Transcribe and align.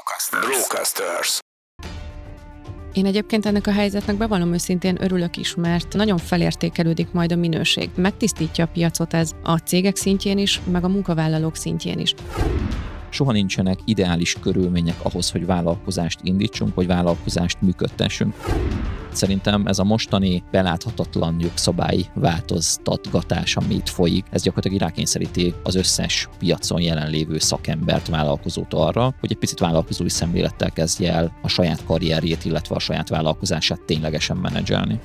Brocasters. 0.00 0.46
Brocasters. 0.46 1.38
Én 2.92 3.06
egyébként 3.06 3.46
ennek 3.46 3.66
a 3.66 3.72
helyzetnek 3.72 4.16
bevallom 4.16 4.52
őszintén 4.52 5.02
örülök 5.02 5.36
is, 5.36 5.54
mert 5.54 5.92
nagyon 5.92 6.18
felértékelődik 6.18 7.12
majd 7.12 7.32
a 7.32 7.36
minőség. 7.36 7.90
Megtisztítja 7.94 8.64
a 8.64 8.68
piacot 8.72 9.14
ez 9.14 9.30
a 9.42 9.56
cégek 9.56 9.96
szintjén 9.96 10.38
is, 10.38 10.60
meg 10.70 10.84
a 10.84 10.88
munkavállalók 10.88 11.56
szintjén 11.56 11.98
is 11.98 12.14
soha 13.10 13.32
nincsenek 13.32 13.78
ideális 13.84 14.36
körülmények 14.40 14.96
ahhoz, 15.02 15.30
hogy 15.30 15.46
vállalkozást 15.46 16.18
indítsunk, 16.22 16.74
vagy 16.74 16.86
vállalkozást 16.86 17.60
működtessünk. 17.60 18.34
Szerintem 19.12 19.66
ez 19.66 19.78
a 19.78 19.84
mostani 19.84 20.42
beláthatatlan 20.50 21.36
jogszabályi 21.40 22.06
változtatgatás, 22.14 23.56
ami 23.56 23.74
itt 23.74 23.88
folyik, 23.88 24.24
ez 24.30 24.42
gyakorlatilag 24.42 24.82
rákényszeríti 24.82 25.54
az 25.62 25.74
összes 25.74 26.28
piacon 26.38 26.80
jelenlévő 26.80 27.38
szakembert, 27.38 28.08
vállalkozót 28.08 28.74
arra, 28.74 29.14
hogy 29.20 29.30
egy 29.30 29.38
picit 29.38 29.58
vállalkozói 29.58 30.08
szemlélettel 30.08 30.70
kezdje 30.70 31.12
el 31.12 31.32
a 31.42 31.48
saját 31.48 31.84
karrierjét, 31.84 32.44
illetve 32.44 32.74
a 32.74 32.78
saját 32.78 33.08
vállalkozását 33.08 33.80
ténylegesen 33.80 34.36
menedzselni. 34.36 35.00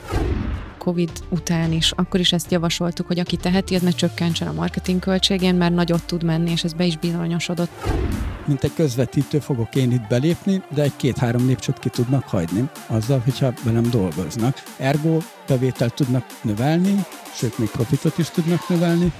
Covid 0.85 1.11
után 1.29 1.71
is, 1.71 1.91
akkor 1.91 2.19
is 2.19 2.33
ezt 2.33 2.51
javasoltuk, 2.51 3.07
hogy 3.07 3.19
aki 3.19 3.37
teheti, 3.37 3.75
az 3.75 3.81
ne 3.81 3.89
csökkentsen 3.89 4.47
a 4.47 4.53
marketing 4.53 4.99
költségén, 4.99 5.55
mert 5.55 5.73
nagyot 5.73 6.05
tud 6.05 6.23
menni, 6.23 6.51
és 6.51 6.63
ez 6.63 6.73
be 6.73 6.85
is 6.85 6.97
bizonyosodott. 6.97 7.71
Mint 8.45 8.63
egy 8.63 8.73
közvetítő 8.75 9.39
fogok 9.39 9.75
én 9.75 9.91
itt 9.91 10.07
belépni, 10.07 10.61
de 10.73 10.81
egy 10.81 10.95
két-három 10.95 11.47
lépcsőt 11.47 11.79
ki 11.79 11.89
tudnak 11.89 12.23
hagyni, 12.23 12.69
azzal, 12.87 13.19
hogyha 13.19 13.53
velem 13.63 13.89
dolgoznak. 13.89 14.63
Ergo 14.77 15.17
bevételt 15.47 15.93
tudnak 15.93 16.25
növelni, 16.41 17.05
sőt, 17.33 17.57
még 17.57 17.69
profitot 17.69 18.17
is 18.17 18.29
tudnak 18.29 18.69
növelni, 18.69 19.11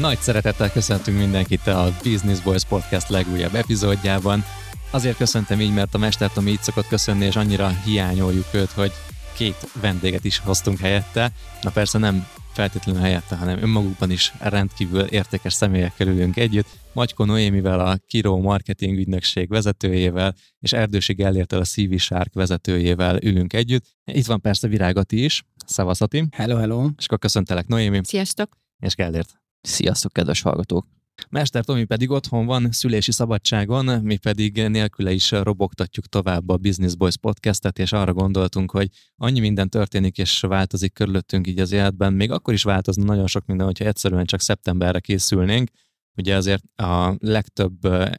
Nagy 0.00 0.18
szeretettel 0.18 0.72
köszöntünk 0.72 1.18
mindenkit 1.18 1.66
a 1.66 1.92
Business 2.02 2.40
Boys 2.40 2.64
Podcast 2.64 3.08
legújabb 3.08 3.54
epizódjában. 3.54 4.44
Azért 4.90 5.16
köszöntem 5.16 5.60
így, 5.60 5.74
mert 5.74 5.94
a 5.94 5.98
Mester 5.98 6.32
Tomi 6.32 6.50
így 6.50 6.62
szokott 6.62 6.86
köszönni, 6.86 7.24
és 7.24 7.36
annyira 7.36 7.68
hiányoljuk 7.68 8.46
őt, 8.52 8.70
hogy 8.70 8.92
két 9.36 9.70
vendéget 9.80 10.24
is 10.24 10.38
hoztunk 10.38 10.78
helyette. 10.78 11.32
Na 11.62 11.70
persze 11.70 11.98
nem 11.98 12.26
feltétlenül 12.52 13.00
helyette, 13.00 13.36
hanem 13.36 13.62
önmagukban 13.62 14.10
is 14.10 14.32
rendkívül 14.38 15.00
értékes 15.00 15.52
személyekkel 15.52 16.06
ülünk 16.08 16.36
együtt. 16.36 16.66
Magyko 16.92 17.24
Noémivel, 17.24 17.80
a 17.80 17.96
Kiro 18.06 18.36
Marketing 18.36 18.98
ügynökség 18.98 19.48
vezetőjével, 19.48 20.34
és 20.60 20.72
Erdősi 20.72 21.12
Gellértel, 21.12 21.60
a 21.60 21.64
CV 21.64 21.96
Shark 21.96 22.34
vezetőjével 22.34 23.18
ülünk 23.22 23.52
együtt. 23.52 23.84
Itt 24.04 24.26
van 24.26 24.40
persze 24.40 24.68
Virágati 24.68 25.24
is. 25.24 25.44
Szavazati. 25.66 26.26
Hello, 26.30 26.56
hello. 26.56 26.88
És 26.96 27.04
akkor 27.04 27.18
köszöntelek 27.18 27.66
Noémi. 27.66 28.00
Sziasztok. 28.04 28.56
És 28.78 28.94
Gellért. 28.94 29.44
Sziasztok, 29.66 30.12
kedves 30.12 30.42
hallgatók! 30.42 30.86
Mester 31.28 31.64
Tomi 31.64 31.84
pedig 31.84 32.10
otthon 32.10 32.46
van, 32.46 32.72
szülési 32.72 33.12
szabadságon, 33.12 34.02
mi 34.02 34.16
pedig 34.16 34.66
nélküle 34.66 35.12
is 35.12 35.30
robogtatjuk 35.30 36.06
tovább 36.06 36.48
a 36.48 36.56
Business 36.56 36.94
Boys 36.94 37.16
podcastet, 37.16 37.78
és 37.78 37.92
arra 37.92 38.12
gondoltunk, 38.12 38.70
hogy 38.70 38.88
annyi 39.16 39.40
minden 39.40 39.68
történik 39.68 40.18
és 40.18 40.40
változik 40.40 40.92
körülöttünk 40.92 41.46
így 41.46 41.58
az 41.58 41.72
életben, 41.72 42.12
még 42.12 42.30
akkor 42.30 42.54
is 42.54 42.62
változna 42.62 43.04
nagyon 43.04 43.26
sok 43.26 43.46
minden, 43.46 43.66
hogyha 43.66 43.84
egyszerűen 43.84 44.24
csak 44.24 44.40
szeptemberre 44.40 45.00
készülnénk. 45.00 45.70
Ugye 46.16 46.36
azért 46.36 46.80
a 46.80 47.14
legtöbb 47.18 47.78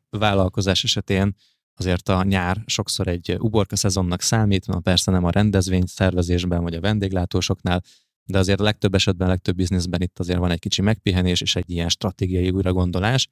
vállalkozás 0.09 0.83
esetén 0.83 1.35
azért 1.73 2.09
a 2.09 2.23
nyár 2.23 2.63
sokszor 2.65 3.07
egy 3.07 3.35
uborka 3.39 3.75
szezonnak 3.75 4.21
számít, 4.21 4.67
na 4.67 4.79
persze 4.79 5.11
nem 5.11 5.23
a 5.23 5.30
rendezvény 5.30 5.86
szervezésben 5.86 6.63
vagy 6.63 6.73
a 6.73 6.81
vendéglátósoknál, 6.81 7.83
de 8.27 8.38
azért 8.38 8.60
a 8.60 8.64
legtöbb 8.64 8.93
esetben, 8.93 9.27
a 9.27 9.30
legtöbb 9.30 9.55
bizniszben 9.55 10.02
itt 10.02 10.20
azért 10.20 10.39
van 10.39 10.52
egy 10.52 10.60
kicsi 10.60 10.82
megpihenés 10.82 11.42
és 11.42 11.55
egy 11.55 11.70
ilyen 11.70 11.89
stratégiai 11.89 12.49
újragondolás. 12.49 13.27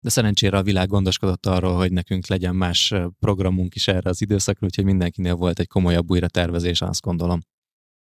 De 0.00 0.10
szerencsére 0.10 0.56
a 0.56 0.62
világ 0.62 0.88
gondoskodott 0.88 1.46
arról, 1.46 1.76
hogy 1.76 1.92
nekünk 1.92 2.26
legyen 2.26 2.56
más 2.56 2.94
programunk 3.18 3.74
is 3.74 3.88
erre 3.88 4.10
az 4.10 4.22
időszakra, 4.22 4.66
úgyhogy 4.66 4.84
mindenkinél 4.84 5.34
volt 5.34 5.58
egy 5.58 5.68
komolyabb 5.68 6.10
újratervezés, 6.10 6.82
azt 6.82 7.00
gondolom. 7.00 7.40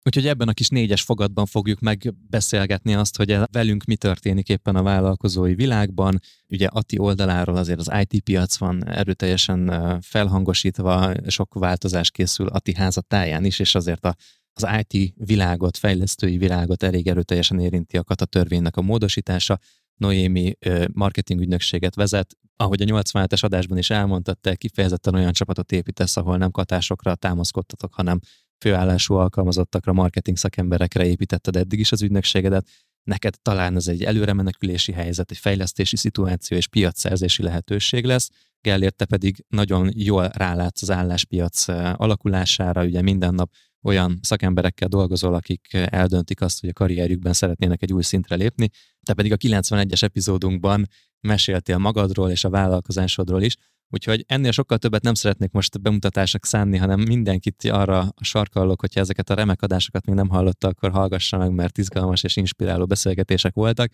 Úgyhogy 0.04 0.26
ebben 0.26 0.48
a 0.48 0.52
kis 0.52 0.68
négyes 0.68 1.02
fogadban 1.02 1.46
fogjuk 1.46 1.80
megbeszélgetni 1.80 2.94
azt, 2.94 3.16
hogy 3.16 3.38
velünk 3.52 3.84
mi 3.84 3.96
történik 3.96 4.48
éppen 4.48 4.76
a 4.76 4.82
vállalkozói 4.82 5.54
világban. 5.54 6.20
Ugye 6.48 6.66
Ati 6.66 6.98
oldaláról 6.98 7.56
azért 7.56 7.78
az 7.78 7.92
IT 8.00 8.22
piac 8.22 8.56
van 8.56 8.86
erőteljesen 8.88 9.72
felhangosítva, 10.00 11.12
sok 11.26 11.54
változás 11.54 12.10
készül 12.10 12.46
Ati 12.46 12.74
háza 12.74 13.00
táján 13.00 13.44
is, 13.44 13.58
és 13.58 13.74
azért 13.74 14.04
a 14.04 14.14
az 14.62 14.84
IT 14.86 15.14
világot, 15.16 15.76
fejlesztői 15.76 16.36
világot 16.36 16.82
elég 16.82 17.08
erőteljesen 17.08 17.60
érinti 17.60 17.96
a 17.96 18.04
kata 18.04 18.24
törvénynek 18.24 18.76
a 18.76 18.82
módosítása. 18.82 19.58
Noémi 19.96 20.52
marketing 20.92 21.40
ügynökséget 21.40 21.94
vezet, 21.94 22.36
ahogy 22.56 22.82
a 22.82 22.84
87-es 22.84 23.44
adásban 23.44 23.78
is 23.78 23.90
elmondtad, 23.90 24.38
te 24.38 24.54
kifejezetten 24.54 25.14
olyan 25.14 25.32
csapatot 25.32 25.72
építesz, 25.72 26.16
ahol 26.16 26.36
nem 26.36 26.50
katásokra 26.50 27.14
támaszkodtatok, 27.14 27.94
hanem 27.94 28.20
főállású 28.58 29.14
alkalmazottakra, 29.14 29.92
marketing 29.92 30.36
szakemberekre 30.36 31.06
építetted 31.06 31.56
eddig 31.56 31.78
is 31.78 31.92
az 31.92 32.02
ügynökségedet. 32.02 32.68
Neked 33.02 33.34
talán 33.42 33.76
ez 33.76 33.88
egy 33.88 34.04
előre 34.04 34.32
menekülési 34.32 34.92
helyzet, 34.92 35.30
egy 35.30 35.38
fejlesztési 35.38 35.96
szituáció 35.96 36.56
és 36.56 36.68
piacszerzési 36.68 37.42
lehetőség 37.42 38.04
lesz. 38.04 38.30
Gellért 38.60 38.96
te 38.96 39.04
pedig 39.04 39.44
nagyon 39.48 39.90
jól 39.94 40.28
rálátsz 40.28 40.82
az 40.82 40.90
álláspiac 40.90 41.68
alakulására, 41.94 42.84
ugye 42.84 43.02
minden 43.02 43.34
nap 43.34 43.50
olyan 43.82 44.18
szakemberekkel 44.22 44.88
dolgozol, 44.88 45.34
akik 45.34 45.68
eldöntik 45.72 46.40
azt, 46.40 46.60
hogy 46.60 46.68
a 46.68 46.72
karrierjükben 46.72 47.32
szeretnének 47.32 47.82
egy 47.82 47.92
új 47.92 48.02
szintre 48.02 48.36
lépni. 48.36 48.68
Te 49.02 49.14
pedig 49.14 49.32
a 49.32 49.36
91-es 49.36 50.02
epizódunkban 50.02 50.88
meséltél 51.20 51.78
magadról 51.78 52.30
és 52.30 52.44
a 52.44 52.50
vállalkozásodról 52.50 53.42
is, 53.42 53.56
Úgyhogy 53.92 54.24
ennél 54.28 54.50
sokkal 54.50 54.78
többet 54.78 55.02
nem 55.02 55.14
szeretnék 55.14 55.50
most 55.50 55.80
bemutatásnak 55.80 56.44
szánni, 56.44 56.76
hanem 56.76 57.00
mindenkit 57.00 57.64
arra 57.64 58.08
sarkallok, 58.20 58.80
hogyha 58.80 59.00
ezeket 59.00 59.30
a 59.30 59.34
remek 59.34 59.62
adásokat 59.62 60.06
még 60.06 60.14
nem 60.14 60.28
hallotta, 60.28 60.68
akkor 60.68 60.90
hallgassa 60.90 61.38
meg, 61.38 61.52
mert 61.52 61.78
izgalmas 61.78 62.22
és 62.22 62.36
inspiráló 62.36 62.86
beszélgetések 62.86 63.54
voltak. 63.54 63.90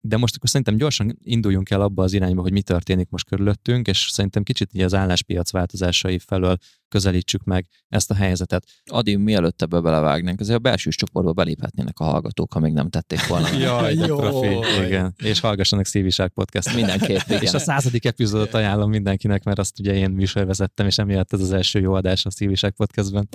De 0.00 0.16
most 0.16 0.36
akkor 0.36 0.48
szerintem 0.48 0.76
gyorsan 0.76 1.18
induljunk 1.22 1.70
el 1.70 1.80
abba 1.80 2.02
az 2.02 2.12
irányba, 2.12 2.42
hogy 2.42 2.52
mi 2.52 2.62
történik 2.62 3.08
most 3.10 3.26
körülöttünk, 3.26 3.86
és 3.86 4.08
szerintem 4.10 4.42
kicsit 4.42 4.70
így 4.72 4.82
az 4.82 4.94
álláspiac 4.94 5.50
változásai 5.50 6.18
felől 6.18 6.56
közelítsük 6.90 7.44
meg 7.44 7.66
ezt 7.88 8.10
a 8.10 8.14
helyzetet. 8.14 8.64
Adi, 8.84 9.16
mielőtt 9.16 9.62
ebbe 9.62 9.80
belevágnánk, 9.80 10.40
azért 10.40 10.58
a 10.58 10.60
belső 10.60 10.90
csoportba 10.90 11.32
beléphetnének 11.32 11.98
a 11.98 12.04
hallgatók, 12.04 12.52
ha 12.52 12.60
még 12.60 12.72
nem 12.72 12.88
tették 12.88 13.26
volna. 13.26 13.52
Jaj, 13.52 13.94
de 13.94 14.06
profi, 14.06 14.58
igen. 14.84 15.14
És 15.16 15.40
hallgassanak 15.40 15.86
Szíviság 15.86 16.28
podcast. 16.28 16.74
Mindenképp, 16.74 17.20
igen. 17.26 17.42
És 17.42 17.54
a 17.54 17.58
századik 17.58 18.04
epizódot 18.04 18.54
ajánlom 18.54 18.90
mindenkinek, 18.90 19.44
mert 19.44 19.58
azt 19.58 19.78
ugye 19.78 19.94
én 19.94 20.10
műsorvezettem, 20.10 20.86
és 20.86 20.98
emiatt 20.98 21.32
ez 21.32 21.40
az 21.40 21.52
első 21.52 21.80
jó 21.80 21.92
adás 21.92 22.26
a 22.26 22.30
Szíviság 22.30 22.72
podcastben. 22.72 23.28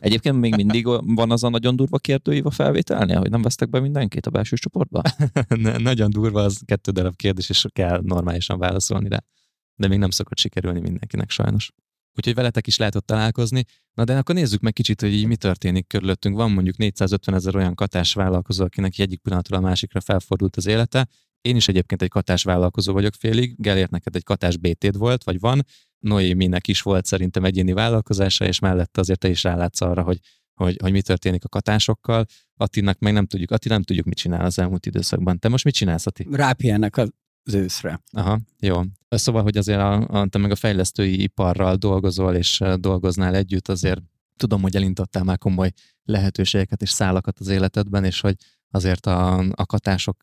Egyébként 0.00 0.40
még 0.40 0.54
mindig 0.56 0.84
van 0.86 1.30
az 1.30 1.44
a 1.44 1.48
nagyon 1.48 1.76
durva 1.76 1.98
kérdőív 1.98 2.46
a 2.46 2.50
felvételnél, 2.50 3.18
hogy 3.18 3.30
nem 3.30 3.42
vesztek 3.42 3.70
be 3.70 3.80
mindenkit 3.80 4.26
a 4.26 4.30
belső 4.30 4.56
csoportba? 4.56 5.02
nagyon 5.78 5.99
durva, 6.08 6.42
az 6.42 6.60
kettő 6.64 6.92
darab 6.92 7.16
kérdés, 7.16 7.48
és 7.48 7.66
kell 7.72 8.00
normálisan 8.02 8.58
válaszolni 8.58 9.08
rá. 9.08 9.24
De 9.74 9.88
még 9.88 9.98
nem 9.98 10.10
szokott 10.10 10.38
sikerülni 10.38 10.80
mindenkinek 10.80 11.30
sajnos 11.30 11.70
úgyhogy 12.16 12.34
veletek 12.34 12.66
is 12.66 12.76
lehet 12.76 12.94
ott 12.94 13.06
találkozni. 13.06 13.64
Na 13.94 14.04
de 14.04 14.16
akkor 14.16 14.34
nézzük 14.34 14.60
meg 14.60 14.72
kicsit, 14.72 15.00
hogy 15.00 15.12
így 15.12 15.26
mi 15.26 15.36
történik 15.36 15.86
körülöttünk. 15.86 16.36
Van 16.36 16.50
mondjuk 16.50 16.76
450 16.76 17.34
ezer 17.34 17.56
olyan 17.56 17.74
katás 17.74 18.14
vállalkozó, 18.14 18.64
akinek 18.64 18.98
egyik 18.98 19.20
pillanatról 19.20 19.58
a 19.58 19.62
másikra 19.62 20.00
felfordult 20.00 20.56
az 20.56 20.66
élete. 20.66 21.08
Én 21.40 21.56
is 21.56 21.68
egyébként 21.68 22.02
egy 22.02 22.08
katás 22.08 22.42
vállalkozó 22.42 22.92
vagyok 22.92 23.14
félig, 23.14 23.54
Gelért 23.56 23.90
neked 23.90 24.16
egy 24.16 24.24
katás 24.24 24.56
bt 24.56 24.96
volt, 24.96 25.24
vagy 25.24 25.40
van. 25.40 25.66
Noéminek 25.98 26.68
is 26.68 26.82
volt 26.82 27.04
szerintem 27.04 27.44
egyéni 27.44 27.72
vállalkozása, 27.72 28.44
és 28.44 28.58
mellette 28.58 29.00
azért 29.00 29.18
te 29.18 29.28
is 29.28 29.42
rálátsz 29.42 29.80
arra, 29.80 30.02
hogy, 30.02 30.18
hogy, 30.64 30.76
hogy 30.80 30.92
mi 30.92 31.02
történik 31.02 31.44
a 31.44 31.48
katásokkal. 31.48 32.26
Attinak 32.56 32.98
meg 32.98 33.12
nem 33.12 33.26
tudjuk, 33.26 33.50
Atti 33.50 33.68
nem 33.68 33.82
tudjuk, 33.82 34.06
mit 34.06 34.16
csinál 34.16 34.44
az 34.44 34.58
elmúlt 34.58 34.86
időszakban. 34.86 35.38
Te 35.38 35.48
most 35.48 35.64
mit 35.64 35.74
csinálsz, 35.74 36.06
Atti? 36.06 36.26
Rápihennek 36.30 36.96
az 36.96 37.10
az 37.44 37.54
őszre. 37.54 38.00
Aha, 38.12 38.40
jó. 38.58 38.80
Szóval, 39.08 39.42
hogy 39.42 39.56
azért 39.56 39.78
a, 39.78 40.08
a, 40.08 40.26
te 40.26 40.38
meg 40.38 40.50
a 40.50 40.56
fejlesztői 40.56 41.22
iparral 41.22 41.76
dolgozol, 41.76 42.34
és 42.34 42.62
dolgoznál 42.76 43.34
együtt, 43.34 43.68
azért 43.68 44.00
tudom, 44.36 44.62
hogy 44.62 44.76
elintottál 44.76 45.24
már 45.24 45.38
komoly 45.38 45.70
lehetőségeket 46.04 46.82
és 46.82 46.90
szálakat 46.90 47.38
az 47.38 47.48
életedben, 47.48 48.04
és 48.04 48.20
hogy 48.20 48.34
azért 48.70 49.06
a, 49.06 49.38
a 49.38 49.66
katások 49.66 50.16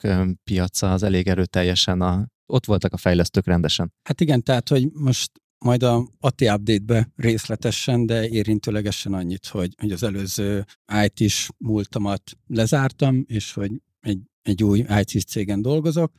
piaca 0.44 0.92
az 0.92 1.04
elég 1.04 1.28
erőteljesen 1.28 2.02
a, 2.02 2.28
ott 2.46 2.66
voltak 2.66 2.94
a 2.94 2.98
fejlesztők 2.98 3.46
rendesen. 3.46 3.94
Hát 4.04 4.22
igen, 4.22 4.44
tehát, 4.44 4.70
hogy 4.70 4.90
most 4.94 5.32
majd 5.60 5.84
a 5.84 6.08
ATI 6.20 6.50
update-be 6.50 7.12
részletesen, 7.16 8.06
de 8.06 8.28
érintőlegesen 8.30 9.14
annyit, 9.14 9.48
hogy, 9.48 9.74
hogy 9.78 9.92
az 9.92 10.04
előző 10.04 10.66
IT-s 11.04 11.50
múltamat 11.58 12.22
lezártam, 12.48 13.24
és 13.28 13.54
hogy 13.54 13.72
egy, 14.00 14.20
egy 14.42 14.64
új 14.64 14.86
IT 15.00 15.28
cégen 15.28 15.62
dolgozok, 15.62 16.12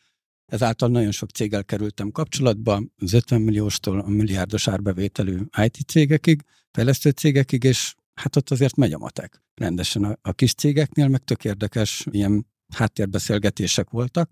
Ezáltal 0.49 0.88
nagyon 0.88 1.11
sok 1.11 1.31
céggel 1.31 1.64
kerültem 1.64 2.11
kapcsolatba, 2.11 2.82
az 2.96 3.12
50 3.12 3.40
millióstól 3.40 4.00
a 4.00 4.08
milliárdos 4.08 4.69
árbevételű 4.69 5.38
IT 5.64 5.79
cégekig, 5.87 6.43
fejlesztő 6.70 7.11
cégekig, 7.11 7.64
és 7.64 7.94
hát 8.14 8.37
ott 8.37 8.50
azért 8.50 8.76
megy 8.76 8.93
a 8.93 8.99
matek 8.99 9.43
rendesen. 9.55 10.05
A, 10.05 10.19
a 10.23 10.32
kis 10.32 10.55
cégeknél 10.55 11.08
meg 11.08 11.25
tök 11.25 11.44
érdekes 11.44 12.06
ilyen 12.11 12.46
háttérbeszélgetések 12.75 13.91
voltak, 13.91 14.31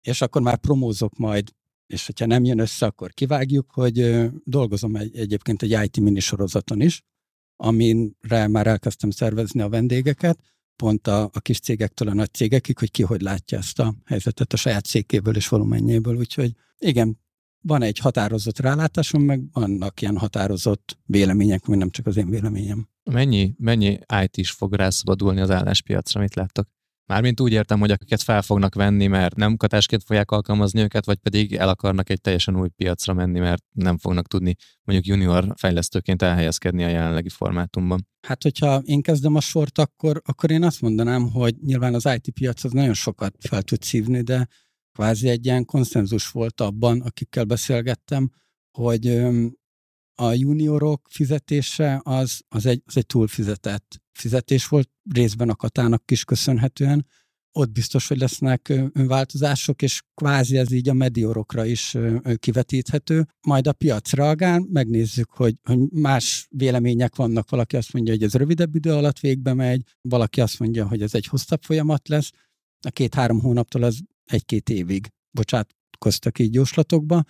és 0.00 0.20
akkor 0.20 0.42
már 0.42 0.56
promózok 0.56 1.16
majd, 1.16 1.52
és 1.88 2.06
hogyha 2.06 2.26
nem 2.26 2.44
jön 2.44 2.58
össze, 2.58 2.86
akkor 2.86 3.12
kivágjuk, 3.12 3.70
hogy 3.70 4.28
dolgozom 4.44 4.96
egy, 4.96 5.16
egyébként 5.16 5.62
egy 5.62 5.78
IT 5.84 6.00
minisorozaton 6.00 6.80
is, 6.80 7.02
amire 7.56 8.48
már 8.48 8.66
elkezdtem 8.66 9.10
szervezni 9.10 9.60
a 9.60 9.68
vendégeket, 9.68 10.38
pont 10.76 11.06
a, 11.06 11.22
a 11.32 11.40
kis 11.40 11.60
cégektől 11.60 12.08
a 12.08 12.14
nagy 12.14 12.32
cégekig, 12.32 12.78
hogy 12.78 12.90
ki 12.90 13.02
hogy 13.02 13.20
látja 13.20 13.58
ezt 13.58 13.78
a 13.78 13.94
helyzetet 14.04 14.52
a 14.52 14.56
saját 14.56 14.86
székéből 14.86 15.36
és 15.36 15.48
volumenjéből. 15.48 16.16
Úgyhogy 16.16 16.52
igen, 16.78 17.18
van 17.60 17.82
egy 17.82 17.98
határozott 17.98 18.58
rálátásom, 18.58 19.22
meg 19.22 19.42
vannak 19.52 20.00
ilyen 20.00 20.18
határozott 20.18 20.98
vélemények, 21.04 21.66
ami 21.66 21.76
nem 21.76 21.90
csak 21.90 22.06
az 22.06 22.16
én 22.16 22.30
véleményem. 22.30 22.88
Mennyi, 23.10 23.54
mennyi 23.58 23.98
IT 24.22 24.36
is 24.36 24.50
fog 24.50 24.74
rászabadulni 24.74 25.40
az 25.40 25.50
álláspiacra, 25.50 26.20
mit 26.20 26.34
láttok? 26.34 26.68
Mármint 27.08 27.40
úgy 27.40 27.52
értem, 27.52 27.80
hogy 27.80 27.90
akiket 27.90 28.22
fel 28.22 28.42
fognak 28.42 28.74
venni, 28.74 29.06
mert 29.06 29.36
nem 29.36 29.56
katásként 29.56 30.02
fogják 30.04 30.30
alkalmazni 30.30 30.80
őket, 30.80 31.06
vagy 31.06 31.16
pedig 31.16 31.54
el 31.54 31.68
akarnak 31.68 32.10
egy 32.10 32.20
teljesen 32.20 32.60
új 32.60 32.68
piacra 32.68 33.12
menni, 33.12 33.38
mert 33.38 33.62
nem 33.72 33.98
fognak 33.98 34.26
tudni 34.26 34.54
mondjuk 34.82 35.06
junior 35.06 35.52
fejlesztőként 35.56 36.22
elhelyezkedni 36.22 36.84
a 36.84 36.88
jelenlegi 36.88 37.28
formátumban. 37.28 38.06
Hát, 38.26 38.42
hogyha 38.42 38.80
én 38.84 39.02
kezdem 39.02 39.34
a 39.34 39.40
sort, 39.40 39.78
akkor, 39.78 40.22
akkor 40.24 40.50
én 40.50 40.64
azt 40.64 40.80
mondanám, 40.80 41.30
hogy 41.30 41.54
nyilván 41.60 41.94
az 41.94 42.08
IT 42.14 42.30
piac 42.30 42.64
az 42.64 42.72
nagyon 42.72 42.94
sokat 42.94 43.34
fel 43.40 43.62
tud 43.62 43.82
szívni, 43.82 44.22
de 44.22 44.48
kvázi 44.92 45.28
egy 45.28 45.44
ilyen 45.44 45.64
konszenzus 45.64 46.28
volt 46.28 46.60
abban, 46.60 47.00
akikkel 47.00 47.44
beszélgettem, 47.44 48.30
hogy 48.78 49.06
a 50.14 50.32
juniorok 50.32 51.08
fizetése 51.10 52.00
az, 52.02 52.40
az, 52.48 52.66
egy, 52.66 52.82
az 52.86 52.96
egy 52.96 53.06
túlfizetett 53.06 54.02
fizetés 54.18 54.66
volt, 54.66 54.90
részben 55.12 55.48
a 55.48 55.54
katának 55.54 56.10
is 56.10 56.24
köszönhetően. 56.24 57.06
Ott 57.52 57.70
biztos, 57.70 58.08
hogy 58.08 58.18
lesznek 58.18 58.72
változások, 58.92 59.82
és 59.82 60.02
kvázi 60.14 60.56
ez 60.56 60.72
így 60.72 60.88
a 60.88 60.92
mediorokra 60.92 61.64
is 61.64 61.96
kivetíthető. 62.36 63.26
Majd 63.46 63.66
a 63.66 63.72
piac 63.72 64.12
reagál, 64.12 64.66
megnézzük, 64.72 65.30
hogy, 65.30 65.56
hogy 65.62 65.78
más 65.90 66.46
vélemények 66.50 67.16
vannak. 67.16 67.50
Valaki 67.50 67.76
azt 67.76 67.92
mondja, 67.92 68.12
hogy 68.12 68.22
ez 68.22 68.34
rövidebb 68.34 68.74
idő 68.74 68.92
alatt 68.92 69.18
végbe 69.18 69.54
megy, 69.54 69.82
valaki 70.00 70.40
azt 70.40 70.58
mondja, 70.58 70.88
hogy 70.88 71.02
ez 71.02 71.14
egy 71.14 71.26
hosszabb 71.26 71.62
folyamat 71.62 72.08
lesz. 72.08 72.30
A 72.86 72.90
két-három 72.90 73.40
hónaptól 73.40 73.82
az 73.82 74.00
egy-két 74.24 74.68
évig 74.68 75.08
bocsátkoztak 75.30 76.38
így 76.38 76.54
jóslatokba. 76.54 77.22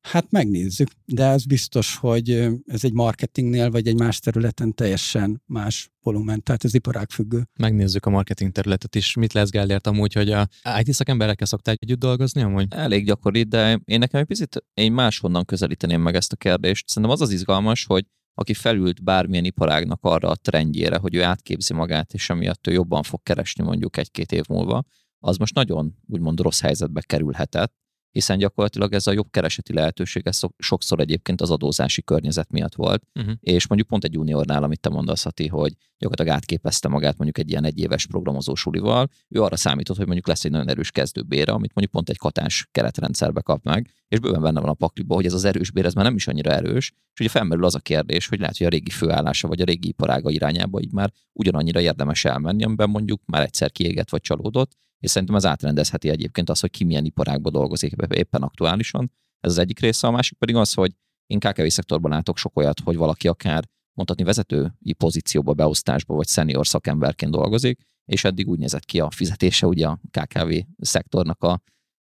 Hát 0.00 0.30
megnézzük, 0.30 0.88
de 1.04 1.24
ez 1.24 1.44
biztos, 1.44 1.96
hogy 1.96 2.30
ez 2.66 2.84
egy 2.84 2.92
marketingnél 2.92 3.70
vagy 3.70 3.86
egy 3.86 3.98
más 3.98 4.18
területen 4.18 4.74
teljesen 4.74 5.42
más 5.46 5.90
volumen, 6.02 6.42
tehát 6.42 6.64
ez 6.64 6.74
iparág 6.74 7.10
függő. 7.10 7.48
Megnézzük 7.58 8.06
a 8.06 8.10
marketing 8.10 8.52
területet 8.52 8.94
is. 8.94 9.14
Mit 9.14 9.32
lesz 9.32 9.50
Gellért 9.50 9.86
amúgy, 9.86 10.12
hogy 10.12 10.30
a 10.30 10.48
IT 10.80 10.92
szakemberekkel 10.92 11.46
szoktál 11.46 11.74
együtt 11.78 11.98
dolgozni 11.98 12.42
amúgy? 12.42 12.66
Elég 12.70 13.04
gyakori, 13.04 13.42
de 13.42 13.80
én 13.84 13.98
nekem 13.98 14.20
egy 14.20 14.26
picit 14.26 14.64
én 14.74 14.92
máshonnan 14.92 15.44
közelíteném 15.44 16.02
meg 16.02 16.14
ezt 16.14 16.32
a 16.32 16.36
kérdést. 16.36 16.88
Szerintem 16.88 17.12
az 17.12 17.20
az 17.20 17.30
izgalmas, 17.30 17.84
hogy 17.84 18.06
aki 18.34 18.54
felült 18.54 19.04
bármilyen 19.04 19.44
iparágnak 19.44 19.98
arra 20.02 20.28
a 20.28 20.36
trendjére, 20.36 20.96
hogy 20.96 21.14
ő 21.14 21.22
átképzi 21.22 21.74
magát, 21.74 22.12
és 22.12 22.30
emiatt 22.30 22.66
ő 22.66 22.72
jobban 22.72 23.02
fog 23.02 23.22
keresni 23.22 23.64
mondjuk 23.64 23.96
egy-két 23.96 24.32
év 24.32 24.44
múlva, 24.48 24.84
az 25.18 25.36
most 25.36 25.54
nagyon 25.54 25.94
úgymond 26.06 26.40
rossz 26.40 26.60
helyzetbe 26.60 27.00
kerülhetett, 27.00 27.74
hiszen 28.12 28.38
gyakorlatilag 28.38 28.92
ez 28.92 29.06
a 29.06 29.12
jobb 29.12 29.30
kereseti 29.30 29.72
lehetőség 29.72 30.26
ez 30.26 30.40
sokszor 30.58 31.00
egyébként 31.00 31.40
az 31.40 31.50
adózási 31.50 32.02
környezet 32.02 32.50
miatt 32.50 32.74
volt, 32.74 33.02
uh-huh. 33.14 33.34
és 33.40 33.66
mondjuk 33.66 33.88
pont 33.88 34.04
egy 34.04 34.12
juniornál, 34.12 34.62
amit 34.62 34.80
te 34.80 34.88
mondasz, 34.88 35.22
Hati, 35.22 35.46
hogy 35.46 35.72
gyakorlatilag 35.98 36.38
átképezte 36.38 36.88
magát 36.88 37.16
mondjuk 37.16 37.38
egy 37.38 37.50
ilyen 37.50 37.64
egyéves 37.64 38.06
programozósulival, 38.06 39.08
ő 39.28 39.42
arra 39.42 39.56
számított, 39.56 39.96
hogy 39.96 40.06
mondjuk 40.06 40.26
lesz 40.26 40.44
egy 40.44 40.50
nagyon 40.50 40.68
erős 40.68 40.90
kezdőbére, 40.90 41.52
amit 41.52 41.74
mondjuk 41.74 41.90
pont 41.90 42.08
egy 42.08 42.18
katás 42.18 42.68
keretrendszerbe 42.70 43.40
kap 43.40 43.64
meg, 43.64 43.90
és 44.08 44.18
bőven 44.18 44.42
benne 44.42 44.60
van 44.60 44.68
a 44.68 44.74
pakliba, 44.74 45.14
hogy 45.14 45.26
ez 45.26 45.32
az 45.32 45.44
erős 45.44 45.70
bér, 45.70 45.84
ez 45.84 45.94
már 45.94 46.04
nem 46.04 46.14
is 46.14 46.26
annyira 46.26 46.50
erős, 46.50 46.92
és 47.14 47.20
ugye 47.20 47.28
felmerül 47.28 47.64
az 47.64 47.74
a 47.74 47.78
kérdés, 47.78 48.28
hogy 48.28 48.38
lehet, 48.38 48.56
hogy 48.56 48.66
a 48.66 48.70
régi 48.70 48.90
főállása 48.90 49.48
vagy 49.48 49.60
a 49.60 49.64
régi 49.64 49.88
iparága 49.88 50.30
irányába 50.30 50.80
így 50.80 50.92
már 50.92 51.12
ugyanannyira 51.32 51.80
érdemes 51.80 52.24
elmenni, 52.24 52.64
amiben 52.64 52.90
mondjuk 52.90 53.20
már 53.26 53.42
egyszer 53.42 53.72
kiégett 53.72 54.10
vagy 54.10 54.20
csalódott, 54.20 54.76
és 55.02 55.10
szerintem 55.10 55.36
ez 55.36 55.46
átrendezheti 55.46 56.08
egyébként 56.08 56.50
az, 56.50 56.60
hogy 56.60 56.70
ki 56.70 56.84
milyen 56.84 57.04
iparágban 57.04 57.52
dolgozik 57.52 57.92
éppen 58.08 58.42
aktuálisan. 58.42 59.12
Ez 59.40 59.50
az 59.50 59.58
egyik 59.58 59.80
része, 59.80 60.06
a 60.06 60.10
másik 60.10 60.38
pedig 60.38 60.54
az, 60.54 60.72
hogy 60.72 60.92
én 61.26 61.38
KKV 61.38 61.66
szektorban 61.66 62.10
látok 62.10 62.36
sok 62.36 62.56
olyat, 62.56 62.80
hogy 62.80 62.96
valaki 62.96 63.28
akár 63.28 63.68
mondhatni 63.92 64.24
vezetői 64.24 64.92
pozícióba, 64.96 65.52
beosztásba 65.52 66.14
vagy 66.14 66.28
senior 66.28 66.66
szakemberként 66.66 67.32
dolgozik, 67.32 67.80
és 68.04 68.24
eddig 68.24 68.48
úgy 68.48 68.58
nézett 68.58 68.84
ki 68.84 69.00
a 69.00 69.10
fizetése 69.10 69.66
ugye 69.66 69.86
a 69.86 70.00
KKV 70.10 70.52
szektornak 70.78 71.42
a 71.42 71.60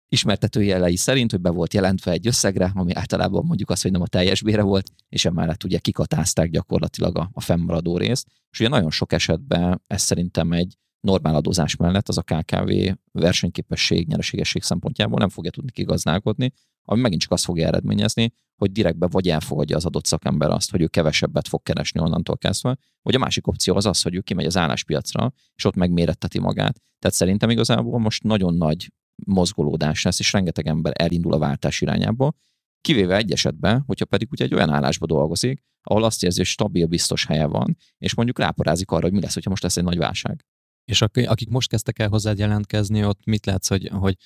ismertető 0.09 0.63
jelei 0.63 0.97
szerint, 0.97 1.31
hogy 1.31 1.41
be 1.41 1.51
volt 1.51 1.75
jelentve 1.75 2.11
egy 2.11 2.27
összegre, 2.27 2.73
ami 2.75 2.95
általában 2.95 3.45
mondjuk 3.45 3.71
az, 3.71 3.83
hogy 3.83 3.91
nem 3.91 4.01
a 4.01 4.07
teljes 4.07 4.43
bére 4.43 4.63
volt, 4.63 4.91
és 5.09 5.25
emellett 5.25 5.65
ugye 5.65 5.79
kikatázták 5.79 6.51
gyakorlatilag 6.51 7.19
a, 7.19 7.31
a 7.33 7.41
fennmaradó 7.41 7.97
részt. 7.97 8.27
És 8.51 8.61
ugye 8.61 8.69
nagyon 8.69 8.91
sok 8.91 9.13
esetben 9.13 9.83
ez 9.87 10.03
szerintem 10.03 10.53
egy 10.53 10.77
normál 11.01 11.35
adózás 11.35 11.77
mellett 11.77 12.09
az 12.09 12.19
a 12.19 12.23
KKV 12.23 12.71
versenyképesség, 13.13 14.07
nyereségesség 14.07 14.63
szempontjából 14.63 15.19
nem 15.19 15.29
fogja 15.29 15.51
tudni 15.51 15.71
kigazdálkodni, 15.71 16.53
ami 16.83 17.01
megint 17.01 17.21
csak 17.21 17.33
azt 17.33 17.45
fogja 17.45 17.67
eredményezni, 17.67 18.33
hogy 18.57 18.73
direktbe 18.73 19.07
vagy 19.07 19.29
elfogadja 19.29 19.77
az 19.77 19.85
adott 19.85 20.07
szakember 20.07 20.51
azt, 20.51 20.71
hogy 20.71 20.81
ő 20.81 20.87
kevesebbet 20.87 21.49
fog 21.49 21.63
keresni 21.63 22.01
onnantól 22.01 22.39
kezdve, 22.39 22.77
vagy 23.03 23.15
a 23.15 23.19
másik 23.19 23.47
opció 23.47 23.75
az 23.75 23.87
az, 23.87 24.03
hogy 24.03 24.15
ő 24.15 24.21
kimegy 24.21 24.47
az 24.47 24.57
álláspiacra, 24.57 25.33
és 25.55 25.65
ott 25.65 25.75
megméretteti 25.75 26.39
magát. 26.39 26.81
Tehát 26.99 27.17
szerintem 27.17 27.51
igazából 27.51 27.99
most 27.99 28.23
nagyon 28.23 28.55
nagy 28.55 28.93
mozgolódás 29.27 30.03
lesz, 30.03 30.19
és 30.19 30.33
rengeteg 30.33 30.67
ember 30.67 30.93
elindul 30.97 31.33
a 31.33 31.39
váltás 31.39 31.81
irányába, 31.81 32.35
kivéve 32.81 33.17
egy 33.17 33.33
esetben, 33.33 33.83
hogyha 33.87 34.05
pedig 34.05 34.29
ugye 34.31 34.45
egy 34.45 34.55
olyan 34.55 34.71
állásba 34.71 35.07
dolgozik, 35.07 35.63
ahol 35.83 36.05
azt 36.05 36.25
érzi, 36.25 36.39
hogy 36.39 36.47
stabil, 36.47 36.87
biztos 36.87 37.27
helye 37.27 37.47
van, 37.47 37.77
és 37.99 38.15
mondjuk 38.15 38.39
ráparázik 38.39 38.91
arra, 38.91 39.03
hogy 39.03 39.13
mi 39.13 39.21
lesz, 39.21 39.35
hogyha 39.35 39.51
most 39.51 39.63
lesz 39.63 39.77
egy 39.77 39.85
nagy 39.85 39.99
válság. 39.99 40.45
És 40.89 41.03
akik 41.03 41.49
most 41.49 41.69
kezdtek 41.69 41.99
el 41.99 42.09
hozzád 42.09 42.39
jelentkezni, 42.39 43.05
ott 43.05 43.25
mit 43.25 43.47
látsz, 43.47 43.69
hogy, 43.69 43.89
hogy 43.93 44.17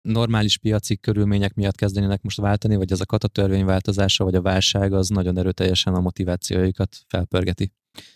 normális 0.00 0.58
piaci 0.58 0.96
körülmények 0.96 1.54
miatt 1.54 1.76
kezdenének 1.76 2.22
most 2.22 2.36
váltani, 2.36 2.76
vagy 2.76 2.92
ez 2.92 3.00
a 3.00 3.06
katatörvény 3.06 3.64
változása, 3.64 4.24
vagy 4.24 4.34
a 4.34 4.42
válság 4.42 4.92
az 4.92 5.08
nagyon 5.08 5.38
erőteljesen 5.38 5.94
a 5.94 6.00
motivációikat 6.00 6.96
felpörgeti? 7.06 7.72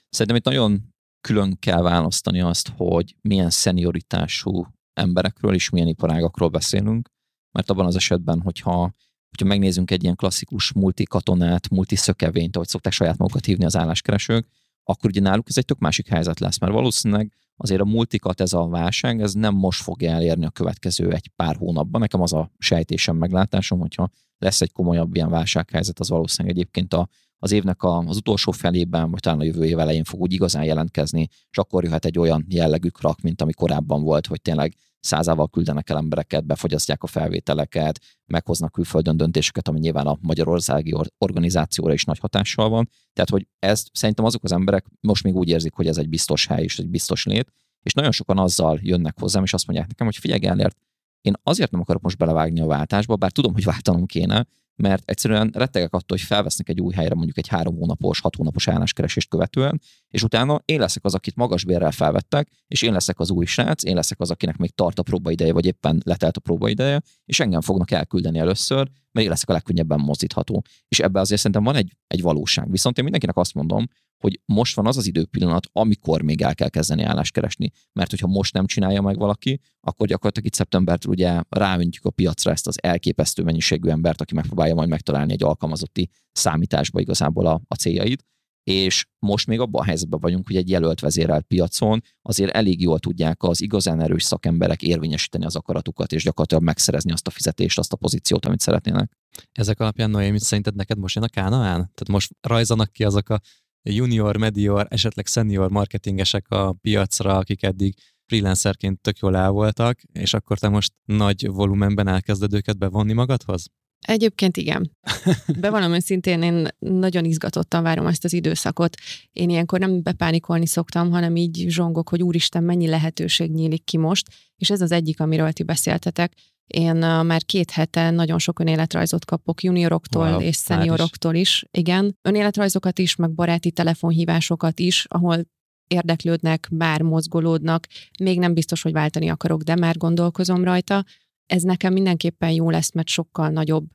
Szerintem 0.08 0.36
itt 0.36 0.44
nagyon 0.44 0.94
külön 1.20 1.58
kell 1.58 1.82
választani 1.82 2.40
azt, 2.40 2.72
hogy 2.76 3.16
milyen 3.20 3.50
szenioritású 3.50 4.66
emberekről 4.92 5.54
és 5.54 5.70
milyen 5.70 5.88
iparágakról 5.88 6.48
beszélünk, 6.48 7.08
mert 7.50 7.70
abban 7.70 7.86
az 7.86 7.96
esetben, 7.96 8.40
hogyha, 8.40 8.94
hogyha 9.28 9.46
megnézzünk 9.46 9.90
egy 9.90 10.02
ilyen 10.02 10.16
klasszikus 10.16 10.72
multikatonát, 10.72 11.68
multiszökevényt, 11.68 12.56
ahogy 12.56 12.68
szokták 12.68 12.92
saját 12.92 13.18
magukat 13.18 13.44
hívni 13.44 13.64
az 13.64 13.76
álláskeresők, 13.76 14.46
akkor 14.82 15.10
ugye 15.10 15.20
náluk 15.20 15.48
ez 15.48 15.58
egy 15.58 15.64
tök 15.64 15.78
másik 15.78 16.08
helyzet 16.08 16.40
lesz, 16.40 16.58
mert 16.58 16.72
valószínűleg 16.72 17.36
azért 17.56 17.80
a 17.80 17.84
multikat 17.84 18.40
ez 18.40 18.52
a 18.52 18.66
válság, 18.66 19.20
ez 19.20 19.32
nem 19.32 19.54
most 19.54 19.82
fogja 19.82 20.10
elérni 20.10 20.44
a 20.44 20.50
következő 20.50 21.12
egy 21.12 21.28
pár 21.36 21.56
hónapban. 21.56 22.00
Nekem 22.00 22.20
az 22.20 22.32
a 22.32 22.50
sejtésem, 22.58 23.16
meglátásom, 23.16 23.78
hogyha 23.78 24.10
lesz 24.38 24.60
egy 24.60 24.72
komolyabb 24.72 25.14
ilyen 25.14 25.30
válsághelyzet, 25.30 26.00
az 26.00 26.08
valószínűleg 26.08 26.56
egyébként 26.56 26.94
a, 26.94 27.08
az 27.38 27.52
évnek 27.52 27.82
a, 27.82 27.98
az 27.98 28.16
utolsó 28.16 28.50
felében, 28.50 29.10
vagy 29.10 29.20
talán 29.20 29.40
a 29.40 29.44
jövő 29.44 29.64
év 29.64 29.78
elején 29.78 30.04
fog 30.04 30.20
úgy 30.20 30.32
igazán 30.32 30.64
jelentkezni, 30.64 31.28
és 31.50 31.58
akkor 31.58 31.84
jöhet 31.84 32.04
egy 32.04 32.18
olyan 32.18 32.46
jellegű 32.48 32.88
krak, 32.88 33.20
mint 33.20 33.42
ami 33.42 33.52
korábban 33.52 34.02
volt, 34.02 34.26
hogy 34.26 34.42
tényleg 34.42 34.74
százával 35.02 35.48
küldenek 35.48 35.90
el 35.90 35.96
embereket, 35.96 36.46
befogyasztják 36.46 37.02
a 37.02 37.06
felvételeket, 37.06 38.00
meghoznak 38.26 38.72
külföldön 38.72 39.16
döntéseket, 39.16 39.68
ami 39.68 39.78
nyilván 39.78 40.06
a 40.06 40.18
magyarországi 40.20 40.94
organizációra 41.18 41.92
is 41.92 42.04
nagy 42.04 42.18
hatással 42.18 42.68
van. 42.68 42.88
Tehát, 43.12 43.30
hogy 43.30 43.46
ezt 43.58 43.88
szerintem 43.92 44.24
azok 44.24 44.44
az 44.44 44.52
emberek 44.52 44.86
most 45.00 45.24
még 45.24 45.34
úgy 45.34 45.48
érzik, 45.48 45.72
hogy 45.72 45.86
ez 45.86 45.96
egy 45.96 46.08
biztos 46.08 46.46
hely 46.46 46.62
és 46.62 46.78
egy 46.78 46.88
biztos 46.88 47.24
lét, 47.24 47.52
és 47.82 47.92
nagyon 47.92 48.10
sokan 48.10 48.38
azzal 48.38 48.78
jönnek 48.82 49.18
hozzám, 49.20 49.42
és 49.42 49.52
azt 49.52 49.66
mondják 49.66 49.88
nekem, 49.88 50.06
hogy 50.06 50.16
figyelj, 50.16 50.40
Gellért, 50.40 50.76
én 51.20 51.34
azért 51.42 51.70
nem 51.70 51.80
akarok 51.80 52.02
most 52.02 52.18
belevágni 52.18 52.60
a 52.60 52.66
váltásba, 52.66 53.16
bár 53.16 53.30
tudom, 53.30 53.52
hogy 53.52 53.64
váltanom 53.64 54.06
kéne, 54.06 54.46
mert 54.82 55.10
egyszerűen 55.10 55.50
rettegek 55.54 55.92
attól, 55.92 56.16
hogy 56.16 56.26
felvesznek 56.26 56.68
egy 56.68 56.80
új 56.80 56.94
helyre 56.94 57.14
mondjuk 57.14 57.38
egy 57.38 57.48
három 57.48 57.76
hónapos, 57.76 58.20
hat 58.20 58.36
hónapos 58.36 58.68
álláskeresést 58.68 59.28
követően, 59.28 59.80
és 60.08 60.22
utána 60.22 60.62
én 60.64 60.78
leszek 60.78 61.04
az, 61.04 61.14
akit 61.14 61.36
magas 61.36 61.64
bérrel 61.64 61.90
felvettek, 61.90 62.48
és 62.66 62.82
én 62.82 62.92
leszek 62.92 63.20
az 63.20 63.30
új 63.30 63.44
srác, 63.44 63.84
én 63.84 63.94
leszek 63.94 64.20
az, 64.20 64.30
akinek 64.30 64.56
még 64.56 64.70
tart 64.70 64.98
a 64.98 65.02
próbaideje, 65.02 65.52
vagy 65.52 65.66
éppen 65.66 66.02
letelt 66.04 66.36
a 66.36 66.40
próbaideje, 66.40 67.00
és 67.24 67.40
engem 67.40 67.60
fognak 67.60 67.90
elküldeni 67.90 68.38
először, 68.38 68.88
mert 69.12 69.26
én 69.26 69.28
leszek 69.28 69.48
a 69.48 69.52
legkönnyebben 69.52 70.00
mozdítható. 70.00 70.62
És 70.88 71.00
ebbe 71.00 71.20
azért 71.20 71.40
szerintem 71.40 71.64
van 71.64 71.76
egy, 71.76 71.92
egy 72.06 72.22
valóság. 72.22 72.70
Viszont 72.70 72.96
én 72.96 73.02
mindenkinek 73.02 73.36
azt 73.36 73.54
mondom, 73.54 73.86
hogy 74.22 74.40
most 74.44 74.76
van 74.76 74.86
az 74.86 74.96
az 74.96 75.06
időpillanat, 75.06 75.66
amikor 75.72 76.22
még 76.22 76.42
el 76.42 76.54
kell 76.54 76.68
kezdeni 76.68 77.02
állást 77.02 77.32
keresni. 77.32 77.70
Mert 77.92 78.10
hogyha 78.10 78.26
most 78.26 78.54
nem 78.54 78.66
csinálja 78.66 79.02
meg 79.02 79.18
valaki, 79.18 79.60
akkor 79.80 80.06
gyakorlatilag 80.06 80.48
itt 80.48 80.54
szeptembertől 80.54 81.12
ugye 81.12 81.40
ráöntjük 81.48 82.04
a 82.04 82.10
piacra 82.10 82.50
ezt 82.50 82.66
az 82.66 82.82
elképesztő 82.82 83.42
mennyiségű 83.42 83.88
embert, 83.88 84.20
aki 84.20 84.34
megpróbálja 84.34 84.74
majd 84.74 84.88
megtalálni 84.88 85.32
egy 85.32 85.42
alkalmazotti 85.42 86.10
számításba 86.32 87.00
igazából 87.00 87.46
a, 87.46 87.60
a 87.68 87.74
céljait 87.74 88.24
és 88.64 89.06
most 89.18 89.46
még 89.46 89.60
abban 89.60 89.82
a 89.82 89.84
helyzetben 89.84 90.20
vagyunk, 90.20 90.46
hogy 90.46 90.56
egy 90.56 90.68
jelölt 90.68 91.00
vezérelt 91.00 91.44
piacon 91.44 92.02
azért 92.22 92.54
elég 92.54 92.80
jól 92.80 92.98
tudják 92.98 93.42
az 93.42 93.60
igazán 93.60 94.00
erős 94.00 94.24
szakemberek 94.24 94.82
érvényesíteni 94.82 95.44
az 95.44 95.56
akaratukat, 95.56 96.12
és 96.12 96.22
gyakorlatilag 96.22 96.62
megszerezni 96.62 97.12
azt 97.12 97.26
a 97.26 97.30
fizetést, 97.30 97.78
azt 97.78 97.92
a 97.92 97.96
pozíciót, 97.96 98.46
amit 98.46 98.60
szeretnének. 98.60 99.12
Ezek 99.52 99.80
alapján, 99.80 100.10
Noémi, 100.10 100.40
szerinted 100.40 100.74
neked 100.74 100.98
most 100.98 101.14
jön 101.14 101.24
a 101.24 101.28
Kánaán? 101.28 101.76
Tehát 101.76 102.08
most 102.08 102.32
rajzanak 102.40 102.92
ki 102.92 103.04
azok 103.04 103.28
a 103.28 103.40
junior, 103.82 104.36
medior, 104.36 104.86
esetleg 104.90 105.26
senior 105.26 105.70
marketingesek 105.70 106.48
a 106.48 106.72
piacra, 106.72 107.36
akik 107.36 107.62
eddig 107.62 107.94
freelancerként 108.26 109.00
tök 109.00 109.18
jól 109.18 109.36
el 109.36 109.50
voltak, 109.50 110.00
és 110.12 110.34
akkor 110.34 110.58
te 110.58 110.68
most 110.68 110.92
nagy 111.04 111.46
volumenben 111.46 112.08
elkezded 112.08 112.54
őket 112.54 112.78
bevonni 112.78 113.12
magadhoz? 113.12 113.66
Egyébként 114.06 114.56
igen. 114.56 114.90
Bevallom 115.60 115.92
őszintén, 115.92 116.42
én 116.42 116.68
nagyon 116.78 117.24
izgatottan 117.24 117.82
várom 117.82 118.06
ezt 118.06 118.24
az 118.24 118.32
időszakot. 118.32 118.96
Én 119.32 119.50
ilyenkor 119.50 119.78
nem 119.78 120.02
bepánikolni 120.02 120.66
szoktam, 120.66 121.10
hanem 121.10 121.36
így 121.36 121.64
zsongok, 121.68 122.08
hogy 122.08 122.22
úristen, 122.22 122.64
mennyi 122.64 122.88
lehetőség 122.88 123.50
nyílik 123.50 123.84
ki 123.84 123.96
most, 123.96 124.26
és 124.56 124.70
ez 124.70 124.80
az 124.80 124.92
egyik, 124.92 125.20
amiről 125.20 125.52
ti 125.52 125.62
beszéltetek. 125.62 126.32
Én 126.72 126.96
már 126.96 127.44
két 127.44 127.70
hete 127.70 128.10
nagyon 128.10 128.38
sok 128.38 128.58
önéletrajzot 128.58 129.24
kapok 129.24 129.62
junioroktól 129.62 130.30
wow, 130.30 130.40
és 130.40 130.56
szenioroktól 130.56 131.34
is. 131.34 131.62
is. 131.62 131.64
Igen, 131.70 132.18
önéletrajzokat 132.22 132.98
is, 132.98 133.16
meg 133.16 133.30
baráti 133.30 133.70
telefonhívásokat 133.70 134.78
is, 134.78 135.06
ahol 135.08 135.44
érdeklődnek, 135.86 136.68
már 136.70 137.02
mozgolódnak. 137.02 137.86
Még 138.18 138.38
nem 138.38 138.54
biztos, 138.54 138.82
hogy 138.82 138.92
váltani 138.92 139.28
akarok, 139.28 139.62
de 139.62 139.74
már 139.74 139.96
gondolkozom 139.96 140.64
rajta 140.64 141.04
ez 141.52 141.62
nekem 141.62 141.92
mindenképpen 141.92 142.50
jó 142.50 142.70
lesz, 142.70 142.92
mert 142.92 143.08
sokkal 143.08 143.48
nagyobb 143.48 143.86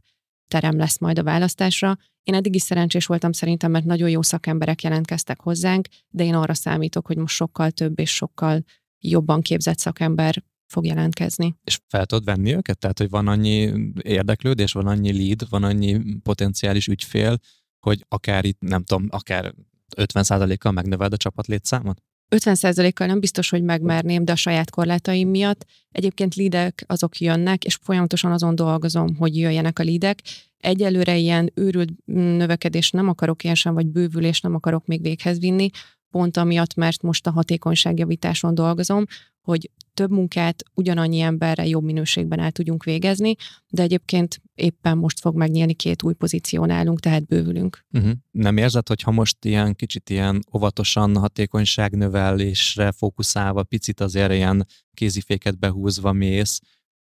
terem 0.47 0.77
lesz 0.77 0.99
majd 0.99 1.19
a 1.19 1.23
választásra. 1.23 1.97
Én 2.23 2.33
eddig 2.33 2.55
is 2.55 2.61
szerencsés 2.61 3.05
voltam 3.05 3.31
szerintem, 3.31 3.71
mert 3.71 3.85
nagyon 3.85 4.09
jó 4.09 4.21
szakemberek 4.21 4.81
jelentkeztek 4.81 5.41
hozzánk, 5.41 5.87
de 6.09 6.23
én 6.23 6.35
arra 6.35 6.53
számítok, 6.53 7.07
hogy 7.07 7.17
most 7.17 7.35
sokkal 7.35 7.71
több 7.71 7.99
és 7.99 8.15
sokkal 8.15 8.63
jobban 8.99 9.41
képzett 9.41 9.77
szakember 9.77 10.43
fog 10.67 10.85
jelentkezni. 10.85 11.55
És 11.63 11.79
fel 11.87 12.05
tudod 12.05 12.23
venni 12.23 12.55
őket? 12.55 12.79
Tehát, 12.79 12.97
hogy 12.97 13.09
van 13.09 13.27
annyi 13.27 13.73
érdeklődés, 14.01 14.71
van 14.71 14.87
annyi 14.87 15.17
lead, 15.17 15.49
van 15.49 15.63
annyi 15.63 16.17
potenciális 16.23 16.87
ügyfél, 16.87 17.37
hogy 17.79 18.05
akár 18.07 18.45
itt, 18.45 18.59
nem 18.59 18.83
tudom, 18.83 19.07
akár 19.09 19.53
50%-kal 19.95 20.71
megnöveld 20.71 21.13
a 21.13 21.17
csapat 21.17 21.47
létszámot? 21.47 22.01
50%-kal 22.35 23.07
nem 23.07 23.19
biztos, 23.19 23.49
hogy 23.49 23.63
megmerném, 23.63 24.25
de 24.25 24.31
a 24.31 24.35
saját 24.35 24.69
korlátaim 24.69 25.29
miatt. 25.29 25.65
Egyébként 25.91 26.35
lidek 26.35 26.83
azok 26.87 27.19
jönnek, 27.19 27.63
és 27.63 27.79
folyamatosan 27.81 28.31
azon 28.31 28.55
dolgozom, 28.55 29.15
hogy 29.15 29.37
jöjjenek 29.37 29.79
a 29.79 29.83
lidek. 29.83 30.21
Egyelőre 30.57 31.17
ilyen 31.17 31.51
őrült 31.53 31.89
növekedés 32.13 32.91
nem 32.91 33.07
akarok 33.07 33.43
én 33.43 33.55
sem, 33.55 33.73
vagy 33.73 33.87
bővülés 33.87 34.41
nem 34.41 34.55
akarok 34.55 34.85
még 34.85 35.01
véghez 35.01 35.39
vinni, 35.39 35.69
pont 36.11 36.37
amiatt, 36.37 36.75
mert 36.75 37.01
most 37.01 37.27
a 37.27 37.31
hatékonyságjavításon 37.31 38.55
dolgozom, 38.55 39.05
hogy 39.41 39.71
több 39.93 40.11
munkát 40.11 40.63
ugyanannyi 40.73 41.19
emberre 41.19 41.67
jobb 41.67 41.83
minőségben 41.83 42.39
el 42.39 42.51
tudjunk 42.51 42.83
végezni, 42.83 43.35
de 43.69 43.81
egyébként 43.81 44.41
éppen 44.55 44.97
most 44.97 45.19
fog 45.19 45.35
megnyílni 45.35 45.73
két 45.73 46.03
új 46.03 46.13
pozíció 46.13 46.65
nálunk, 46.65 46.99
tehát 46.99 47.25
bővülünk. 47.25 47.85
Uh-huh. 47.91 48.11
Nem 48.31 48.57
érzed, 48.57 48.87
hogy 48.87 49.01
ha 49.01 49.11
most 49.11 49.45
ilyen 49.45 49.75
kicsit 49.75 50.09
ilyen 50.09 50.43
óvatosan 50.53 51.17
hatékonyságnövelésre 51.17 52.91
fókuszálva, 52.91 53.63
picit 53.63 53.99
azért 53.99 54.33
ilyen 54.33 54.67
kéziféket 54.93 55.59
behúzva 55.59 56.11
mész, 56.11 56.59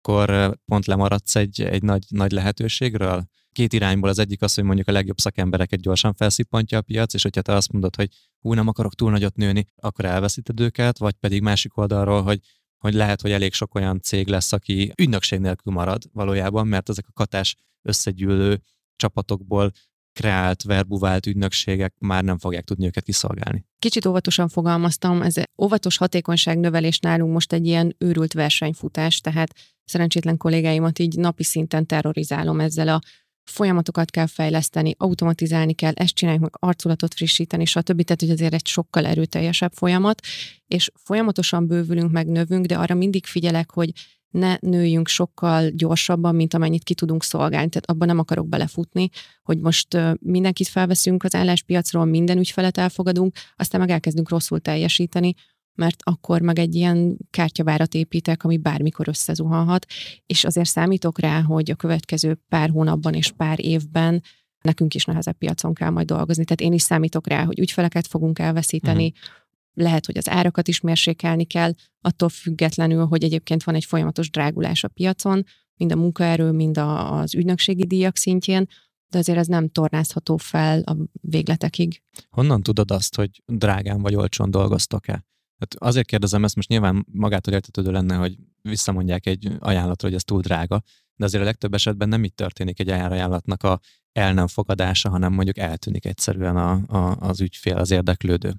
akkor 0.02 0.58
pont 0.66 0.86
lemaradsz 0.86 1.36
egy, 1.36 1.62
egy 1.62 1.84
nagy, 1.84 2.04
nagy 2.10 2.32
lehetőségről? 2.32 3.26
Két 3.52 3.74
irányból 3.74 4.10
az 4.10 4.20
egyik 4.20 4.42
az, 4.42 4.54
hogy 4.54 4.64
mondjuk 4.64 4.88
a 4.88 4.92
legjobb 4.92 5.18
szakembereket 5.18 5.82
gyorsan 5.82 6.14
felszippantja 6.14 6.78
a 6.78 6.82
piac, 6.82 7.14
és 7.14 7.24
hogyha 7.24 7.42
te 7.42 7.54
azt 7.54 7.72
mondod, 7.72 7.96
hogy 7.96 8.10
hú, 8.40 8.54
nem 8.54 8.68
akarok 8.68 8.96
túl 8.96 9.12
nagyot 9.12 9.36
nőni, 9.36 9.66
akkor 9.76 10.06
elveszíted 10.06 10.60
őket, 10.60 10.98
vagy 10.98 11.14
pedig 11.14 11.42
másik 11.42 11.78
oldalról, 11.78 12.22
hogy 12.22 12.40
hogy 12.78 12.94
lehet, 12.94 13.22
hogy 13.22 13.32
elég 13.32 13.54
sok 13.54 13.76
olyan 13.76 14.00
cég 14.02 14.28
lesz, 14.28 14.52
aki 14.52 14.94
ügynökség 14.98 15.40
nélkül 15.40 15.74
marad 15.74 16.04
valójában, 16.14 16.68
mert 16.68 16.90
ezek 16.90 17.06
a 17.08 17.12
katás 17.14 17.56
összegyűlő 17.82 18.62
csapatokból 18.96 19.72
kreált, 20.14 20.64
verbuvált 20.64 21.26
ügynökségek 21.26 21.94
már 21.98 22.24
nem 22.24 22.38
fogják 22.38 22.64
tudni 22.64 22.86
őket 22.86 23.04
kiszolgálni. 23.04 23.66
Kicsit 23.80 24.06
óvatosan 24.06 24.48
fogalmaztam, 24.48 25.22
ez 25.22 25.36
óvatos 25.62 25.98
hatékonyság 25.98 26.60
növelés 26.60 27.00
nálunk 27.00 27.34
most 27.34 27.54
egy 27.54 27.66
ilyen 27.66 27.96
őrült 27.98 28.34
versenyfutás, 28.34 29.20
tehát 29.20 29.54
szerencsétlen 29.86 30.38
kollégáimat 30.38 31.00
így 31.00 31.18
napi 31.18 31.44
szinten 31.44 31.86
terrorizálom 31.86 32.60
ezzel 32.60 32.88
a 32.88 33.02
folyamatokat 33.44 34.10
kell 34.12 34.28
fejleszteni, 34.28 34.96
automatizálni 34.98 35.74
kell, 35.74 35.94
ezt 35.94 36.14
csináljuk 36.14 36.44
meg, 36.44 36.54
arculatot 36.60 37.14
frissíteni, 37.14 37.66
stb. 37.66 38.04
Tehát, 38.04 38.22
hogy 38.22 38.30
azért 38.30 38.54
egy 38.54 38.68
sokkal 38.68 39.06
erőteljesebb 39.06 39.72
folyamat, 39.74 40.22
és 40.68 40.92
folyamatosan 40.96 41.68
bővülünk, 41.68 42.12
meg 42.12 42.28
növünk, 42.28 42.66
de 42.66 42.78
arra 42.78 42.96
mindig 42.96 43.26
figyelek, 43.26 43.72
hogy 43.72 43.92
ne 44.32 44.58
nőjünk 44.60 45.08
sokkal 45.08 45.70
gyorsabban, 45.70 46.36
mint 46.36 46.54
amennyit 46.54 46.84
ki 46.84 46.94
tudunk 46.94 47.24
szolgálni. 47.24 47.70
Tehát 47.70 47.90
abban 47.90 48.08
nem 48.08 48.20
akarok 48.20 48.48
belefutni, 48.48 49.10
hogy 49.44 49.60
most 49.60 49.98
mindenkit 50.20 50.68
felveszünk 50.68 51.24
az 51.24 51.36
álláspiacról, 51.36 52.06
minden 52.06 52.38
ügyfelet 52.38 52.78
elfogadunk, 52.78 53.36
aztán 53.56 53.82
meg 53.82 53.90
elkezdünk 53.90 54.30
rosszul 54.30 54.60
teljesíteni, 54.60 55.34
mert 55.76 55.96
akkor 56.04 56.42
meg 56.42 56.60
egy 56.60 56.76
ilyen 56.76 57.18
kártyavárat 57.30 57.94
építek, 57.94 58.44
ami 58.44 58.58
bármikor 58.58 59.08
összezuhanhat, 59.08 59.86
és 60.26 60.44
azért 60.44 60.70
számítok 60.70 61.20
rá, 61.20 61.42
hogy 61.42 61.72
a 61.72 61.76
következő 61.76 62.40
pár 62.50 62.70
hónapban 62.70 63.14
és 63.14 63.32
pár 63.32 63.66
évben 63.66 64.24
nekünk 64.62 64.94
is 64.94 65.06
nehezebb 65.06 65.38
piacon 65.38 65.74
kell 65.74 65.90
majd 65.90 66.08
dolgozni. 66.08 66.44
Tehát 66.44 66.62
én 66.62 66.74
is 66.74 66.82
számítok 66.82 67.28
rá, 67.28 67.44
hogy 67.44 67.60
ügyfeleket 67.60 68.08
fogunk 68.08 68.40
elveszíteni, 68.40 69.06
uh-huh. 69.06 69.86
lehet, 69.86 70.06
hogy 70.06 70.18
az 70.18 70.30
árakat 70.30 70.68
is 70.68 70.82
mérsékelni 70.82 71.46
kell, 71.46 71.74
attól 72.02 72.30
függetlenül, 72.30 73.06
hogy 73.06 73.24
egyébként 73.24 73.64
van 73.64 73.76
egy 73.76 73.86
folyamatos 73.86 74.30
drágulás 74.30 74.84
a 74.84 74.88
piacon, 74.88 75.44
mind 75.76 75.92
a 75.92 75.96
munkaerő, 75.96 76.52
mind 76.52 76.78
a, 76.78 77.20
az 77.20 77.36
ügynökségi 77.36 77.86
díjak 77.86 78.18
szintjén, 78.18 78.68
de 79.08 79.18
azért 79.18 79.38
ez 79.38 79.48
nem 79.48 79.70
tornázható 79.70 80.38
fel 80.38 80.82
a 80.82 80.96
végletekig. 81.22 82.02
Honnan 82.30 82.64
tudod 82.64 82.92
azt, 82.92 83.16
hogy 83.16 83.42
drágán 83.46 84.02
vagy 84.02 84.16
olcsón 84.16 84.52
dolgoztok-e? 84.52 85.26
Hát 85.62 85.76
azért 85.78 86.08
kérdezem 86.08 86.44
ezt, 86.44 86.56
most 86.56 86.68
nyilván 86.68 87.06
magától 87.12 87.54
értetődő 87.54 87.92
lenne, 87.92 88.16
hogy 88.16 88.38
visszamondják 88.62 89.26
egy 89.26 89.52
ajánlatra, 89.60 90.08
hogy 90.08 90.16
ez 90.16 90.24
túl 90.24 90.42
drága, 90.42 90.82
de 91.16 91.26
azért 91.26 91.44
a 91.44 91.46
legtöbb 91.46 91.74
esetben 91.74 92.10
nem 92.10 92.24
így 92.24 92.34
történik 92.34 92.80
egy 92.80 92.90
ajánlatnak 92.90 93.64
a 93.64 93.80
el 94.12 94.34
nem 94.34 94.48
fogadása, 94.48 95.10
hanem 95.10 95.34
mondjuk 95.34 95.58
eltűnik 95.58 96.06
egyszerűen 96.06 96.58
a, 96.58 96.72
a, 96.72 97.16
az 97.20 97.42
ügyfél, 97.42 97.78
az 97.78 97.92
érdeklődő. 97.92 98.54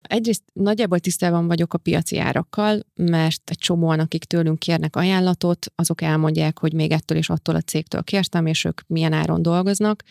Egyrészt 0.00 0.42
nagyjából 0.52 0.98
tisztában 0.98 1.46
vagyok 1.46 1.74
a 1.74 1.78
piaci 1.78 2.18
árakkal, 2.18 2.80
mert 2.94 3.50
egy 3.50 3.58
csomóan, 3.58 4.00
akik 4.00 4.24
tőlünk 4.24 4.58
kérnek 4.58 4.96
ajánlatot, 4.96 5.66
azok 5.74 6.00
elmondják, 6.00 6.58
hogy 6.58 6.72
még 6.72 6.90
ettől 6.90 7.18
és 7.18 7.28
attól 7.28 7.54
a 7.54 7.60
cégtől 7.60 8.02
kértem, 8.02 8.46
és 8.46 8.64
ők 8.64 8.80
milyen 8.86 9.12
áron 9.12 9.42
dolgoznak. 9.42 10.02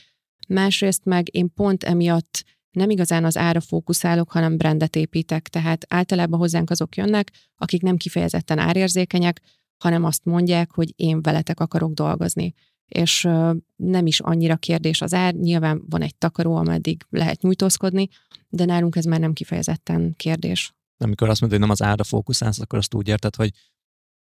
Másrészt 0.47 1.05
meg 1.05 1.35
én 1.35 1.53
pont 1.53 1.83
emiatt 1.83 2.43
nem 2.75 2.89
igazán 2.89 3.25
az 3.25 3.37
ára 3.37 3.59
fókuszálok, 3.59 4.31
hanem 4.31 4.57
brandet 4.57 4.95
építek, 4.95 5.47
tehát 5.47 5.85
általában 5.89 6.39
hozzánk 6.39 6.69
azok 6.69 6.95
jönnek, 6.95 7.31
akik 7.55 7.81
nem 7.81 7.97
kifejezetten 7.97 8.57
árérzékenyek, 8.57 9.41
hanem 9.83 10.03
azt 10.03 10.25
mondják, 10.25 10.71
hogy 10.71 10.93
én 10.95 11.21
veletek 11.21 11.59
akarok 11.59 11.93
dolgozni. 11.93 12.53
És 12.85 13.27
nem 13.75 14.05
is 14.05 14.19
annyira 14.19 14.55
kérdés 14.55 15.01
az 15.01 15.13
ár, 15.13 15.33
nyilván 15.33 15.83
van 15.89 16.01
egy 16.01 16.15
takaró, 16.15 16.55
ameddig 16.55 17.05
lehet 17.09 17.41
nyújtózkodni, 17.41 18.07
de 18.49 18.65
nálunk 18.65 18.95
ez 18.95 19.05
már 19.05 19.19
nem 19.19 19.33
kifejezetten 19.33 20.13
kérdés. 20.15 20.73
Amikor 20.97 21.29
azt 21.29 21.41
mondod, 21.41 21.59
hogy 21.59 21.67
nem 21.67 21.77
az 21.77 21.89
ára 21.89 22.03
fókuszálsz, 22.03 22.59
akkor 22.59 22.79
azt 22.79 22.93
úgy 22.93 23.07
érted, 23.07 23.35
hogy 23.35 23.51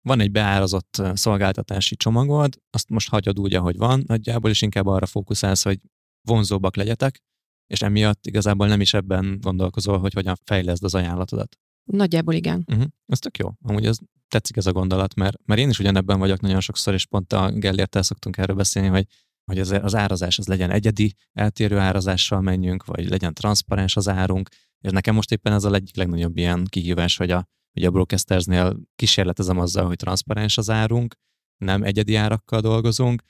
van 0.01 0.19
egy 0.19 0.31
beárazott 0.31 1.01
szolgáltatási 1.13 1.95
csomagod, 1.95 2.61
azt 2.69 2.89
most 2.89 3.09
hagyod 3.09 3.39
úgy, 3.39 3.53
ahogy 3.53 3.77
van 3.77 4.03
nagyjából, 4.07 4.49
és 4.49 4.61
inkább 4.61 4.85
arra 4.85 5.05
fókuszálsz, 5.05 5.63
hogy 5.63 5.79
vonzóbbak 6.21 6.75
legyetek, 6.75 7.21
és 7.67 7.81
emiatt 7.81 8.25
igazából 8.25 8.67
nem 8.67 8.81
is 8.81 8.93
ebben 8.93 9.37
gondolkozol, 9.41 9.97
hogy 9.97 10.13
hogyan 10.13 10.35
fejleszd 10.43 10.83
az 10.83 10.95
ajánlatodat. 10.95 11.57
Nagyjából 11.83 12.33
igen. 12.33 12.63
Uh-huh. 12.67 12.85
Ez 13.05 13.19
tök 13.19 13.37
jó. 13.37 13.51
Amúgy 13.61 13.85
ez 13.85 13.97
tetszik 14.27 14.57
ez 14.57 14.65
a 14.65 14.71
gondolat, 14.71 15.15
mert, 15.15 15.37
mert 15.45 15.59
én 15.59 15.69
is 15.69 15.79
ugyanebben 15.79 16.19
vagyok 16.19 16.39
nagyon 16.39 16.59
sokszor, 16.59 16.93
és 16.93 17.05
pont 17.05 17.33
a 17.33 17.51
Gellértel 17.51 18.01
szoktunk 18.01 18.37
erről 18.37 18.55
beszélni, 18.55 18.87
hogy 18.87 19.07
hogy 19.45 19.59
az, 19.59 19.71
az 19.71 19.95
árazás 19.95 20.39
az 20.39 20.47
legyen 20.47 20.71
egyedi, 20.71 21.15
eltérő 21.33 21.77
árazással 21.77 22.41
menjünk, 22.41 22.85
vagy 22.85 23.09
legyen 23.09 23.33
transzparens 23.33 23.95
az 23.95 24.07
árunk, 24.07 24.49
és 24.79 24.91
nekem 24.91 25.15
most 25.15 25.31
éppen 25.31 25.53
ez 25.53 25.63
a 25.63 25.73
egyik 25.73 25.95
legnagyobb 25.95 26.37
ilyen 26.37 26.65
kihívás, 26.69 27.17
hogy 27.17 27.31
a, 27.31 27.47
hogy 27.73 27.83
a 27.83 27.91
Broadcastersnél 27.91 28.79
kísérletezem 28.95 29.59
azzal, 29.59 29.85
hogy 29.85 29.95
transzparens 29.95 30.57
az 30.57 30.69
árunk, 30.69 31.15
nem 31.57 31.83
egyedi 31.83 32.15
árakkal 32.15 32.61
dolgozunk, 32.61 33.21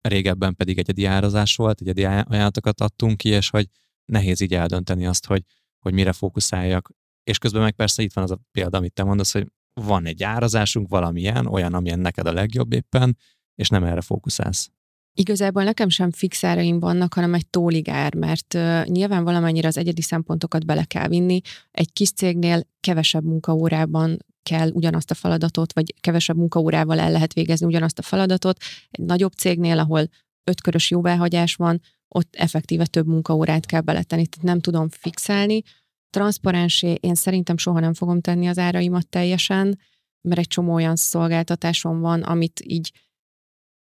régebben 0.00 0.54
pedig 0.54 0.78
egyedi 0.78 1.04
árazás 1.04 1.56
volt, 1.56 1.80
egyedi 1.80 2.04
ajánlatokat 2.04 2.80
adtunk 2.80 3.16
ki, 3.16 3.28
és 3.28 3.50
hogy 3.50 3.66
nehéz 4.04 4.40
így 4.40 4.54
eldönteni 4.54 5.06
azt, 5.06 5.26
hogy 5.26 5.42
hogy 5.78 5.92
mire 5.92 6.12
fókuszáljak. 6.12 6.90
És 7.24 7.38
közben 7.38 7.62
meg 7.62 7.72
persze 7.72 8.02
itt 8.02 8.12
van 8.12 8.24
az 8.24 8.30
a 8.30 8.40
példa, 8.52 8.78
amit 8.78 8.92
te 8.92 9.02
mondasz, 9.02 9.32
hogy 9.32 9.46
van 9.72 10.06
egy 10.06 10.22
árazásunk 10.22 10.88
valamilyen, 10.88 11.46
olyan, 11.46 11.74
amilyen 11.74 11.98
neked 11.98 12.26
a 12.26 12.32
legjobb 12.32 12.72
éppen, 12.72 13.16
és 13.54 13.68
nem 13.68 13.84
erre 13.84 14.00
fókuszálsz. 14.00 14.70
Igazából 15.14 15.64
nekem 15.64 15.88
sem 15.88 16.10
fix 16.10 16.44
áraim 16.44 16.80
vannak, 16.80 17.14
hanem 17.14 17.34
egy 17.34 17.46
tóligár, 17.46 18.14
mert 18.14 18.54
uh, 18.54 18.84
nyilván 18.84 19.24
valamennyire 19.24 19.68
az 19.68 19.76
egyedi 19.76 20.02
szempontokat 20.02 20.66
bele 20.66 20.84
kell 20.84 21.08
vinni. 21.08 21.40
Egy 21.70 21.92
kis 21.92 22.12
cégnél 22.12 22.62
kevesebb 22.80 23.24
munkaórában 23.24 24.18
kell 24.42 24.70
ugyanazt 24.70 25.10
a 25.10 25.14
feladatot, 25.14 25.72
vagy 25.72 25.94
kevesebb 26.00 26.36
munkaórával 26.36 26.98
el 26.98 27.10
lehet 27.10 27.32
végezni 27.32 27.66
ugyanazt 27.66 27.98
a 27.98 28.02
feladatot. 28.02 28.58
Egy 28.90 29.04
nagyobb 29.04 29.32
cégnél, 29.32 29.78
ahol 29.78 30.08
ötkörös 30.44 30.90
jóváhagyás 30.90 31.54
van, 31.54 31.80
ott 32.08 32.34
effektíve 32.36 32.86
több 32.86 33.06
munkaórát 33.06 33.66
kell 33.66 33.80
beletenni, 33.80 34.26
tehát 34.26 34.46
nem 34.46 34.60
tudom 34.60 34.88
fixálni. 34.88 35.62
Transzparensé 36.10 36.92
én 37.00 37.14
szerintem 37.14 37.56
soha 37.56 37.80
nem 37.80 37.94
fogom 37.94 38.20
tenni 38.20 38.46
az 38.46 38.58
áraimat 38.58 39.08
teljesen, 39.08 39.78
mert 40.20 40.40
egy 40.40 40.46
csomó 40.46 40.74
olyan 40.74 40.96
szolgáltatásom 40.96 42.00
van, 42.00 42.22
amit 42.22 42.60
így 42.64 42.92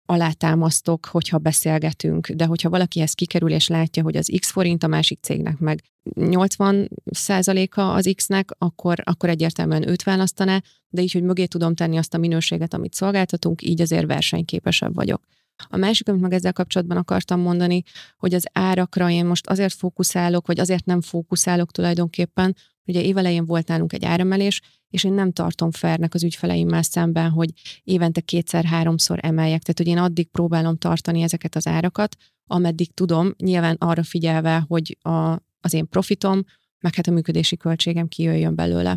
alátámasztok, 0.06 1.06
hogyha 1.06 1.38
beszélgetünk, 1.38 2.28
de 2.28 2.44
hogyha 2.44 2.68
valakihez 2.68 3.12
kikerül 3.12 3.50
és 3.50 3.68
látja, 3.68 4.02
hogy 4.02 4.16
az 4.16 4.32
X 4.38 4.50
forint, 4.50 4.82
a 4.82 4.86
másik 4.86 5.18
cégnek 5.22 5.58
meg 5.58 5.82
80 6.14 6.90
százaléka 7.04 7.92
az 7.92 8.12
X-nek, 8.16 8.50
akkor, 8.58 8.98
akkor 9.04 9.28
egyértelműen 9.28 9.88
őt 9.88 10.02
választaná, 10.02 10.62
de 10.88 11.02
így, 11.02 11.12
hogy 11.12 11.22
mögé 11.22 11.46
tudom 11.46 11.74
tenni 11.74 11.96
azt 11.96 12.14
a 12.14 12.18
minőséget, 12.18 12.74
amit 12.74 12.94
szolgáltatunk, 12.94 13.62
így 13.62 13.80
azért 13.80 14.06
versenyképesebb 14.06 14.94
vagyok. 14.94 15.22
A 15.68 15.76
másik, 15.76 16.08
amit 16.08 16.20
meg 16.20 16.32
ezzel 16.32 16.52
kapcsolatban 16.52 16.96
akartam 16.96 17.40
mondani, 17.40 17.82
hogy 18.16 18.34
az 18.34 18.46
árakra 18.52 19.10
én 19.10 19.26
most 19.26 19.46
azért 19.46 19.74
fókuszálok, 19.74 20.46
vagy 20.46 20.60
azért 20.60 20.84
nem 20.84 21.00
fókuszálok 21.00 21.70
tulajdonképpen, 21.70 22.56
Ugye 22.86 23.02
évelején 23.02 23.44
volt 23.44 23.68
nálunk 23.68 23.92
egy 23.92 24.04
áremelés, 24.04 24.60
és 24.90 25.04
én 25.04 25.12
nem 25.12 25.32
tartom 25.32 25.70
fernek 25.70 26.14
az 26.14 26.22
ügyfeleimmel 26.24 26.82
szemben, 26.82 27.30
hogy 27.30 27.50
évente 27.84 28.20
kétszer-háromszor 28.20 29.18
emeljek. 29.22 29.62
Tehát, 29.62 29.78
hogy 29.78 29.86
én 29.86 29.98
addig 29.98 30.28
próbálom 30.28 30.76
tartani 30.76 31.22
ezeket 31.22 31.56
az 31.56 31.66
árakat, 31.66 32.16
ameddig 32.46 32.94
tudom, 32.94 33.34
nyilván 33.38 33.76
arra 33.78 34.02
figyelve, 34.02 34.64
hogy 34.68 34.96
a, 35.00 35.32
az 35.60 35.72
én 35.72 35.88
profitom, 35.88 36.44
meg 36.80 36.94
hát 36.94 37.06
a 37.06 37.10
működési 37.10 37.56
költségem 37.56 38.08
kijöjjön 38.08 38.54
belőle. 38.54 38.94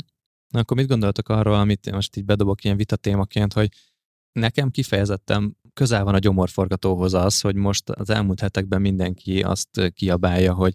Na 0.54 0.60
akkor 0.60 0.78
mit 0.78 0.88
gondoltok 0.88 1.30
arról, 1.30 1.56
amit 1.56 1.92
most 1.92 2.16
így 2.16 2.26
bedobok 2.26 2.64
ilyen 2.64 2.78
vitatémaként, 2.78 3.54
hogy 3.54 3.70
nekem 4.32 4.70
kifejezetten 4.70 5.58
közel 5.74 6.04
van 6.04 6.14
a 6.14 6.20
gyomorforgatóhoz 6.20 7.14
az, 7.14 7.42
hogy 7.42 7.56
most 7.56 7.90
az 7.90 8.10
elmúlt 8.10 8.40
hetekben 8.40 8.82
mindenki 8.82 9.42
azt 9.42 9.92
kiabálja, 9.94 10.54
hogy 10.54 10.74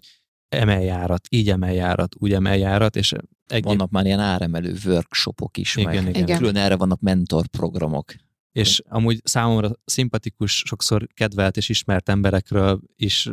emeljárat, 0.55 1.27
így 1.29 1.49
emeljárat, 1.49 2.15
úgy 2.19 2.33
emeljárat, 2.33 2.95
és 2.95 3.13
egy... 3.47 3.63
Vannak 3.63 3.89
már 3.89 4.05
ilyen 4.05 4.19
áremelő 4.19 4.75
workshopok 4.85 5.57
is, 5.57 5.75
igen, 5.75 6.03
meg 6.03 6.17
igen. 6.17 6.37
külön 6.37 6.55
erre 6.55 6.75
vannak 6.75 6.99
mentorprogramok. 6.99 8.13
És 8.51 8.81
amúgy 8.87 9.21
számomra 9.23 9.71
szimpatikus, 9.85 10.63
sokszor 10.65 11.07
kedvelt 11.13 11.57
és 11.57 11.69
ismert 11.69 12.09
emberekről 12.09 12.81
is 12.95 13.29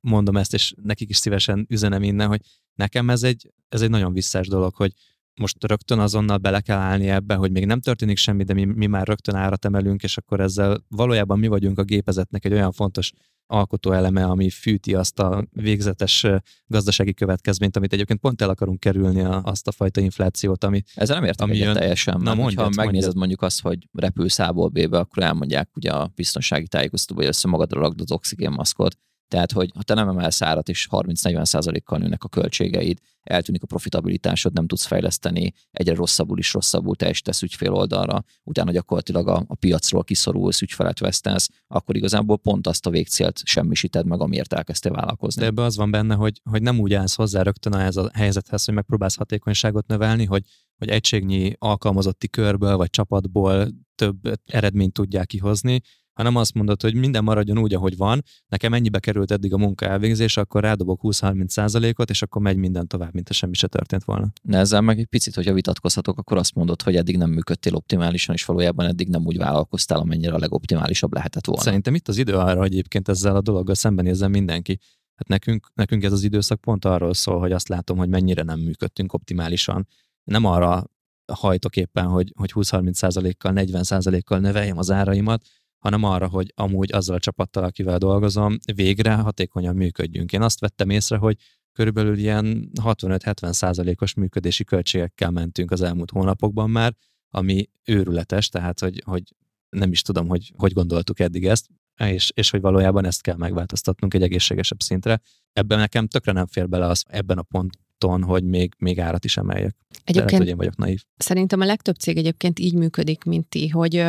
mondom 0.00 0.36
ezt, 0.36 0.54
és 0.54 0.74
nekik 0.82 1.08
is 1.08 1.16
szívesen 1.16 1.66
üzenem 1.68 2.02
innen, 2.02 2.28
hogy 2.28 2.40
nekem 2.74 3.10
ez 3.10 3.22
egy, 3.22 3.52
ez 3.68 3.80
egy 3.80 3.90
nagyon 3.90 4.12
visszás 4.12 4.48
dolog, 4.48 4.74
hogy 4.74 4.92
most 5.40 5.64
rögtön 5.64 5.98
azonnal 5.98 6.36
bele 6.36 6.60
kell 6.60 6.78
állni 6.78 7.08
ebbe, 7.08 7.34
hogy 7.34 7.50
még 7.50 7.66
nem 7.66 7.80
történik 7.80 8.16
semmi, 8.16 8.42
de 8.42 8.54
mi, 8.54 8.64
mi 8.64 8.86
már 8.86 9.06
rögtön 9.06 9.34
árat 9.34 9.64
emelünk, 9.64 10.02
és 10.02 10.16
akkor 10.16 10.40
ezzel 10.40 10.84
valójában 10.88 11.38
mi 11.38 11.46
vagyunk 11.46 11.78
a 11.78 11.82
gépezetnek 11.82 12.44
egy 12.44 12.52
olyan 12.52 12.72
fontos 12.72 13.12
alkotóeleme, 13.50 14.24
ami 14.24 14.50
fűti 14.50 14.94
azt 14.94 15.18
a 15.18 15.46
végzetes 15.52 16.26
gazdasági 16.66 17.14
következményt, 17.14 17.76
amit 17.76 17.92
egyébként 17.92 18.20
pont 18.20 18.42
el 18.42 18.48
akarunk 18.48 18.80
kerülni 18.80 19.20
a, 19.20 19.42
azt 19.44 19.68
a 19.68 19.72
fajta 19.72 20.00
inflációt, 20.00 20.64
ami 20.64 20.82
Ezzel 20.94 21.16
nem 21.16 21.24
értek 21.24 21.46
ami 21.46 21.56
jön... 21.56 21.74
teljesen. 21.74 22.20
Na, 22.20 22.34
mondjad, 22.34 22.64
ha 22.64 22.70
megnézed 22.74 22.92
mondjad. 22.92 23.16
mondjuk 23.16 23.42
azt, 23.42 23.60
hogy 23.60 23.88
repülsz 23.92 24.38
A-ból 24.38 24.68
B-be, 24.68 24.98
akkor 24.98 25.22
elmondják 25.22 25.68
ugye 25.74 25.90
a 25.90 26.10
biztonsági 26.14 26.66
tájékoztatóba, 26.66 27.20
hogy 27.20 27.30
össze 27.30 27.48
magadra 27.48 27.80
ragd 27.80 28.00
az 28.00 28.12
oxigénmaszkot, 28.12 28.96
tehát, 29.30 29.52
hogy 29.52 29.70
ha 29.74 29.82
te 29.82 29.94
nem 29.94 30.08
emelsz 30.08 30.42
árat, 30.42 30.68
és 30.68 30.88
30-40%-kal 30.90 31.98
nőnek 31.98 32.24
a 32.24 32.28
költségeid, 32.28 32.98
eltűnik 33.22 33.62
a 33.62 33.66
profitabilitásod, 33.66 34.52
nem 34.52 34.66
tudsz 34.66 34.84
fejleszteni, 34.84 35.52
egyre 35.70 35.94
rosszabbul 35.94 36.38
is 36.38 36.52
rosszabbul 36.52 36.96
teljesítesz 36.96 37.42
ügyfél 37.42 37.72
oldalra, 37.72 38.24
utána 38.42 38.70
gyakorlatilag 38.70 39.28
a, 39.28 39.44
a 39.46 39.54
piacról 39.54 40.04
kiszorulsz, 40.04 40.60
ügyfelet 40.60 40.98
vesztesz, 40.98 41.48
akkor 41.68 41.96
igazából 41.96 42.38
pont 42.38 42.66
azt 42.66 42.86
a 42.86 42.90
végcélt 42.90 43.40
semmisíted 43.44 44.06
meg, 44.06 44.20
amiért 44.20 44.52
elkezdtél 44.52 44.92
vállalkozni. 44.92 45.40
De 45.40 45.46
ebbe 45.46 45.62
az 45.62 45.76
van 45.76 45.90
benne, 45.90 46.14
hogy, 46.14 46.40
hogy 46.50 46.62
nem 46.62 46.80
úgy 46.80 46.94
állsz 46.94 47.14
hozzá 47.14 47.42
rögtön 47.42 47.74
ehhez 47.74 47.96
a 47.96 48.10
helyzethez, 48.14 48.64
hogy 48.64 48.74
megpróbálsz 48.74 49.16
hatékonyságot 49.16 49.86
növelni, 49.86 50.24
hogy, 50.24 50.44
hogy 50.78 50.88
egységnyi 50.88 51.54
alkalmazotti 51.58 52.28
körből 52.28 52.76
vagy 52.76 52.90
csapatból 52.90 53.68
több 53.94 54.40
eredményt 54.44 54.92
tudják 54.92 55.26
kihozni, 55.26 55.80
hanem 56.20 56.36
azt 56.36 56.54
mondod, 56.54 56.82
hogy 56.82 56.94
minden 56.94 57.24
maradjon 57.24 57.58
úgy, 57.58 57.74
ahogy 57.74 57.96
van, 57.96 58.22
nekem 58.48 58.74
ennyibe 58.74 58.98
került 58.98 59.30
eddig 59.30 59.52
a 59.52 59.56
munka 59.56 59.86
elvégzése, 59.86 60.40
akkor 60.40 60.62
rádobok 60.62 61.00
20-30 61.02 61.48
százalékot, 61.48 62.10
és 62.10 62.22
akkor 62.22 62.42
megy 62.42 62.56
minden 62.56 62.86
tovább, 62.86 63.14
mint 63.14 63.32
semmi 63.32 63.54
se 63.54 63.66
történt 63.66 64.04
volna. 64.04 64.32
Ne 64.42 64.58
ezzel 64.58 64.80
meg 64.80 64.98
egy 64.98 65.06
picit, 65.06 65.34
hogyha 65.34 65.52
vitatkozhatok, 65.52 66.18
akkor 66.18 66.36
azt 66.36 66.54
mondod, 66.54 66.82
hogy 66.82 66.96
eddig 66.96 67.16
nem 67.16 67.30
működtél 67.30 67.74
optimálisan, 67.74 68.34
és 68.34 68.44
valójában 68.44 68.86
eddig 68.86 69.08
nem 69.08 69.26
úgy 69.26 69.36
vállalkoztál, 69.36 69.98
amennyire 69.98 70.32
a 70.32 70.38
legoptimálisabb 70.38 71.12
lehetett 71.12 71.46
volna. 71.46 71.62
Szerintem 71.62 71.94
itt 71.94 72.08
az 72.08 72.16
idő 72.16 72.34
arra, 72.34 72.58
hogy 72.58 72.72
egyébként 72.72 73.08
ezzel 73.08 73.36
a 73.36 73.40
dologgal 73.40 73.74
szembenézzen 73.74 74.30
mindenki. 74.30 74.78
Hát 75.14 75.28
nekünk, 75.28 75.70
nekünk 75.74 76.04
ez 76.04 76.12
az 76.12 76.22
időszak 76.22 76.60
pont 76.60 76.84
arról 76.84 77.14
szól, 77.14 77.38
hogy 77.38 77.52
azt 77.52 77.68
látom, 77.68 77.98
hogy 77.98 78.08
mennyire 78.08 78.42
nem 78.42 78.58
működtünk 78.60 79.12
optimálisan. 79.12 79.86
Nem 80.24 80.44
arra 80.44 80.84
hajtok 81.32 81.76
éppen, 81.76 82.06
hogy, 82.06 82.32
hogy 82.36 82.52
20-30 82.54 82.92
százalékkal, 82.92 83.52
40 83.52 83.82
százalékkal 83.82 84.38
növeljem 84.38 84.78
az 84.78 84.90
áraimat, 84.90 85.42
hanem 85.80 86.04
arra, 86.04 86.28
hogy 86.28 86.52
amúgy 86.56 86.92
azzal 86.92 87.16
a 87.16 87.20
csapattal, 87.20 87.64
akivel 87.64 87.98
dolgozom, 87.98 88.58
végre 88.74 89.14
hatékonyan 89.14 89.76
működjünk. 89.76 90.32
Én 90.32 90.42
azt 90.42 90.60
vettem 90.60 90.90
észre, 90.90 91.16
hogy 91.16 91.36
körülbelül 91.72 92.18
ilyen 92.18 92.70
65-70 92.82 93.52
százalékos 93.52 94.14
működési 94.14 94.64
költségekkel 94.64 95.30
mentünk 95.30 95.70
az 95.70 95.80
elmúlt 95.80 96.10
hónapokban 96.10 96.70
már, 96.70 96.94
ami 97.30 97.68
őrületes, 97.84 98.48
tehát 98.48 98.80
hogy, 98.80 99.02
hogy 99.04 99.22
nem 99.68 99.90
is 99.90 100.02
tudom, 100.02 100.28
hogy 100.28 100.52
hogy 100.56 100.72
gondoltuk 100.72 101.20
eddig 101.20 101.46
ezt, 101.46 101.66
és, 101.96 102.30
és 102.34 102.50
hogy 102.50 102.60
valójában 102.60 103.04
ezt 103.04 103.22
kell 103.22 103.36
megváltoztatnunk 103.36 104.14
egy 104.14 104.22
egészségesebb 104.22 104.80
szintre. 104.80 105.20
Ebben 105.52 105.78
nekem 105.78 106.06
tökre 106.06 106.32
nem 106.32 106.46
fér 106.46 106.68
bele 106.68 106.86
az 106.86 107.04
ebben 107.08 107.38
a 107.38 107.42
ponton, 107.42 108.22
hogy 108.22 108.44
még, 108.44 108.74
még 108.78 109.00
árat 109.00 109.24
is 109.24 109.36
emeljek. 109.36 109.76
Egyébként 109.88 110.16
lehet, 110.16 110.38
hogy 110.38 110.48
én 110.48 110.56
vagyok 110.56 110.76
naív. 110.76 111.04
Szerintem 111.16 111.60
a 111.60 111.64
legtöbb 111.64 111.96
cég 111.96 112.16
egyébként 112.16 112.58
így 112.58 112.74
működik, 112.74 113.24
mint 113.24 113.48
ti, 113.48 113.68
hogy 113.68 114.04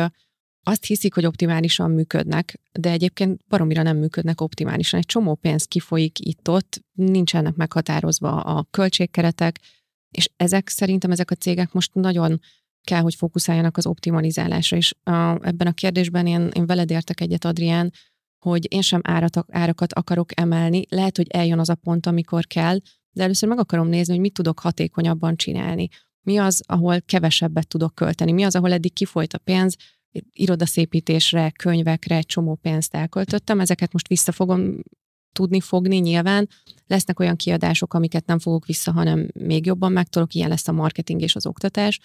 azt 0.62 0.84
hiszik, 0.84 1.14
hogy 1.14 1.26
optimálisan 1.26 1.90
működnek, 1.90 2.60
de 2.72 2.90
egyébként 2.90 3.40
baromira 3.48 3.82
nem 3.82 3.96
működnek 3.96 4.40
optimálisan. 4.40 5.00
Egy 5.00 5.06
csomó 5.06 5.34
pénz 5.34 5.64
kifolyik 5.64 6.18
itt-ott, 6.18 6.82
nincsenek 6.92 7.54
meghatározva 7.54 8.40
a 8.40 8.66
költségkeretek, 8.70 9.58
és 10.10 10.30
ezek 10.36 10.68
szerintem 10.68 11.10
ezek 11.10 11.30
a 11.30 11.34
cégek 11.34 11.72
most 11.72 11.94
nagyon 11.94 12.40
kell, 12.84 13.00
hogy 13.00 13.14
fókuszáljanak 13.14 13.76
az 13.76 13.86
optimalizálásra, 13.86 14.76
és 14.76 14.94
a, 15.02 15.46
ebben 15.46 15.66
a 15.66 15.72
kérdésben 15.72 16.26
én, 16.26 16.50
én 16.54 16.66
veled 16.66 16.90
értek 16.90 17.20
egyet, 17.20 17.44
Adrián, 17.44 17.92
hogy 18.38 18.72
én 18.72 18.80
sem 18.80 19.00
árat, 19.04 19.44
árakat 19.48 19.92
akarok 19.92 20.40
emelni. 20.40 20.82
Lehet, 20.88 21.16
hogy 21.16 21.26
eljön 21.28 21.58
az 21.58 21.68
a 21.68 21.74
pont, 21.74 22.06
amikor 22.06 22.46
kell, 22.46 22.78
de 23.12 23.22
először 23.22 23.48
meg 23.48 23.58
akarom 23.58 23.88
nézni, 23.88 24.12
hogy 24.12 24.22
mit 24.22 24.32
tudok 24.32 24.58
hatékonyabban 24.58 25.36
csinálni. 25.36 25.88
Mi 26.22 26.38
az, 26.38 26.62
ahol 26.66 27.00
kevesebbet 27.00 27.68
tudok 27.68 27.94
költeni? 27.94 28.32
Mi 28.32 28.42
az, 28.42 28.54
ahol 28.56 28.72
eddig 28.72 28.92
kifolyt 28.92 29.32
a 29.32 29.38
pénz, 29.38 29.76
irodaszépítésre, 30.32 31.50
könyvekre 31.50 32.16
egy 32.16 32.26
csomó 32.26 32.54
pénzt 32.54 32.94
elköltöttem, 32.94 33.60
ezeket 33.60 33.92
most 33.92 34.08
vissza 34.08 34.32
fogom 34.32 34.82
tudni 35.32 35.60
fogni 35.60 35.96
nyilván. 35.96 36.48
Lesznek 36.86 37.20
olyan 37.20 37.36
kiadások, 37.36 37.94
amiket 37.94 38.26
nem 38.26 38.38
fogok 38.38 38.66
vissza, 38.66 38.92
hanem 38.92 39.28
még 39.34 39.66
jobban 39.66 39.92
megtolok, 39.92 40.34
ilyen 40.34 40.48
lesz 40.48 40.68
a 40.68 40.72
marketing 40.72 41.20
és 41.20 41.36
az 41.36 41.46
oktatás, 41.46 42.00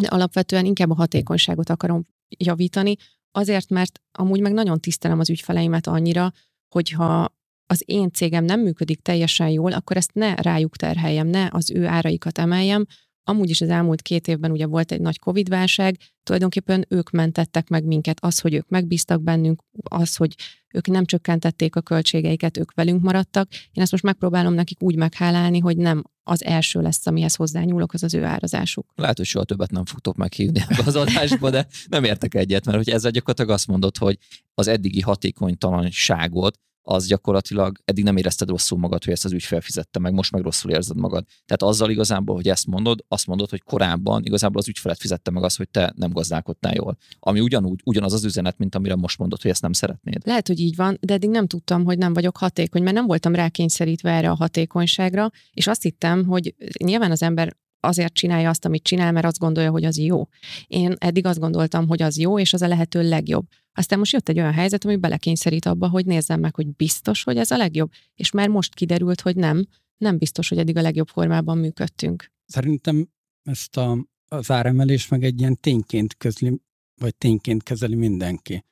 de 0.00 0.06
alapvetően 0.06 0.64
inkább 0.64 0.90
a 0.90 0.94
hatékonyságot 0.94 1.70
akarom 1.70 2.04
javítani, 2.28 2.96
azért, 3.32 3.68
mert 3.68 4.00
amúgy 4.12 4.40
meg 4.40 4.52
nagyon 4.52 4.80
tisztelem 4.80 5.18
az 5.18 5.30
ügyfeleimet 5.30 5.86
annyira, 5.86 6.32
hogyha 6.68 7.34
az 7.66 7.82
én 7.86 8.10
cégem 8.12 8.44
nem 8.44 8.60
működik 8.60 9.00
teljesen 9.00 9.48
jól, 9.48 9.72
akkor 9.72 9.96
ezt 9.96 10.14
ne 10.14 10.34
rájuk 10.34 10.76
terheljem, 10.76 11.26
ne 11.26 11.48
az 11.50 11.70
ő 11.70 11.86
áraikat 11.86 12.38
emeljem, 12.38 12.86
amúgy 13.30 13.50
is 13.50 13.60
az 13.60 13.68
elmúlt 13.68 14.02
két 14.02 14.28
évben 14.28 14.50
ugye 14.50 14.66
volt 14.66 14.92
egy 14.92 15.00
nagy 15.00 15.18
Covid-válság, 15.18 15.96
tulajdonképpen 16.22 16.84
ők 16.88 17.10
mentettek 17.10 17.68
meg 17.68 17.84
minket, 17.84 18.18
az, 18.20 18.40
hogy 18.40 18.54
ők 18.54 18.68
megbíztak 18.68 19.22
bennünk, 19.22 19.62
az, 19.82 20.16
hogy 20.16 20.34
ők 20.74 20.86
nem 20.86 21.04
csökkentették 21.04 21.76
a 21.76 21.80
költségeiket, 21.80 22.56
ők 22.56 22.74
velünk 22.74 23.02
maradtak. 23.02 23.48
Én 23.52 23.82
ezt 23.82 23.92
most 23.92 24.04
megpróbálom 24.04 24.54
nekik 24.54 24.82
úgy 24.82 24.96
meghálálni, 24.96 25.58
hogy 25.58 25.76
nem 25.76 26.02
az 26.22 26.44
első 26.44 26.80
lesz, 26.80 27.06
amihez 27.06 27.34
hozzányúlok, 27.34 27.92
az 27.92 28.02
az 28.02 28.14
ő 28.14 28.24
árazásuk. 28.24 28.86
Lehet, 28.94 29.16
hogy 29.16 29.26
soha 29.26 29.44
többet 29.44 29.70
nem 29.70 29.84
fogtok 29.84 30.16
meghívni 30.16 30.60
ebbe 30.68 30.82
az 30.86 30.96
adásba, 30.96 31.50
de 31.50 31.66
nem 31.88 32.04
értek 32.04 32.34
egyet, 32.34 32.64
mert 32.64 32.76
hogy 32.76 32.90
ezzel 32.90 33.10
gyakorlatilag 33.10 33.50
azt 33.50 33.66
mondod, 33.66 33.96
hogy 33.96 34.18
az 34.54 34.66
eddigi 34.66 35.00
hatékonytalanságot 35.00 36.58
az 36.82 37.06
gyakorlatilag 37.06 37.78
eddig 37.84 38.04
nem 38.04 38.16
érezted 38.16 38.48
rosszul 38.48 38.78
magad, 38.78 39.04
hogy 39.04 39.12
ezt 39.12 39.24
az 39.24 39.32
ügyfél 39.32 39.60
fizette 39.60 39.98
meg, 39.98 40.12
most 40.12 40.32
meg 40.32 40.42
rosszul 40.42 40.70
érzed 40.70 40.96
magad. 40.96 41.24
Tehát 41.46 41.74
azzal 41.74 41.90
igazából, 41.90 42.34
hogy 42.34 42.48
ezt 42.48 42.66
mondod, 42.66 43.04
azt 43.08 43.26
mondod, 43.26 43.50
hogy 43.50 43.62
korábban 43.62 44.24
igazából 44.24 44.60
az 44.60 44.68
ügyfelet 44.68 44.98
fizette 44.98 45.30
meg 45.30 45.42
azt, 45.42 45.56
hogy 45.56 45.68
te 45.68 45.92
nem 45.96 46.10
gazdálkodtál 46.10 46.74
jól. 46.74 46.96
Ami 47.18 47.40
ugyanúgy, 47.40 47.80
ugyanaz 47.84 48.12
az 48.12 48.24
üzenet, 48.24 48.58
mint 48.58 48.74
amire 48.74 48.94
most 48.94 49.18
mondod, 49.18 49.42
hogy 49.42 49.50
ezt 49.50 49.62
nem 49.62 49.72
szeretnéd. 49.72 50.26
Lehet, 50.26 50.46
hogy 50.46 50.60
így 50.60 50.76
van, 50.76 50.98
de 51.00 51.14
eddig 51.14 51.30
nem 51.30 51.46
tudtam, 51.46 51.84
hogy 51.84 51.98
nem 51.98 52.12
vagyok 52.12 52.36
hatékony, 52.36 52.82
mert 52.82 52.94
nem 52.94 53.06
voltam 53.06 53.34
rákényszerítve 53.34 54.10
erre 54.10 54.30
a 54.30 54.34
hatékonyságra, 54.34 55.30
és 55.52 55.66
azt 55.66 55.82
hittem, 55.82 56.24
hogy 56.24 56.54
nyilván 56.84 57.10
az 57.10 57.22
ember 57.22 57.56
azért 57.80 58.12
csinálja 58.12 58.48
azt, 58.48 58.64
amit 58.64 58.82
csinál, 58.82 59.12
mert 59.12 59.26
azt 59.26 59.38
gondolja, 59.38 59.70
hogy 59.70 59.84
az 59.84 59.98
jó. 59.98 60.28
Én 60.66 60.94
eddig 60.98 61.26
azt 61.26 61.38
gondoltam, 61.38 61.88
hogy 61.88 62.02
az 62.02 62.18
jó, 62.18 62.38
és 62.38 62.52
az 62.52 62.62
a 62.62 62.68
lehető 62.68 63.08
legjobb. 63.08 63.46
Aztán 63.72 63.98
most 63.98 64.12
jött 64.12 64.28
egy 64.28 64.38
olyan 64.38 64.52
helyzet, 64.52 64.84
ami 64.84 64.96
belekényszerít 64.96 65.66
abba, 65.66 65.88
hogy 65.88 66.06
nézzem 66.06 66.40
meg, 66.40 66.54
hogy 66.54 66.74
biztos, 66.74 67.22
hogy 67.22 67.36
ez 67.36 67.50
a 67.50 67.56
legjobb. 67.56 67.90
És 68.14 68.30
már 68.30 68.48
most 68.48 68.74
kiderült, 68.74 69.20
hogy 69.20 69.36
nem, 69.36 69.66
nem 69.96 70.18
biztos, 70.18 70.48
hogy 70.48 70.58
eddig 70.58 70.76
a 70.76 70.82
legjobb 70.82 71.08
formában 71.08 71.58
működtünk. 71.58 72.32
Szerintem 72.46 73.08
ezt 73.42 73.76
a, 73.76 74.06
az 74.28 74.50
áremelés 74.50 75.08
meg 75.08 75.24
egy 75.24 75.40
ilyen 75.40 75.56
tényként 75.56 76.16
közli, 76.16 76.60
vagy 77.00 77.16
tényként 77.16 77.62
kezeli 77.62 77.94
mindenki. 77.94 78.64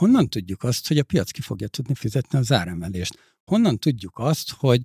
Honnan 0.00 0.28
tudjuk 0.28 0.62
azt, 0.62 0.88
hogy 0.88 0.98
a 0.98 1.04
piac 1.04 1.30
ki 1.30 1.40
fogja 1.40 1.68
tudni 1.68 1.94
fizetni 1.94 2.38
az 2.38 2.52
áremelést? 2.52 3.18
Honnan 3.44 3.78
tudjuk 3.78 4.18
azt, 4.18 4.50
hogy, 4.50 4.82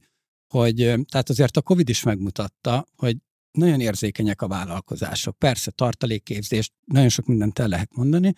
hogy 0.54 0.76
tehát 1.10 1.30
azért 1.30 1.58
a 1.58 1.62
Covid 1.62 1.90
is 1.90 2.04
megmutatta, 2.04 2.86
hogy 2.96 3.18
nagyon 3.52 3.80
érzékenyek 3.80 4.42
a 4.42 4.48
vállalkozások. 4.48 5.38
Persze 5.38 5.72
tartalékképzést, 5.72 6.74
nagyon 6.86 7.10
sok 7.10 7.26
mindent 7.26 7.60
el 7.60 7.68
lehet 7.68 7.96
mondani, 7.96 8.34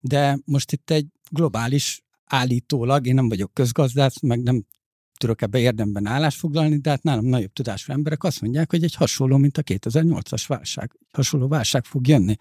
de 0.00 0.38
most 0.44 0.72
itt 0.72 0.90
egy 0.90 1.06
globális 1.30 2.02
állítólag, 2.24 3.06
én 3.06 3.14
nem 3.14 3.28
vagyok 3.28 3.54
közgazdász, 3.54 4.20
meg 4.20 4.42
nem 4.42 4.64
tudok 5.20 5.42
ebbe 5.42 5.58
érdemben 5.58 6.06
állást 6.06 6.38
foglalni, 6.38 6.76
de 6.76 6.90
hát 6.90 7.02
nálam 7.02 7.24
nagyobb 7.24 7.52
tudású 7.52 7.92
emberek 7.92 8.24
azt 8.24 8.40
mondják, 8.40 8.70
hogy 8.70 8.84
egy 8.84 8.94
hasonló, 8.94 9.36
mint 9.36 9.58
a 9.58 9.62
2008-as 9.62 10.44
válság. 10.46 10.98
Hasonló 11.12 11.48
válság 11.48 11.84
fog 11.84 12.06
jönni. 12.06 12.34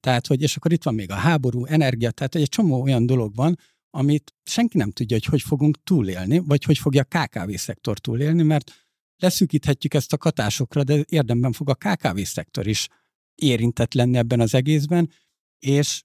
Tehát, 0.00 0.26
hogy, 0.26 0.42
és 0.42 0.56
akkor 0.56 0.72
itt 0.72 0.82
van 0.82 0.94
még 0.94 1.10
a 1.10 1.14
háború, 1.14 1.64
energia, 1.64 2.10
tehát 2.10 2.34
egy 2.34 2.48
csomó 2.48 2.82
olyan 2.82 3.06
dolog 3.06 3.34
van, 3.34 3.58
amit 3.90 4.34
senki 4.42 4.78
nem 4.78 4.90
tudja, 4.90 5.16
hogy 5.16 5.26
hogy 5.26 5.42
fogunk 5.42 5.82
túlélni, 5.84 6.38
vagy 6.38 6.64
hogy 6.64 6.78
fogja 6.78 7.06
a 7.08 7.18
KKV-szektor 7.18 7.98
túlélni, 7.98 8.42
mert 8.42 8.70
leszűkíthetjük 9.16 9.94
ezt 9.94 10.12
a 10.12 10.16
katásokra, 10.16 10.84
de 10.84 11.04
érdemben 11.08 11.52
fog 11.52 11.68
a 11.70 11.74
KKV-szektor 11.74 12.66
is 12.66 12.88
érintett 13.34 13.94
lenni 13.94 14.16
ebben 14.16 14.40
az 14.40 14.54
egészben, 14.54 15.10
és 15.58 16.02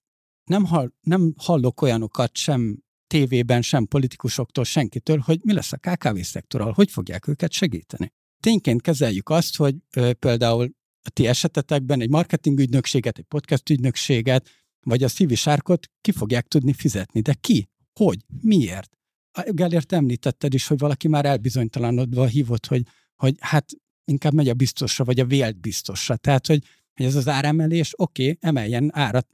nem, 0.49 0.65
hall, 0.65 0.91
nem 1.01 1.33
hallok 1.37 1.81
olyanokat 1.81 2.35
sem 2.35 2.83
tévében, 3.07 3.61
sem 3.61 3.85
politikusoktól, 3.85 4.63
senkitől, 4.63 5.17
hogy 5.17 5.39
mi 5.43 5.53
lesz 5.53 5.71
a 5.71 5.77
KKV-szektorral, 5.77 6.71
hogy 6.71 6.91
fogják 6.91 7.27
őket 7.27 7.51
segíteni. 7.51 8.11
Tényként 8.39 8.81
kezeljük 8.81 9.29
azt, 9.29 9.55
hogy 9.55 9.75
ö, 9.95 10.13
például 10.13 10.73
a 11.01 11.09
ti 11.09 11.27
esetetekben 11.27 12.01
egy 12.01 12.09
marketingügynökséget, 12.09 13.17
egy 13.17 13.25
podcast 13.25 13.69
ügynökséget, 13.69 14.49
vagy 14.85 15.03
a 15.03 15.07
szívi 15.07 15.35
sárkot 15.35 15.87
ki 16.01 16.11
fogják 16.11 16.47
tudni 16.47 16.73
fizetni. 16.73 17.21
De 17.21 17.33
ki? 17.33 17.69
Hogy? 17.93 18.19
Miért? 18.41 18.97
Gellért 19.45 19.91
említetted 19.91 20.53
is, 20.53 20.67
hogy 20.67 20.77
valaki 20.77 21.07
már 21.07 21.25
elbizonytalanodva 21.25 22.25
hívott, 22.25 22.65
hogy, 22.65 22.83
hogy 23.15 23.35
hát 23.39 23.65
inkább 24.05 24.33
megy 24.33 24.49
a 24.49 24.53
biztosra, 24.53 25.03
vagy 25.03 25.19
a 25.19 25.25
vélt 25.25 25.59
biztosra. 25.59 26.15
Tehát, 26.15 26.47
hogy, 26.47 26.63
hogy 26.93 27.05
ez 27.05 27.15
az 27.15 27.27
áremelés, 27.27 27.93
oké, 27.95 28.23
okay, 28.23 28.37
emeljen 28.41 28.89
árat, 28.93 29.27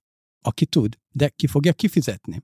aki 0.45 0.65
tud, 0.65 0.99
de 1.11 1.29
ki 1.29 1.47
fogja 1.47 1.73
kifizetni? 1.73 2.43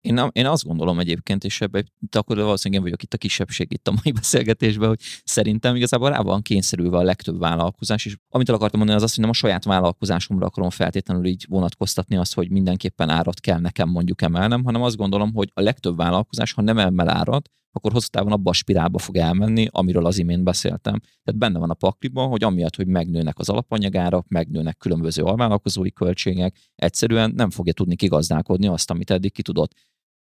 Én, 0.00 0.28
én 0.32 0.46
azt 0.46 0.64
gondolom 0.64 0.98
egyébként, 0.98 1.44
és 1.44 1.60
ebben 1.60 1.92
akkor 2.10 2.36
valószínűleg 2.36 2.82
én 2.82 2.88
vagyok 2.88 3.02
itt 3.02 3.14
a 3.14 3.16
kisebbség 3.16 3.72
itt 3.72 3.88
a 3.88 3.90
mai 4.02 4.12
beszélgetésben, 4.20 4.88
hogy 4.88 5.00
szerintem 5.24 5.76
igazából 5.76 6.10
rá 6.10 6.20
van 6.20 6.42
kényszerülve 6.42 6.96
a 6.96 7.02
legtöbb 7.02 7.38
vállalkozás, 7.38 8.06
és 8.06 8.16
amit 8.28 8.48
el 8.48 8.54
akartam 8.54 8.78
mondani, 8.78 8.98
az 8.98 9.04
az, 9.04 9.14
hogy 9.14 9.20
nem 9.20 9.30
a 9.30 9.36
saját 9.36 9.64
vállalkozásomra 9.64 10.46
akarom 10.46 10.70
feltétlenül 10.70 11.26
így 11.26 11.44
vonatkoztatni 11.48 12.16
azt, 12.16 12.34
hogy 12.34 12.50
mindenképpen 12.50 13.08
árat 13.08 13.40
kell 13.40 13.58
nekem 13.58 13.88
mondjuk 13.88 14.22
emelnem, 14.22 14.64
hanem 14.64 14.82
azt 14.82 14.96
gondolom, 14.96 15.34
hogy 15.34 15.50
a 15.54 15.60
legtöbb 15.60 15.96
vállalkozás, 15.96 16.52
ha 16.52 16.62
nem 16.62 16.78
emel 16.78 17.08
árat, 17.08 17.48
akkor 17.72 17.92
hosszú 17.92 18.08
távon 18.08 18.32
abba 18.32 18.50
a 18.50 18.52
spirálba 18.52 18.98
fog 18.98 19.16
elmenni, 19.16 19.66
amiről 19.70 20.06
az 20.06 20.18
imént 20.18 20.42
beszéltem. 20.42 20.98
Tehát 20.98 21.40
benne 21.40 21.58
van 21.58 21.70
a 21.70 21.74
pakliban, 21.74 22.28
hogy 22.28 22.44
amiatt, 22.44 22.76
hogy 22.76 22.86
megnőnek 22.86 23.38
az 23.38 23.48
alapanyagárak, 23.48 24.28
megnőnek 24.28 24.76
különböző 24.76 25.22
alvállalkozói 25.22 25.92
költségek, 25.92 26.56
egyszerűen 26.74 27.32
nem 27.34 27.50
fogja 27.50 27.72
tudni 27.72 27.96
kigazdálkodni 27.96 28.66
azt, 28.66 28.90
amit 28.90 29.10
eddig 29.10 29.32
ki 29.32 29.42
tudott. 29.42 29.72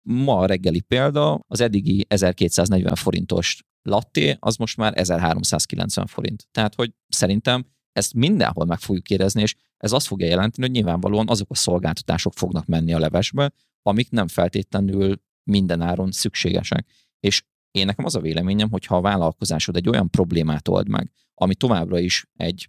Ma 0.08 0.38
a 0.38 0.46
reggeli 0.46 0.80
példa, 0.80 1.40
az 1.46 1.60
eddigi 1.60 2.04
1240 2.08 2.94
forintos 2.94 3.62
latté, 3.82 4.36
az 4.40 4.56
most 4.56 4.76
már 4.76 4.98
1390 4.98 6.06
forint. 6.06 6.48
Tehát, 6.50 6.74
hogy 6.74 6.92
szerintem 7.08 7.66
ezt 7.92 8.14
mindenhol 8.14 8.64
meg 8.64 8.78
fogjuk 8.78 9.10
érezni, 9.10 9.42
és 9.42 9.54
ez 9.76 9.92
azt 9.92 10.06
fogja 10.06 10.26
jelenteni, 10.26 10.66
hogy 10.66 10.76
nyilvánvalóan 10.76 11.28
azok 11.28 11.50
a 11.50 11.54
szolgáltatások 11.54 12.32
fognak 12.32 12.66
menni 12.66 12.92
a 12.92 12.98
levesbe, 12.98 13.52
amik 13.82 14.10
nem 14.10 14.28
feltétlenül 14.28 15.20
minden 15.42 15.80
áron 15.80 16.10
szükségesek. 16.10 16.86
És 17.20 17.42
én 17.70 17.86
nekem 17.86 18.04
az 18.04 18.14
a 18.14 18.20
véleményem, 18.20 18.70
hogy 18.70 18.86
ha 18.86 18.96
a 18.96 19.00
vállalkozásod 19.00 19.76
egy 19.76 19.88
olyan 19.88 20.10
problémát 20.10 20.68
old 20.68 20.88
meg, 20.88 21.10
ami 21.34 21.54
továbbra 21.54 21.98
is 21.98 22.26
egy 22.36 22.68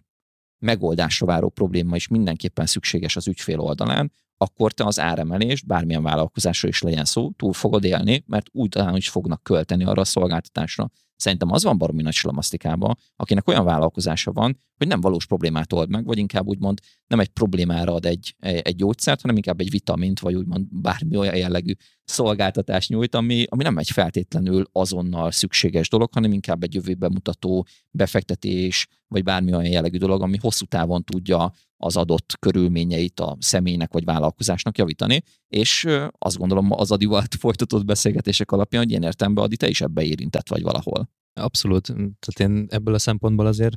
megoldásra 0.58 1.26
váró 1.26 1.48
probléma 1.48 1.96
is 1.96 2.08
mindenképpen 2.08 2.66
szükséges 2.66 3.16
az 3.16 3.28
ügyfél 3.28 3.60
oldalán, 3.60 4.12
akkor 4.36 4.72
te 4.72 4.84
az 4.84 5.00
áremelést, 5.00 5.66
bármilyen 5.66 6.02
vállalkozásról 6.02 6.70
is 6.70 6.82
legyen 6.82 7.04
szó, 7.04 7.30
túl 7.30 7.52
fogod 7.52 7.84
élni, 7.84 8.24
mert 8.26 8.46
úgy 8.52 8.68
talán 8.68 8.96
is 8.96 9.08
fognak 9.08 9.42
költeni 9.42 9.84
arra 9.84 10.00
a 10.00 10.04
szolgáltatásra. 10.04 10.90
Szerintem 11.16 11.50
az 11.52 11.64
van 11.64 11.78
baromi 11.78 12.02
nagy 12.02 12.12
slamasztikában, 12.12 12.98
akinek 13.16 13.48
olyan 13.48 13.64
vállalkozása 13.64 14.32
van, 14.32 14.60
hogy 14.76 14.86
nem 14.86 15.00
valós 15.00 15.26
problémát 15.26 15.72
old 15.72 15.88
meg, 15.88 16.04
vagy 16.04 16.18
inkább 16.18 16.46
úgymond 16.46 16.80
nem 17.06 17.20
egy 17.20 17.28
problémára 17.28 17.92
ad 17.92 18.04
egy, 18.06 18.34
egy 18.40 18.76
gyógyszert, 18.76 19.20
hanem 19.20 19.36
inkább 19.36 19.60
egy 19.60 19.70
vitamint, 19.70 20.20
vagy 20.20 20.34
úgymond 20.34 20.66
bármi 20.70 21.16
olyan 21.16 21.36
jellegű 21.36 21.72
szolgáltatást 22.04 22.88
nyújt, 22.88 23.14
ami, 23.14 23.44
ami 23.48 23.62
nem 23.62 23.78
egy 23.78 23.90
feltétlenül 23.90 24.64
azonnal 24.72 25.30
szükséges 25.30 25.88
dolog, 25.88 26.12
hanem 26.12 26.32
inkább 26.32 26.62
egy 26.62 26.74
jövőbe 26.74 27.08
mutató 27.08 27.66
befektetés, 27.90 28.88
vagy 29.08 29.22
bármi 29.22 29.54
olyan 29.54 29.72
jellegű 29.72 29.98
dolog, 29.98 30.22
ami 30.22 30.36
hosszú 30.40 30.64
távon 30.64 31.04
tudja 31.04 31.52
az 31.76 31.96
adott 31.96 32.36
körülményeit 32.38 33.20
a 33.20 33.36
személynek 33.40 33.92
vagy 33.92 34.04
vállalkozásnak 34.04 34.78
javítani, 34.78 35.22
és 35.48 35.86
azt 36.18 36.36
gondolom 36.36 36.72
az 36.72 36.90
Adival 36.90 37.24
folytatott 37.38 37.84
beszélgetések 37.84 38.50
alapján, 38.50 38.82
hogy 38.82 38.90
ilyen 38.90 39.02
értelemben 39.02 39.44
Adi, 39.44 39.56
te 39.56 39.68
is 39.68 39.80
ebbe 39.80 40.02
érintett 40.02 40.48
vagy 40.48 40.62
valahol. 40.62 41.10
Abszolút. 41.32 41.86
Tehát 41.86 42.40
én 42.40 42.66
ebből 42.68 42.94
a 42.94 42.98
szempontból 42.98 43.46
azért 43.46 43.76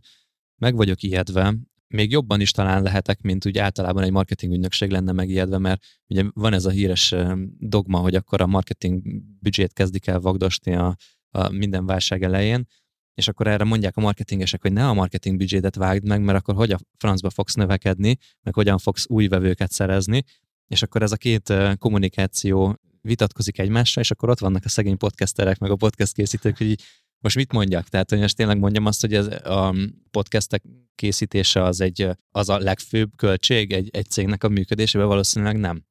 meg 0.62 0.76
vagyok 0.76 1.04
ijedve, 1.04 1.56
még 1.88 2.12
jobban 2.12 2.42
is 2.42 2.52
talán 2.52 2.84
lehetek, 2.84 3.22
mint 3.22 3.46
úgy 3.46 3.58
általában 3.58 4.04
egy 4.04 4.12
marketing 4.12 4.54
ügynökség 4.54 4.90
lenne 4.90 5.12
megijedve, 5.12 5.58
mert 5.58 5.84
ugye 6.08 6.24
van 6.34 6.54
ez 6.54 6.66
a 6.66 6.70
híres 6.70 7.16
dogma, 7.58 7.98
hogy 8.00 8.16
akkor 8.16 8.42
a 8.42 8.48
marketing 8.48 9.02
büdzsét 9.40 9.74
kezdik 9.74 10.08
el 10.08 10.20
vagdosni 10.20 10.76
a, 10.76 10.96
a 11.30 11.50
minden 11.50 11.86
válság 11.86 12.24
elején, 12.24 12.68
és 13.20 13.28
akkor 13.28 13.48
erre 13.48 13.64
mondják 13.64 13.98
a 13.98 14.02
marketingesek, 14.02 14.62
hogy 14.62 14.74
ne 14.74 14.88
a 14.88 14.94
marketing 14.94 15.38
büdzsédet 15.38 15.76
vágd 15.76 16.08
meg, 16.08 16.22
mert 16.22 16.38
akkor 16.38 16.56
hogy 16.56 16.72
a 16.72 16.80
francba 16.98 17.30
fogsz 17.30 17.54
növekedni, 17.54 18.18
meg 18.42 18.54
hogyan 18.54 18.78
fogsz 18.78 19.06
új 19.10 19.28
vevőket 19.28 19.72
szerezni, 19.72 20.24
és 20.68 20.82
akkor 20.82 21.02
ez 21.02 21.12
a 21.12 21.18
két 21.18 21.54
kommunikáció 21.78 22.76
vitatkozik 23.02 23.60
egymással, 23.60 24.04
és 24.04 24.12
akkor 24.12 24.30
ott 24.30 24.40
vannak 24.40 24.66
a 24.66 24.70
szegény 24.70 24.98
podcasterek, 24.98 25.60
meg 25.60 25.72
a 25.72 25.76
podcast 25.76 26.14
készítők, 26.14 26.58
hogy 26.58 26.76
most 27.20 27.36
mit 27.36 27.52
mondjak? 27.52 27.88
Tehát, 27.88 28.10
hogy 28.10 28.20
most 28.20 28.36
tényleg 28.36 28.60
mondjam 28.60 28.86
azt, 28.86 29.02
hogy 29.02 29.14
ez 29.14 29.28
a 29.28 29.76
podcastek 30.12 30.64
készítése 30.96 31.64
az, 31.64 31.82
egy, 31.82 32.10
az 32.32 32.50
a 32.50 32.58
legfőbb 32.60 33.10
költség 33.16 33.74
egy, 33.74 33.90
egy 33.92 34.10
cégnek 34.10 34.44
a 34.44 34.50
működésében, 34.50 35.08
valószínűleg 35.08 35.58
nem. 35.58 35.84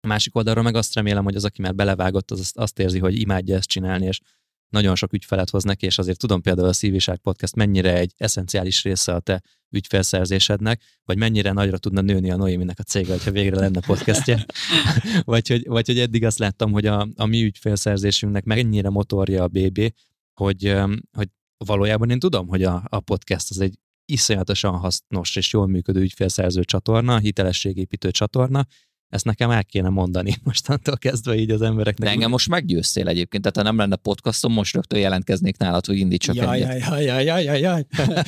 A 0.00 0.06
másik 0.06 0.36
oldalról 0.36 0.64
meg 0.64 0.74
azt 0.74 0.94
remélem, 0.94 1.24
hogy 1.24 1.34
az, 1.34 1.44
aki 1.44 1.62
már 1.62 1.74
belevágott, 1.74 2.30
az 2.30 2.52
azt 2.54 2.78
érzi, 2.78 2.98
hogy 2.98 3.20
imádja 3.20 3.56
ezt 3.56 3.68
csinálni, 3.68 4.06
és 4.06 4.20
nagyon 4.68 4.94
sok 4.94 5.12
ügyfelet 5.12 5.50
hoz 5.50 5.64
neki, 5.64 5.86
és 5.86 5.98
azért 5.98 6.18
tudom 6.18 6.40
például 6.40 6.68
a 6.68 6.72
Szíviság 6.72 7.18
Podcast 7.18 7.54
mennyire 7.54 7.96
egy 7.96 8.12
eszenciális 8.16 8.82
része 8.82 9.14
a 9.14 9.20
te 9.20 9.42
ügyfelszerzésednek, 9.70 10.82
vagy 11.04 11.18
mennyire 11.18 11.52
nagyra 11.52 11.78
tudna 11.78 12.00
nőni 12.00 12.30
a 12.30 12.36
Noéminek 12.36 12.78
a 12.78 12.82
cége, 12.82 13.16
ha 13.24 13.30
végre 13.30 13.58
lenne 13.58 13.80
podcastje. 13.80 14.46
vagy, 15.24 15.48
hogy, 15.48 15.66
vagy 15.66 15.86
hogy 15.86 15.98
eddig 15.98 16.24
azt 16.24 16.38
láttam, 16.38 16.72
hogy 16.72 16.86
a, 16.86 17.08
a 17.16 17.26
mi 17.26 17.42
ügyfelszerzésünknek 17.42 18.44
mennyire 18.44 18.88
motorja 18.88 19.42
a 19.42 19.48
BB, 19.48 19.92
hogy, 20.34 20.74
hogy 21.12 21.28
valójában 21.64 22.10
én 22.10 22.18
tudom, 22.18 22.48
hogy 22.48 22.62
a, 22.62 22.82
a 22.88 23.00
podcast 23.00 23.50
az 23.50 23.60
egy 23.60 23.78
iszonyatosan 24.04 24.78
hasznos 24.78 25.36
és 25.36 25.52
jól 25.52 25.66
működő 25.66 26.00
ügyfélszerző 26.00 26.64
csatorna, 26.64 27.18
hitelességépítő 27.18 28.10
csatorna, 28.10 28.66
ezt 29.08 29.24
nekem 29.24 29.50
el 29.50 29.64
kéne 29.64 29.88
mondani 29.88 30.34
mostantól 30.44 30.96
kezdve 30.96 31.34
így 31.34 31.50
az 31.50 31.62
embereknek. 31.62 32.08
De 32.08 32.14
engem 32.14 32.30
most 32.30 32.48
meggyőztél 32.48 33.08
egyébként, 33.08 33.42
tehát 33.42 33.56
ha 33.56 33.62
nem 33.62 33.76
lenne 33.76 33.96
podcastom, 33.96 34.52
most 34.52 34.74
rögtön 34.74 34.98
jelentkeznék 34.98 35.56
nálad, 35.56 35.86
hogy 35.86 35.98
indítsak 35.98 36.34
jaj, 36.34 36.62
egyet. 36.62 36.88
Jaj, 36.88 37.04
jaj, 37.04 37.24
jaj, 37.24 37.44
jaj, 37.44 37.60
jaj. 37.60 37.86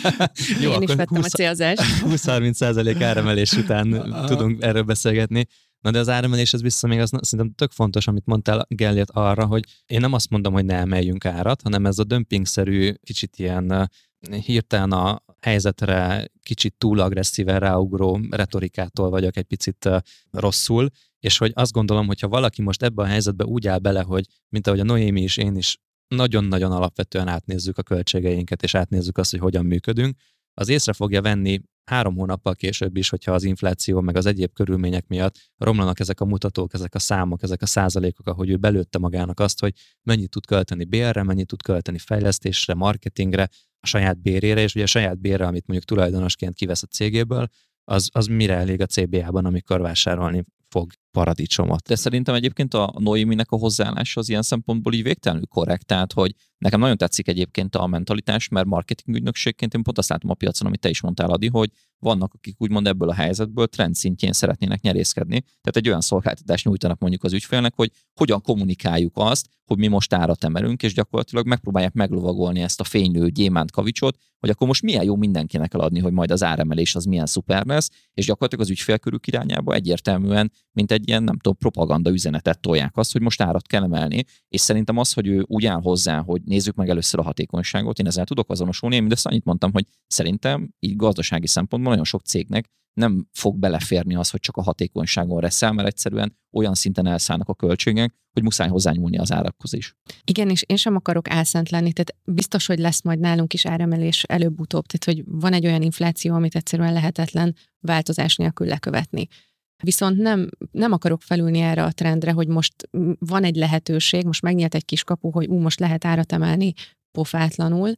Jó, 0.62 0.72
Én 0.72 0.82
is 0.82 0.94
vettem 0.94 1.16
20, 1.16 1.24
a 1.24 1.28
célzást. 1.28 1.82
20-30 2.14 2.52
százalék 2.52 3.00
áremelés 3.00 3.52
után 3.52 4.14
tudunk 4.26 4.62
erről 4.62 4.82
beszélgetni. 4.82 5.46
Na 5.80 5.90
de 5.90 5.98
az 5.98 6.08
áremelés, 6.08 6.52
ez 6.52 6.62
vissza 6.62 6.86
még 6.86 6.98
az 6.98 7.10
szerintem 7.20 7.54
tök 7.54 7.70
fontos, 7.70 8.06
amit 8.06 8.26
mondtál 8.26 8.66
Gellért 8.68 9.10
arra, 9.10 9.46
hogy 9.46 9.64
én 9.86 10.00
nem 10.00 10.12
azt 10.12 10.30
mondom, 10.30 10.52
hogy 10.52 10.64
ne 10.64 10.74
emeljünk 10.74 11.24
árat, 11.24 11.62
hanem 11.62 11.86
ez 11.86 11.98
a 11.98 12.04
dömpingszerű, 12.04 12.92
kicsit 13.02 13.36
ilyen 13.36 13.90
hirtelen 14.44 14.92
a 14.92 15.22
helyzetre 15.40 16.28
kicsit 16.42 16.74
túl 16.78 17.00
agresszíven 17.00 17.58
ráugró 17.58 18.20
retorikától 18.30 19.10
vagyok 19.10 19.36
egy 19.36 19.44
picit 19.44 19.88
rosszul, 20.30 20.88
és 21.20 21.38
hogy 21.38 21.50
azt 21.54 21.72
gondolom, 21.72 22.06
hogy 22.06 22.20
ha 22.20 22.28
valaki 22.28 22.62
most 22.62 22.82
ebben 22.82 23.04
a 23.04 23.08
helyzetben 23.08 23.46
úgy 23.46 23.66
áll 23.66 23.78
bele, 23.78 24.02
hogy 24.02 24.26
mint 24.48 24.66
ahogy 24.66 24.80
a 24.80 24.84
Noémi 24.84 25.22
is, 25.22 25.36
én 25.36 25.56
is 25.56 25.78
nagyon-nagyon 26.08 26.72
alapvetően 26.72 27.28
átnézzük 27.28 27.78
a 27.78 27.82
költségeinket, 27.82 28.62
és 28.62 28.74
átnézzük 28.74 29.18
azt, 29.18 29.30
hogy 29.30 29.40
hogyan 29.40 29.64
működünk, 29.64 30.16
az 30.54 30.68
észre 30.68 30.92
fogja 30.92 31.22
venni 31.22 31.60
három 31.84 32.16
hónappal 32.16 32.54
később 32.54 32.96
is, 32.96 33.08
hogyha 33.08 33.32
az 33.32 33.44
infláció 33.44 34.00
meg 34.00 34.16
az 34.16 34.26
egyéb 34.26 34.52
körülmények 34.52 35.06
miatt 35.06 35.34
romlanak 35.56 36.00
ezek 36.00 36.20
a 36.20 36.24
mutatók, 36.24 36.74
ezek 36.74 36.94
a 36.94 36.98
számok, 36.98 37.42
ezek 37.42 37.62
a 37.62 37.66
százalékok, 37.66 38.26
ahogy 38.26 38.50
ő 38.50 38.56
belőtte 38.56 38.98
magának 38.98 39.40
azt, 39.40 39.60
hogy 39.60 39.74
mennyit 40.02 40.30
tud 40.30 40.46
költeni 40.46 40.84
bérre, 40.84 41.22
mennyit 41.22 41.46
tud 41.46 41.62
költeni 41.62 41.98
fejlesztésre, 41.98 42.74
marketingre, 42.74 43.48
a 43.80 43.86
saját 43.86 44.22
bérére, 44.22 44.60
és 44.60 44.74
ugye 44.74 44.84
a 44.84 44.86
saját 44.86 45.20
bérre, 45.20 45.46
amit 45.46 45.66
mondjuk 45.66 45.88
tulajdonosként 45.88 46.54
kivesz 46.54 46.82
a 46.82 46.86
cégéből, 46.86 47.48
az, 47.84 48.08
az 48.12 48.26
mire 48.26 48.54
elég 48.54 48.80
a 48.80 48.86
CBA-ban, 48.86 49.44
amikor 49.44 49.80
vásárolni 49.80 50.44
fog 50.68 50.90
paradicsomot. 51.10 51.82
De 51.82 51.94
szerintem 51.94 52.34
egyébként 52.34 52.74
a 52.74 52.94
Noéminek 52.98 53.50
a 53.50 53.56
hozzáállása 53.56 54.20
az 54.20 54.28
ilyen 54.28 54.42
szempontból 54.42 54.92
így 54.92 55.02
végtelenül 55.02 55.46
korrekt, 55.46 55.86
tehát 55.86 56.12
hogy 56.12 56.34
nekem 56.58 56.80
nagyon 56.80 56.96
tetszik 56.96 57.28
egyébként 57.28 57.76
a 57.76 57.86
mentalitás, 57.86 58.48
mert 58.48 58.66
marketing 58.66 59.16
ügynökségként 59.16 59.74
én 59.74 59.82
pont 59.82 59.98
azt 59.98 60.08
látom 60.08 60.30
a 60.30 60.34
piacon, 60.34 60.66
amit 60.66 60.80
te 60.80 60.88
is 60.88 61.00
mondtál, 61.00 61.30
Adi, 61.30 61.48
hogy 61.48 61.70
vannak, 62.00 62.34
akik 62.34 62.54
úgymond 62.58 62.86
ebből 62.86 63.08
a 63.08 63.14
helyzetből 63.14 63.66
trend 63.66 63.94
szintjén 63.94 64.32
szeretnének 64.32 64.80
nyerészkedni. 64.80 65.40
Tehát 65.40 65.76
egy 65.76 65.88
olyan 65.88 66.00
szolgáltatást 66.00 66.64
nyújtanak 66.64 66.98
mondjuk 66.98 67.24
az 67.24 67.32
ügyfélnek, 67.32 67.74
hogy 67.74 67.90
hogyan 68.14 68.40
kommunikáljuk 68.40 69.12
azt, 69.14 69.46
hogy 69.70 69.78
mi 69.78 69.86
most 69.86 70.14
árat 70.14 70.44
emelünk, 70.44 70.82
és 70.82 70.94
gyakorlatilag 70.94 71.46
megpróbálják 71.46 71.92
meglovagolni 71.92 72.60
ezt 72.60 72.80
a 72.80 72.84
fénylő 72.84 73.28
gyémánt 73.28 73.70
kavicsot, 73.70 74.16
hogy 74.40 74.50
akkor 74.50 74.66
most 74.66 74.82
milyen 74.82 75.04
jó 75.04 75.16
mindenkinek 75.16 75.74
eladni, 75.74 76.00
hogy 76.00 76.12
majd 76.12 76.30
az 76.30 76.42
áremelés 76.42 76.94
az 76.94 77.04
milyen 77.04 77.26
szuper 77.26 77.66
lesz, 77.66 77.90
és 78.14 78.26
gyakorlatilag 78.26 78.64
az 78.64 78.70
ügyfélkörük 78.70 79.26
irányába 79.26 79.74
egyértelműen, 79.74 80.52
mint 80.72 80.92
egy 80.92 81.08
ilyen, 81.08 81.22
nem 81.22 81.36
tudom, 81.36 81.56
propaganda 81.58 82.10
üzenetet 82.10 82.60
tolják 82.60 82.96
azt, 82.96 83.12
hogy 83.12 83.20
most 83.20 83.42
árat 83.42 83.66
kell 83.66 83.82
emelni, 83.82 84.24
és 84.48 84.60
szerintem 84.60 84.96
az, 84.96 85.12
hogy 85.12 85.26
ő 85.26 85.44
úgy 85.46 85.66
áll 85.66 85.80
hozzá, 85.80 86.20
hogy 86.20 86.42
nézzük 86.44 86.74
meg 86.74 86.88
először 86.88 87.20
a 87.20 87.22
hatékonyságot, 87.22 87.98
én 87.98 88.06
ezzel 88.06 88.24
tudok 88.24 88.50
azonosulni, 88.50 88.94
én 88.94 89.00
mindezt 89.00 89.26
annyit 89.26 89.44
mondtam, 89.44 89.72
hogy 89.72 89.86
szerintem 90.06 90.74
így 90.78 90.96
gazdasági 90.96 91.46
szempontból 91.46 91.89
nagyon 91.90 92.04
sok 92.04 92.22
cégnek 92.22 92.70
nem 92.92 93.26
fog 93.32 93.58
beleférni 93.58 94.14
az, 94.14 94.30
hogy 94.30 94.40
csak 94.40 94.56
a 94.56 94.62
hatékonyságon 94.62 95.40
reszel, 95.40 95.72
mert 95.72 95.88
egyszerűen 95.88 96.38
olyan 96.52 96.74
szinten 96.74 97.06
elszállnak 97.06 97.48
a 97.48 97.54
költségek, 97.54 98.14
hogy 98.32 98.42
muszáj 98.42 98.68
hozzányúlni 98.68 99.18
az 99.18 99.32
árakhoz 99.32 99.72
is. 99.72 99.94
Igen, 100.24 100.50
és 100.50 100.62
én 100.66 100.76
sem 100.76 100.96
akarok 100.96 101.30
álszent 101.30 101.70
lenni, 101.70 101.92
tehát 101.92 102.16
biztos, 102.24 102.66
hogy 102.66 102.78
lesz 102.78 103.02
majd 103.02 103.18
nálunk 103.18 103.52
is 103.52 103.66
áremelés 103.66 104.22
előbb-utóbb, 104.22 104.86
tehát 104.86 105.18
hogy 105.18 105.40
van 105.40 105.52
egy 105.52 105.66
olyan 105.66 105.82
infláció, 105.82 106.34
amit 106.34 106.54
egyszerűen 106.54 106.92
lehetetlen 106.92 107.56
változás 107.80 108.36
nélkül 108.36 108.66
lekövetni. 108.66 109.26
Viszont 109.82 110.16
nem, 110.16 110.48
nem 110.70 110.92
akarok 110.92 111.22
felülni 111.22 111.58
erre 111.58 111.84
a 111.84 111.92
trendre, 111.92 112.32
hogy 112.32 112.48
most 112.48 112.74
van 113.18 113.44
egy 113.44 113.56
lehetőség, 113.56 114.24
most 114.24 114.42
megnyílt 114.42 114.74
egy 114.74 114.84
kis 114.84 115.04
kapu, 115.04 115.30
hogy 115.30 115.46
ú, 115.46 115.58
most 115.58 115.80
lehet 115.80 116.04
árat 116.04 116.32
emelni 116.32 116.72
pofátlanul, 117.10 117.94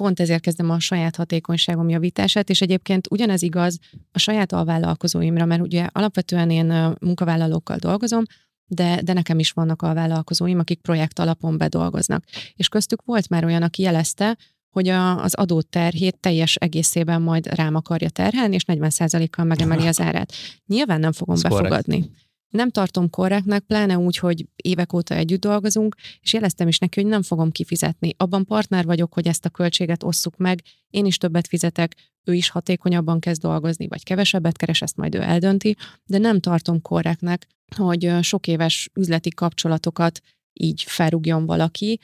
pont 0.00 0.20
ezért 0.20 0.42
kezdem 0.42 0.70
a 0.70 0.78
saját 0.78 1.16
hatékonyságom 1.16 1.88
javítását, 1.88 2.50
és 2.50 2.60
egyébként 2.60 3.06
ugyanez 3.10 3.42
igaz 3.42 3.78
a 4.12 4.18
saját 4.18 4.52
alvállalkozóimra, 4.52 5.44
mert 5.44 5.60
ugye 5.60 5.86
alapvetően 5.92 6.50
én 6.50 6.94
munkavállalókkal 7.00 7.76
dolgozom, 7.76 8.22
de, 8.66 9.00
de 9.02 9.12
nekem 9.12 9.38
is 9.38 9.50
vannak 9.50 9.82
alvállalkozóim, 9.82 10.58
akik 10.58 10.80
projekt 10.80 11.18
alapon 11.18 11.58
bedolgoznak. 11.58 12.24
És 12.54 12.68
köztük 12.68 13.02
volt 13.04 13.28
már 13.28 13.44
olyan, 13.44 13.62
aki 13.62 13.82
jelezte, 13.82 14.36
hogy 14.70 14.88
a, 14.88 15.22
az 15.22 15.34
adóterhét 15.34 16.18
teljes 16.20 16.54
egészében 16.54 17.22
majd 17.22 17.46
rám 17.46 17.74
akarja 17.74 18.08
terhelni, 18.08 18.54
és 18.54 18.64
40%-kal 18.66 19.44
megemeli 19.44 19.86
az 19.86 20.00
árát. 20.00 20.32
Nyilván 20.66 21.00
nem 21.00 21.12
fogom 21.12 21.34
Ez 21.34 21.42
befogadni. 21.42 21.98
Correct. 21.98 22.29
Nem 22.50 22.70
tartom 22.70 23.10
korrektnek, 23.10 23.62
pláne 23.62 23.98
úgy, 23.98 24.16
hogy 24.16 24.46
évek 24.56 24.92
óta 24.92 25.14
együtt 25.14 25.40
dolgozunk, 25.40 25.94
és 26.20 26.32
jeleztem 26.32 26.68
is 26.68 26.78
neki, 26.78 27.00
hogy 27.00 27.10
nem 27.10 27.22
fogom 27.22 27.50
kifizetni. 27.50 28.14
Abban 28.16 28.44
partner 28.44 28.84
vagyok, 28.84 29.12
hogy 29.12 29.26
ezt 29.26 29.44
a 29.44 29.50
költséget 29.50 30.02
osszuk 30.02 30.36
meg, 30.36 30.62
én 30.90 31.06
is 31.06 31.16
többet 31.16 31.46
fizetek, 31.46 31.94
ő 32.24 32.34
is 32.34 32.48
hatékonyabban 32.48 33.20
kezd 33.20 33.42
dolgozni, 33.42 33.88
vagy 33.88 34.04
kevesebbet 34.04 34.56
keres, 34.56 34.82
ezt 34.82 34.96
majd 34.96 35.14
ő 35.14 35.20
eldönti, 35.20 35.76
de 36.04 36.18
nem 36.18 36.40
tartom 36.40 36.82
korrektnek, 36.82 37.46
hogy 37.76 38.12
sok 38.22 38.46
éves 38.46 38.90
üzleti 38.94 39.30
kapcsolatokat 39.30 40.20
így 40.52 40.82
felrúgjon 40.82 41.46
valaki, 41.46 42.00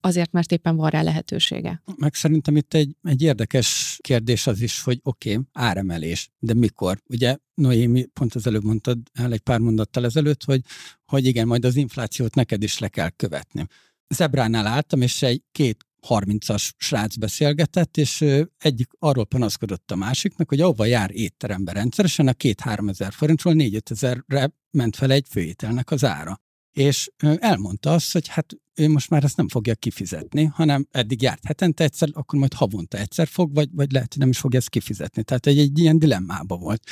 azért, 0.00 0.32
mert 0.32 0.52
éppen 0.52 0.76
van 0.76 0.90
rá 0.90 1.02
lehetősége. 1.02 1.82
Meg 1.96 2.14
szerintem 2.14 2.56
itt 2.56 2.74
egy, 2.74 2.96
egy 3.02 3.22
érdekes 3.22 3.98
kérdés 4.00 4.46
az 4.46 4.60
is, 4.60 4.82
hogy 4.82 5.00
oké, 5.02 5.32
okay, 5.32 5.44
áremelés, 5.52 6.30
de 6.38 6.54
mikor? 6.54 7.00
Ugye 7.06 7.36
Noémi, 7.54 8.04
pont 8.04 8.34
az 8.34 8.46
előbb 8.46 8.64
mondtad 8.64 8.98
el 9.12 9.32
egy 9.32 9.40
pár 9.40 9.58
mondattal 9.58 10.04
ezelőtt, 10.04 10.44
hogy, 10.44 10.60
hogy 11.04 11.26
igen, 11.26 11.46
majd 11.46 11.64
az 11.64 11.76
inflációt 11.76 12.34
neked 12.34 12.62
is 12.62 12.78
le 12.78 12.88
kell 12.88 13.08
követni. 13.08 13.66
Zebránál 14.08 14.66
álltam, 14.66 15.02
és 15.02 15.22
egy 15.22 15.42
két 15.52 15.86
30-as 16.08 16.70
srác 16.76 17.16
beszélgetett, 17.16 17.96
és 17.96 18.24
egyik 18.58 18.90
arról 18.98 19.26
panaszkodott 19.26 19.90
a 19.90 19.96
másiknak, 19.96 20.48
hogy 20.48 20.60
ahova 20.60 20.84
jár 20.84 21.10
étterembe 21.12 21.72
rendszeresen, 21.72 22.28
a 22.28 22.32
két-három 22.32 22.88
ezer 22.88 23.12
forintról 23.12 23.52
négy 23.52 23.82
ezerre 23.90 24.52
ment 24.70 24.96
fel 24.96 25.10
egy 25.10 25.26
főételnek 25.28 25.90
az 25.90 26.04
ára. 26.04 26.40
És 26.72 27.10
elmondta 27.18 27.92
azt, 27.92 28.12
hogy 28.12 28.28
hát 28.28 28.56
ő 28.74 28.88
most 28.88 29.10
már 29.10 29.24
ezt 29.24 29.36
nem 29.36 29.48
fogja 29.48 29.74
kifizetni, 29.74 30.44
hanem 30.44 30.86
eddig 30.90 31.22
járt 31.22 31.44
hetente 31.44 31.84
egyszer, 31.84 32.08
akkor 32.12 32.38
majd 32.38 32.52
havonta 32.52 32.98
egyszer 32.98 33.28
fog, 33.28 33.54
vagy, 33.54 33.68
vagy 33.72 33.92
lehet, 33.92 34.12
hogy 34.12 34.20
nem 34.20 34.30
is 34.30 34.38
fogja 34.38 34.58
ezt 34.58 34.68
kifizetni. 34.68 35.24
Tehát 35.24 35.46
egy, 35.46 35.58
egy 35.58 35.78
ilyen 35.78 35.98
dilemmába 35.98 36.56
volt. 36.56 36.82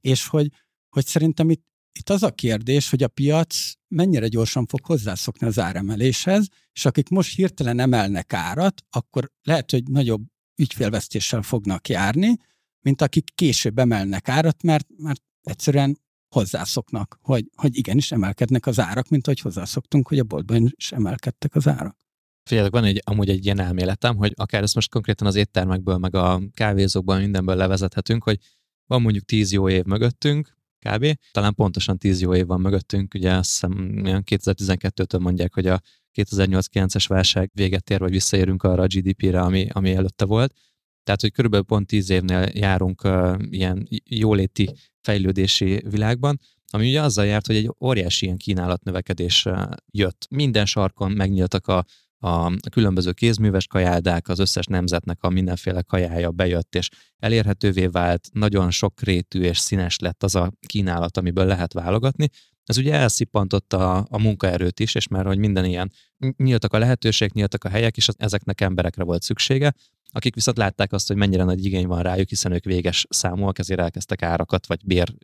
És 0.00 0.26
hogy, 0.26 0.50
hogy 0.88 1.06
szerintem 1.06 1.50
itt, 1.50 1.64
itt 1.92 2.10
az 2.10 2.22
a 2.22 2.30
kérdés, 2.30 2.90
hogy 2.90 3.02
a 3.02 3.08
piac 3.08 3.72
mennyire 3.88 4.28
gyorsan 4.28 4.66
fog 4.66 4.84
hozzászokni 4.84 5.46
az 5.46 5.58
áremeléshez, 5.58 6.48
és 6.72 6.84
akik 6.84 7.08
most 7.08 7.34
hirtelen 7.34 7.78
emelnek 7.78 8.32
árat, 8.32 8.84
akkor 8.90 9.30
lehet, 9.42 9.70
hogy 9.70 9.82
nagyobb 9.82 10.22
ügyfélvesztéssel 10.56 11.42
fognak 11.42 11.88
járni, 11.88 12.36
mint 12.80 13.02
akik 13.02 13.30
később 13.34 13.78
emelnek 13.78 14.28
árat, 14.28 14.62
mert, 14.62 14.86
mert 14.96 15.22
egyszerűen 15.42 15.98
hozzászoknak, 16.28 17.18
hogy, 17.22 17.44
hogy 17.56 17.76
igenis 17.76 18.12
emelkednek 18.12 18.66
az 18.66 18.80
árak, 18.80 19.08
mint 19.08 19.26
ahogy 19.26 19.40
hozzászoktunk, 19.40 20.08
hogy 20.08 20.18
a 20.18 20.24
boltban 20.24 20.72
is 20.76 20.92
emelkedtek 20.92 21.54
az 21.54 21.68
árak. 21.68 21.96
Figyeljetek, 22.48 22.80
van 22.80 22.88
egy, 22.88 23.02
amúgy 23.04 23.28
egy 23.28 23.44
ilyen 23.44 23.60
elméletem, 23.60 24.16
hogy 24.16 24.32
akár 24.36 24.62
ezt 24.62 24.74
most 24.74 24.90
konkrétan 24.90 25.26
az 25.26 25.34
éttermekből, 25.34 25.96
meg 25.96 26.14
a 26.14 26.40
kávézókból, 26.54 27.18
mindenből 27.18 27.56
levezethetünk, 27.56 28.22
hogy 28.22 28.38
van 28.86 29.02
mondjuk 29.02 29.24
10 29.24 29.52
jó 29.52 29.68
év 29.68 29.84
mögöttünk, 29.84 30.56
kb. 30.78 31.06
Talán 31.30 31.54
pontosan 31.54 31.98
10 31.98 32.20
jó 32.20 32.34
év 32.34 32.46
van 32.46 32.60
mögöttünk, 32.60 33.14
ugye 33.14 33.32
azt 33.32 33.50
hiszem 33.50 33.72
2012-től 34.04 35.20
mondják, 35.20 35.54
hogy 35.54 35.66
a 35.66 35.80
2008-9-es 36.14 37.04
válság 37.08 37.50
véget 37.54 37.90
ér, 37.90 37.98
vagy 37.98 38.10
visszaérünk 38.10 38.62
arra 38.62 38.82
a 38.82 38.86
GDP-re, 38.86 39.40
ami, 39.40 39.68
ami 39.72 39.94
előtte 39.94 40.24
volt. 40.24 40.54
Tehát, 41.08 41.22
hogy 41.22 41.32
körülbelül 41.32 41.66
pont 41.66 41.86
10 41.86 42.10
évnél 42.10 42.48
járunk 42.52 43.04
uh, 43.04 43.36
ilyen 43.50 43.88
jóléti 44.04 44.74
fejlődési 45.00 45.82
világban, 45.90 46.38
ami 46.70 46.88
ugye 46.88 47.02
azzal 47.02 47.26
járt, 47.26 47.46
hogy 47.46 47.56
egy 47.56 47.70
óriási 47.80 48.24
ilyen 48.24 48.36
kínálatnövekedés 48.36 49.46
jött. 49.90 50.26
Minden 50.30 50.66
sarkon 50.66 51.10
megnyíltak 51.10 51.66
a, 51.66 51.84
a 52.18 52.52
különböző 52.70 53.12
kézműves 53.12 53.66
kajáldák, 53.66 54.28
az 54.28 54.38
összes 54.38 54.66
nemzetnek 54.66 55.22
a 55.22 55.28
mindenféle 55.28 55.82
kajája 55.82 56.30
bejött, 56.30 56.74
és 56.74 56.88
elérhetővé 57.18 57.86
vált, 57.86 58.28
nagyon 58.32 58.70
sok 58.70 59.00
rétű 59.00 59.40
és 59.40 59.58
színes 59.58 59.98
lett 59.98 60.22
az 60.22 60.34
a 60.34 60.52
kínálat, 60.66 61.16
amiből 61.16 61.46
lehet 61.46 61.72
válogatni. 61.72 62.28
Ez 62.64 62.76
ugye 62.78 62.94
elszippantotta 62.94 63.94
a, 63.94 64.06
a 64.10 64.18
munkaerőt 64.18 64.80
is, 64.80 64.94
és 64.94 65.08
már 65.08 65.26
hogy 65.26 65.38
minden 65.38 65.64
ilyen 65.64 65.92
nyíltak 66.36 66.72
a 66.72 66.78
lehetőségek, 66.78 67.34
nyíltak 67.34 67.64
a 67.64 67.68
helyek, 67.68 67.96
és 67.96 68.08
ezeknek 68.16 68.60
emberekre 68.60 69.04
volt 69.04 69.22
szüksége, 69.22 69.74
akik 70.12 70.34
viszont 70.34 70.56
látták 70.56 70.92
azt, 70.92 71.08
hogy 71.08 71.16
mennyire 71.16 71.44
nagy 71.44 71.64
igény 71.64 71.86
van 71.86 72.02
rájuk, 72.02 72.28
hiszen 72.28 72.52
ők 72.52 72.64
véges 72.64 73.06
számúak, 73.08 73.58
ezért 73.58 73.80
elkezdtek 73.80 74.22
árakat 74.22 74.66
vagy 74.66 74.80
bér 74.84 75.14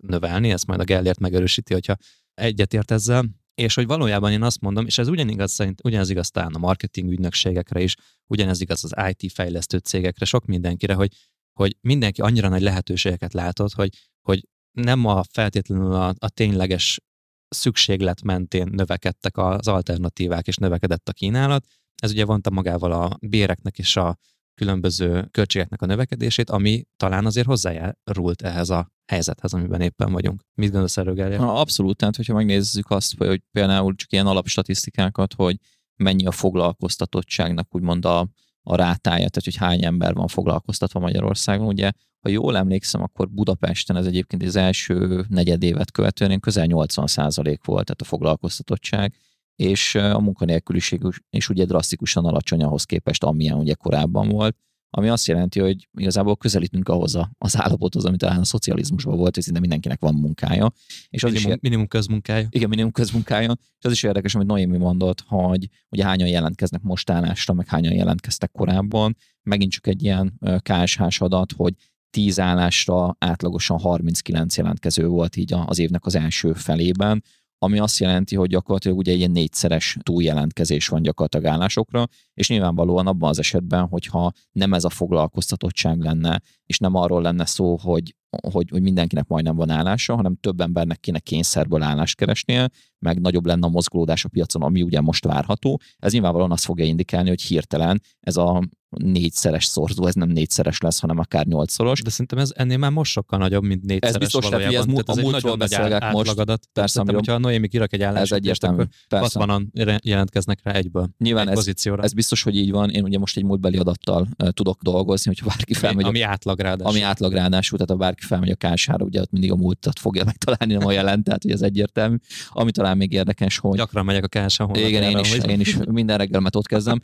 növelni, 0.00 0.50
ezt 0.50 0.66
majd 0.66 0.80
a 0.80 0.84
Gellért 0.84 1.18
megerősíti, 1.18 1.72
hogyha 1.72 1.96
egyetért 2.34 2.90
ezzel. 2.90 3.24
És 3.54 3.74
hogy 3.74 3.86
valójában 3.86 4.32
én 4.32 4.42
azt 4.42 4.60
mondom, 4.60 4.86
és 4.86 4.98
ez 4.98 5.08
ugyanigaz 5.08 5.52
szerint, 5.52 5.80
ugyanez 5.84 6.10
igaz 6.10 6.30
talán 6.30 6.54
a 6.54 6.58
marketing 6.58 7.10
ügynökségekre 7.10 7.80
is, 7.80 7.96
ugyanez 8.26 8.60
igaz 8.60 8.84
az 8.84 8.94
IT 9.10 9.32
fejlesztő 9.32 9.78
cégekre, 9.78 10.24
sok 10.24 10.44
mindenkire, 10.44 10.94
hogy, 10.94 11.12
hogy 11.52 11.76
mindenki 11.80 12.20
annyira 12.20 12.48
nagy 12.48 12.62
lehetőségeket 12.62 13.32
látott, 13.32 13.72
hogy, 13.72 13.90
hogy 14.22 14.48
nem 14.72 15.06
a 15.06 15.22
feltétlenül 15.30 15.92
a, 15.92 16.14
a 16.18 16.28
tényleges 16.28 17.00
szükséglet 17.48 18.22
mentén 18.22 18.68
növekedtek 18.70 19.36
az 19.36 19.68
alternatívák, 19.68 20.46
és 20.46 20.56
növekedett 20.56 21.08
a 21.08 21.12
kínálat, 21.12 21.66
ez 22.02 22.10
ugye 22.10 22.24
vonta 22.24 22.50
magával 22.50 22.92
a 22.92 23.18
béreknek 23.20 23.78
és 23.78 23.96
a 23.96 24.18
különböző 24.54 25.28
költségeknek 25.30 25.82
a 25.82 25.86
növekedését, 25.86 26.50
ami 26.50 26.84
talán 26.96 27.26
azért 27.26 27.46
hozzájárult 27.46 28.42
ehhez 28.42 28.70
a 28.70 28.88
helyzethez, 29.06 29.52
amiben 29.52 29.80
éppen 29.80 30.12
vagyunk. 30.12 30.40
Mit 30.54 30.70
gondolsz 30.70 30.96
erről, 30.96 31.14
Gália? 31.14 31.54
Abszolút, 31.54 31.96
tehát 31.96 32.16
hogyha 32.16 32.34
megnézzük 32.34 32.90
azt, 32.90 33.16
hogy 33.16 33.42
például 33.50 33.94
csak 33.94 34.12
ilyen 34.12 34.26
alapstatisztikákat, 34.26 35.34
hogy 35.34 35.56
mennyi 35.96 36.26
a 36.26 36.30
foglalkoztatottságnak 36.30 37.74
úgymond 37.74 38.04
a, 38.04 38.28
a 38.62 38.76
rátája, 38.76 39.28
tehát 39.28 39.44
hogy 39.44 39.56
hány 39.56 39.84
ember 39.84 40.14
van 40.14 40.28
foglalkoztatva 40.28 41.00
Magyarországon. 41.00 41.66
Ugye, 41.66 41.90
ha 42.20 42.28
jól 42.28 42.56
emlékszem, 42.56 43.02
akkor 43.02 43.28
Budapesten 43.28 43.96
ez 43.96 44.06
egyébként 44.06 44.42
az 44.42 44.56
első 44.56 45.24
negyedévet 45.28 45.90
követően 45.90 46.40
közel 46.40 46.66
80% 46.68 47.58
volt, 47.64 47.84
tehát 47.84 48.00
a 48.00 48.04
foglalkoztatottság, 48.04 49.14
és 49.58 49.94
a 49.94 50.20
munkanélküliség 50.20 51.00
is 51.30 51.48
ugye 51.48 51.64
drasztikusan 51.64 52.24
alacsony 52.24 52.62
ahhoz 52.62 52.84
képest, 52.84 53.24
amilyen 53.24 53.56
ugye 53.56 53.74
korábban 53.74 54.28
volt 54.28 54.56
ami 54.90 55.08
azt 55.08 55.26
jelenti, 55.26 55.60
hogy 55.60 55.88
igazából 55.98 56.36
közelítünk 56.36 56.88
ahhoz 56.88 57.14
a, 57.14 57.30
az 57.38 57.56
állapothoz, 57.56 58.04
amit 58.04 58.18
talán 58.18 58.40
a 58.40 58.44
szocializmusban 58.44 59.16
volt, 59.16 59.34
hogy 59.34 59.42
szinte 59.44 59.60
mindenkinek 59.60 60.00
van 60.00 60.14
munkája. 60.14 60.72
És 61.08 61.24
az 61.24 61.32
minimum, 61.32 61.52
is, 61.52 61.60
minimum 61.60 61.86
közmunkája. 61.86 62.46
Igen, 62.50 62.68
minimum 62.68 62.92
közmunkája. 62.92 63.56
És 63.78 63.84
az 63.84 63.92
is 63.92 64.02
érdekes, 64.02 64.34
amit 64.34 64.46
Noémi 64.46 64.76
mondott, 64.76 65.24
hogy 65.26 65.68
ugye 65.88 66.04
hányan 66.04 66.28
jelentkeznek 66.28 66.82
most 66.82 67.10
állásra, 67.10 67.54
meg 67.54 67.66
hányan 67.68 67.92
jelentkeztek 67.92 68.50
korábban. 68.50 69.16
Megint 69.42 69.72
csak 69.72 69.86
egy 69.86 70.02
ilyen 70.02 70.40
KSH 70.62 71.22
adat, 71.22 71.52
hogy 71.52 71.74
10 72.10 72.40
állásra 72.40 73.16
átlagosan 73.18 73.78
39 73.78 74.56
jelentkező 74.56 75.06
volt 75.06 75.36
így 75.36 75.54
az 75.66 75.78
évnek 75.78 76.06
az 76.06 76.14
első 76.14 76.52
felében, 76.52 77.22
ami 77.58 77.78
azt 77.78 77.98
jelenti, 77.98 78.36
hogy 78.36 78.48
gyakorlatilag 78.48 78.98
ugye 78.98 79.12
ilyen 79.12 79.30
négyszeres 79.30 79.96
túljelentkezés 80.02 80.88
van 80.88 81.02
gyakorlatilag 81.02 81.46
állásokra, 81.46 82.06
és 82.34 82.48
nyilvánvalóan 82.48 83.06
abban 83.06 83.28
az 83.28 83.38
esetben, 83.38 83.86
hogyha 83.86 84.32
nem 84.52 84.72
ez 84.72 84.84
a 84.84 84.90
foglalkoztatottság 84.90 86.00
lenne, 86.00 86.40
és 86.66 86.78
nem 86.78 86.94
arról 86.94 87.22
lenne 87.22 87.44
szó, 87.44 87.76
hogy 87.76 88.14
hogy, 88.50 88.68
hogy 88.70 88.82
mindenkinek 88.82 89.26
majdnem 89.26 89.56
van 89.56 89.70
állása, 89.70 90.14
hanem 90.14 90.36
több 90.40 90.60
embernek 90.60 91.00
kéne 91.00 91.18
kényszerből 91.18 91.82
állást 91.82 92.16
keresnie, 92.16 92.70
meg 92.98 93.20
nagyobb 93.20 93.46
lenne 93.46 93.66
a 93.66 93.70
mozgolódás 93.70 94.24
a 94.24 94.28
piacon, 94.28 94.62
ami 94.62 94.82
ugye 94.82 95.00
most 95.00 95.24
várható. 95.24 95.80
Ez 95.98 96.12
nyilvánvalóan 96.12 96.52
azt 96.52 96.64
fogja 96.64 96.84
indikálni, 96.84 97.28
hogy 97.28 97.42
hirtelen 97.42 98.02
ez 98.20 98.36
a 98.36 98.62
négyszeres 98.90 99.64
szorzó, 99.64 100.06
ez 100.06 100.14
nem 100.14 100.28
négyszeres 100.28 100.78
lesz, 100.80 101.00
hanem 101.00 101.18
akár 101.18 101.46
nyolcszoros. 101.46 102.02
De 102.02 102.10
szerintem 102.10 102.38
ez 102.38 102.52
ennél 102.56 102.76
már 102.76 102.90
most 102.90 103.10
sokkal 103.12 103.38
nagyobb, 103.38 103.62
mint 103.62 103.84
négyszeres 103.84 104.14
Ez 104.14 104.20
biztos, 104.20 104.44
valójában. 104.44 104.76
ez, 104.76 104.84
mu- 104.84 105.08
a 105.08 105.20
múltról 105.20 105.56
beszélgek 105.56 106.12
most. 106.12 106.44
Persze, 106.72 107.00
amiről, 107.00 107.18
hogyha 107.18 107.34
a 107.34 107.38
Noémi 107.38 107.68
kirak 107.68 107.92
egy 107.92 108.02
állást, 108.02 108.32
ez 108.32 108.38
egyértelmű. 108.38 108.82
Persze. 109.08 109.40
60-an 109.42 110.02
jelentkeznek 110.02 110.60
rá 110.62 110.72
egyből. 110.72 111.08
Nyilván 111.18 111.46
egy 111.46 111.52
ez, 111.52 111.58
pozícióra. 111.58 112.02
ez, 112.02 112.12
biztos, 112.12 112.42
hogy 112.42 112.56
így 112.56 112.70
van. 112.70 112.90
Én 112.90 113.04
ugye 113.04 113.18
most 113.18 113.36
egy 113.36 113.44
múltbeli 113.44 113.76
adattal 113.76 114.28
uh, 114.38 114.48
tudok 114.48 114.82
dolgozni, 114.82 115.26
hogyha 115.26 115.46
bárki 115.46 115.74
felmegy. 115.74 116.04
Ami 116.04 116.20
átlag 116.20 116.60
ráadásul. 116.60 116.92
Ami 116.92 117.02
átlag 117.02 117.32
ráadásul, 117.32 117.78
tehát 117.78 117.92
ha 117.92 117.96
bárki 117.96 118.17
felmegy 118.20 118.50
a 118.50 118.54
kására, 118.54 119.04
ugye 119.04 119.20
ott 119.20 119.30
mindig 119.30 119.52
a 119.52 119.56
múltat 119.56 119.98
fogja 119.98 120.24
megtalálni, 120.24 120.74
nem 120.74 120.86
a 120.86 120.92
jelent, 120.92 121.24
tehát 121.24 121.42
hogy 121.42 121.52
ez 121.52 121.62
egyértelmű. 121.62 122.16
Ami 122.48 122.70
talán 122.70 122.96
még 122.96 123.12
érdekes, 123.12 123.58
hogy... 123.58 123.76
Gyakran 123.76 124.04
megyek 124.04 124.24
a 124.24 124.28
kása 124.28 124.70
Igen, 124.74 125.02
én 125.02 125.18
is, 125.18 125.38
én 125.38 125.60
is 125.60 125.76
minden 125.90 126.18
reggel 126.18 126.42
ott 126.52 126.66
kezdem. 126.66 127.00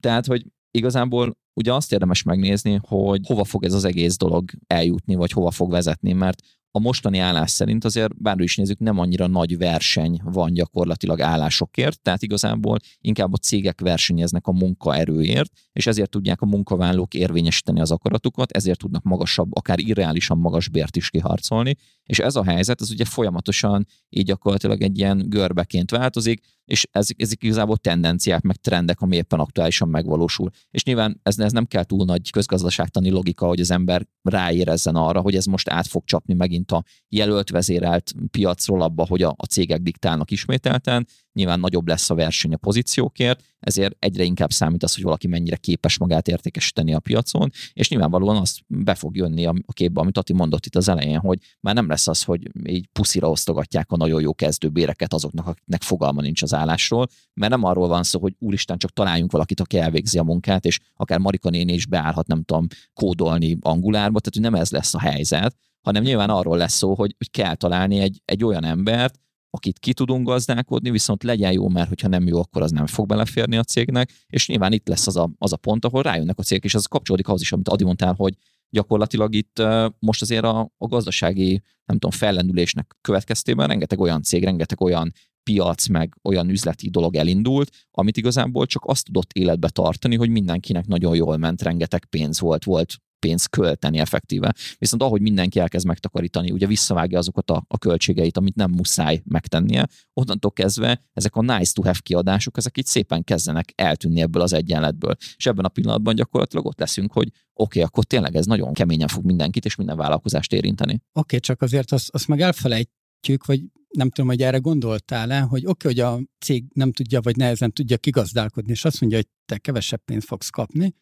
Tehát, 0.00 0.26
hogy 0.26 0.46
igazából 0.70 1.36
ugye 1.54 1.72
azt 1.72 1.92
érdemes 1.92 2.22
megnézni, 2.22 2.80
hogy 2.82 3.20
hova 3.26 3.44
fog 3.44 3.64
ez 3.64 3.72
az 3.72 3.84
egész 3.84 4.16
dolog 4.16 4.50
eljutni, 4.66 5.14
vagy 5.14 5.32
hova 5.32 5.50
fog 5.50 5.70
vezetni, 5.70 6.12
mert 6.12 6.42
a 6.76 6.78
mostani 6.78 7.18
állás 7.18 7.50
szerint 7.50 7.84
azért, 7.84 8.22
bárhogy 8.22 8.44
is 8.44 8.56
nézzük, 8.56 8.78
nem 8.78 8.98
annyira 8.98 9.26
nagy 9.26 9.58
verseny 9.58 10.20
van 10.24 10.52
gyakorlatilag 10.52 11.20
állásokért, 11.20 12.00
tehát 12.00 12.22
igazából 12.22 12.78
inkább 13.00 13.32
a 13.32 13.36
cégek 13.36 13.80
versenyeznek 13.80 14.46
a 14.46 14.52
munkaerőért, 14.52 15.50
és 15.72 15.86
ezért 15.86 16.10
tudják 16.10 16.40
a 16.40 16.46
munkavállalók 16.46 17.14
érvényesíteni 17.14 17.80
az 17.80 17.90
akaratukat, 17.90 18.52
ezért 18.52 18.78
tudnak 18.78 19.02
magasabb, 19.02 19.56
akár 19.56 19.78
irreálisan 19.78 20.38
magas 20.38 20.68
bért 20.68 20.96
is 20.96 21.10
kiharcolni, 21.10 21.76
és 22.04 22.18
ez 22.18 22.36
a 22.36 22.44
helyzet, 22.44 22.80
ez 22.80 22.90
ugye 22.90 23.04
folyamatosan 23.04 23.86
így 24.08 24.24
gyakorlatilag 24.24 24.82
egy 24.82 24.98
ilyen 24.98 25.24
görbeként 25.28 25.90
változik, 25.90 26.40
és 26.66 26.86
ezek, 26.90 27.20
ezek 27.20 27.42
igazából 27.42 27.76
tendenciák, 27.76 28.42
meg 28.42 28.56
trendek, 28.56 29.00
ami 29.00 29.16
éppen 29.16 29.40
aktuálisan 29.40 29.88
megvalósul. 29.88 30.50
És 30.70 30.84
nyilván 30.84 31.20
ez, 31.22 31.38
ez 31.38 31.52
nem 31.52 31.66
kell 31.66 31.84
túl 31.84 32.04
nagy 32.04 32.30
közgazdaságtani 32.30 33.10
logika, 33.10 33.46
hogy 33.46 33.60
az 33.60 33.70
ember 33.70 34.06
ráérezzen 34.22 34.94
arra, 34.96 35.20
hogy 35.20 35.34
ez 35.34 35.44
most 35.44 35.68
át 35.68 35.86
fog 35.86 36.04
csapni 36.04 36.34
megint 36.34 36.72
a 36.72 36.84
jelölt 37.08 37.50
vezérelt 37.50 38.12
piacról 38.30 38.82
abba, 38.82 39.06
hogy 39.06 39.22
a, 39.22 39.34
a 39.36 39.46
cégek 39.46 39.80
diktálnak 39.80 40.30
ismételten, 40.30 41.06
nyilván 41.36 41.60
nagyobb 41.60 41.88
lesz 41.88 42.10
a 42.10 42.14
verseny 42.14 42.52
a 42.52 42.56
pozíciókért, 42.56 43.42
ezért 43.58 43.96
egyre 43.98 44.22
inkább 44.22 44.50
számít 44.50 44.82
az, 44.82 44.94
hogy 44.94 45.02
valaki 45.02 45.26
mennyire 45.26 45.56
képes 45.56 45.98
magát 45.98 46.28
értékesíteni 46.28 46.94
a 46.94 47.00
piacon, 47.00 47.50
és 47.72 47.88
nyilvánvalóan 47.88 48.36
az 48.36 48.58
be 48.66 48.94
fog 48.94 49.16
jönni 49.16 49.46
a 49.46 49.54
képbe, 49.72 50.00
amit 50.00 50.18
Ati 50.18 50.32
mondott 50.32 50.66
itt 50.66 50.76
az 50.76 50.88
elején, 50.88 51.18
hogy 51.18 51.38
már 51.60 51.74
nem 51.74 51.88
lesz 51.88 52.08
az, 52.08 52.22
hogy 52.22 52.50
így 52.64 52.86
puszira 52.92 53.30
osztogatják 53.30 53.90
a 53.90 53.96
nagyon 53.96 54.20
jó 54.20 54.34
kezdőbéreket 54.34 55.12
azoknak, 55.12 55.46
akiknek 55.46 55.82
fogalma 55.82 56.20
nincs 56.20 56.42
az 56.42 56.54
állásról, 56.54 57.06
mert 57.34 57.52
nem 57.52 57.64
arról 57.64 57.88
van 57.88 58.02
szó, 58.02 58.20
hogy 58.20 58.34
úristen, 58.38 58.78
csak 58.78 58.90
találjunk 58.92 59.32
valakit, 59.32 59.60
aki 59.60 59.78
elvégzi 59.78 60.18
a 60.18 60.22
munkát, 60.22 60.64
és 60.64 60.80
akár 60.94 61.18
Marika 61.18 61.50
néni 61.50 61.72
is 61.72 61.86
beállhat, 61.86 62.26
nem 62.26 62.42
tudom, 62.42 62.66
kódolni 62.94 63.58
angulárba, 63.60 64.20
tehát 64.20 64.34
hogy 64.34 64.52
nem 64.52 64.60
ez 64.60 64.70
lesz 64.70 64.94
a 64.94 65.00
helyzet, 65.00 65.56
hanem 65.80 66.02
nyilván 66.02 66.30
arról 66.30 66.56
lesz 66.56 66.74
szó, 66.74 66.94
hogy, 66.94 67.14
hogy 67.18 67.30
kell 67.30 67.54
találni 67.54 67.98
egy, 67.98 68.22
egy 68.24 68.44
olyan 68.44 68.64
embert, 68.64 69.20
akit 69.56 69.78
ki 69.78 69.92
tudunk 69.92 70.26
gazdálkodni, 70.26 70.90
viszont 70.90 71.22
legyen 71.22 71.52
jó, 71.52 71.68
mert 71.68 71.88
hogyha 71.88 72.08
nem 72.08 72.26
jó, 72.26 72.38
akkor 72.38 72.62
az 72.62 72.70
nem 72.70 72.86
fog 72.86 73.06
beleférni 73.06 73.56
a 73.56 73.62
cégnek, 73.62 74.12
és 74.26 74.48
nyilván 74.48 74.72
itt 74.72 74.88
lesz 74.88 75.06
az 75.06 75.16
a, 75.16 75.30
az 75.38 75.52
a 75.52 75.56
pont, 75.56 75.84
ahol 75.84 76.02
rájönnek 76.02 76.38
a 76.38 76.42
cégek, 76.42 76.64
és 76.64 76.74
ez 76.74 76.86
kapcsolódik 76.86 77.28
ahhoz 77.28 77.40
is, 77.40 77.52
amit 77.52 77.68
Adi 77.68 77.84
mondtál, 77.84 78.14
hogy 78.14 78.34
gyakorlatilag 78.70 79.34
itt 79.34 79.62
most 79.98 80.22
azért 80.22 80.44
a, 80.44 80.72
a 80.78 80.86
gazdasági, 80.86 81.62
nem 81.84 81.98
tudom, 81.98 82.10
fellendülésnek 82.10 82.96
következtében 83.00 83.68
rengeteg 83.68 84.00
olyan 84.00 84.22
cég, 84.22 84.44
rengeteg 84.44 84.80
olyan 84.80 85.12
piac, 85.42 85.86
meg 85.86 86.16
olyan 86.22 86.48
üzleti 86.48 86.90
dolog 86.90 87.16
elindult, 87.16 87.70
amit 87.90 88.16
igazából 88.16 88.66
csak 88.66 88.84
azt 88.84 89.04
tudott 89.04 89.32
életbe 89.32 89.68
tartani, 89.68 90.16
hogy 90.16 90.28
mindenkinek 90.28 90.86
nagyon 90.86 91.16
jól 91.16 91.36
ment, 91.36 91.62
rengeteg 91.62 92.04
pénz 92.04 92.40
volt, 92.40 92.64
volt 92.64 92.94
pénzt 93.26 93.50
költeni 93.50 93.98
effektíve. 93.98 94.54
Viszont 94.78 95.02
ahogy 95.02 95.20
mindenki 95.20 95.58
elkezd 95.58 95.86
megtakarítani, 95.86 96.50
ugye 96.50 96.66
visszavágja 96.66 97.18
azokat 97.18 97.50
a, 97.50 97.64
a 97.68 97.78
költségeit, 97.78 98.36
amit 98.36 98.54
nem 98.54 98.70
muszáj 98.70 99.22
megtennie, 99.24 99.86
onnantól 100.12 100.52
kezdve 100.52 101.00
ezek 101.12 101.36
a 101.36 101.40
nice 101.40 101.72
to 101.72 101.82
have 101.82 101.98
kiadások, 102.02 102.56
ezek 102.56 102.76
itt 102.76 102.86
szépen 102.86 103.24
kezdenek 103.24 103.72
eltűnni 103.74 104.20
ebből 104.20 104.42
az 104.42 104.52
egyenletből. 104.52 105.14
És 105.36 105.46
ebben 105.46 105.64
a 105.64 105.68
pillanatban 105.68 106.14
gyakorlatilag 106.14 106.66
ott 106.66 106.78
leszünk, 106.78 107.12
hogy 107.12 107.28
oké, 107.28 107.42
okay, 107.52 107.82
akkor 107.82 108.04
tényleg 108.04 108.36
ez 108.36 108.46
nagyon 108.46 108.72
keményen 108.72 109.08
fog 109.08 109.24
mindenkit 109.24 109.64
és 109.64 109.74
minden 109.74 109.96
vállalkozást 109.96 110.52
érinteni. 110.52 110.92
Oké, 110.92 111.02
okay, 111.12 111.38
csak 111.38 111.62
azért 111.62 111.92
azt, 111.92 112.08
azt 112.10 112.28
meg 112.28 112.40
elfelejtjük, 112.40 113.46
vagy 113.46 113.60
nem 113.88 114.10
tudom, 114.10 114.30
hogy 114.30 114.42
erre 114.42 114.58
gondoltál-e, 114.58 115.40
hogy 115.40 115.66
oké, 115.66 115.88
okay, 115.88 116.04
hogy 116.04 116.20
a 116.20 116.26
cég 116.44 116.64
nem 116.74 116.92
tudja, 116.92 117.20
vagy 117.20 117.36
nehezen 117.36 117.72
tudja 117.72 117.96
kigazdálkodni, 117.96 118.70
és 118.70 118.84
azt 118.84 119.00
mondja, 119.00 119.18
hogy 119.18 119.28
te 119.46 119.58
kevesebb 119.58 120.00
pénzt 120.04 120.26
fogsz 120.26 120.50
kapni, 120.50 120.94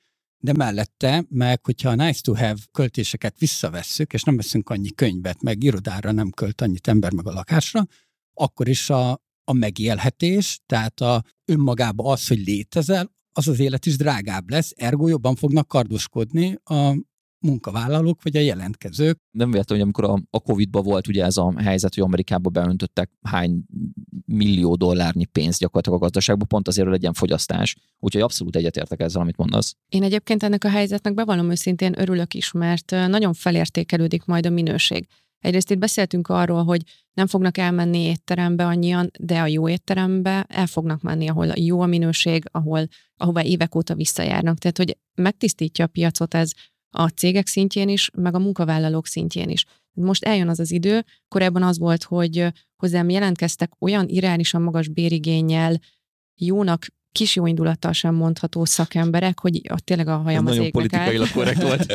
de 0.44 0.52
mellette, 0.52 1.24
meg 1.28 1.64
hogyha 1.64 1.88
a 1.88 1.94
nice 1.94 2.20
to 2.20 2.34
have 2.34 2.56
költéseket 2.72 3.38
visszavesszük, 3.38 4.12
és 4.12 4.22
nem 4.22 4.36
veszünk 4.36 4.70
annyi 4.70 4.90
könyvet, 4.90 5.42
meg 5.42 5.62
irodára 5.62 6.12
nem 6.12 6.30
költ 6.30 6.60
annyit 6.60 6.88
ember 6.88 7.12
meg 7.12 7.26
a 7.26 7.32
lakásra, 7.32 7.86
akkor 8.34 8.68
is 8.68 8.90
a, 8.90 9.10
a 9.44 9.52
megélhetés, 9.52 10.60
tehát 10.66 11.00
a 11.00 11.24
önmagában 11.44 12.12
az, 12.12 12.28
hogy 12.28 12.38
létezel, 12.38 13.10
az 13.32 13.48
az 13.48 13.58
élet 13.58 13.86
is 13.86 13.96
drágább 13.96 14.50
lesz, 14.50 14.72
ergo 14.76 15.08
jobban 15.08 15.34
fognak 15.34 15.68
kardoskodni 15.68 16.58
a 16.64 16.96
munkavállalók 17.44 18.22
vagy 18.22 18.36
a 18.36 18.40
jelentkezők. 18.40 19.18
Nem 19.30 19.50
véletlen, 19.50 19.78
hogy 19.78 19.86
amikor 19.86 20.04
a, 20.04 20.22
a 20.30 20.40
Covid-ban 20.40 20.82
volt 20.82 21.08
ugye 21.08 21.24
ez 21.24 21.36
a 21.36 21.54
helyzet, 21.56 21.94
hogy 21.94 22.04
Amerikába 22.04 22.50
beöntöttek 22.50 23.10
hány 23.22 23.64
millió 24.26 24.74
dollárnyi 24.74 25.24
pénzt 25.24 25.58
gyakorlatilag 25.58 25.98
a 25.98 26.02
gazdaságba, 26.02 26.44
pont 26.44 26.68
azért, 26.68 26.86
hogy 26.86 26.96
legyen 26.96 27.12
fogyasztás. 27.12 27.76
Úgyhogy 27.98 28.22
abszolút 28.22 28.56
egyetértek 28.56 29.00
ezzel, 29.00 29.20
amit 29.20 29.36
mondasz. 29.36 29.76
Én 29.88 30.02
egyébként 30.02 30.42
ennek 30.42 30.64
a 30.64 30.68
helyzetnek 30.68 31.14
bevallom 31.14 31.50
őszintén 31.50 32.00
örülök 32.00 32.34
is, 32.34 32.52
mert 32.52 32.90
nagyon 32.90 33.32
felértékelődik 33.32 34.24
majd 34.24 34.46
a 34.46 34.50
minőség. 34.50 35.06
Egyrészt 35.38 35.70
itt 35.70 35.78
beszéltünk 35.78 36.28
arról, 36.28 36.64
hogy 36.64 36.82
nem 37.12 37.26
fognak 37.26 37.58
elmenni 37.58 37.98
étterembe 37.98 38.66
annyian, 38.66 39.10
de 39.18 39.40
a 39.40 39.46
jó 39.46 39.68
étterembe 39.68 40.46
el 40.48 40.66
fognak 40.66 41.02
menni, 41.02 41.28
ahol 41.28 41.46
jó 41.54 41.80
a 41.80 41.86
minőség, 41.86 42.44
ahol, 42.50 42.88
ahová 43.16 43.42
évek 43.42 43.74
óta 43.74 43.94
visszajárnak. 43.94 44.58
Tehát, 44.58 44.76
hogy 44.76 44.98
megtisztítja 45.14 45.84
a 45.84 45.88
piacot 45.88 46.34
ez 46.34 46.50
a 46.94 47.08
cégek 47.08 47.46
szintjén 47.46 47.88
is, 47.88 48.10
meg 48.16 48.34
a 48.34 48.38
munkavállalók 48.38 49.06
szintjén 49.06 49.48
is. 49.48 49.64
Most 49.92 50.24
eljön 50.24 50.48
az 50.48 50.60
az 50.60 50.70
idő, 50.70 51.04
korábban 51.28 51.62
az 51.62 51.78
volt, 51.78 52.02
hogy 52.02 52.46
hozzám 52.76 53.10
jelentkeztek 53.10 53.72
olyan 53.78 54.08
irányosan 54.08 54.62
magas 54.62 54.88
bérigényel, 54.88 55.80
jónak, 56.34 56.86
kis 57.12 57.36
jó 57.36 57.46
indulattal 57.46 57.92
sem 57.92 58.14
mondható 58.14 58.64
szakemberek, 58.64 59.40
hogy 59.40 59.60
a, 59.68 59.80
tényleg 59.80 60.08
a 60.08 60.16
hajam 60.16 60.44
Ez 60.44 60.50
az 60.50 60.56
nagyon 60.56 60.70
politikailag 60.70 61.30
korrekt 61.30 61.62
volt. 61.62 61.92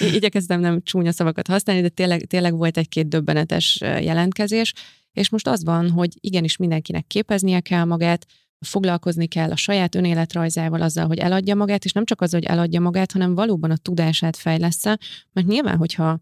Igyekeztem 0.16 0.60
nem 0.60 0.82
csúnya 0.82 1.12
szavakat 1.12 1.46
használni, 1.46 1.82
de 1.82 1.88
tényleg, 1.88 2.26
tényleg 2.26 2.56
volt 2.56 2.76
egy-két 2.76 3.08
döbbenetes 3.08 3.78
jelentkezés, 3.80 4.72
és 5.12 5.28
most 5.28 5.46
az 5.46 5.64
van, 5.64 5.90
hogy 5.90 6.10
igenis 6.20 6.56
mindenkinek 6.56 7.06
képeznie 7.06 7.60
kell 7.60 7.84
magát, 7.84 8.26
foglalkozni 8.64 9.26
kell 9.26 9.50
a 9.50 9.56
saját 9.56 9.94
önéletrajzával 9.94 10.82
azzal, 10.82 11.06
hogy 11.06 11.18
eladja 11.18 11.54
magát, 11.54 11.84
és 11.84 11.92
nem 11.92 12.04
csak 12.04 12.20
az, 12.20 12.32
hogy 12.32 12.44
eladja 12.44 12.80
magát, 12.80 13.12
hanem 13.12 13.34
valóban 13.34 13.70
a 13.70 13.76
tudását 13.76 14.36
fejlesz 14.36 14.84
mert 15.32 15.46
nyilván, 15.46 15.76
hogyha 15.76 16.20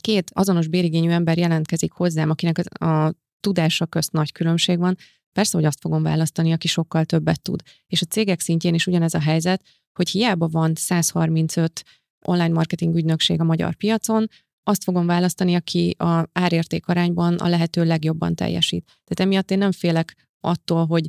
két 0.00 0.30
azonos 0.34 0.68
bérigényű 0.68 1.10
ember 1.10 1.38
jelentkezik 1.38 1.92
hozzám, 1.92 2.30
akinek 2.30 2.58
a 2.80 3.12
tudása 3.40 3.86
közt 3.86 4.12
nagy 4.12 4.32
különbség 4.32 4.78
van, 4.78 4.96
persze, 5.32 5.56
hogy 5.56 5.66
azt 5.66 5.80
fogom 5.80 6.02
választani, 6.02 6.52
aki 6.52 6.68
sokkal 6.68 7.04
többet 7.04 7.42
tud. 7.42 7.62
És 7.86 8.02
a 8.02 8.06
cégek 8.06 8.40
szintjén 8.40 8.74
is 8.74 8.86
ugyanez 8.86 9.14
a 9.14 9.20
helyzet, 9.20 9.62
hogy 9.92 10.08
hiába 10.08 10.48
van 10.48 10.74
135 10.74 11.84
online 12.24 12.52
marketing 12.52 12.94
ügynökség 12.94 13.40
a 13.40 13.44
magyar 13.44 13.74
piacon, 13.74 14.26
azt 14.62 14.84
fogom 14.84 15.06
választani, 15.06 15.54
aki 15.54 15.90
a 15.98 16.28
árérték 16.32 16.86
arányban 16.86 17.34
a 17.34 17.48
lehető 17.48 17.84
legjobban 17.84 18.34
teljesít. 18.34 18.84
Tehát 18.84 19.20
emiatt 19.20 19.50
én 19.50 19.58
nem 19.58 19.72
félek 19.72 20.28
attól, 20.40 20.86
hogy 20.86 21.08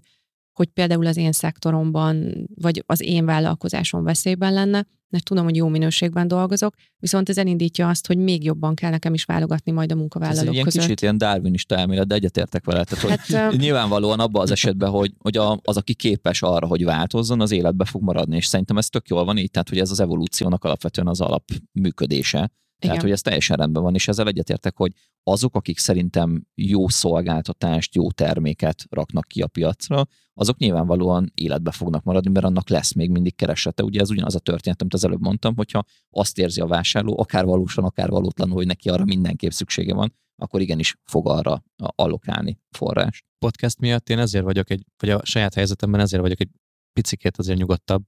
hogy 0.59 0.67
például 0.67 1.05
az 1.05 1.17
én 1.17 1.31
szektoromban, 1.31 2.33
vagy 2.55 2.83
az 2.85 3.01
én 3.01 3.25
vállalkozásom 3.25 4.03
veszélyben 4.03 4.53
lenne, 4.53 4.85
mert 5.09 5.23
tudom, 5.23 5.43
hogy 5.43 5.55
jó 5.55 5.67
minőségben 5.67 6.27
dolgozok, 6.27 6.75
viszont 6.97 7.29
ez 7.29 7.37
elindítja 7.37 7.89
azt, 7.89 8.07
hogy 8.07 8.17
még 8.17 8.43
jobban 8.43 8.75
kell 8.75 8.89
nekem 8.89 9.13
is 9.13 9.23
válogatni 9.23 9.71
majd 9.71 9.91
a 9.91 9.95
munkavállalók 9.95 10.47
ez 10.47 10.53
ilyen 10.53 10.63
között. 10.63 10.81
kicsit 10.81 11.01
ilyen 11.01 11.17
darwinista 11.17 11.75
elmélet, 11.75 12.07
de 12.07 12.15
egyetértek 12.15 12.65
vele. 12.65 12.83
Tehát, 12.83 13.05
hogy 13.05 13.33
hát, 13.33 13.57
nyilvánvalóan 13.57 14.19
abban 14.19 14.41
az 14.41 14.51
esetben, 14.51 14.89
hogy, 14.89 15.13
hogy 15.17 15.37
a, 15.37 15.59
az, 15.63 15.77
aki 15.77 15.93
képes 15.93 16.41
arra, 16.41 16.67
hogy 16.67 16.83
változzon, 16.83 17.41
az 17.41 17.51
életbe 17.51 17.85
fog 17.85 18.01
maradni, 18.01 18.35
és 18.35 18.45
szerintem 18.45 18.77
ez 18.77 18.87
tök 18.87 19.07
jól 19.07 19.25
van 19.25 19.37
így, 19.37 19.51
tehát 19.51 19.69
hogy 19.69 19.79
ez 19.79 19.91
az 19.91 19.99
evolúciónak 19.99 20.63
alapvetően 20.63 21.07
az 21.07 21.21
alapműködése. 21.21 22.51
Tehát, 22.79 22.95
Igen. 22.95 23.07
hogy 23.07 23.11
ez 23.11 23.21
teljesen 23.21 23.57
rendben 23.57 23.83
van, 23.83 23.93
és 23.93 24.07
ezzel 24.07 24.27
egyetértek, 24.27 24.77
hogy 24.77 24.93
azok, 25.23 25.55
akik 25.55 25.77
szerintem 25.77 26.45
jó 26.55 26.87
szolgáltatást, 26.87 27.95
jó 27.95 28.11
terméket 28.11 28.85
raknak 28.89 29.27
ki 29.27 29.41
a 29.41 29.47
piacra, 29.47 30.05
azok 30.33 30.57
nyilvánvalóan 30.57 31.31
életbe 31.35 31.71
fognak 31.71 32.03
maradni, 32.03 32.31
mert 32.31 32.45
annak 32.45 32.69
lesz 32.69 32.93
még 32.93 33.09
mindig 33.09 33.35
keresete. 33.35 33.83
Ugye 33.83 33.99
ez 33.99 34.09
ugyanaz 34.09 34.35
a 34.35 34.39
történet, 34.39 34.81
amit 34.81 34.93
az 34.93 35.05
előbb 35.05 35.21
mondtam, 35.21 35.55
hogyha 35.55 35.83
azt 36.09 36.37
érzi 36.37 36.61
a 36.61 36.67
vásárló, 36.67 37.19
akár 37.19 37.45
valósan, 37.45 37.83
akár 37.83 38.09
valótlanul, 38.09 38.55
hogy 38.55 38.67
neki 38.67 38.89
arra 38.89 39.05
mindenképp 39.05 39.51
szüksége 39.51 39.93
van, 39.93 40.13
akkor 40.35 40.61
igenis 40.61 40.95
fog 41.03 41.27
arra 41.27 41.63
allokálni 41.75 42.59
forrást. 42.69 43.25
Podcast 43.39 43.79
miatt 43.79 44.09
én 44.09 44.19
ezért 44.19 44.43
vagyok 44.43 44.69
egy, 44.69 44.85
vagy 44.97 45.09
a 45.09 45.21
saját 45.23 45.53
helyzetemben 45.53 45.99
ezért 45.99 46.21
vagyok 46.21 46.39
egy 46.39 46.49
picikét 46.93 47.37
azért 47.37 47.57
nyugodtabb, 47.57 48.03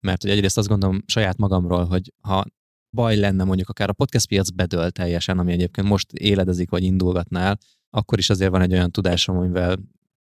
mert 0.00 0.22
hogy 0.22 0.30
egyrészt 0.30 0.58
azt 0.58 0.68
gondolom 0.68 1.02
saját 1.06 1.36
magamról, 1.36 1.84
hogy 1.84 2.12
ha 2.20 2.44
baj 2.90 3.16
lenne 3.16 3.44
mondjuk 3.44 3.68
akár 3.68 3.88
a 3.88 3.92
podcast 3.92 4.26
piac 4.26 4.50
bedöl 4.50 4.90
teljesen, 4.90 5.38
ami 5.38 5.52
egyébként 5.52 5.88
most 5.88 6.12
éledezik 6.12 6.70
vagy 6.70 6.82
indulgatnál, 6.82 7.58
akkor 7.90 8.18
is 8.18 8.30
azért 8.30 8.50
van 8.50 8.62
egy 8.62 8.72
olyan 8.72 8.90
tudásom, 8.90 9.36
amivel 9.36 9.78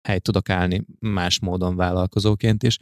helyt 0.07 0.21
tudok 0.21 0.49
állni 0.49 0.85
más 0.99 1.39
módon 1.39 1.75
vállalkozóként 1.75 2.63
is, 2.63 2.77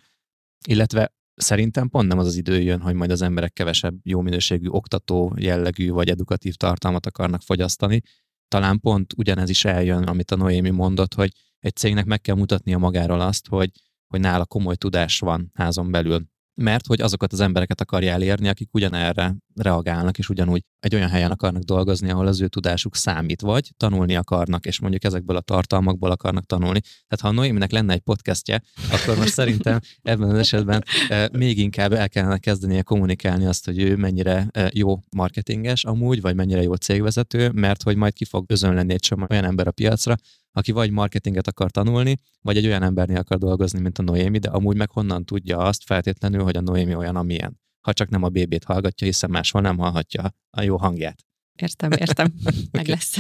illetve 0.68 1.14
szerintem 1.36 1.90
pont 1.90 2.08
nem 2.08 2.20
az 2.20 2.28
az 2.28 2.36
idő 2.36 2.62
jön, 2.62 2.82
hogy 2.82 2.94
majd 2.94 3.12
az 3.12 3.22
emberek 3.22 3.54
kevesebb 3.54 3.96
jó 4.04 4.22
minőségű 4.22 4.68
oktató 4.68 5.34
jellegű 5.38 5.92
vagy 5.92 6.10
edukatív 6.10 6.56
tartalmat 6.56 7.06
akarnak 7.06 7.42
fogyasztani. 7.42 8.02
Talán 8.48 8.80
pont 8.80 9.14
ugyanez 9.18 9.50
is 9.50 9.66
eljön, 9.66 10.04
amit 10.04 10.32
a 10.32 10.36
Noémi 10.36 10.70
mondott, 10.70 11.14
hogy 11.14 11.32
egy 11.60 11.76
cégnek 11.76 12.06
meg 12.06 12.22
kell 12.22 12.36
mutatnia 12.36 12.78
magáról 12.78 13.22
azt, 13.22 13.48
hogy, 13.48 13.72
hogy 14.08 14.20
nála 14.20 14.46
komoly 14.46 14.76
tudás 14.76 15.20
van 15.20 15.52
házon 15.54 15.92
belül 15.92 16.26
mert 16.62 16.88
hogy 16.88 17.02
azokat 17.02 17.34
az 17.34 17.40
embereket 17.40 17.82
akarja 17.82 18.12
elérni, 18.12 18.48
akik 18.48 18.70
ugyanerre 18.72 19.36
reagálnak, 19.56 20.18
és 20.18 20.30
ugyanúgy 20.30 20.64
egy 20.80 20.96
olyan 20.96 21.10
helyen 21.10 21.32
akarnak 21.32 21.64
dolgozni, 21.64 22.10
ahol 22.10 22.28
az 22.28 22.42
ő 22.42 22.48
tudásuk 22.48 22.96
számít, 22.96 23.42
vagy 23.42 23.72
tanulni 23.78 24.16
akarnak, 24.16 24.66
és 24.66 24.80
mondjuk 24.80 25.04
ezekből 25.04 25.36
a 25.36 25.42
tartalmakból 25.42 26.12
akarnak 26.12 26.46
tanulni. 26.46 26.80
Tehát 26.80 27.20
ha 27.22 27.28
a 27.28 27.32
Noéminek 27.32 27.72
lenne 27.72 27.94
egy 27.94 28.00
podcastje, 28.00 28.62
akkor 28.92 29.18
most 29.18 29.34
szerintem 29.34 29.80
ebben 30.02 30.30
az 30.30 30.38
esetben 30.38 30.84
e, 31.10 31.30
még 31.34 31.58
inkább 31.58 31.94
el 31.94 32.10
kellene 32.10 32.38
kezdenie 32.38 32.82
kommunikálni 32.82 33.46
azt, 33.46 33.66
hogy 33.66 33.80
ő 33.80 33.96
mennyire 33.96 34.48
e, 34.52 34.70
jó 34.74 35.00
marketinges 35.16 35.84
amúgy, 35.84 36.22
vagy 36.22 36.36
mennyire 36.36 36.62
jó 36.62 36.74
cégvezető, 36.74 37.50
mert 37.54 37.84
hogy 37.84 37.96
majd 37.96 38.14
ki 38.14 38.26
fog 38.26 38.46
özönlenni 38.52 38.94
egy 38.94 39.00
csomó 39.00 39.26
olyan 39.30 39.46
ember 39.46 39.68
a 39.68 39.72
piacra, 39.72 40.16
aki 40.52 40.72
vagy 40.72 40.92
marketinget 40.92 41.48
akar 41.48 41.72
tanulni, 41.72 42.16
vagy 42.42 42.58
egy 42.58 42.66
olyan 42.66 42.84
embernél 42.84 43.18
akar 43.18 43.38
dolgozni, 43.38 43.80
mint 43.80 43.98
a 43.98 44.04
Noémi, 44.04 44.38
de 44.38 44.50
amúgy 44.50 44.76
meg 44.76 44.92
honnan 44.92 45.26
tudja 45.26 45.58
azt 45.58 45.84
feltétlenül, 45.84 46.44
hogy 46.44 46.58
a 46.58 46.62
Noémi 46.62 46.96
olyan, 46.96 47.16
amilyen. 47.16 47.60
Ha 47.82 47.94
csak 47.94 48.10
nem 48.10 48.24
a 48.24 48.30
BB-t 48.30 48.64
hallgatja, 48.64 49.08
hiszen 49.08 49.30
máshol 49.30 49.62
nem 49.62 49.78
hallhatja 49.78 50.36
a 50.50 50.62
jó 50.62 50.78
hangját. 50.78 51.26
Értem, 51.56 51.92
értem. 51.92 52.34
Meg 52.72 52.88
lesz. 52.88 53.18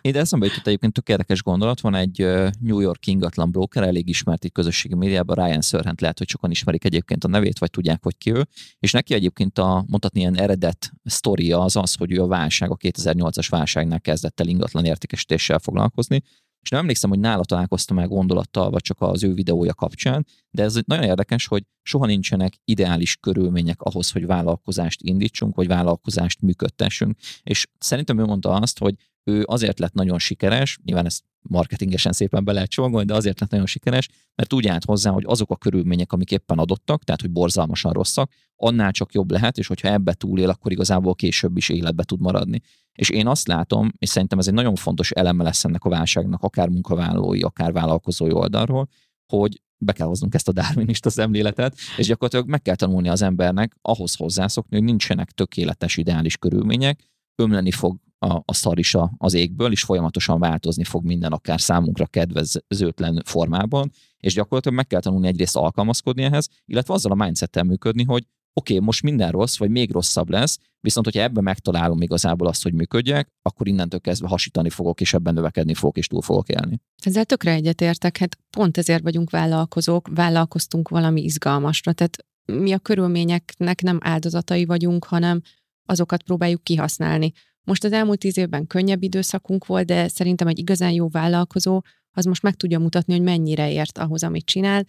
Ide 0.00 0.18
eszembe 0.18 0.46
jutott 0.46 0.66
egyébként 0.66 0.92
tök 0.92 1.08
érdekes 1.08 1.42
gondolat. 1.42 1.80
Van 1.80 1.94
egy 1.94 2.18
New 2.60 2.80
York 2.80 3.06
ingatlan 3.06 3.50
broker, 3.50 3.82
elég 3.82 4.08
ismert 4.08 4.44
itt 4.44 4.52
közösségi 4.52 4.94
médiában, 4.94 5.46
Ryan 5.46 5.60
Sörhent 5.60 6.00
lehet, 6.00 6.18
hogy 6.18 6.28
sokan 6.28 6.50
ismerik 6.50 6.84
egyébként 6.84 7.24
a 7.24 7.28
nevét, 7.28 7.58
vagy 7.58 7.70
tudják, 7.70 8.02
hogy 8.02 8.16
ki 8.18 8.32
ő. 8.32 8.46
És 8.78 8.92
neki 8.92 9.14
egyébként 9.14 9.58
a 9.58 9.84
mondhatni 9.88 10.20
ilyen 10.20 10.38
eredet 10.38 10.92
sztoria 11.04 11.60
az 11.60 11.76
az, 11.76 11.94
hogy 11.94 12.12
ő 12.12 12.22
a 12.22 12.26
válság, 12.26 12.70
a 12.70 12.76
2008-as 12.76 13.46
válságnál 13.48 14.00
kezdett 14.00 14.40
el 14.40 14.48
ingatlan 14.48 14.84
értékesítéssel 14.84 15.58
foglalkozni, 15.58 16.22
és 16.64 16.70
nem 16.70 16.80
emlékszem, 16.80 17.10
hogy 17.10 17.18
nála 17.18 17.44
találkoztam 17.44 17.96
meg 17.96 18.08
gondolattal, 18.08 18.70
vagy 18.70 18.82
csak 18.82 19.00
az 19.00 19.24
ő 19.24 19.32
videója 19.32 19.74
kapcsán, 19.74 20.26
de 20.54 20.62
ez 20.62 20.78
nagyon 20.84 21.04
érdekes, 21.04 21.46
hogy 21.46 21.62
soha 21.82 22.06
nincsenek 22.06 22.54
ideális 22.64 23.16
körülmények 23.16 23.82
ahhoz, 23.82 24.10
hogy 24.10 24.26
vállalkozást 24.26 25.02
indítsunk, 25.02 25.54
vagy 25.56 25.66
vállalkozást 25.66 26.40
működtessünk. 26.40 27.18
És 27.42 27.66
szerintem 27.78 28.18
ő 28.18 28.24
mondta 28.24 28.50
azt, 28.50 28.78
hogy 28.78 28.94
ő 29.24 29.44
azért 29.46 29.78
lett 29.78 29.92
nagyon 29.92 30.18
sikeres, 30.18 30.78
nyilván 30.84 31.06
ezt 31.06 31.24
marketingesen 31.42 32.12
szépen 32.12 32.44
be 32.44 32.52
lehet 32.52 32.70
csomagolni, 32.70 33.06
de 33.06 33.14
azért 33.14 33.40
lett 33.40 33.50
nagyon 33.50 33.66
sikeres, 33.66 34.08
mert 34.34 34.52
úgy 34.52 34.66
állt 34.66 34.84
hozzá, 34.84 35.10
hogy 35.10 35.24
azok 35.26 35.50
a 35.50 35.56
körülmények, 35.56 36.12
amik 36.12 36.30
éppen 36.30 36.58
adottak, 36.58 37.04
tehát 37.04 37.20
hogy 37.20 37.30
borzalmasan 37.30 37.92
rosszak, 37.92 38.32
annál 38.56 38.92
csak 38.92 39.14
jobb 39.14 39.30
lehet, 39.30 39.58
és 39.58 39.66
hogyha 39.66 39.88
ebbe 39.88 40.12
túlél, 40.12 40.50
akkor 40.50 40.72
igazából 40.72 41.14
később 41.14 41.56
is 41.56 41.68
életbe 41.68 42.04
tud 42.04 42.20
maradni. 42.20 42.60
És 42.92 43.08
én 43.08 43.26
azt 43.26 43.46
látom, 43.46 43.92
és 43.98 44.08
szerintem 44.08 44.38
ez 44.38 44.46
egy 44.46 44.54
nagyon 44.54 44.74
fontos 44.74 45.10
eleme 45.10 45.42
lesz 45.42 45.64
ennek 45.64 45.84
a 45.84 45.88
válságnak, 45.88 46.42
akár 46.42 46.68
munkavállalói, 46.68 47.40
akár 47.40 47.72
vállalkozói 47.72 48.32
oldalról, 48.32 48.88
hogy 49.26 49.62
be 49.78 49.92
kell 49.92 50.06
hoznunk 50.06 50.34
ezt 50.34 50.48
a 50.48 50.52
darwinista 50.52 51.10
szemléletet, 51.10 51.76
és 51.96 52.06
gyakorlatilag 52.06 52.48
meg 52.48 52.62
kell 52.62 52.74
tanulni 52.74 53.08
az 53.08 53.22
embernek 53.22 53.76
ahhoz 53.82 54.14
hozzászokni, 54.14 54.76
hogy 54.76 54.84
nincsenek 54.84 55.30
tökéletes, 55.30 55.96
ideális 55.96 56.36
körülmények, 56.36 57.00
ömleni 57.36 57.70
fog 57.70 57.98
a, 58.18 58.42
a 58.44 58.54
szar 58.54 58.78
is 58.78 58.96
az 59.16 59.34
égből, 59.34 59.72
és 59.72 59.82
folyamatosan 59.82 60.38
változni 60.38 60.84
fog 60.84 61.04
minden 61.04 61.32
akár 61.32 61.60
számunkra 61.60 62.06
kedvezőtlen 62.06 63.22
formában, 63.24 63.90
és 64.18 64.34
gyakorlatilag 64.34 64.76
meg 64.76 64.86
kell 64.86 65.00
tanulni 65.00 65.26
egyrészt 65.26 65.56
alkalmazkodni 65.56 66.22
ehhez, 66.22 66.48
illetve 66.64 66.94
azzal 66.94 67.12
a 67.12 67.24
mindsettel 67.24 67.62
működni, 67.62 68.04
hogy 68.04 68.26
oké, 68.54 68.72
okay, 68.72 68.86
most 68.86 69.02
minden 69.02 69.30
rossz, 69.30 69.58
vagy 69.58 69.70
még 69.70 69.92
rosszabb 69.92 70.30
lesz, 70.30 70.58
viszont 70.80 71.06
hogyha 71.06 71.22
ebben 71.22 71.42
megtalálom 71.42 72.02
igazából 72.02 72.46
azt, 72.46 72.62
hogy 72.62 72.72
működjek, 72.72 73.28
akkor 73.42 73.68
innentől 73.68 74.00
kezdve 74.00 74.28
hasítani 74.28 74.70
fogok, 74.70 75.00
és 75.00 75.14
ebben 75.14 75.34
növekedni 75.34 75.74
fogok, 75.74 75.96
és 75.96 76.06
túl 76.06 76.22
fogok 76.22 76.48
élni. 76.48 76.80
Ezzel 77.02 77.24
tökre 77.24 77.52
egyetértek, 77.52 78.16
hát 78.16 78.38
pont 78.50 78.78
ezért 78.78 79.02
vagyunk 79.02 79.30
vállalkozók, 79.30 80.08
vállalkoztunk 80.14 80.88
valami 80.88 81.22
izgalmasra, 81.22 81.92
tehát 81.92 82.16
mi 82.44 82.72
a 82.72 82.78
körülményeknek 82.78 83.82
nem 83.82 83.98
áldozatai 84.02 84.64
vagyunk, 84.64 85.04
hanem 85.04 85.40
azokat 85.86 86.22
próbáljuk 86.22 86.62
kihasználni. 86.62 87.32
Most 87.64 87.84
az 87.84 87.92
elmúlt 87.92 88.18
tíz 88.18 88.38
évben 88.38 88.66
könnyebb 88.66 89.02
időszakunk 89.02 89.66
volt, 89.66 89.86
de 89.86 90.08
szerintem 90.08 90.46
egy 90.46 90.58
igazán 90.58 90.92
jó 90.92 91.08
vállalkozó 91.08 91.82
az 92.16 92.24
most 92.24 92.42
meg 92.42 92.54
tudja 92.54 92.78
mutatni, 92.78 93.12
hogy 93.12 93.22
mennyire 93.22 93.70
ért 93.70 93.98
ahhoz, 93.98 94.22
amit 94.22 94.44
csinál, 94.44 94.84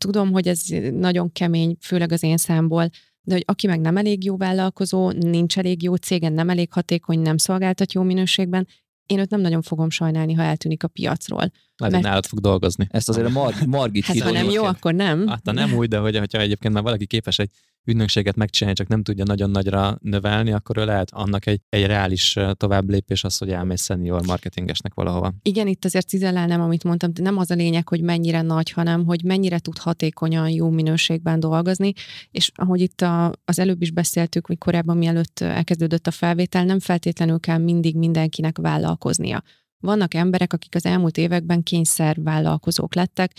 tudom, 0.00 0.32
hogy 0.32 0.48
ez 0.48 0.62
nagyon 0.92 1.32
kemény, 1.32 1.76
főleg 1.80 2.12
az 2.12 2.22
én 2.22 2.36
számból, 2.36 2.88
de 3.22 3.32
hogy 3.32 3.44
aki 3.46 3.66
meg 3.66 3.80
nem 3.80 3.96
elég 3.96 4.24
jó 4.24 4.36
vállalkozó, 4.36 5.10
nincs 5.10 5.58
elég 5.58 5.82
jó 5.82 5.94
cégen, 5.94 6.32
nem 6.32 6.48
elég 6.48 6.72
hatékony, 6.72 7.18
nem 7.18 7.36
szolgáltat 7.36 7.92
jó 7.92 8.02
minőségben, 8.02 8.66
én 9.06 9.18
őt 9.18 9.30
nem 9.30 9.40
nagyon 9.40 9.62
fogom 9.62 9.90
sajnálni, 9.90 10.32
ha 10.32 10.42
eltűnik 10.42 10.82
a 10.82 10.88
piacról. 10.88 11.52
Lehet, 11.76 11.94
mert... 11.94 12.02
nálad 12.02 12.26
fog 12.26 12.40
dolgozni. 12.40 12.86
Ezt 12.90 13.08
azért 13.08 13.26
a 13.26 13.30
Mar- 13.30 13.66
Margit 13.66 14.04
Hát 14.04 14.20
ha 14.20 14.30
nem 14.30 14.50
jó, 14.50 14.64
akkor 14.64 14.94
nem. 14.94 15.26
Hát 15.26 15.42
ha 15.44 15.52
nem 15.52 15.74
úgy, 15.74 15.88
de 15.88 15.98
hogy, 15.98 16.18
hogyha 16.18 16.40
egyébként 16.40 16.74
már 16.74 16.82
valaki 16.82 17.06
képes 17.06 17.38
egy 17.38 17.50
ügynökséget 17.84 18.36
megcsinálni, 18.36 18.78
csak 18.78 18.88
nem 18.88 19.02
tudja 19.02 19.24
nagyon 19.24 19.50
nagyra 19.50 19.98
növelni, 20.02 20.52
akkor 20.52 20.76
ő 20.76 20.84
lehet 20.84 21.10
annak 21.12 21.46
egy, 21.46 21.60
egy 21.68 21.86
reális 21.86 22.36
tovább 22.52 22.90
lépés 22.90 23.24
az, 23.24 23.38
hogy 23.38 23.50
elmész 23.50 23.84
senior 23.84 24.26
marketingesnek 24.26 24.94
valahova. 24.94 25.34
Igen, 25.42 25.66
itt 25.66 25.84
azért 25.84 26.08
cizellálnám, 26.08 26.60
amit 26.60 26.84
mondtam, 26.84 27.12
de 27.12 27.22
nem 27.22 27.38
az 27.38 27.50
a 27.50 27.54
lényeg, 27.54 27.88
hogy 27.88 28.02
mennyire 28.02 28.42
nagy, 28.42 28.70
hanem 28.70 29.04
hogy 29.04 29.24
mennyire 29.24 29.58
tud 29.58 29.78
hatékonyan, 29.78 30.48
jó 30.48 30.70
minőségben 30.70 31.40
dolgozni, 31.40 31.92
és 32.30 32.50
ahogy 32.54 32.80
itt 32.80 33.00
a, 33.00 33.32
az 33.44 33.58
előbb 33.58 33.82
is 33.82 33.90
beszéltük, 33.90 34.46
hogy 34.46 34.58
korábban 34.58 34.96
mielőtt 34.96 35.40
elkezdődött 35.40 36.06
a 36.06 36.10
felvétel, 36.10 36.64
nem 36.64 36.80
feltétlenül 36.80 37.40
kell 37.40 37.58
mindig 37.58 37.96
mindenkinek 37.96 38.58
vállalkoznia. 38.58 39.42
Vannak 39.78 40.14
emberek, 40.14 40.52
akik 40.52 40.74
az 40.74 40.84
elmúlt 40.84 41.16
években 41.16 41.62
kényszer 41.62 42.22
vállalkozók 42.22 42.94
lettek, 42.94 43.32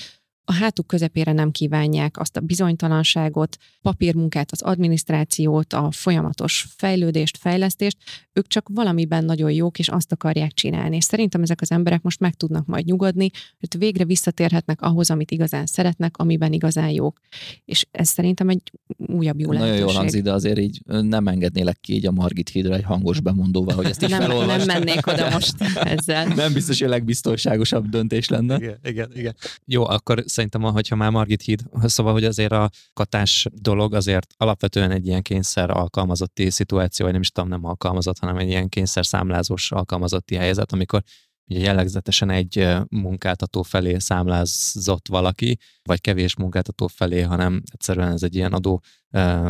a 0.46 0.54
hátuk 0.54 0.88
közepére 0.88 1.32
nem 1.32 1.52
kívánják 1.52 2.20
azt 2.20 2.38
a 2.38 2.40
bizonytalanságot, 2.40 3.58
papírmunkát, 3.82 4.52
az 4.52 4.62
adminisztrációt, 4.62 5.74
a 5.74 5.92
folyamatos 5.92 6.68
fejlődést, 6.78 7.38
fejlesztést, 7.38 7.98
ők 8.34 8.48
csak 8.48 8.70
valamiben 8.74 9.26
nagyon 9.26 9.52
jók, 9.52 9.80
és 9.80 9.88
azt 9.88 10.12
akarják 10.12 10.52
csinálni. 10.52 10.96
És 10.96 11.04
szerintem 11.04 11.42
ezek 11.42 11.62
az 11.62 11.72
emberek 11.72 12.02
most 12.02 12.20
meg 12.20 12.34
tudnak 12.34 12.66
majd 12.66 12.86
nyugodni, 12.86 13.30
hogy 13.60 13.80
végre 13.80 14.06
visszatérhetnek 14.06 14.82
ahhoz, 14.82 15.10
amit 15.10 15.32
igazán 15.32 15.66
szeretnek, 15.66 16.18
amiben 16.18 16.54
igazán 16.54 16.90
jók. 16.90 17.20
És 17.66 17.86
ez 17.92 18.10
szerintem 18.10 18.50
egy 18.50 18.62
újabb 18.98 19.40
jó 19.40 19.48
Nagyon 19.48 19.62
lehetőség. 19.62 19.88
jól 19.88 19.96
hangzik, 19.96 20.24
de 20.24 20.34
azért 20.34 20.60
így 20.60 20.82
nem 20.86 21.28
engednélek 21.28 21.80
ki 21.80 21.94
így 21.94 22.06
a 22.06 22.12
Margit 22.12 22.50
hídra 22.50 22.76
egy 22.76 22.84
hangos 22.84 23.20
bemondóval, 23.20 23.76
hogy 23.76 23.86
ezt 23.86 24.02
is 24.02 24.10
nem, 24.10 24.22
felolvasd. 24.22 24.68
nem 24.68 24.82
mennék 24.82 25.08
oda 25.08 25.30
most 25.30 25.54
ezzel. 25.96 26.28
Nem 26.28 26.54
biztos, 26.54 26.80
hogy 26.80 26.88
a 26.88 26.92
legbiztonságosabb 26.92 27.90
döntés 27.90 28.30
lenne. 28.30 28.56
Igen, 28.56 28.78
igen, 28.84 29.12
igen. 29.14 29.36
Jó, 29.66 29.86
akkor 29.86 30.24
szerintem, 30.42 30.74
hogyha 30.74 30.96
már 30.96 31.12
Margit 31.12 31.42
híd, 31.42 31.62
szóval, 31.84 32.14
hogy 32.14 32.24
azért 32.24 32.52
a 32.52 32.70
katás 32.94 33.48
dolog 33.52 33.94
azért 33.94 34.34
alapvetően 34.38 34.92
egy 34.92 35.08
ilyen 35.08 35.22
kényszer 35.22 35.70
alkalmazotti 35.70 36.50
szituáció, 36.50 37.04
vagy 37.04 37.14
nem 37.14 37.22
is 37.22 37.30
tudom, 37.30 37.50
nem 37.50 37.66
alkalmazott, 37.66 38.20
hanem 38.20 38.38
egy 38.38 38.48
ilyen 38.48 38.70
kényszer 38.70 39.06
számlázós 39.06 39.72
alkalmazotti 39.72 40.36
helyzet, 40.36 40.72
amikor 40.72 41.02
ugye 41.48 41.60
jellegzetesen 41.60 42.30
egy 42.30 42.68
munkáltató 42.90 43.62
felé 43.62 43.98
számlázott 43.98 45.08
valaki, 45.08 45.58
vagy 45.84 46.02
kevés 46.02 46.36
munkáltató 46.36 46.88
felé, 46.88 47.22
hanem 47.22 47.62
egyszerűen 47.72 48.12
ez 48.12 48.24
egy 48.24 48.36
ilyen 48.36 48.54
adó 48.54 48.82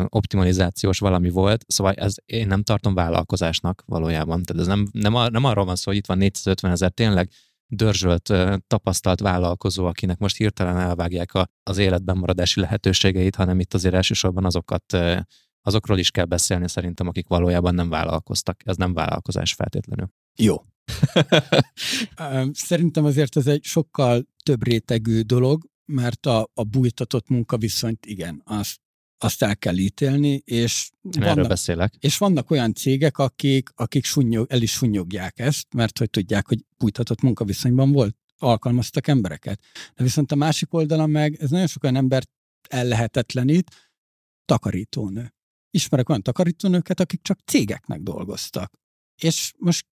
optimalizációs 0.08 0.98
valami 0.98 1.30
volt, 1.30 1.64
szóval 1.68 1.92
ez 1.92 2.14
én 2.24 2.46
nem 2.46 2.62
tartom 2.62 2.94
vállalkozásnak 2.94 3.82
valójában. 3.86 4.42
Tehát 4.42 4.62
ez 4.62 4.68
nem, 4.68 4.86
nem, 4.92 5.32
nem 5.32 5.44
arról 5.44 5.64
van 5.64 5.76
szó, 5.76 5.90
hogy 5.90 5.96
itt 5.96 6.06
van 6.06 6.18
450 6.18 6.70
ezer 6.70 6.90
tényleg 6.90 7.30
dörzsölt, 7.74 8.32
tapasztalt 8.66 9.20
vállalkozó, 9.20 9.86
akinek 9.86 10.18
most 10.18 10.36
hirtelen 10.36 10.76
elvágják 10.78 11.30
az 11.62 11.78
életben 11.78 12.16
maradási 12.16 12.60
lehetőségeit, 12.60 13.36
hanem 13.36 13.60
itt 13.60 13.74
azért 13.74 13.94
elsősorban 13.94 14.44
azokat, 14.44 14.96
azokról 15.62 15.98
is 15.98 16.10
kell 16.10 16.24
beszélni 16.24 16.68
szerintem, 16.68 17.08
akik 17.08 17.26
valójában 17.28 17.74
nem 17.74 17.88
vállalkoztak. 17.88 18.60
Ez 18.64 18.76
nem 18.76 18.92
vállalkozás 18.92 19.52
feltétlenül. 19.52 20.08
Jó. 20.36 20.56
Szerintem 22.52 23.04
azért 23.04 23.36
ez 23.36 23.46
egy 23.46 23.62
sokkal 23.64 24.26
több 24.44 24.64
rétegű 24.64 25.20
dolog, 25.20 25.64
mert 25.84 26.26
a, 26.26 26.50
a 26.54 26.64
bújtatott 26.64 27.28
munkaviszonyt 27.28 28.06
igen, 28.06 28.42
azt, 28.44 28.80
azt 29.22 29.42
el 29.42 29.56
kell 29.56 29.76
ítélni, 29.76 30.42
és 30.44 30.90
erről 31.10 31.46
beszélek. 31.46 31.94
És 31.98 32.18
vannak 32.18 32.50
olyan 32.50 32.74
cégek, 32.74 33.18
akik, 33.18 33.68
akik 33.74 34.04
sunnyog, 34.04 34.46
el 34.50 34.62
is 34.62 34.72
sunnyogják 34.72 35.38
ezt, 35.38 35.74
mert 35.74 35.98
hogy 35.98 36.10
tudják, 36.10 36.48
hogy 36.48 36.64
bújtatott 36.76 37.20
munkaviszonyban 37.20 37.92
volt, 37.92 38.16
alkalmaztak 38.36 39.06
embereket. 39.06 39.60
De 39.94 40.02
viszont 40.02 40.32
a 40.32 40.34
másik 40.34 40.74
oldalon 40.74 41.10
meg 41.10 41.36
ez 41.40 41.50
nagyon 41.50 41.66
sok 41.66 41.82
olyan 41.82 41.96
embert 41.96 42.30
ellehetetlenít, 42.68 43.90
takarítónő. 44.44 45.34
Ismerek 45.70 46.08
olyan 46.08 46.22
takarítónőket, 46.22 47.00
akik 47.00 47.22
csak 47.22 47.38
cégeknek 47.44 48.00
dolgoztak. 48.00 48.72
És 49.22 49.52
most 49.58 49.86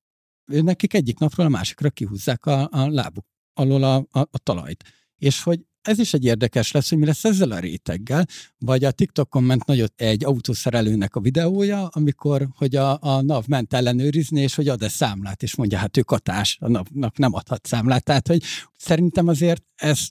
nekik 0.44 0.94
egyik 0.94 1.18
napról 1.18 1.46
a 1.46 1.48
másikra 1.48 1.90
kihúzzák 1.90 2.46
a, 2.46 2.68
a 2.72 2.88
lábuk 2.88 3.26
alól 3.52 3.82
a, 3.82 3.94
a, 3.96 4.20
a 4.20 4.38
talajt. 4.42 4.84
És 5.16 5.42
hogy 5.42 5.60
ez 5.82 5.98
is 5.98 6.14
egy 6.14 6.24
érdekes 6.24 6.72
lesz, 6.72 6.88
hogy 6.88 6.98
mi 6.98 7.06
lesz 7.06 7.24
ezzel 7.24 7.50
a 7.50 7.58
réteggel, 7.58 8.26
vagy 8.58 8.84
a 8.84 8.90
TikTokon 8.90 9.42
ment 9.42 9.66
nagyot 9.66 10.00
egy 10.00 10.24
autószerelőnek 10.24 11.14
a 11.14 11.20
videója, 11.20 11.86
amikor, 11.86 12.48
hogy 12.56 12.76
a, 12.76 12.98
a 13.02 13.22
NAV 13.22 13.44
ment 13.46 13.72
ellenőrizni, 13.72 14.40
és 14.40 14.54
hogy 14.54 14.68
ad-e 14.68 14.88
számlát, 14.88 15.42
és 15.42 15.54
mondja, 15.54 15.78
hát 15.78 15.96
ő 15.96 16.02
katás, 16.02 16.58
a 16.60 16.68
NAV-nak 16.68 17.18
nem 17.18 17.34
adhat 17.34 17.66
számlát. 17.66 18.04
Tehát, 18.04 18.26
hogy 18.26 18.42
szerintem 18.76 19.28
azért 19.28 19.64
ez 19.74 20.08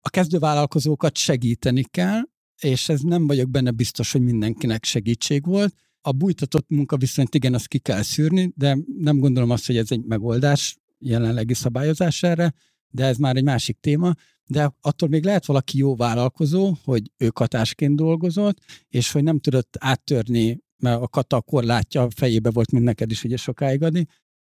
a 0.00 0.10
kezdővállalkozókat 0.10 1.16
segíteni 1.16 1.82
kell, 1.82 2.20
és 2.60 2.88
ez 2.88 3.00
nem 3.00 3.26
vagyok 3.26 3.50
benne 3.50 3.70
biztos, 3.70 4.12
hogy 4.12 4.20
mindenkinek 4.20 4.84
segítség 4.84 5.46
volt. 5.46 5.74
A 6.00 6.12
bújtatott 6.12 6.68
munka 6.68 6.96
viszont 6.96 7.34
igen, 7.34 7.54
azt 7.54 7.68
ki 7.68 7.78
kell 7.78 8.02
szűrni, 8.02 8.52
de 8.56 8.78
nem 8.98 9.18
gondolom 9.18 9.50
azt, 9.50 9.66
hogy 9.66 9.76
ez 9.76 9.90
egy 9.90 10.04
megoldás 10.04 10.76
jelenlegi 10.98 11.54
szabályozás 11.54 12.22
erre, 12.22 12.54
de 12.90 13.04
ez 13.04 13.16
már 13.16 13.36
egy 13.36 13.44
másik 13.44 13.78
téma 13.80 14.14
de 14.48 14.74
attól 14.80 15.08
még 15.08 15.24
lehet 15.24 15.46
valaki 15.46 15.78
jó 15.78 15.96
vállalkozó, 15.96 16.76
hogy 16.84 17.10
ő 17.16 17.28
katásként 17.28 17.96
dolgozott, 17.96 18.58
és 18.88 19.12
hogy 19.12 19.22
nem 19.22 19.38
tudott 19.38 19.76
áttörni, 19.78 20.60
mert 20.76 21.02
a 21.02 21.08
kata 21.08 21.40
korlátja 21.40 22.08
fejébe 22.14 22.50
volt, 22.50 22.70
mint 22.70 22.84
neked 22.84 23.10
is 23.10 23.24
ugye 23.24 23.36
sokáig 23.36 23.82
adni, 23.82 24.06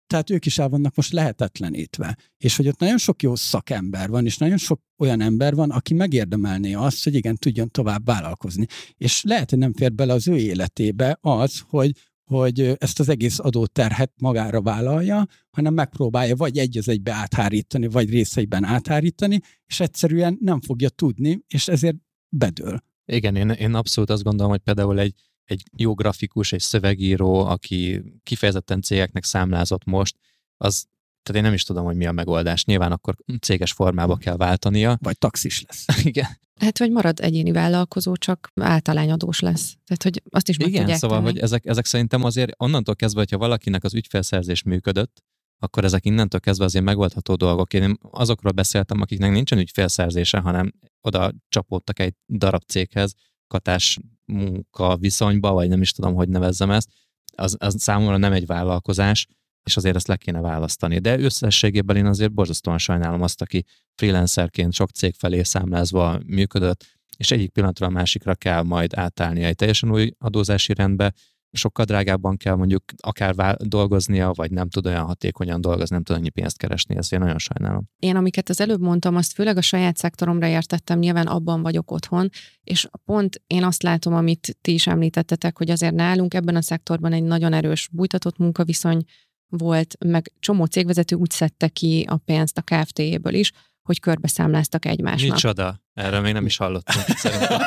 tehát 0.08 0.30
ők 0.30 0.45
is 0.45 0.58
el 0.58 0.70
vannak 0.70 0.95
most 0.95 1.12
lehetetlenítve. 1.12 2.18
És 2.38 2.56
hogy 2.56 2.68
ott 2.68 2.80
nagyon 2.80 2.98
sok 2.98 3.22
jó 3.22 3.36
szakember 3.36 4.10
van, 4.10 4.26
és 4.26 4.38
nagyon 4.38 4.58
sok 4.58 4.82
olyan 4.98 5.22
ember 5.22 5.56
van, 5.56 5.72
aki 5.72 5.93
megérdemelné 5.93 6.74
azt, 6.74 7.04
hogy 7.04 7.16
igen, 7.16 7.36
tudjon 7.36 7.72
tovább 7.72 8.06
vállalkozni. 8.06 8.66
És 8.98 9.24
lehet, 9.24 9.50
hogy 9.50 9.60
nem 9.60 9.74
fér 9.74 9.93
bele 9.93 10.14
az 10.14 10.28
ő 10.28 10.38
életébe 10.38 11.18
az, 11.22 11.64
hogy 11.68 11.91
hogy 12.28 12.75
ezt 12.78 12.99
az 12.99 13.09
egész 13.09 13.39
adóterhet 13.39 14.11
magára 14.21 14.61
vállalja, 14.61 15.25
hanem 15.49 15.73
megpróbálja 15.73 16.36
vagy 16.36 16.57
egy 16.57 16.78
az 16.78 16.89
egybe 16.89 17.13
áthárítani, 17.13 17.88
vagy 17.88 18.09
részeiben 18.09 18.63
áthárítani, 18.63 19.39
és 19.65 19.80
egyszerűen 19.80 20.38
nem 20.41 20.61
fogja 20.61 20.89
tudni, 20.89 21.43
és 21.47 21.67
ezért 21.67 21.95
bedől. 22.30 22.80
Igen, 23.05 23.36
én, 23.36 23.49
én 23.49 23.73
abszolút 23.73 24.09
azt 24.09 24.23
gondolom, 24.23 24.51
hogy 24.51 24.61
például 24.61 24.99
egy, 24.99 25.13
egy 25.43 25.63
jó 25.78 25.93
grafikus, 25.93 26.51
egy 26.51 26.59
szövegíró, 26.59 27.45
aki 27.45 28.01
kifejezetten 28.23 28.82
cégeknek 28.82 29.23
számlázott 29.23 29.84
most, 29.86 30.17
az 30.57 30.86
tehát 31.28 31.41
én 31.41 31.47
nem 31.47 31.53
is 31.53 31.63
tudom, 31.63 31.86
hogy 31.86 31.95
mi 31.95 32.05
a 32.05 32.11
megoldás. 32.11 32.65
Nyilván 32.65 32.91
akkor 32.91 33.15
céges 33.41 33.71
formába 33.71 34.15
kell 34.15 34.36
váltania. 34.36 34.97
Vagy 35.01 35.17
taxis 35.17 35.63
lesz. 35.67 35.86
Igen. 36.11 36.28
Hát, 36.59 36.80
vagy 36.80 36.91
marad 36.91 37.19
egyéni 37.19 37.51
vállalkozó, 37.51 38.15
csak 38.15 38.51
általányadós 38.55 39.39
lesz. 39.39 39.75
Tehát, 39.86 40.03
hogy 40.03 40.21
azt 40.30 40.49
is 40.49 40.57
meg 40.57 40.67
Igen, 40.67 40.80
tudják 40.80 40.99
szóval, 40.99 41.17
tenni. 41.17 41.30
hogy 41.32 41.39
ezek, 41.39 41.65
ezek 41.65 41.86
szerintem 41.86 42.23
azért 42.23 42.51
onnantól 42.57 42.95
kezdve, 42.95 43.19
hogyha 43.19 43.38
valakinek 43.38 43.84
az 43.84 43.93
ügyfélszerzés 43.93 44.63
működött, 44.63 45.23
akkor 45.59 45.84
ezek 45.84 46.05
innentől 46.05 46.39
kezdve 46.39 46.65
azért 46.65 46.86
megoldható 46.86 47.36
dolgok. 47.36 47.73
Én 47.73 47.97
azokról 48.11 48.51
beszéltem, 48.51 49.01
akiknek 49.01 49.32
nincsen 49.32 49.57
ügyfélszerzése, 49.57 50.39
hanem 50.39 50.73
oda 51.01 51.34
csapódtak 51.49 51.99
egy 51.99 52.13
darab 52.28 52.63
céghez, 52.67 53.13
katás 53.47 53.97
munka 54.25 54.97
viszonyba, 54.97 55.51
vagy 55.51 55.69
nem 55.69 55.82
is 55.82 55.91
tudom, 55.91 56.13
hogy 56.15 56.30
nevezzem 56.30 56.71
ezt, 56.71 56.89
az, 57.36 57.55
az 57.59 57.75
számomra 57.78 58.17
nem 58.17 58.34
egy 58.34 58.45
vállalkozás, 58.45 59.28
és 59.68 59.78
azért 59.78 59.95
ezt 59.95 60.07
le 60.07 60.15
kéne 60.15 60.41
választani. 60.41 60.99
De 60.99 61.20
összességében 61.20 61.95
én 61.95 62.05
azért 62.05 62.34
borzasztóan 62.34 62.78
sajnálom 62.78 63.22
azt, 63.22 63.41
aki 63.41 63.65
freelancerként 63.95 64.74
sok 64.74 64.89
cég 64.89 65.13
felé 65.18 65.43
számlázva 65.43 66.20
működött, 66.26 66.86
és 67.18 67.32
egyik 67.32 67.51
pillanatra 67.51 67.86
a 67.86 67.89
másikra 67.89 68.36
kell 68.36 68.61
majd 68.61 68.91
átállni 68.95 69.43
egy 69.43 69.55
teljesen 69.55 69.91
új 69.91 70.11
adózási 70.18 70.74
rendbe, 70.74 71.13
sokkal 71.51 71.86
drágábban 71.86 72.38
kell 72.38 72.55
mondjuk 72.55 72.84
akár 72.97 73.36
vál- 73.36 73.68
dolgoznia, 73.68 74.32
vagy 74.36 74.51
nem 74.51 74.70
tud 74.70 74.86
olyan 74.86 75.05
hatékonyan 75.05 75.61
dolgozni, 75.61 75.95
nem 75.95 76.03
tud 76.03 76.15
annyi 76.15 76.30
pénzt 76.30 76.57
keresni, 76.57 76.95
ezt 76.95 77.13
én 77.13 77.20
nagyon 77.20 77.38
sajnálom. 77.38 77.89
Én, 77.99 78.15
amiket 78.15 78.49
az 78.49 78.61
előbb 78.61 78.82
mondtam, 78.82 79.15
azt 79.15 79.34
főleg 79.34 79.57
a 79.57 79.61
saját 79.61 79.97
szektoromra 79.97 80.47
értettem, 80.47 80.99
nyilván 80.99 81.28
abban 81.28 81.61
vagyok 81.61 81.91
otthon, 81.91 82.30
és 82.63 82.88
pont 83.05 83.41
én 83.47 83.63
azt 83.63 83.84
látom, 83.84 84.13
amit 84.13 84.57
ti 84.61 84.74
is 84.74 84.88
említettetek, 84.88 85.57
hogy 85.57 85.70
azért 85.70 85.93
nálunk 85.93 86.34
ebben 86.34 86.55
a 86.55 86.61
szektorban 86.61 87.13
egy 87.13 87.24
nagyon 87.24 87.53
erős 87.53 87.89
bújtatott 87.91 88.38
munkaviszony 88.38 89.03
volt, 89.50 89.95
meg 90.06 90.32
csomó 90.39 90.66
cégvezető 90.66 91.16
úgy 91.16 91.32
szedte 91.32 91.68
ki 91.68 92.06
a 92.10 92.18
pénzt 92.18 92.58
a 92.58 92.62
KFT-ből 92.62 93.34
is, 93.34 93.52
hogy 93.84 94.00
körbeszámláztak 94.00 94.86
egymásnak. 94.86 95.32
Micsoda? 95.32 95.82
Erről 95.93 96.22
még 96.22 96.34
nem 96.34 96.45
is 96.45 96.58
hallottunk. 96.58 97.06
Szerintem, 97.18 97.60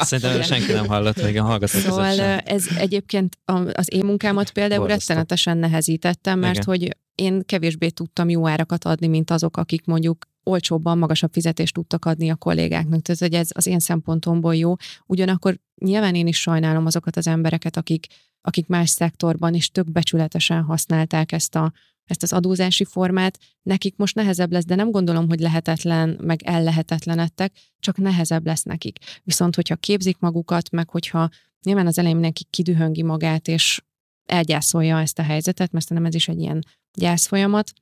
Szerintem 0.00 0.42
senki 0.42 0.72
nem 0.72 0.86
hallott, 0.86 1.22
még 1.22 1.38
a 1.38 1.42
hallgatók 1.42 1.80
Szóval 1.80 2.12
sem. 2.14 2.40
ez 2.44 2.66
egyébként 2.76 3.38
az 3.72 3.92
én 3.92 4.04
munkámat 4.04 4.50
például 4.50 4.80
Borzasztó. 4.80 5.06
rettenetesen 5.06 5.58
nehezítettem, 5.58 6.38
mert 6.38 6.54
Igen. 6.54 6.64
hogy 6.66 6.96
én 7.14 7.42
kevésbé 7.46 7.88
tudtam 7.88 8.28
jó 8.28 8.46
árakat 8.46 8.84
adni, 8.84 9.06
mint 9.06 9.30
azok, 9.30 9.56
akik 9.56 9.84
mondjuk 9.84 10.24
olcsóbban, 10.44 10.98
magasabb 10.98 11.32
fizetést 11.32 11.74
tudtak 11.74 12.04
adni 12.04 12.30
a 12.30 12.36
kollégáknak. 12.36 13.02
Tehát, 13.02 13.20
hogy 13.20 13.34
ez 13.34 13.48
az 13.52 13.66
én 13.66 13.78
szempontomból 13.78 14.56
jó. 14.56 14.74
Ugyanakkor 15.06 15.58
nyilván 15.84 16.14
én 16.14 16.26
is 16.26 16.40
sajnálom 16.40 16.86
azokat 16.86 17.16
az 17.16 17.26
embereket, 17.26 17.76
akik, 17.76 18.06
akik 18.42 18.66
más 18.66 18.90
szektorban 18.90 19.54
is 19.54 19.70
tök 19.70 19.90
becsületesen 19.90 20.62
használták 20.62 21.32
ezt 21.32 21.54
a 21.54 21.72
ezt 22.10 22.22
az 22.22 22.32
adózási 22.32 22.84
formát, 22.84 23.38
nekik 23.62 23.96
most 23.96 24.14
nehezebb 24.14 24.52
lesz, 24.52 24.64
de 24.64 24.74
nem 24.74 24.90
gondolom, 24.90 25.28
hogy 25.28 25.40
lehetetlen, 25.40 26.18
meg 26.20 26.42
ellehetetlenedtek, 26.42 27.52
csak 27.78 27.96
nehezebb 27.96 28.46
lesz 28.46 28.62
nekik. 28.62 28.98
Viszont, 29.22 29.54
hogyha 29.54 29.76
képzik 29.76 30.18
magukat, 30.18 30.70
meg 30.70 30.90
hogyha 30.90 31.28
nyilván 31.62 31.86
az 31.86 31.98
elején 31.98 32.16
mindenki 32.16 32.44
kidühöngi 32.50 33.02
magát, 33.02 33.48
és 33.48 33.80
elgyászolja 34.26 35.00
ezt 35.00 35.18
a 35.18 35.22
helyzetet, 35.22 35.72
mert 35.72 35.86
szerintem 35.86 36.12
ez 36.12 36.14
is 36.14 36.28
egy 36.28 36.40
ilyen 36.40 36.64
gyászfolyamat, 36.92 37.72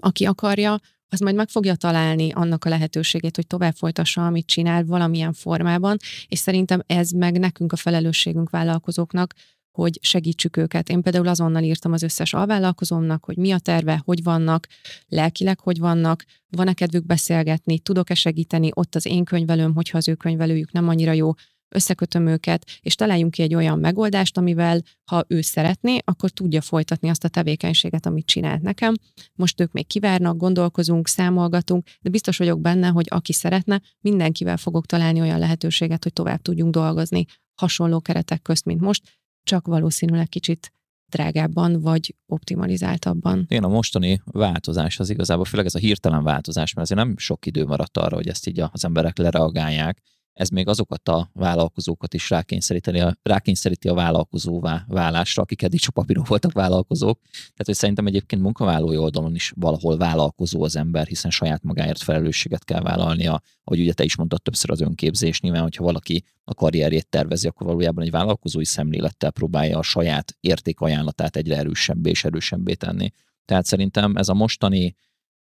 aki 0.00 0.24
akarja, 0.24 0.78
az 1.08 1.20
majd 1.20 1.34
meg 1.34 1.48
fogja 1.48 1.74
találni 1.74 2.32
annak 2.32 2.64
a 2.64 2.68
lehetőségét, 2.68 3.36
hogy 3.36 3.46
tovább 3.46 3.74
folytassa, 3.74 4.26
amit 4.26 4.46
csinál 4.46 4.84
valamilyen 4.84 5.32
formában, 5.32 5.96
és 6.28 6.38
szerintem 6.38 6.82
ez 6.86 7.10
meg 7.10 7.38
nekünk 7.38 7.72
a 7.72 7.76
felelősségünk 7.76 8.50
vállalkozóknak, 8.50 9.34
hogy 9.70 9.98
segítsük 10.02 10.56
őket. 10.56 10.88
Én 10.88 11.02
például 11.02 11.28
azonnal 11.28 11.62
írtam 11.62 11.92
az 11.92 12.02
összes 12.02 12.34
alvállalkozómnak, 12.34 13.24
hogy 13.24 13.36
mi 13.36 13.50
a 13.50 13.58
terve, 13.58 14.02
hogy 14.04 14.22
vannak, 14.22 14.66
lelkileg 15.08 15.60
hogy 15.60 15.78
vannak, 15.78 16.24
van-e 16.48 16.72
kedvük 16.72 17.06
beszélgetni, 17.06 17.78
tudok-e 17.78 18.14
segíteni, 18.14 18.70
ott 18.74 18.94
az 18.94 19.06
én 19.06 19.24
könyvelőm, 19.24 19.74
hogyha 19.74 19.98
az 19.98 20.08
ő 20.08 20.14
könyvelőjük 20.14 20.72
nem 20.72 20.88
annyira 20.88 21.12
jó, 21.12 21.32
összekötöm 21.74 22.26
őket, 22.26 22.66
és 22.80 22.94
találjunk 22.94 23.30
ki 23.30 23.42
egy 23.42 23.54
olyan 23.54 23.78
megoldást, 23.78 24.36
amivel, 24.36 24.82
ha 25.04 25.24
ő 25.28 25.40
szeretné, 25.40 25.98
akkor 26.04 26.30
tudja 26.30 26.60
folytatni 26.60 27.08
azt 27.08 27.24
a 27.24 27.28
tevékenységet, 27.28 28.06
amit 28.06 28.26
csinált 28.26 28.62
nekem. 28.62 28.94
Most 29.34 29.60
ők 29.60 29.72
még 29.72 29.86
kivárnak, 29.86 30.36
gondolkozunk, 30.36 31.08
számolgatunk, 31.08 31.86
de 32.00 32.10
biztos 32.10 32.38
vagyok 32.38 32.60
benne, 32.60 32.88
hogy 32.88 33.06
aki 33.08 33.32
szeretne, 33.32 33.80
mindenkivel 34.00 34.56
fogok 34.56 34.86
találni 34.86 35.20
olyan 35.20 35.38
lehetőséget, 35.38 36.02
hogy 36.02 36.12
tovább 36.12 36.42
tudjunk 36.42 36.72
dolgozni 36.72 37.24
hasonló 37.54 38.00
keretek 38.00 38.42
közt, 38.42 38.64
mint 38.64 38.80
most, 38.80 39.19
csak 39.42 39.66
valószínűleg 39.66 40.28
kicsit 40.28 40.72
drágábban 41.10 41.80
vagy 41.80 42.14
optimalizáltabban. 42.26 43.44
Igen, 43.48 43.64
a 43.64 43.68
mostani 43.68 44.20
változás 44.24 44.98
az 44.98 45.10
igazából, 45.10 45.44
főleg 45.44 45.66
ez 45.66 45.74
a 45.74 45.78
hirtelen 45.78 46.22
változás, 46.22 46.74
mert 46.74 46.90
azért 46.90 47.06
nem 47.06 47.18
sok 47.18 47.46
idő 47.46 47.64
maradt 47.64 47.96
arra, 47.96 48.16
hogy 48.16 48.28
ezt 48.28 48.46
így 48.46 48.60
az 48.60 48.84
emberek 48.84 49.18
lereagálják, 49.18 50.02
ez 50.32 50.48
még 50.48 50.68
azokat 50.68 51.08
a 51.08 51.30
vállalkozókat 51.32 52.14
is 52.14 52.30
rákényszeríti 52.30 52.98
a, 52.98 53.16
rákényszeríti 53.22 53.88
a 53.88 53.94
vállalkozóvá 53.94 54.84
válásra, 54.88 55.42
akik 55.42 55.62
eddig 55.62 55.80
csak 55.80 55.94
papíron 55.94 56.24
voltak 56.28 56.52
vállalkozók. 56.52 57.20
Tehát, 57.30 57.64
hogy 57.64 57.74
szerintem 57.74 58.06
egyébként 58.06 58.42
munkavállalói 58.42 58.96
oldalon 58.96 59.34
is 59.34 59.52
valahol 59.56 59.96
vállalkozó 59.96 60.62
az 60.62 60.76
ember, 60.76 61.06
hiszen 61.06 61.30
saját 61.30 61.62
magáért 61.62 62.02
felelősséget 62.02 62.64
kell 62.64 62.80
vállalnia, 62.80 63.40
ahogy 63.64 63.80
ugye 63.80 63.92
te 63.92 64.04
is 64.04 64.16
mondtad 64.16 64.42
többször 64.42 64.70
az 64.70 64.80
önképzés, 64.80 65.40
nyilván, 65.40 65.62
hogyha 65.62 65.84
valaki 65.84 66.24
a 66.44 66.54
karrierjét 66.54 67.08
tervezi, 67.08 67.46
akkor 67.46 67.66
valójában 67.66 68.04
egy 68.04 68.10
vállalkozói 68.10 68.64
szemlélettel 68.64 69.30
próbálja 69.30 69.78
a 69.78 69.82
saját 69.82 70.36
értékajánlatát 70.40 71.36
egyre 71.36 71.56
erősebbé 71.56 72.10
és 72.10 72.24
erősebbé 72.24 72.74
tenni. 72.74 73.12
Tehát 73.44 73.64
szerintem 73.64 74.16
ez 74.16 74.28
a 74.28 74.34
mostani 74.34 74.94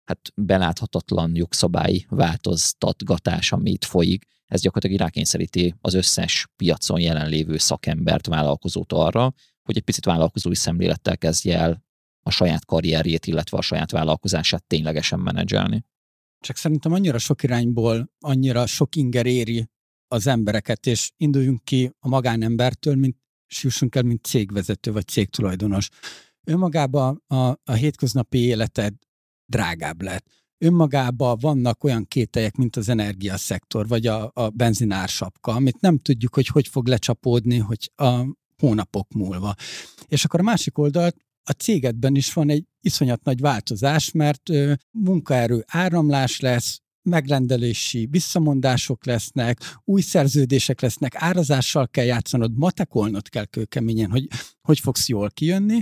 hát 0.10 0.32
beláthatatlan 0.36 1.36
jogszabályi 1.36 2.06
változtatgatás, 2.10 3.52
ami 3.52 3.72
itt 3.72 3.84
folyik, 3.84 4.26
ez 4.46 4.62
gyakorlatilag 4.62 5.02
rákényszeríti 5.02 5.76
az 5.82 5.94
összes 5.94 6.48
piacon 6.56 7.00
jelenlévő 7.00 7.58
szakembert, 7.58 8.26
vállalkozót 8.26 8.94
arra, 8.94 9.34
hogy 9.64 9.78
egy 9.78 9.84
picit 9.84 10.06
vállalkozói 10.06 10.56
szemlélettel 10.56 11.18
kezdje 11.18 11.58
el 11.58 11.84
a 12.22 12.30
saját 12.30 12.66
karrierjét, 12.66 13.26
illetve 13.26 13.58
a 13.58 13.62
saját 13.62 13.92
vállalkozását 13.92 14.64
ténylegesen 14.64 15.20
menedzselni. 15.20 15.86
Csak 16.40 16.56
szerintem 16.56 16.94
annyira 16.94 17.18
sok 17.18 17.44
irányból, 17.44 18.12
annyira 18.20 18.66
sok 18.66 18.96
inger 18.96 19.26
éri 19.26 19.70
az 20.08 20.28
embereket, 20.28 20.86
és 20.86 21.12
induljunk 21.18 21.64
ki 21.64 21.92
a 22.00 22.08
magánembertől, 22.08 22.96
mint 22.96 23.18
jussunk 23.62 23.96
el, 23.96 24.04
mint 24.04 24.26
cégvezető 24.26 24.92
vagy 24.92 25.08
cégtulajdonos. 25.08 25.90
Önmagában 26.44 27.24
a, 27.28 27.36
a 27.64 27.72
hétköznapi 27.78 28.38
életed 28.38 28.94
drágább 29.50 30.02
lett 30.02 30.26
önmagában 30.60 31.38
vannak 31.42 31.84
olyan 31.84 32.06
kételyek, 32.08 32.56
mint 32.56 32.76
az 32.76 32.90
energiaszektor, 32.90 33.88
vagy 33.88 34.08
a, 34.08 34.32
a 34.34 34.50
benzinársapka, 34.50 35.52
amit 35.52 35.82
nem 35.82 35.98
tudjuk, 35.98 36.36
hogy 36.36 36.48
hogy 36.48 36.68
fog 36.68 36.88
lecsapódni, 36.88 37.58
hogy 37.58 37.92
a 37.96 38.38
hónapok 38.58 39.14
múlva. 39.14 39.56
És 40.08 40.26
akkor 40.26 40.40
a 40.40 40.44
másik 40.44 40.78
oldalt 40.78 41.16
a 41.44 41.52
cégedben 41.52 42.16
is 42.16 42.34
van 42.34 42.50
egy 42.50 42.66
iszonyat 42.82 43.24
nagy 43.24 43.40
változás, 43.40 44.12
mert 44.12 44.50
ö, 44.50 44.74
munkaerő 44.92 45.64
áramlás 45.68 46.40
lesz, 46.40 46.80
megrendelési 47.02 48.08
visszamondások 48.12 49.06
lesznek, 49.06 49.60
új 49.84 50.02
szerződések 50.02 50.82
lesznek, 50.82 51.16
árazással 51.16 51.88
kell 51.88 52.06
játszanod, 52.06 52.58
matekolnod 52.58 53.30
kell 53.30 53.46
kőkeményen, 53.46 54.10
hogy 54.10 54.28
hogy 54.62 54.80
fogsz 54.80 55.08
jól 55.08 55.30
kijönni. 55.30 55.82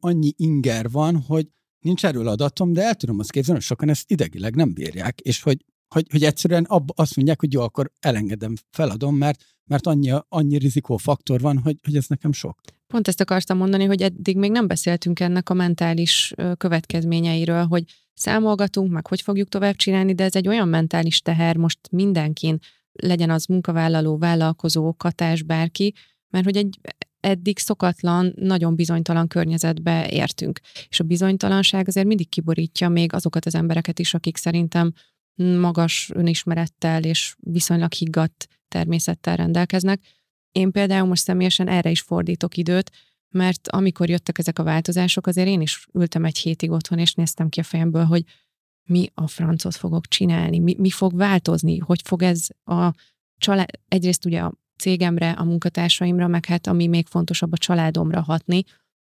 Annyi 0.00 0.32
inger 0.36 0.90
van, 0.90 1.16
hogy 1.16 1.46
nincs 1.80 2.04
erről 2.04 2.28
adatom, 2.28 2.72
de 2.72 2.82
el 2.82 2.94
tudom 2.94 3.18
azt 3.18 3.30
képzelni, 3.30 3.58
hogy 3.58 3.68
sokan 3.68 3.88
ezt 3.88 4.10
idegileg 4.10 4.54
nem 4.54 4.72
bírják, 4.72 5.20
és 5.20 5.42
hogy, 5.42 5.64
hogy, 5.88 6.06
hogy 6.10 6.24
egyszerűen 6.24 6.64
ab, 6.64 6.90
azt 6.94 7.16
mondják, 7.16 7.40
hogy 7.40 7.52
jó, 7.52 7.62
akkor 7.62 7.92
elengedem, 8.00 8.54
feladom, 8.70 9.16
mert, 9.16 9.44
mert 9.64 9.86
annyi, 9.86 10.12
annyi 10.28 10.58
rizikófaktor 10.58 11.40
van, 11.40 11.58
hogy, 11.58 11.76
hogy 11.84 11.96
ez 11.96 12.06
nekem 12.06 12.32
sok. 12.32 12.60
Pont 12.86 13.08
ezt 13.08 13.20
akartam 13.20 13.56
mondani, 13.56 13.84
hogy 13.84 14.02
eddig 14.02 14.36
még 14.36 14.50
nem 14.50 14.66
beszéltünk 14.66 15.20
ennek 15.20 15.50
a 15.50 15.54
mentális 15.54 16.34
következményeiről, 16.56 17.64
hogy 17.64 17.84
számolgatunk, 18.14 18.90
meg 18.90 19.06
hogy 19.06 19.20
fogjuk 19.20 19.48
tovább 19.48 19.76
csinálni, 19.76 20.14
de 20.14 20.24
ez 20.24 20.34
egy 20.34 20.48
olyan 20.48 20.68
mentális 20.68 21.20
teher 21.20 21.56
most 21.56 21.78
mindenkin, 21.90 22.58
legyen 22.92 23.30
az 23.30 23.44
munkavállaló, 23.44 24.18
vállalkozó, 24.18 24.94
katás, 24.96 25.42
bárki, 25.42 25.94
mert 26.30 26.44
hogy 26.44 26.56
egy 26.56 26.78
eddig 27.20 27.58
szokatlan, 27.58 28.32
nagyon 28.36 28.74
bizonytalan 28.74 29.28
környezetbe 29.28 30.08
értünk. 30.10 30.60
És 30.88 31.00
a 31.00 31.04
bizonytalanság 31.04 31.88
azért 31.88 32.06
mindig 32.06 32.28
kiborítja 32.28 32.88
még 32.88 33.12
azokat 33.12 33.46
az 33.46 33.54
embereket 33.54 33.98
is, 33.98 34.14
akik 34.14 34.36
szerintem 34.36 34.92
magas 35.34 36.10
önismerettel 36.14 37.04
és 37.04 37.34
viszonylag 37.38 37.92
higgadt 37.92 38.48
természettel 38.68 39.36
rendelkeznek. 39.36 40.00
Én 40.52 40.70
például 40.70 41.08
most 41.08 41.22
személyesen 41.22 41.68
erre 41.68 41.90
is 41.90 42.00
fordítok 42.00 42.56
időt, 42.56 42.90
mert 43.28 43.68
amikor 43.68 44.08
jöttek 44.08 44.38
ezek 44.38 44.58
a 44.58 44.62
változások, 44.62 45.26
azért 45.26 45.48
én 45.48 45.60
is 45.60 45.88
ültem 45.92 46.24
egy 46.24 46.38
hétig 46.38 46.70
otthon, 46.70 46.98
és 46.98 47.14
néztem 47.14 47.48
ki 47.48 47.60
a 47.60 47.62
fejemből, 47.62 48.04
hogy 48.04 48.24
mi 48.84 49.10
a 49.14 49.26
francot 49.26 49.76
fogok 49.76 50.06
csinálni, 50.06 50.58
mi, 50.58 50.74
mi 50.78 50.90
fog 50.90 51.16
változni, 51.16 51.78
hogy 51.78 52.00
fog 52.04 52.22
ez 52.22 52.46
a 52.64 52.90
család, 53.38 53.68
egyrészt 53.88 54.24
ugye 54.24 54.40
a 54.40 54.54
cégemre, 54.78 55.30
a 55.30 55.44
munkatársaimra, 55.44 56.26
meg 56.26 56.44
hát 56.44 56.66
ami 56.66 56.86
még 56.86 57.06
fontosabb, 57.06 57.52
a 57.52 57.56
családomra 57.56 58.22
hatni, 58.22 58.64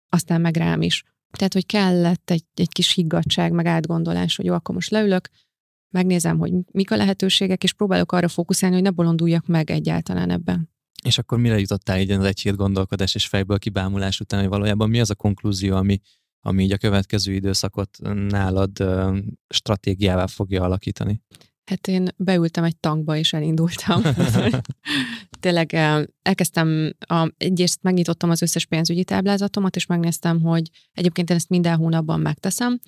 aztán 0.09 0.41
meg 0.41 0.57
rám 0.57 0.83
is. 0.83 1.05
Tehát, 1.31 1.53
hogy 1.53 1.67
kellett 1.67 2.31
egy, 2.31 2.45
egy 2.55 2.69
kis 2.69 2.95
higgadság, 2.95 3.53
meg 3.53 3.67
átgondolás, 3.67 4.37
hogy 4.37 4.45
jó, 4.45 4.55
akkor 4.55 4.75
most 4.75 4.91
leülök, 4.91 5.29
megnézem, 5.91 6.39
hogy 6.39 6.53
mik 6.73 6.91
a 6.91 6.97
lehetőségek, 6.97 7.63
és 7.63 7.73
próbálok 7.73 8.13
arra 8.13 8.29
fókuszálni, 8.29 8.75
hogy 8.75 8.85
ne 8.85 8.91
bolonduljak 8.91 9.47
meg 9.47 9.71
egyáltalán 9.71 10.31
ebben. 10.31 10.71
És 11.03 11.19
akkor 11.19 11.39
mire 11.39 11.59
jutottál 11.59 12.01
így 12.01 12.11
az 12.11 12.25
egy 12.25 12.41
hét 12.41 12.57
gondolkodás 12.57 13.15
és 13.15 13.27
fejből 13.27 13.59
kibámulás 13.59 14.21
után, 14.21 14.41
hogy 14.41 14.49
valójában 14.49 14.91
mi 14.91 15.01
az 15.01 15.11
a 15.11 15.15
konklúzió, 15.15 15.77
ami, 15.77 16.01
ami 16.41 16.63
így 16.63 16.73
a 16.73 16.77
következő 16.77 17.33
időszakot 17.33 17.99
nálad 18.29 18.85
stratégiává 19.49 20.27
fogja 20.27 20.63
alakítani? 20.63 21.23
Hát 21.65 21.87
én 21.87 22.09
beültem 22.17 22.65
egy 22.65 22.77
tankba, 22.77 23.17
és 23.17 23.33
elindultam. 23.33 24.03
Tényleg 25.41 25.75
elkezdtem, 26.23 26.93
a, 26.99 27.33
egyrészt 27.37 27.83
megnyitottam 27.83 28.31
az 28.31 28.43
összes 28.43 28.67
pénzügyi 28.67 29.05
táblázatomat, 29.05 29.77
és 29.77 29.87
megnéztem, 29.87 30.41
hogy 30.41 30.71
egyébként 30.93 31.31
én 31.31 31.37
ezt 31.37 31.49
minden 31.49 31.77
hónapban 31.77 32.21
megteszem, 32.21 32.81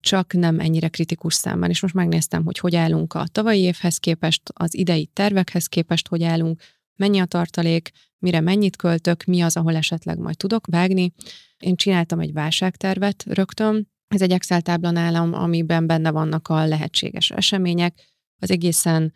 csak 0.00 0.32
nem 0.32 0.60
ennyire 0.60 0.88
kritikus 0.88 1.34
számban. 1.34 1.70
És 1.70 1.80
most 1.80 1.94
megnéztem, 1.94 2.44
hogy 2.44 2.58
hogy 2.58 2.76
állunk 2.76 3.14
a 3.14 3.26
tavalyi 3.32 3.60
évhez 3.60 3.98
képest, 3.98 4.42
az 4.54 4.74
idei 4.74 5.06
tervekhez 5.06 5.66
képest, 5.66 6.08
hogy 6.08 6.22
állunk, 6.22 6.62
mennyi 6.96 7.18
a 7.18 7.24
tartalék, 7.24 7.90
mire 8.18 8.40
mennyit 8.40 8.76
költök, 8.76 9.24
mi 9.24 9.40
az, 9.40 9.56
ahol 9.56 9.76
esetleg 9.76 10.18
majd 10.18 10.36
tudok 10.36 10.66
vágni. 10.66 11.12
Én 11.58 11.76
csináltam 11.76 12.20
egy 12.20 12.32
válságtervet 12.32 13.24
rögtön, 13.28 13.88
ez 14.08 14.22
egy 14.22 14.30
Excel 14.30 14.60
tábla 14.60 14.90
nálam, 14.90 15.32
amiben 15.34 15.86
benne 15.86 16.10
vannak 16.10 16.48
a 16.48 16.66
lehetséges 16.66 17.30
események, 17.30 17.94
az 18.38 18.50
egészen 18.50 19.12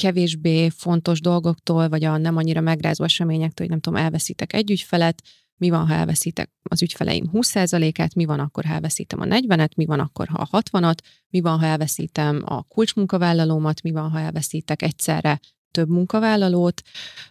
kevésbé 0.00 0.68
fontos 0.68 1.20
dolgoktól, 1.20 1.88
vagy 1.88 2.04
a 2.04 2.16
nem 2.16 2.36
annyira 2.36 2.60
megrázó 2.60 3.04
eseményektől, 3.04 3.66
hogy 3.66 3.68
nem 3.68 3.80
tudom, 3.80 4.02
elveszítek 4.02 4.52
egy 4.52 4.70
ügyfelet, 4.70 5.22
mi 5.56 5.70
van, 5.70 5.86
ha 5.86 5.94
elveszítek 5.94 6.50
az 6.62 6.82
ügyfeleim 6.82 7.30
20%-át, 7.32 8.14
mi 8.14 8.24
van 8.24 8.40
akkor, 8.40 8.64
ha 8.64 8.72
elveszítem 8.72 9.20
a 9.20 9.24
40-et, 9.24 9.74
mi 9.76 9.84
van 9.84 10.00
akkor, 10.00 10.28
ha 10.28 10.46
a 10.50 10.62
60-at, 10.62 10.96
mi 11.28 11.40
van, 11.40 11.58
ha 11.58 11.66
elveszítem 11.66 12.42
a 12.44 12.62
kulcsmunkavállalómat, 12.62 13.82
mi 13.82 13.90
van, 13.90 14.10
ha 14.10 14.20
elveszítek 14.20 14.82
egyszerre 14.82 15.40
több 15.70 15.88
munkavállalót, 15.88 16.82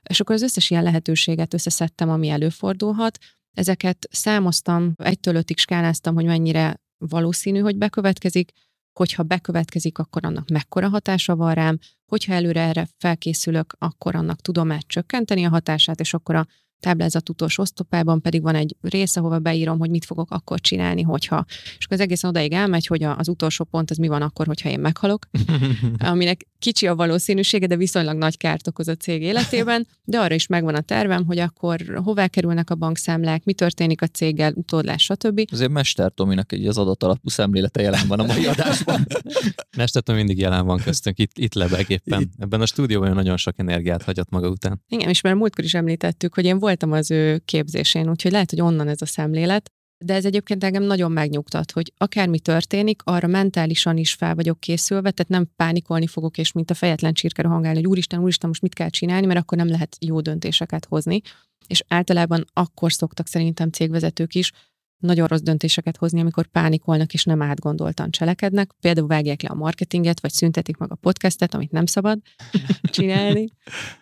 és 0.09 0.19
akkor 0.19 0.35
az 0.35 0.41
összes 0.41 0.69
ilyen 0.69 0.83
lehetőséget 0.83 1.53
összeszedtem, 1.53 2.09
ami 2.09 2.29
előfordulhat. 2.29 3.17
Ezeket 3.53 4.07
számoztam, 4.11 4.93
egytől 4.95 5.35
ötig 5.35 5.57
skáláztam, 5.57 6.15
hogy 6.15 6.25
mennyire 6.25 6.81
valószínű, 6.97 7.59
hogy 7.59 7.77
bekövetkezik, 7.77 8.51
hogyha 8.99 9.23
bekövetkezik, 9.23 9.97
akkor 9.97 10.25
annak 10.25 10.49
mekkora 10.49 10.89
hatása 10.89 11.35
van 11.35 11.53
rám, 11.53 11.79
hogyha 12.05 12.33
előre 12.33 12.61
erre 12.61 12.87
felkészülök, 12.97 13.75
akkor 13.77 14.15
annak 14.15 14.41
tudom-e 14.41 14.81
csökkenteni 14.87 15.43
a 15.43 15.49
hatását, 15.49 15.99
és 15.99 16.13
akkor 16.13 16.35
a 16.35 16.47
táblázat 16.79 17.29
utolsó 17.29 17.61
osztopában 17.61 18.21
pedig 18.21 18.41
van 18.41 18.55
egy 18.55 18.75
rész, 18.81 19.15
ahova 19.15 19.39
beírom, 19.39 19.79
hogy 19.79 19.89
mit 19.89 20.05
fogok 20.05 20.31
akkor 20.31 20.59
csinálni, 20.59 21.01
hogyha. 21.01 21.45
És 21.77 21.85
akkor 21.85 21.97
az 21.97 22.03
egészen 22.03 22.29
odaig 22.29 22.53
elmegy, 22.53 22.87
hogy 22.87 23.03
az 23.03 23.27
utolsó 23.27 23.63
pont 23.63 23.91
az 23.91 23.97
mi 23.97 24.07
van 24.07 24.21
akkor, 24.21 24.45
hogyha 24.45 24.69
én 24.69 24.79
meghalok, 24.79 25.25
aminek 25.97 26.47
kicsi 26.59 26.87
a 26.87 26.95
valószínűsége, 26.95 27.67
de 27.67 27.75
viszonylag 27.75 28.17
nagy 28.17 28.37
kárt 28.37 28.67
okoz 28.67 28.87
a 28.87 28.95
cég 28.95 29.21
életében, 29.21 29.87
de 30.03 30.19
arra 30.19 30.35
is 30.35 30.47
megvan 30.47 30.75
a 30.75 30.81
tervem, 30.81 31.25
hogy 31.25 31.39
akkor 31.39 32.01
hová 32.03 32.27
kerülnek 32.27 32.69
a 32.69 32.75
bankszámlák, 32.75 33.43
mi 33.43 33.53
történik 33.53 34.01
a 34.01 34.07
céggel, 34.07 34.53
utódlás, 34.55 35.03
stb. 35.03 35.41
Azért 35.51 35.71
Mester 35.71 36.11
Tominak 36.11 36.51
egy 36.51 36.67
az 36.67 36.77
adatalapú 36.77 37.29
szemlélete 37.29 37.81
jelen 37.81 38.07
van 38.07 38.19
a 38.19 38.25
mai 38.25 38.45
adásban. 38.45 39.07
Mester 39.77 40.01
Tomi 40.01 40.17
mindig 40.17 40.37
jelen 40.37 40.65
van 40.65 40.81
köztünk, 40.83 41.19
itt, 41.19 41.37
itt 41.37 41.53
lebeg 41.53 41.89
éppen. 41.89 42.29
Ebben 42.37 42.61
a 42.61 42.65
stúdióban 42.65 43.13
nagyon 43.13 43.37
sok 43.37 43.53
energiát 43.57 44.03
hagyott 44.03 44.29
maga 44.29 44.49
után. 44.49 44.83
Igen, 44.87 45.09
és 45.09 45.21
már 45.21 45.33
múltkor 45.33 45.63
is 45.63 45.73
említettük, 45.73 46.33
hogy 46.33 46.45
én 46.45 46.59
voltam 46.59 46.91
az 46.91 47.11
ő 47.11 47.41
képzésén, 47.45 48.09
úgyhogy 48.09 48.31
lehet, 48.31 48.49
hogy 48.49 48.61
onnan 48.61 48.87
ez 48.87 49.01
a 49.01 49.05
szemlélet. 49.05 49.71
De 50.05 50.13
ez 50.13 50.25
egyébként 50.25 50.63
engem 50.63 50.83
nagyon 50.83 51.11
megnyugtat, 51.11 51.71
hogy 51.71 51.93
akármi 51.97 52.39
történik, 52.39 53.01
arra 53.03 53.27
mentálisan 53.27 53.97
is 53.97 54.13
fel 54.13 54.35
vagyok 54.35 54.59
készülve, 54.59 55.11
tehát 55.11 55.31
nem 55.31 55.51
pánikolni 55.55 56.07
fogok, 56.07 56.37
és 56.37 56.51
mint 56.51 56.71
a 56.71 56.73
fejetlen 56.73 57.13
csirke 57.13 57.41
rohangálni, 57.41 57.77
hogy 57.77 57.87
úristen, 57.87 58.19
úristen, 58.19 58.49
most 58.49 58.61
mit 58.61 58.73
kell 58.73 58.89
csinálni, 58.89 59.25
mert 59.25 59.39
akkor 59.39 59.57
nem 59.57 59.67
lehet 59.67 59.97
jó 59.99 60.21
döntéseket 60.21 60.85
hozni. 60.85 61.21
És 61.67 61.83
általában 61.87 62.45
akkor 62.53 62.93
szoktak 62.93 63.27
szerintem 63.27 63.69
cégvezetők 63.69 64.35
is 64.35 64.51
nagyon 64.99 65.27
rossz 65.27 65.39
döntéseket 65.39 65.97
hozni, 65.97 66.19
amikor 66.19 66.47
pánikolnak 66.47 67.13
és 67.13 67.23
nem 67.23 67.41
átgondoltan 67.41 68.11
cselekednek. 68.11 68.71
Például 68.81 69.07
vágják 69.07 69.41
le 69.41 69.49
a 69.49 69.53
marketinget, 69.53 70.19
vagy 70.19 70.31
szüntetik 70.31 70.77
meg 70.77 70.91
a 70.91 70.95
podcastet, 70.95 71.53
amit 71.53 71.71
nem 71.71 71.85
szabad 71.85 72.19
csinálni. 72.81 73.47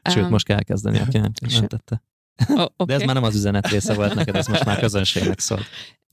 Sőt, 0.04 0.24
um, 0.24 0.30
most 0.30 0.46
kell 0.46 0.64
kezdeni, 0.64 1.00
aki 1.00 1.18
nem, 1.18 1.32
tette. 1.68 2.04
Oh, 2.50 2.60
okay. 2.78 2.86
De 2.86 2.94
ez 2.94 3.02
már 3.02 3.16
nem 3.16 3.24
az 3.24 3.36
üzenet 3.36 3.68
része 3.68 3.94
volt 3.94 4.16
neked, 4.16 4.36
ez 4.36 4.48
most 4.48 4.66
már 4.66 4.80
közönségnek 4.80 5.40
szólt. 5.40 5.66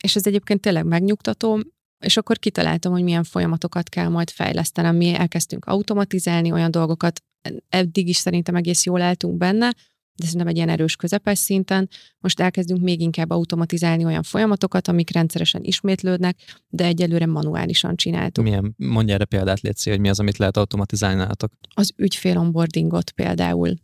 És 0.02 0.16
ez 0.16 0.26
egyébként 0.26 0.60
tényleg 0.60 0.84
megnyugtató, 0.84 1.60
és 2.04 2.16
akkor 2.16 2.38
kitaláltam, 2.38 2.92
hogy 2.92 3.02
milyen 3.02 3.24
folyamatokat 3.24 3.88
kell 3.88 4.08
majd 4.08 4.30
fejlesztenem. 4.30 4.96
Mi 4.96 5.14
elkezdtünk 5.14 5.64
automatizálni 5.64 6.52
olyan 6.52 6.70
dolgokat, 6.70 7.22
eddig 7.68 8.08
is 8.08 8.16
szerintem 8.16 8.54
egész 8.54 8.84
jól 8.84 9.00
álltunk 9.00 9.36
benne, 9.36 9.72
de 10.16 10.24
szerintem 10.24 10.48
egy 10.48 10.56
ilyen 10.56 10.68
erős 10.68 10.96
közepes 10.96 11.38
szinten. 11.38 11.88
Most 12.18 12.40
elkezdünk 12.40 12.80
még 12.80 13.00
inkább 13.00 13.30
automatizálni 13.30 14.04
olyan 14.04 14.22
folyamatokat, 14.22 14.88
amik 14.88 15.12
rendszeresen 15.12 15.62
ismétlődnek, 15.64 16.36
de 16.68 16.84
egyelőre 16.84 17.26
manuálisan 17.26 17.96
csináltuk. 17.96 18.44
Milyen, 18.44 18.74
mondja 18.76 19.14
erre 19.14 19.24
példát, 19.24 19.60
Léci, 19.60 19.90
hogy 19.90 20.00
mi 20.00 20.08
az, 20.08 20.20
amit 20.20 20.36
lehet 20.36 20.56
automatizálni 20.56 21.16
nálatok? 21.16 21.52
Az 21.74 21.92
ügyfél 21.96 22.38
onboardingot 22.38 23.10
például 23.10 23.74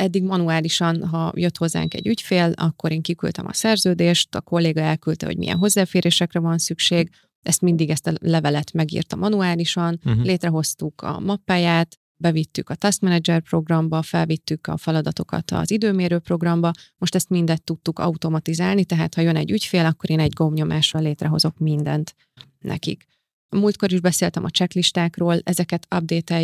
eddig 0.00 0.22
manuálisan, 0.22 1.06
ha 1.06 1.32
jött 1.36 1.56
hozzánk 1.56 1.94
egy 1.94 2.06
ügyfél, 2.06 2.52
akkor 2.56 2.92
én 2.92 3.02
kiküldtem 3.02 3.46
a 3.46 3.52
szerződést, 3.52 4.34
a 4.34 4.40
kolléga 4.40 4.80
elküldte, 4.80 5.26
hogy 5.26 5.36
milyen 5.36 5.58
hozzáférésekre 5.58 6.40
van 6.40 6.58
szükség, 6.58 7.10
ezt 7.42 7.60
mindig 7.60 7.90
ezt 7.90 8.06
a 8.06 8.12
levelet 8.20 8.72
megírta 8.72 9.16
manuálisan, 9.16 10.00
uh-huh. 10.04 10.24
létrehoztuk 10.24 11.02
a 11.02 11.20
mappáját, 11.20 11.98
bevittük 12.16 12.70
a 12.70 12.74
Task 12.74 13.00
Manager 13.00 13.40
programba, 13.40 14.02
felvittük 14.02 14.66
a 14.66 14.76
feladatokat 14.76 15.50
az 15.50 15.70
időmérő 15.70 16.18
programba, 16.18 16.70
most 16.98 17.14
ezt 17.14 17.28
mindet 17.28 17.62
tudtuk 17.62 17.98
automatizálni, 17.98 18.84
tehát 18.84 19.14
ha 19.14 19.20
jön 19.20 19.36
egy 19.36 19.50
ügyfél, 19.50 19.84
akkor 19.84 20.10
én 20.10 20.20
egy 20.20 20.32
gombnyomással 20.32 21.02
létrehozok 21.02 21.58
mindent 21.58 22.14
nekik. 22.58 23.06
Múltkor 23.50 23.92
is 23.92 24.00
beszéltem 24.00 24.44
a 24.44 24.48
checklistákról, 24.48 25.40
ezeket 25.42 25.86
update 25.96 26.42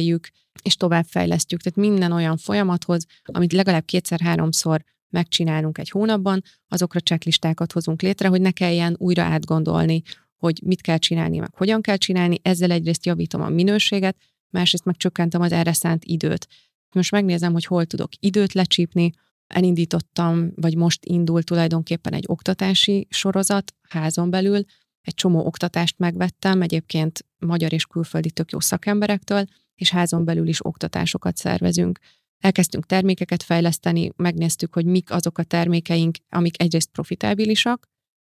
és 0.62 0.76
továbbfejlesztjük. 0.76 1.61
Tehát 1.61 1.78
minden 1.78 2.12
olyan 2.12 2.36
folyamathoz, 2.36 3.07
amit 3.24 3.52
legalább 3.52 3.84
kétszer-háromszor 3.84 4.84
megcsinálunk 5.11 5.78
egy 5.78 5.90
hónapban, 5.90 6.42
azokra 6.68 7.00
checklistákat 7.00 7.72
hozunk 7.72 8.02
létre, 8.02 8.28
hogy 8.28 8.40
ne 8.40 8.50
kelljen 8.50 8.94
újra 8.98 9.22
átgondolni, 9.22 10.02
hogy 10.36 10.61
mit 10.64 10.80
kell 10.80 10.98
csinálni, 10.98 11.38
meg 11.38 11.54
hogyan 11.54 11.80
kell 11.80 11.96
csinálni. 11.96 12.38
Ezzel 12.42 12.70
egyrészt 12.70 13.07
javítom 13.07 13.42
a 13.42 13.48
minőséget, 13.48 14.16
másrészt 14.50 14.84
meg 14.84 14.96
csökkentem 14.96 15.40
az 15.40 15.52
erre 15.52 15.72
szánt 15.72 16.04
időt. 16.04 16.48
Most 16.94 17.11
megnézem, 17.11 17.52
hogy 17.52 17.64
hol 17.64 17.84
tudok 17.84 18.11
időt 18.20 18.52
lecsípni, 18.52 19.11
elindítottam, 19.46 20.52
vagy 20.54 20.76
most 20.76 21.04
indul 21.04 21.42
tulajdonképpen 21.42 22.12
egy 22.12 22.24
oktatási 22.26 23.07
sorozat 23.11 23.74
házon 23.88 24.30
belül, 24.30 24.64
egy 25.07 25.14
csomó 25.14 25.46
oktatást 25.46 25.98
megvettem, 25.98 26.62
egyébként 26.62 27.26
magyar 27.38 27.72
és 27.72 27.84
külföldi 27.84 28.30
tök 28.30 28.50
jó 28.50 28.61
szakemberektől, 28.61 29.44
és 29.74 29.90
házon 29.90 30.24
belül 30.24 30.48
is 30.48 30.64
oktatásokat 30.64 31.36
szervezünk. 31.36 31.98
Elkezdtünk 32.38 32.86
termékeket 32.86 33.42
fejleszteni, 33.42 34.11
megnéztük, 34.16 34.74
hogy 34.74 34.84
mik 34.84 35.11
azok 35.11 35.38
a 35.38 35.42
termékeink, 35.42 36.16
amik 36.28 36.62
egyrészt 36.62 36.90
profitábilisak, 36.90 37.86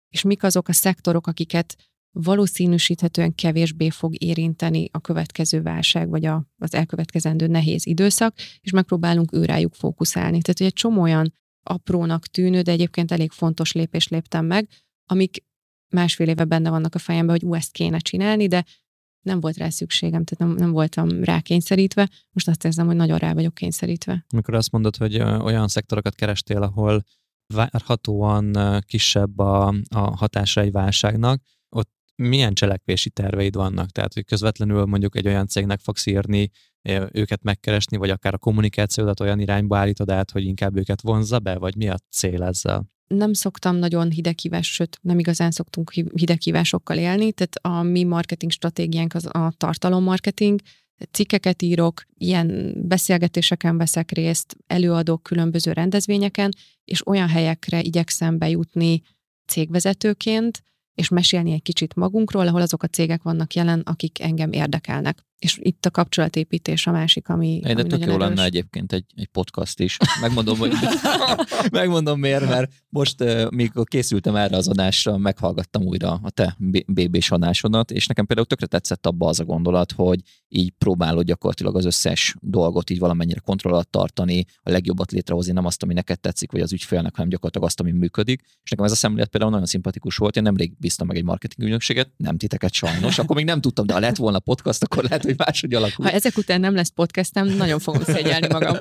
és 0.10 0.22
mik 0.22 0.44
azok 0.44 0.68
a 0.68 0.74
szektorok, 0.74 1.28
akiket 1.28 1.76
valószínűsíthetően 2.12 3.36
kevésbé 3.36 3.90
fog 3.90 4.24
érinteni 4.24 4.90
a 4.92 5.00
következő 5.00 5.62
válság, 5.62 6.10
vagy 6.10 6.26
a, 6.26 6.46
az 6.58 6.74
elkövetkezendő 6.74 7.48
nehéz 7.48 7.86
időszak, 7.86 8.36
és 8.62 8.72
megpróbálunk 8.72 9.34
őrájuk 9.34 9.74
fókuszálni. 9.74 10.42
Tehát, 10.42 10.58
hogy 10.58 10.68
egy 10.68 10.74
csomó 10.74 11.02
olyan 11.02 11.34
aprónak 11.64 12.28
tűnő, 12.28 12.62
de 12.62 12.72
egyébként 12.72 13.12
elég 13.12 13.32
fontos 13.32 13.72
lépés 13.72 14.08
léptem 14.08 14.46
meg, 14.46 14.68
amik 15.06 15.44
másfél 15.90 16.28
éve 16.28 16.44
benne 16.44 16.70
vannak 16.70 16.96
a 16.96 17.00
fejemben, 17.00 17.36
hogy 17.40 17.50
ú, 17.50 17.54
ezt 17.54 17.72
kéne 17.72 17.98
csinálni, 17.98 18.48
de 18.48 18.66
nem 19.22 19.40
volt 19.40 19.58
rá 19.58 19.70
szükségem, 19.70 20.24
tehát 20.24 20.46
nem, 20.46 20.64
nem 20.64 20.72
voltam 20.72 21.24
rá 21.24 21.40
kényszerítve. 21.40 22.10
Most 22.32 22.48
azt 22.48 22.66
érzem, 22.66 22.86
hogy 22.86 22.96
nagyon 22.96 23.18
rá 23.18 23.34
vagyok 23.34 23.54
kényszerítve. 23.54 24.26
Amikor 24.30 24.54
azt 24.54 24.72
mondod, 24.72 24.96
hogy 24.96 25.22
olyan 25.22 25.68
szektorokat 25.68 26.16
kerestél, 26.16 26.62
ahol 26.62 27.04
várhatóan 27.54 28.56
kisebb 28.86 29.40
a, 29.40 29.68
a 29.90 30.00
hatása 30.00 30.62
egy 30.62 30.72
válságnak, 30.72 31.42
ott 31.70 31.92
milyen 32.16 32.54
cselekvési 32.54 33.10
terveid 33.10 33.56
vannak? 33.56 33.90
Tehát, 33.90 34.14
hogy 34.14 34.26
közvetlenül 34.26 34.86
mondjuk 34.86 35.16
egy 35.16 35.28
olyan 35.28 35.48
cégnek 35.48 35.80
fogsz 35.80 36.06
írni, 36.06 36.50
őket 37.12 37.44
megkeresni, 37.44 37.98
vagy 37.98 38.10
akár 38.10 38.34
a 38.34 38.38
kommunikációdat 38.38 39.20
olyan 39.20 39.40
irányba 39.40 39.78
állítod 39.78 40.10
át, 40.10 40.32
hogy 40.32 40.44
inkább 40.44 40.78
őket 40.78 41.02
vonzza 41.02 41.40
be, 41.40 41.58
vagy 41.58 41.76
mi 41.76 41.90
a 41.90 41.98
cél 42.10 42.44
ezzel? 42.44 42.90
Nem 43.10 43.34
szoktam 43.34 43.76
nagyon 43.76 44.12
hideghívás, 44.12 44.74
sőt 44.74 45.00
nem 45.02 45.20
igazán 45.20 45.52
szoktunk 45.52 45.92
hideghívásokkal 45.92 46.98
élni, 46.98 47.32
tehát 47.32 47.56
a 47.62 47.84
mi 47.84 48.04
marketing 48.04 48.52
stratégiánk 48.52 49.14
az 49.14 49.26
a 49.26 49.54
tartalommarketing, 49.58 50.60
cikkeket 51.12 51.62
írok, 51.62 52.06
ilyen 52.18 52.74
beszélgetéseken 52.88 53.78
veszek 53.78 54.12
részt, 54.12 54.58
előadok 54.68 55.24
különböző 55.24 55.72
rendezvényeken, 55.72 56.52
és 56.86 57.08
olyan 57.08 57.28
helyekre 57.28 57.82
igyekszem 57.82 58.38
bejutni 58.38 59.02
cégvezetőként, 59.46 60.64
és 60.94 61.10
mesélni 61.10 61.52
egy 61.52 61.62
kicsit 61.62 61.96
magunkról, 61.96 62.48
ahol 62.48 62.62
azok 62.62 62.84
a 62.84 62.88
cégek 62.88 63.22
vannak 63.22 63.54
jelen, 63.54 63.80
akik 63.80 64.22
engem 64.22 64.52
érdekelnek. 64.52 65.28
És 65.40 65.60
itt 65.62 65.86
a 65.86 65.92
kapcsolatépítés 65.92 66.88
a 66.88 66.92
másik, 66.92 67.30
ami. 67.30 67.62
Egy, 67.64 67.76
de 67.76 67.84
tök 67.84 68.06
jó 68.06 68.18
lenne 68.18 68.44
egyébként 68.44 68.94
egy, 68.94 69.06
egy 69.16 69.28
podcast 69.28 69.80
is. 69.80 69.98
Megmondom, 70.22 70.58
hogy 70.58 70.72
megmondom 71.72 72.20
miért, 72.20 72.48
mert 72.50 72.72
most, 72.90 73.24
mikor 73.50 73.88
készültem 73.88 74.36
erre 74.36 74.58
az 74.58 74.68
adásra, 74.68 75.18
meghallgattam 75.18 75.84
újra 75.84 76.20
a 76.24 76.30
te 76.30 76.56
BB-s 76.88 77.32
adásodat, 77.32 77.92
és 77.92 78.08
nekem 78.08 78.26
például 78.26 78.48
tökre 78.48 78.66
tetszett 78.66 79.06
abba 79.06 79.28
az 79.28 79.40
a 79.40 79.44
gondolat, 79.44 79.92
hogy 79.92 80.20
így 80.48 80.72
próbálod 80.78 81.26
gyakorlatilag 81.26 81.76
az 81.76 81.86
összes 81.86 82.36
dolgot 82.40 82.90
így 82.90 83.00
valamennyire 83.00 83.40
kontroll 83.40 83.74
alatt 83.74 83.92
tartani, 83.92 84.46
a 84.62 84.72
legjobbat 84.72 85.12
létrehozni, 85.12 85.52
nem 85.52 85.66
azt, 85.66 85.84
ami 85.84 85.94
neked 85.94 86.20
tetszik, 86.20 86.52
vagy 86.52 86.62
az 86.62 86.74
ügyfélnek, 86.74 87.16
hanem 87.16 87.30
gyakorlatilag 87.30 87.68
azt, 87.68 87.80
ami 87.80 87.92
működik. 87.92 88.42
És 88.64 88.70
nekem 88.70 88.86
ez 88.86 88.92
a 88.92 88.96
szemlélet 88.96 89.30
például 89.30 89.52
nagyon 89.52 89.68
szimpatikus 89.68 90.18
volt. 90.18 90.36
Én 90.36 90.44
nemrég 90.44 90.74
bíztam 90.78 91.08
meg 91.08 91.18
egy 91.18 91.24
marketing 91.24 91.68
ügynökséget, 91.68 92.10
nem 92.18 92.38
titeket 92.38 92.74
sajnos, 92.74 93.20
akkor 93.20 93.36
még 93.36 93.46
nem 93.46 93.62
tudtam, 93.62 93.86
de 93.86 93.94
ha 93.94 94.00
lett 94.00 94.16
volna 94.16 94.40
podcast, 94.40 94.84
akkor 94.84 95.04
lehet, 95.04 95.24
hogy 95.30 95.46
máshogy 95.46 95.74
alakul. 95.74 96.06
Ha 96.06 96.12
ezek 96.12 96.38
után 96.38 96.60
nem 96.60 96.76
lesz 96.76 96.90
podcastem, 96.90 97.48
nagyon 97.48 97.80
fogom 97.80 98.04
szégyelni 98.04 98.48
magam. 98.48 98.78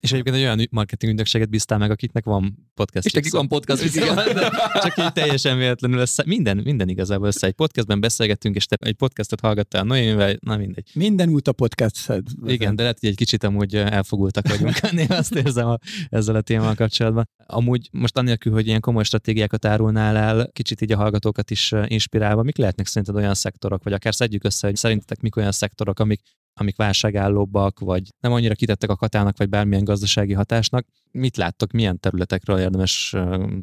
És 0.00 0.12
egyébként 0.12 0.36
egy 0.36 0.42
olyan 0.42 0.68
marketing 0.70 1.12
ügynökséget 1.12 1.48
bízták 1.48 1.78
meg, 1.78 1.90
akiknek 1.90 2.24
van 2.24 2.70
podcast. 2.74 3.06
És 3.06 3.12
nekik 3.12 3.32
van 3.32 3.48
podcast. 3.48 3.96
Igen, 3.96 4.16
csak 4.84 4.98
így 4.98 5.12
teljesen 5.12 5.58
véletlenül 5.58 5.98
össze. 5.98 6.22
Minden, 6.26 6.56
minden 6.56 6.88
igazából 6.88 7.26
össze. 7.26 7.46
Egy 7.46 7.52
podcastben 7.52 8.00
beszélgettünk, 8.00 8.56
és 8.56 8.66
te 8.66 8.76
egy 8.80 8.94
podcastot 8.94 9.40
hallgattál 9.40 9.84
Noémivel, 9.84 10.36
na 10.40 10.56
mindegy. 10.56 10.90
Minden 10.94 11.28
út 11.28 11.48
a 11.48 11.52
podcast. 11.52 12.12
Igen, 12.46 12.76
de 12.76 12.82
lehet, 12.82 12.98
hogy 13.00 13.08
egy 13.08 13.16
kicsit 13.16 13.44
amúgy 13.44 13.74
elfogultak 13.74 14.48
vagyunk. 14.48 14.80
Néha 14.90 15.14
azt 15.14 15.34
érzem 15.34 15.68
a, 15.68 15.78
ezzel 16.08 16.34
a 16.34 16.40
témával 16.40 16.74
kapcsolatban. 16.74 17.28
Amúgy 17.46 17.88
most 17.92 18.16
annélkül, 18.16 18.52
hogy 18.52 18.66
ilyen 18.66 18.80
komoly 18.80 19.04
stratégiákat 19.04 19.64
árulnál 19.64 20.16
el, 20.16 20.50
kicsit 20.52 20.80
így 20.80 20.92
a 20.92 20.96
hallgatókat 20.96 21.50
is 21.50 21.72
inspirálva, 21.86 22.42
mik 22.42 22.56
lehetnek 22.56 22.86
szerinted 22.86 23.16
olyan 23.16 23.34
szektorok, 23.34 23.82
vagy 23.82 23.92
akár 23.92 24.14
szedjük 24.14 24.44
össze, 24.44 24.66
hogy 24.66 24.76
szerintetek 24.76 25.20
mik 25.20 25.36
olyan 25.36 25.52
szektorok, 25.52 25.98
amik 25.98 26.20
amik 26.60 26.76
válságállóbbak, 26.76 27.78
vagy 27.78 28.08
nem 28.20 28.32
annyira 28.32 28.54
kitettek 28.54 28.90
a 28.90 28.96
katának, 28.96 29.38
vagy 29.38 29.48
bármilyen 29.48 29.84
gazdasági 29.84 30.32
hatásnak. 30.32 30.86
Mit 31.10 31.36
láttok, 31.36 31.72
milyen 31.72 32.00
területekről 32.00 32.58
érdemes 32.58 33.16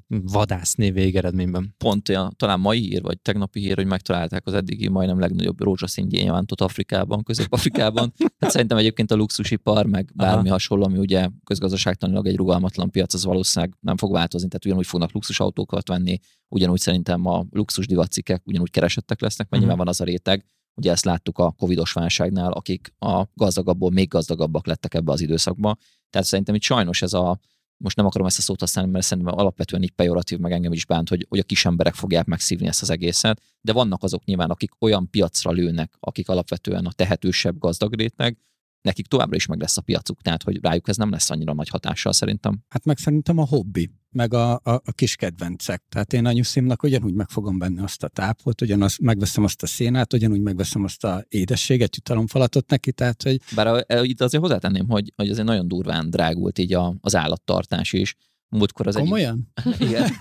vadászni 0.07 0.91
végeredményben? 0.91 1.75
Pont 1.77 2.09
olyan, 2.09 2.33
talán 2.35 2.59
mai 2.59 2.79
hír, 2.79 3.01
vagy 3.01 3.19
tegnapi 3.19 3.59
hír, 3.59 3.75
hogy 3.75 3.85
megtalálták 3.85 4.45
az 4.45 4.53
eddigi 4.53 4.87
majdnem 4.87 5.19
legnagyobb 5.19 5.61
rózsaszín 5.61 6.07
gyémántot 6.07 6.61
Afrikában, 6.61 7.23
Közép-Afrikában. 7.23 8.13
Hát 8.39 8.51
szerintem 8.51 8.77
egyébként 8.77 9.11
a 9.11 9.15
luxusipar, 9.15 9.85
meg 9.85 10.11
bármi 10.15 10.41
Aha. 10.41 10.51
hasonló, 10.51 10.83
ami 10.83 10.97
ugye 10.97 11.29
közgazdaságtanilag 11.43 12.27
egy 12.27 12.35
rugalmatlan 12.35 12.91
piac, 12.91 13.13
az 13.13 13.25
valószínűleg 13.25 13.75
nem 13.79 13.97
fog 13.97 14.11
változni, 14.11 14.47
tehát 14.47 14.65
ugyanúgy 14.65 14.85
fognak 14.85 15.11
luxusautókat 15.11 15.87
venni, 15.87 16.19
ugyanúgy 16.47 16.79
szerintem 16.79 17.25
a 17.25 17.45
luxus 17.49 17.87
divatcikek 17.87 18.41
ugyanúgy 18.45 18.69
keresettek 18.69 19.21
lesznek, 19.21 19.49
mert 19.49 19.63
uh-huh. 19.63 19.77
van 19.77 19.87
az 19.87 20.01
a 20.01 20.03
réteg, 20.03 20.45
Ugye 20.77 20.91
ezt 20.91 21.05
láttuk 21.05 21.37
a 21.37 21.51
covidos 21.51 21.91
válságnál, 21.91 22.51
akik 22.51 22.93
a 22.99 23.23
gazdagabbból 23.33 23.91
még 23.91 24.07
gazdagabbak 24.07 24.65
lettek 24.65 24.93
ebbe 24.93 25.11
az 25.11 25.21
időszakba. 25.21 25.75
Tehát 26.09 26.27
szerintem 26.27 26.55
itt 26.55 26.61
sajnos 26.61 27.01
ez 27.01 27.13
a, 27.13 27.39
most 27.77 27.95
nem 27.95 28.05
akarom 28.05 28.27
ezt 28.27 28.37
a 28.37 28.41
szót 28.41 28.59
használni, 28.59 28.91
mert 28.91 29.05
szerintem 29.05 29.37
alapvetően 29.37 29.83
így 29.83 29.91
pejoratív, 29.91 30.39
meg 30.39 30.51
engem 30.51 30.73
is 30.73 30.85
bánt, 30.85 31.09
hogy, 31.09 31.25
hogy 31.29 31.39
a 31.39 31.43
kis 31.43 31.65
emberek 31.65 31.93
fogják 31.93 32.25
megszívni 32.25 32.67
ezt 32.67 32.81
az 32.81 32.89
egészet, 32.89 33.41
de 33.61 33.73
vannak 33.73 34.03
azok 34.03 34.23
nyilván, 34.23 34.49
akik 34.49 34.71
olyan 34.79 35.09
piacra 35.09 35.51
lőnek, 35.51 35.93
akik 35.99 36.29
alapvetően 36.29 36.85
a 36.85 36.91
tehetősebb 36.91 37.57
gazdag 37.57 37.93
réteg, 37.93 38.37
nekik 38.81 39.07
továbbra 39.07 39.35
is 39.35 39.45
meg 39.45 39.59
lesz 39.59 39.77
a 39.77 39.81
piacuk, 39.81 40.21
tehát 40.21 40.43
hogy 40.43 40.59
rájuk 40.61 40.87
ez 40.87 40.97
nem 40.97 41.09
lesz 41.09 41.29
annyira 41.29 41.53
nagy 41.53 41.69
hatással 41.69 42.13
szerintem. 42.13 42.59
Hát 42.69 42.85
meg 42.85 42.97
szerintem 42.97 43.37
a 43.37 43.45
hobbi, 43.45 43.89
meg 44.17 44.33
a, 44.33 44.51
a, 44.51 44.59
a 44.63 44.91
kis 44.91 45.15
kedvencek. 45.15 45.83
Tehát 45.89 46.13
én 46.13 46.25
a 46.25 46.31
nyuszimnak 46.31 46.83
ugyanúgy 46.83 47.13
meg 47.13 47.29
fogom 47.29 47.59
venni 47.59 47.79
azt 47.79 48.03
a 48.03 48.07
tápot, 48.07 48.61
ugyanaz, 48.61 48.97
megveszem 48.97 49.43
azt 49.43 49.63
a 49.63 49.67
szénát, 49.67 50.13
ugyanúgy 50.13 50.41
megveszem 50.41 50.83
azt 50.83 51.03
a 51.03 51.25
édességet, 51.29 51.95
jutalomfalatot 51.95 52.69
neki, 52.69 52.91
tehát 52.91 53.23
hogy... 53.23 53.41
Bár 53.55 53.67
a, 53.67 54.03
itt 54.03 54.21
azért 54.21 54.43
hozzátenném, 54.43 54.89
hogy, 54.89 55.13
hogy 55.15 55.29
azért 55.29 55.47
nagyon 55.47 55.67
durván 55.67 56.09
drágult 56.09 56.59
így 56.59 56.73
a, 56.73 56.95
az 57.01 57.15
állattartás 57.15 57.93
is, 57.93 58.15
múltkor 58.49 58.87
az 58.87 58.95
Komolyan? 58.95 59.51
egyik... 59.63 59.79
Igen, 59.89 60.11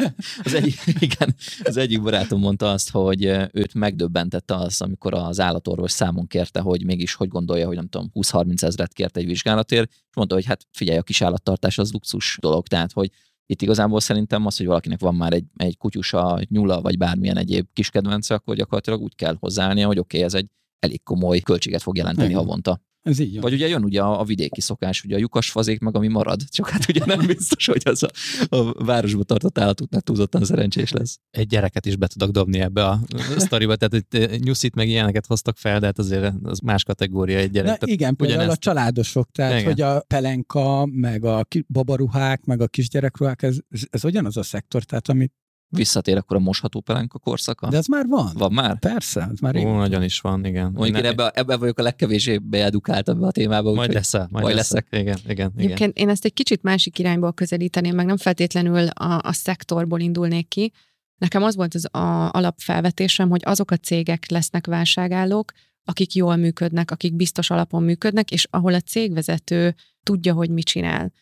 az 0.42 0.54
egyik, 0.54 0.80
igen, 0.98 1.34
az 1.62 1.76
egyik 1.76 2.02
barátom 2.02 2.40
mondta 2.40 2.70
azt, 2.70 2.90
hogy 2.90 3.24
őt 3.52 3.74
megdöbbentette 3.74 4.54
az, 4.54 4.80
amikor 4.80 5.14
az 5.14 5.40
állatorvos 5.40 5.92
számon 5.92 6.26
kérte, 6.26 6.60
hogy 6.60 6.84
mégis 6.84 7.14
hogy 7.14 7.28
gondolja, 7.28 7.66
hogy 7.66 7.76
nem 7.76 7.88
tudom, 7.88 8.10
20-30 8.14 8.62
ezret 8.62 8.92
kért 8.92 9.16
egy 9.16 9.26
vizsgálatért, 9.26 9.90
és 9.90 10.16
mondta, 10.16 10.34
hogy 10.34 10.44
hát 10.44 10.66
figyelj, 10.72 10.98
a 10.98 11.02
kis 11.02 11.22
állattartás 11.22 11.78
az 11.78 11.92
luxus 11.92 12.38
dolog, 12.40 12.66
tehát 12.66 12.92
hogy 12.92 13.10
itt 13.46 13.62
igazából 13.62 14.00
szerintem 14.00 14.46
az, 14.46 14.56
hogy 14.56 14.66
valakinek 14.66 15.00
van 15.00 15.14
már 15.14 15.32
egy, 15.32 15.44
egy 15.56 15.76
kutyusa, 15.76 16.38
egy 16.38 16.50
nyula, 16.50 16.80
vagy 16.80 16.98
bármilyen 16.98 17.36
egyéb 17.36 17.66
kis 17.72 17.90
kedvence, 17.90 18.34
akkor 18.34 18.56
gyakorlatilag 18.56 19.00
úgy 19.00 19.14
kell 19.14 19.36
hozzáállnia, 19.40 19.86
hogy 19.86 19.98
oké, 19.98 20.16
okay, 20.16 20.28
ez 20.28 20.34
egy 20.34 20.46
elég 20.78 21.02
komoly 21.02 21.40
költséget 21.40 21.82
fog 21.82 21.96
jelenteni 21.96 22.28
Igen. 22.28 22.40
havonta. 22.40 22.80
Ez 23.06 23.18
így 23.18 23.40
Vagy 23.40 23.52
ugye 23.52 23.68
jön 23.68 23.84
ugye 23.84 24.00
a, 24.00 24.20
a 24.20 24.24
vidéki 24.24 24.60
szokás, 24.60 25.04
ugye 25.04 25.14
a 25.14 25.18
lyukas 25.18 25.50
fazék 25.50 25.80
meg, 25.80 25.96
ami 25.96 26.08
marad, 26.08 26.40
csak 26.48 26.68
hát 26.68 26.88
ugye 26.88 27.04
nem 27.04 27.26
biztos, 27.26 27.66
hogy 27.66 27.82
az 27.84 28.02
a, 28.02 28.10
a 28.56 28.84
városba 28.84 29.22
tartott 29.22 29.58
állatoknak 29.58 30.02
túlzottan 30.02 30.44
szerencsés 30.44 30.92
lesz. 30.92 31.18
Egy 31.30 31.46
gyereket 31.46 31.86
is 31.86 31.96
be 31.96 32.06
tudok 32.06 32.30
dobni 32.30 32.60
ebbe 32.60 32.84
a 32.84 33.00
sztoriba, 33.36 33.76
tehát 33.76 33.92
hogy 33.92 34.20
eh, 34.20 34.38
nyuszit 34.38 34.74
meg 34.74 34.88
ilyeneket 34.88 35.26
hoztak 35.26 35.56
fel, 35.56 35.80
de 35.80 35.86
hát 35.86 35.98
azért 35.98 36.34
az 36.42 36.58
más 36.58 36.84
kategória 36.84 37.38
egy 37.38 37.50
gyerek. 37.50 37.80
Na, 37.80 37.86
igen, 37.86 38.16
például 38.16 38.38
ugyanezt... 38.38 38.58
a 38.58 38.60
családosok, 38.60 39.30
tehát 39.32 39.52
igen. 39.52 39.64
hogy 39.64 39.80
a 39.80 40.00
pelenka, 40.06 40.86
meg 40.86 41.24
a 41.24 41.46
babaruhák, 41.68 42.44
meg 42.44 42.60
a 42.60 42.66
kisgyerekruhák, 42.66 43.42
ez, 43.42 43.56
ez 43.90 44.04
ugyanaz 44.04 44.36
a 44.36 44.42
szektor, 44.42 44.84
tehát 44.84 45.08
amit 45.08 45.32
Visszatér 45.68 46.16
akkor 46.16 46.36
a 46.36 46.40
mosható 46.40 46.80
pelenka 46.80 47.18
korszaka? 47.18 47.68
De 47.68 47.76
ez 47.76 47.86
már 47.86 48.06
van. 48.06 48.30
Van 48.34 48.52
már? 48.52 48.78
Persze, 48.78 49.28
ez 49.32 49.38
már 49.38 49.56
Ó, 49.56 49.76
nagyon 49.76 50.02
is 50.02 50.20
van, 50.20 50.44
igen. 50.44 50.70
Mondjuk 50.72 50.98
én 50.98 51.04
ebbe, 51.04 51.30
ebbe 51.34 51.56
vagyok 51.56 51.78
a 51.78 51.82
legkevésbé 51.82 52.38
beedukáltabb 52.38 53.22
a 53.22 53.30
témába. 53.30 53.72
Majd 53.72 53.92
lesz 53.92 54.12
majd, 54.12 54.30
majd 54.30 54.54
leszek. 54.54 54.86
leszek. 54.90 55.06
Igen, 55.06 55.18
igen, 55.28 55.52
igen. 55.56 55.90
én 55.94 56.08
ezt 56.08 56.24
egy 56.24 56.32
kicsit 56.32 56.62
másik 56.62 56.98
irányból 56.98 57.32
közelíteném, 57.32 57.94
meg 57.94 58.06
nem 58.06 58.16
feltétlenül 58.16 58.86
a, 58.86 59.20
a 59.22 59.32
szektorból 59.32 60.00
indulnék 60.00 60.48
ki. 60.48 60.72
Nekem 61.16 61.42
az 61.42 61.56
volt 61.56 61.74
az 61.74 61.94
a, 61.94 62.30
alapfelvetésem, 62.30 63.28
hogy 63.28 63.42
azok 63.44 63.70
a 63.70 63.76
cégek 63.76 64.30
lesznek 64.30 64.66
válságállók, 64.66 65.52
akik 65.84 66.14
jól 66.14 66.36
működnek, 66.36 66.90
akik 66.90 67.14
biztos 67.14 67.50
alapon 67.50 67.82
működnek, 67.82 68.30
és 68.30 68.46
ahol 68.50 68.74
a 68.74 68.80
cégvezető 68.80 69.74
tudja, 70.02 70.34
hogy 70.34 70.50
mit 70.50 70.64
csinál. 70.64 71.12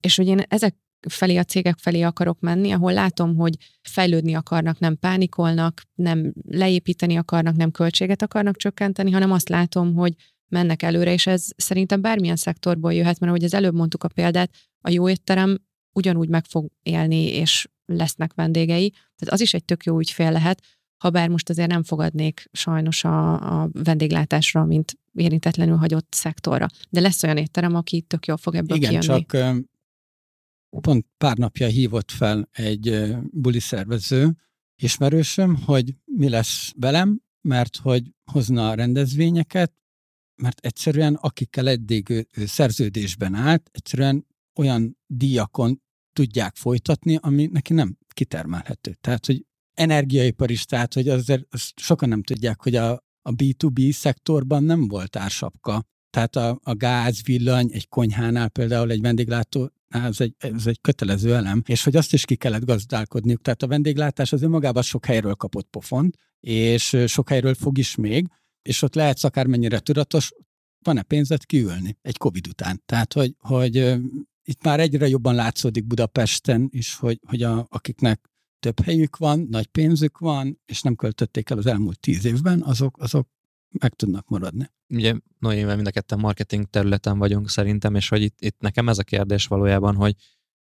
És 0.00 0.16
hogy 0.16 0.26
én 0.26 0.42
ezek 0.48 0.76
felé, 1.08 1.36
a 1.36 1.44
cégek 1.44 1.78
felé 1.78 2.02
akarok 2.02 2.40
menni, 2.40 2.72
ahol 2.72 2.92
látom, 2.92 3.36
hogy 3.36 3.56
fejlődni 3.82 4.34
akarnak, 4.34 4.78
nem 4.78 4.98
pánikolnak, 4.98 5.82
nem 5.94 6.32
leépíteni 6.48 7.16
akarnak, 7.16 7.56
nem 7.56 7.70
költséget 7.70 8.22
akarnak 8.22 8.56
csökkenteni, 8.56 9.10
hanem 9.10 9.32
azt 9.32 9.48
látom, 9.48 9.94
hogy 9.94 10.14
mennek 10.48 10.82
előre, 10.82 11.12
és 11.12 11.26
ez 11.26 11.46
szerintem 11.56 12.00
bármilyen 12.00 12.36
szektorból 12.36 12.92
jöhet, 12.92 13.18
mert 13.18 13.32
ahogy 13.32 13.44
az 13.44 13.54
előbb 13.54 13.74
mondtuk 13.74 14.04
a 14.04 14.08
példát, 14.08 14.50
a 14.80 14.90
jó 14.90 15.08
étterem 15.08 15.58
ugyanúgy 15.92 16.28
meg 16.28 16.44
fog 16.44 16.70
élni, 16.82 17.24
és 17.34 17.68
lesznek 17.86 18.34
vendégei. 18.34 18.90
Tehát 18.90 19.34
az 19.34 19.40
is 19.40 19.54
egy 19.54 19.64
tök 19.64 19.84
jó 19.84 19.98
ügyfél 19.98 20.32
lehet, 20.32 20.62
ha 20.96 21.10
bár 21.10 21.28
most 21.28 21.50
azért 21.50 21.70
nem 21.70 21.82
fogadnék 21.82 22.48
sajnos 22.52 23.04
a, 23.04 23.32
a 23.62 23.68
vendéglátásra, 23.72 24.64
mint 24.64 24.98
érintetlenül 25.14 25.76
hagyott 25.76 26.06
szektorra. 26.10 26.66
De 26.90 27.00
lesz 27.00 27.22
olyan 27.22 27.36
étterem, 27.36 27.74
aki 27.74 28.00
tök 28.00 28.26
jól 28.26 28.36
fog 28.36 28.54
ebből 28.54 28.76
Igen, 28.76 29.00
kijönni. 29.00 29.24
csak 29.26 29.56
pont 30.80 31.06
pár 31.18 31.36
napja 31.36 31.66
hívott 31.66 32.10
fel 32.10 32.48
egy 32.52 33.14
buli 33.30 33.60
szervező 33.60 34.36
ismerősöm, 34.82 35.56
hogy 35.56 35.94
mi 36.04 36.28
lesz 36.28 36.72
velem, 36.76 37.20
mert 37.40 37.76
hogy 37.76 38.12
hozna 38.32 38.68
a 38.70 38.74
rendezvényeket, 38.74 39.72
mert 40.42 40.60
egyszerűen 40.60 41.14
akikkel 41.14 41.68
eddig 41.68 42.10
ő, 42.10 42.26
ő 42.36 42.46
szerződésben 42.46 43.34
állt, 43.34 43.70
egyszerűen 43.72 44.26
olyan 44.58 44.98
díjakon 45.06 45.82
tudják 46.12 46.56
folytatni, 46.56 47.18
ami 47.20 47.46
neki 47.46 47.72
nem 47.72 47.98
kitermelhető. 48.08 48.96
Tehát, 49.00 49.26
hogy 49.26 49.46
energiaipar 49.74 50.50
is, 50.50 50.64
tehát, 50.64 50.94
hogy 50.94 51.08
azért 51.08 51.46
azt 51.50 51.72
sokan 51.80 52.08
nem 52.08 52.22
tudják, 52.22 52.62
hogy 52.62 52.74
a, 52.74 52.92
a 53.22 53.30
B2B 53.30 53.92
szektorban 53.92 54.64
nem 54.64 54.88
volt 54.88 55.16
ársapka. 55.16 55.84
Tehát 56.10 56.36
a, 56.36 56.58
a 56.62 56.74
gáz, 56.74 57.22
villany, 57.22 57.70
egy 57.72 57.88
konyhánál 57.88 58.48
például 58.48 58.90
egy 58.90 59.00
vendéglátó 59.00 59.70
ez 59.88 60.20
egy, 60.20 60.34
ez 60.38 60.66
egy 60.66 60.80
kötelező 60.80 61.34
elem, 61.34 61.62
és 61.66 61.84
hogy 61.84 61.96
azt 61.96 62.12
is 62.12 62.24
ki 62.24 62.36
kellett 62.36 62.64
gazdálkodniuk. 62.64 63.42
Tehát 63.42 63.62
a 63.62 63.66
vendéglátás 63.66 64.32
az 64.32 64.42
önmagában 64.42 64.82
sok 64.82 65.04
helyről 65.04 65.34
kapott 65.34 65.68
pofont, 65.70 66.16
és 66.40 66.96
sok 67.06 67.28
helyről 67.28 67.54
fog 67.54 67.78
is 67.78 67.94
még, 67.94 68.26
és 68.62 68.82
ott 68.82 68.94
lehetsz 68.94 69.24
akármennyire 69.24 69.78
tudatos, 69.78 70.32
van-e 70.84 71.02
pénzed 71.02 71.44
kiülni 71.44 71.98
egy 72.02 72.16
Covid 72.16 72.46
után. 72.46 72.82
Tehát, 72.86 73.12
hogy, 73.12 73.34
hogy 73.38 73.76
itt 74.42 74.64
már 74.64 74.80
egyre 74.80 75.08
jobban 75.08 75.34
látszódik 75.34 75.86
Budapesten 75.86 76.68
is, 76.70 76.94
hogy, 76.94 77.20
hogy 77.26 77.42
a, 77.42 77.66
akiknek 77.68 78.30
több 78.58 78.80
helyük 78.80 79.16
van, 79.16 79.46
nagy 79.50 79.66
pénzük 79.66 80.18
van, 80.18 80.60
és 80.66 80.82
nem 80.82 80.94
költötték 80.94 81.50
el 81.50 81.58
az 81.58 81.66
elmúlt 81.66 82.00
tíz 82.00 82.24
évben, 82.24 82.62
azok, 82.62 82.98
azok 82.98 83.28
meg 83.78 83.94
tudnak 83.94 84.28
maradni. 84.28 84.70
Ugye 84.88 85.14
Noémivel 85.38 85.74
mind 85.74 85.86
a 85.86 85.90
ketten 85.90 86.18
marketing 86.18 86.64
területen 86.64 87.18
vagyunk 87.18 87.48
szerintem, 87.50 87.94
és 87.94 88.08
hogy 88.08 88.22
itt, 88.22 88.40
itt 88.40 88.60
nekem 88.60 88.88
ez 88.88 88.98
a 88.98 89.02
kérdés 89.02 89.46
valójában, 89.46 89.94
hogy 89.94 90.14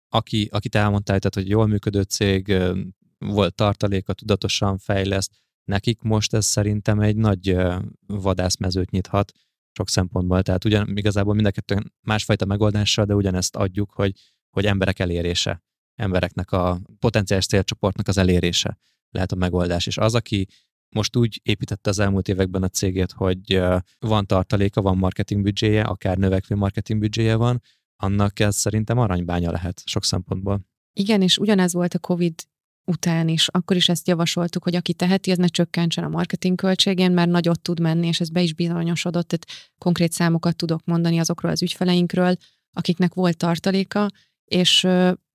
aki, 0.08 0.48
akit 0.52 0.74
elmondtál, 0.74 1.18
tehát, 1.18 1.34
hogy 1.34 1.48
jól 1.48 1.66
működő 1.66 2.02
cég, 2.02 2.56
volt 3.18 3.54
tartaléka, 3.54 4.12
tudatosan 4.12 4.78
fejleszt, 4.78 5.32
nekik 5.64 6.00
most 6.00 6.34
ez 6.34 6.46
szerintem 6.46 7.00
egy 7.00 7.16
nagy 7.16 7.56
vadászmezőt 8.06 8.90
nyithat 8.90 9.32
sok 9.72 9.88
szempontból. 9.88 10.42
Tehát 10.42 10.64
ugyan 10.64 10.96
igazából 10.96 11.34
mind 11.34 11.46
a 11.46 11.50
kettő 11.50 11.82
másfajta 12.00 12.44
megoldással, 12.44 13.04
de 13.04 13.14
ugyanezt 13.14 13.56
adjuk, 13.56 13.90
hogy, 13.90 14.12
hogy 14.50 14.66
emberek 14.66 14.98
elérése, 14.98 15.62
embereknek 15.94 16.52
a 16.52 16.80
potenciális 16.98 17.46
célcsoportnak 17.46 18.08
az 18.08 18.18
elérése 18.18 18.78
lehet 19.10 19.32
a 19.32 19.36
megoldás. 19.36 19.86
És 19.86 19.98
az, 19.98 20.14
aki 20.14 20.48
most 20.88 21.16
úgy 21.16 21.40
építette 21.42 21.90
az 21.90 21.98
elmúlt 21.98 22.28
években 22.28 22.62
a 22.62 22.68
cégét, 22.68 23.12
hogy 23.12 23.60
van 23.98 24.26
tartaléka, 24.26 24.82
van 24.82 24.96
marketing 24.96 25.42
büdzséje, 25.42 25.82
akár 25.82 26.16
növekvő 26.16 26.54
marketing 26.54 27.00
büdzséje 27.00 27.36
van, 27.36 27.62
annak 27.96 28.40
ez 28.40 28.56
szerintem 28.56 28.98
aranybánya 28.98 29.50
lehet 29.50 29.82
sok 29.84 30.04
szempontból. 30.04 30.66
Igen, 30.92 31.22
és 31.22 31.38
ugyanez 31.38 31.72
volt 31.72 31.94
a 31.94 31.98
COVID 31.98 32.34
után 32.84 33.28
is. 33.28 33.48
Akkor 33.48 33.76
is 33.76 33.88
ezt 33.88 34.08
javasoltuk, 34.08 34.62
hogy 34.62 34.74
aki 34.74 34.94
teheti, 34.94 35.30
az 35.30 35.38
ne 35.38 35.46
csökkentsen 35.46 36.04
a 36.04 36.08
marketing 36.08 36.56
költségén, 36.56 37.12
mert 37.12 37.30
nagyot 37.30 37.60
tud 37.60 37.80
menni, 37.80 38.06
és 38.06 38.20
ez 38.20 38.28
be 38.28 38.42
is 38.42 38.54
bizonyosodott. 38.54 39.28
Tehát 39.28 39.72
konkrét 39.78 40.12
számokat 40.12 40.56
tudok 40.56 40.84
mondani 40.84 41.18
azokról 41.18 41.50
az 41.50 41.62
ügyfeleinkről, 41.62 42.36
akiknek 42.72 43.14
volt 43.14 43.36
tartaléka, 43.36 44.10
és 44.44 44.86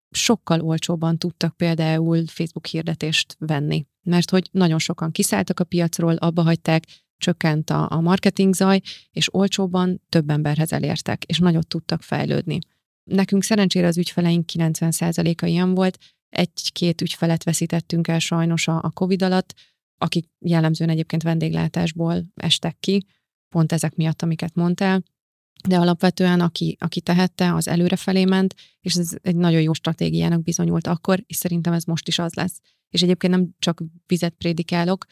sokkal 0.10 0.62
olcsóbban 0.62 1.18
tudtak 1.18 1.58
például 1.58 2.28
Facebook 2.28 2.66
hirdetést 2.66 3.36
venni, 3.39 3.86
mert 4.04 4.30
hogy 4.30 4.49
nagyon 4.51 4.80
sokan 4.80 5.12
kiszálltak 5.12 5.60
a 5.60 5.64
piacról, 5.64 6.16
abba 6.16 6.41
hagyták, 6.41 6.84
csökkent 7.18 7.70
a, 7.70 7.91
a 7.91 8.01
marketing 8.01 8.54
zaj, 8.54 8.82
és 9.12 9.34
olcsóban 9.34 10.01
több 10.10 10.30
emberhez 10.30 10.74
elértek, 10.74 11.24
és 11.24 11.39
nagyot 11.39 11.68
tudtak 11.68 12.01
fejlődni. 12.01 12.60
Nekünk 13.04 13.43
szerencsére 13.43 13.88
az 13.88 13.97
ügyfeleink 13.97 14.45
90%-a 14.54 15.45
ilyen 15.45 15.74
volt, 15.74 15.97
egy-két 16.30 17.01
ügyfelet 17.01 17.43
veszítettünk 17.43 18.08
el 18.08 18.20
sajnos 18.20 18.68
a, 18.68 18.80
a 18.84 18.91
COVID 18.91 19.22
alatt, 19.22 19.54
akik 19.97 20.30
jellemzően 20.39 20.89
egyébként 20.89 21.24
vendéglátásból 21.24 22.24
estek 22.36 22.80
ki, 22.80 23.06
pont 23.49 23.72
ezek 23.72 23.95
miatt, 23.95 24.22
amiket 24.22 24.56
mondtál, 24.56 25.04
de 25.68 25.78
alapvetően 25.78 26.39
aki, 26.39 26.78
aki 26.80 27.01
tehette, 27.01 27.54
az 27.54 27.68
előrefelé 27.68 28.26
ment, 28.26 28.56
és 28.82 28.95
ez 28.95 29.16
egy 29.22 29.36
nagyon 29.36 29.62
jó 29.62 29.74
stratégiának 29.74 30.43
bizonyult 30.43 30.88
akkor, 30.88 31.24
és 31.26 31.36
szerintem 31.36 31.74
ez 31.74 31.84
most 31.84 32.08
is 32.08 32.20
az 32.20 32.34
lesz. 32.34 32.60
És 32.94 33.02
egyébként 33.02 33.34
nem 33.34 33.50
csak 33.60 33.82
vizet 34.08 34.34
prédikálok, 34.34 35.06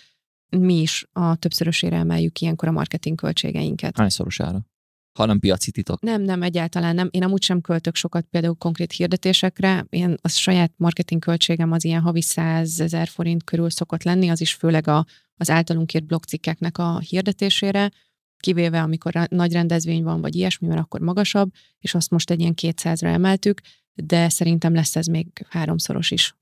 mi 0.57 0.82
is 0.82 1.07
a 1.11 1.36
többszörösére 1.36 1.95
emeljük 1.95 2.39
ilyenkor 2.39 2.67
a 2.67 2.71
marketing 2.71 3.17
költségeinket. 3.17 3.97
Hányszorosára? 3.97 4.65
hanem 5.13 5.39
piaci 5.39 5.71
titok. 5.71 6.01
Nem, 6.01 6.21
nem, 6.21 6.41
egyáltalán 6.41 6.95
nem. 6.95 7.07
Én 7.11 7.23
amúgy 7.23 7.43
sem 7.43 7.61
költök 7.61 7.95
sokat 7.95 8.25
például 8.29 8.55
konkrét 8.55 8.91
hirdetésekre. 8.91 9.86
Én 9.89 10.15
a 10.21 10.27
saját 10.27 10.73
marketing 10.77 11.21
költségem 11.21 11.71
az 11.71 11.86
ilyen 11.86 12.01
havi 12.01 12.21
100 12.21 12.79
ezer 12.79 13.07
forint 13.07 13.43
körül 13.43 13.69
szokott 13.69 14.03
lenni, 14.03 14.29
az 14.29 14.41
is 14.41 14.53
főleg 14.53 14.88
a, 14.88 15.05
az 15.36 15.49
általunk 15.49 15.93
írt 15.93 16.05
blogcikkeknek 16.05 16.77
a 16.77 16.99
hirdetésére, 16.99 17.91
kivéve 18.38 18.82
amikor 18.82 19.13
nagy 19.29 19.53
rendezvény 19.53 20.03
van, 20.03 20.21
vagy 20.21 20.36
ilyesmi, 20.36 20.67
mert 20.67 20.79
akkor 20.79 20.99
magasabb, 20.99 21.51
és 21.79 21.95
azt 21.95 22.09
most 22.09 22.29
egy 22.29 22.39
ilyen 22.39 22.53
200-ra 22.61 23.05
emeltük, 23.05 23.61
de 23.93 24.29
szerintem 24.29 24.73
lesz 24.73 24.95
ez 24.95 25.05
még 25.05 25.45
háromszoros 25.49 26.11
is. 26.11 26.36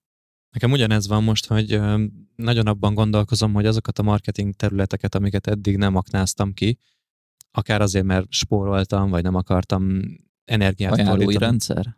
Nekem 0.51 0.71
ugyanez 0.71 1.07
van 1.07 1.23
most, 1.23 1.45
hogy 1.47 1.79
nagyon 2.35 2.67
abban 2.67 2.93
gondolkozom, 2.93 3.53
hogy 3.53 3.65
azokat 3.65 3.99
a 3.99 4.03
marketing 4.03 4.53
területeket, 4.53 5.15
amiket 5.15 5.47
eddig 5.47 5.77
nem 5.77 5.95
aknáztam 5.95 6.53
ki, 6.53 6.77
akár 7.51 7.81
azért, 7.81 8.05
mert 8.05 8.31
spóroltam, 8.31 9.09
vagy 9.09 9.23
nem 9.23 9.35
akartam 9.35 10.01
energiát 10.45 10.93
Ajánlói 10.93 11.23
fordítani. 11.23 11.45
rendszer? 11.45 11.97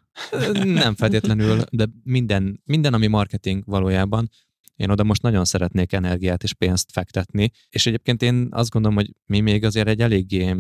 Nem 0.64 0.96
feltétlenül, 0.96 1.62
de 1.72 1.88
minden, 2.04 2.62
minden, 2.66 2.94
ami 2.94 3.08
marketing 3.08 3.64
valójában, 3.66 4.30
én 4.76 4.90
oda 4.90 5.04
most 5.04 5.22
nagyon 5.22 5.46
szeretnék 5.46 5.94
energiát 5.94 6.44
és 6.44 6.54
pénzt 6.54 6.92
fektetni, 6.92 7.52
és 7.70 7.86
egyébként 7.86 8.22
én 8.22 8.48
azt 8.52 8.70
gondolom, 8.70 8.98
hogy 8.98 9.16
mi 9.26 9.40
még 9.40 9.64
azért 9.64 9.88
egy 9.88 10.00
eléggé 10.00 10.56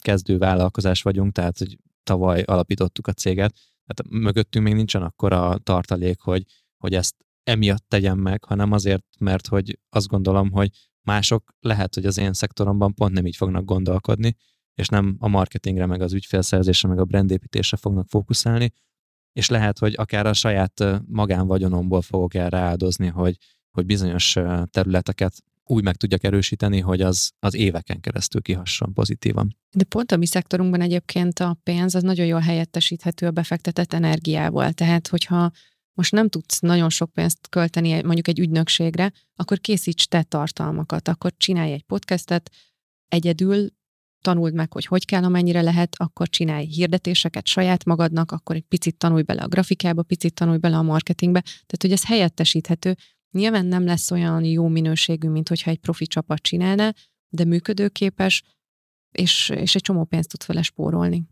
kezdő 0.00 0.38
vállalkozás 0.38 1.02
vagyunk, 1.02 1.32
tehát 1.32 1.58
hogy 1.58 1.78
tavaly 2.02 2.42
alapítottuk 2.42 3.06
a 3.06 3.12
céget, 3.12 3.54
tehát 3.86 4.22
mögöttünk 4.22 4.64
még 4.64 4.74
nincsen 4.74 5.02
akkora 5.02 5.58
tartalék, 5.58 6.20
hogy, 6.20 6.44
hogy 6.76 6.94
ezt 6.94 7.14
emiatt 7.44 7.84
tegyem 7.88 8.18
meg, 8.18 8.44
hanem 8.44 8.72
azért, 8.72 9.04
mert 9.18 9.46
hogy 9.46 9.78
azt 9.88 10.06
gondolom, 10.06 10.50
hogy 10.50 10.70
mások 11.02 11.54
lehet, 11.60 11.94
hogy 11.94 12.06
az 12.06 12.18
én 12.18 12.32
szektoromban 12.32 12.94
pont 12.94 13.12
nem 13.12 13.26
így 13.26 13.36
fognak 13.36 13.64
gondolkodni, 13.64 14.36
és 14.74 14.88
nem 14.88 15.16
a 15.18 15.28
marketingre, 15.28 15.86
meg 15.86 16.00
az 16.00 16.12
ügyfélszerzésre, 16.12 16.88
meg 16.88 16.98
a 16.98 17.04
brandépítésre 17.04 17.76
fognak 17.76 18.08
fókuszálni, 18.08 18.72
és 19.32 19.48
lehet, 19.48 19.78
hogy 19.78 19.94
akár 19.96 20.26
a 20.26 20.32
saját 20.32 20.84
magánvagyonomból 21.06 22.02
fogok 22.02 22.34
erre 22.34 22.58
áldozni, 22.58 23.06
hogy, 23.06 23.36
hogy 23.70 23.86
bizonyos 23.86 24.36
területeket 24.70 25.34
úgy 25.64 25.84
meg 25.84 25.96
tudjak 25.96 26.24
erősíteni, 26.24 26.80
hogy 26.80 27.00
az, 27.00 27.32
az 27.38 27.54
éveken 27.54 28.00
keresztül 28.00 28.40
kihasson 28.40 28.92
pozitívan. 28.92 29.56
De 29.76 29.84
pont 29.84 30.12
a 30.12 30.16
mi 30.16 30.26
szektorunkban 30.26 30.80
egyébként 30.80 31.38
a 31.38 31.58
pénz 31.62 31.94
az 31.94 32.02
nagyon 32.02 32.26
jól 32.26 32.40
helyettesíthető 32.40 33.26
a 33.26 33.30
befektetett 33.30 33.92
energiával. 33.92 34.72
Tehát, 34.72 35.08
hogyha 35.08 35.50
most 35.94 36.12
nem 36.12 36.28
tudsz 36.28 36.60
nagyon 36.60 36.90
sok 36.90 37.12
pénzt 37.12 37.48
költeni 37.48 38.02
mondjuk 38.02 38.28
egy 38.28 38.38
ügynökségre, 38.38 39.12
akkor 39.34 39.60
készíts 39.60 40.06
te 40.06 40.22
tartalmakat, 40.22 41.08
akkor 41.08 41.32
csinálj 41.36 41.72
egy 41.72 41.82
podcastet, 41.82 42.50
egyedül 43.08 43.68
tanuld 44.22 44.54
meg, 44.54 44.72
hogy 44.72 44.84
hogy 44.84 45.04
kell, 45.04 45.24
amennyire 45.24 45.62
lehet, 45.62 45.94
akkor 45.96 46.28
csinálj 46.28 46.66
hirdetéseket 46.66 47.46
saját 47.46 47.84
magadnak, 47.84 48.30
akkor 48.30 48.56
egy 48.56 48.64
picit 48.68 48.96
tanulj 48.96 49.22
bele 49.22 49.42
a 49.42 49.48
grafikába, 49.48 50.02
picit 50.02 50.34
tanulj 50.34 50.58
bele 50.58 50.76
a 50.76 50.82
marketingbe, 50.82 51.40
tehát 51.40 51.80
hogy 51.80 51.92
ez 51.92 52.06
helyettesíthető. 52.06 52.96
Nyilván 53.30 53.66
nem 53.66 53.84
lesz 53.84 54.10
olyan 54.10 54.44
jó 54.44 54.68
minőségű, 54.68 55.28
mint 55.28 55.48
hogyha 55.48 55.70
egy 55.70 55.78
profi 55.78 56.06
csapat 56.06 56.42
csinálna, 56.42 56.92
de 57.28 57.44
működőképes, 57.44 58.42
és, 59.12 59.48
és 59.48 59.74
egy 59.74 59.82
csomó 59.82 60.04
pénzt 60.04 60.28
tud 60.28 60.42
fele 60.42 60.62
spórolni. 60.62 61.24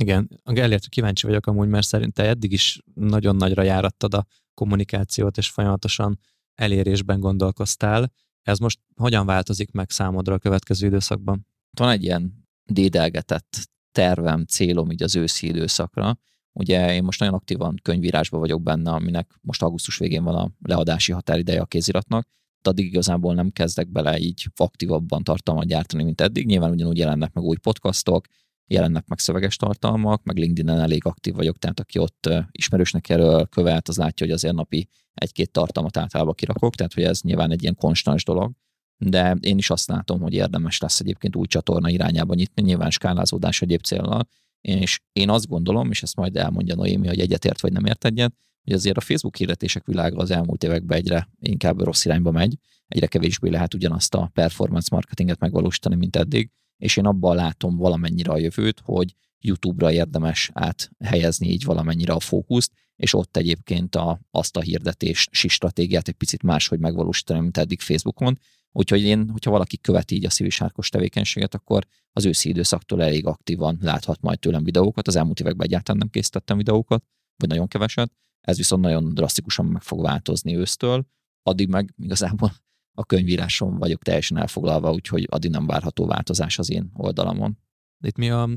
Igen, 0.00 0.40
Gellért 0.44 0.88
kíváncsi 0.88 1.26
vagyok 1.26 1.46
amúgy, 1.46 1.68
mert 1.68 1.86
szerintem 1.86 2.26
eddig 2.26 2.52
is 2.52 2.80
nagyon 2.94 3.36
nagyra 3.36 3.62
járattad 3.62 4.14
a 4.14 4.26
kommunikációt, 4.54 5.36
és 5.36 5.50
folyamatosan 5.50 6.18
elérésben 6.54 7.20
gondolkoztál. 7.20 8.12
Ez 8.42 8.58
most 8.58 8.80
hogyan 8.96 9.26
változik 9.26 9.70
meg 9.70 9.90
számodra 9.90 10.34
a 10.34 10.38
következő 10.38 10.86
időszakban? 10.86 11.46
Van 11.78 11.90
egy 11.90 12.02
ilyen 12.02 12.46
dédelgetett 12.64 13.56
tervem, 13.92 14.44
célom 14.44 14.90
így 14.90 15.02
az 15.02 15.16
őszi 15.16 15.46
időszakra. 15.46 16.18
Ugye 16.52 16.94
én 16.94 17.04
most 17.04 17.20
nagyon 17.20 17.34
aktívan 17.34 17.74
könyvírásban 17.82 18.40
vagyok 18.40 18.62
benne, 18.62 18.90
aminek 18.90 19.38
most 19.40 19.62
augusztus 19.62 19.98
végén 19.98 20.24
van 20.24 20.34
a 20.34 20.50
leadási 20.62 21.12
határideje 21.12 21.60
a 21.60 21.66
kéziratnak, 21.66 22.28
de 22.62 22.70
addig 22.70 22.86
igazából 22.86 23.34
nem 23.34 23.50
kezdek 23.50 23.88
bele 23.88 24.18
így 24.18 24.46
aktívabban 24.56 25.22
tartalmat 25.22 25.66
gyártani, 25.66 26.02
mint 26.02 26.20
eddig. 26.20 26.46
Nyilván 26.46 26.70
ugyanúgy 26.70 26.98
jelennek 26.98 27.32
meg 27.32 27.44
új 27.44 27.56
podcastok, 27.56 28.26
jelennek 28.66 29.06
meg 29.06 29.18
szöveges 29.18 29.56
tartalmak, 29.56 30.24
meg 30.24 30.36
LinkedIn-en 30.36 30.80
elég 30.80 31.04
aktív 31.04 31.34
vagyok, 31.34 31.58
tehát 31.58 31.80
aki 31.80 31.98
ott 31.98 32.28
ismerősnek 32.50 33.08
jelöl, 33.08 33.46
követ, 33.46 33.88
az 33.88 33.96
látja, 33.96 34.26
hogy 34.26 34.34
azért 34.34 34.54
napi 34.54 34.88
egy-két 35.14 35.50
tartalmat 35.50 35.96
általában 35.96 36.34
kirakok, 36.34 36.74
tehát 36.74 36.92
hogy 36.92 37.02
ez 37.02 37.20
nyilván 37.20 37.50
egy 37.50 37.62
ilyen 37.62 37.74
konstans 37.74 38.24
dolog, 38.24 38.52
de 38.98 39.36
én 39.40 39.58
is 39.58 39.70
azt 39.70 39.88
látom, 39.88 40.20
hogy 40.20 40.34
érdemes 40.34 40.78
lesz 40.80 41.00
egyébként 41.00 41.36
új 41.36 41.46
csatorna 41.46 41.90
irányába 41.90 42.34
nyitni, 42.34 42.62
nyilván 42.62 42.90
skálázódás 42.90 43.62
egyéb 43.62 43.82
célnal, 43.82 44.28
és 44.60 45.00
én 45.12 45.30
azt 45.30 45.48
gondolom, 45.48 45.90
és 45.90 46.02
ezt 46.02 46.16
majd 46.16 46.36
elmondja 46.36 46.74
Noémi, 46.74 47.06
hogy 47.06 47.20
egyetért 47.20 47.60
vagy 47.60 47.72
nem 47.72 47.84
ért 47.84 48.04
egyet, 48.04 48.34
hogy 48.64 48.72
azért 48.72 48.96
a 48.96 49.00
Facebook 49.00 49.36
hirdetések 49.36 49.86
világa 49.86 50.16
az 50.16 50.30
elmúlt 50.30 50.64
években 50.64 50.98
egyre 50.98 51.28
inkább 51.40 51.80
rossz 51.80 52.04
irányba 52.04 52.30
megy, 52.30 52.58
egyre 52.86 53.06
kevésbé 53.06 53.48
lehet 53.48 53.74
ugyanazt 53.74 54.14
a 54.14 54.30
performance 54.34 54.88
marketinget 54.90 55.38
megvalósítani, 55.38 55.94
mint 55.94 56.16
eddig, 56.16 56.50
és 56.76 56.96
én 56.96 57.06
abban 57.06 57.36
látom 57.36 57.76
valamennyire 57.76 58.32
a 58.32 58.38
jövőt, 58.38 58.80
hogy 58.84 59.14
YouTube-ra 59.40 59.92
érdemes 59.92 60.50
áthelyezni 60.52 61.48
így 61.48 61.64
valamennyire 61.64 62.12
a 62.12 62.20
fókuszt, 62.20 62.72
és 62.96 63.14
ott 63.14 63.36
egyébként 63.36 63.94
a, 63.94 64.20
azt 64.30 64.56
a 64.56 64.60
hirdetési 64.60 65.48
stratégiát 65.48 66.08
egy 66.08 66.14
picit 66.14 66.42
máshogy 66.42 66.78
megvalósítani, 66.78 67.40
mint 67.40 67.56
eddig 67.56 67.80
Facebookon. 67.80 68.38
Úgyhogy 68.72 69.02
én, 69.02 69.30
hogyha 69.30 69.50
valaki 69.50 69.78
követi 69.78 70.14
így 70.14 70.24
a 70.24 70.30
szívisárkos 70.30 70.88
tevékenységet, 70.88 71.54
akkor 71.54 71.86
az 72.12 72.24
őszi 72.24 72.48
időszaktól 72.48 73.02
elég 73.02 73.26
aktívan 73.26 73.78
láthat 73.80 74.20
majd 74.20 74.38
tőlem 74.38 74.64
videókat. 74.64 75.08
Az 75.08 75.16
elmúlt 75.16 75.40
években 75.40 75.66
egyáltalán 75.66 75.98
nem 76.00 76.10
készítettem 76.10 76.56
videókat, 76.56 77.04
vagy 77.36 77.48
nagyon 77.48 77.68
keveset. 77.68 78.12
Ez 78.40 78.56
viszont 78.56 78.82
nagyon 78.82 79.14
drasztikusan 79.14 79.66
meg 79.66 79.82
fog 79.82 80.02
változni 80.02 80.56
ősztől. 80.56 81.06
Addig 81.42 81.68
meg 81.68 81.94
igazából 81.96 82.52
a 82.96 83.04
könyvíráson 83.04 83.78
vagyok 83.78 84.02
teljesen 84.02 84.36
elfoglalva, 84.36 84.92
úgyhogy 84.92 85.26
addig 85.30 85.50
nem 85.50 85.66
várható 85.66 86.06
változás 86.06 86.58
az 86.58 86.70
én 86.70 86.90
oldalamon. 86.94 87.58
Itt 88.04 88.16
mi 88.16 88.30
a 88.30 88.48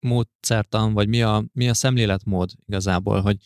módszertan, 0.00 0.92
vagy 0.92 1.08
mi 1.08 1.22
a, 1.22 1.44
mi 1.52 1.68
a 1.68 1.74
szemléletmód 1.74 2.50
igazából, 2.66 3.20
hogy 3.20 3.36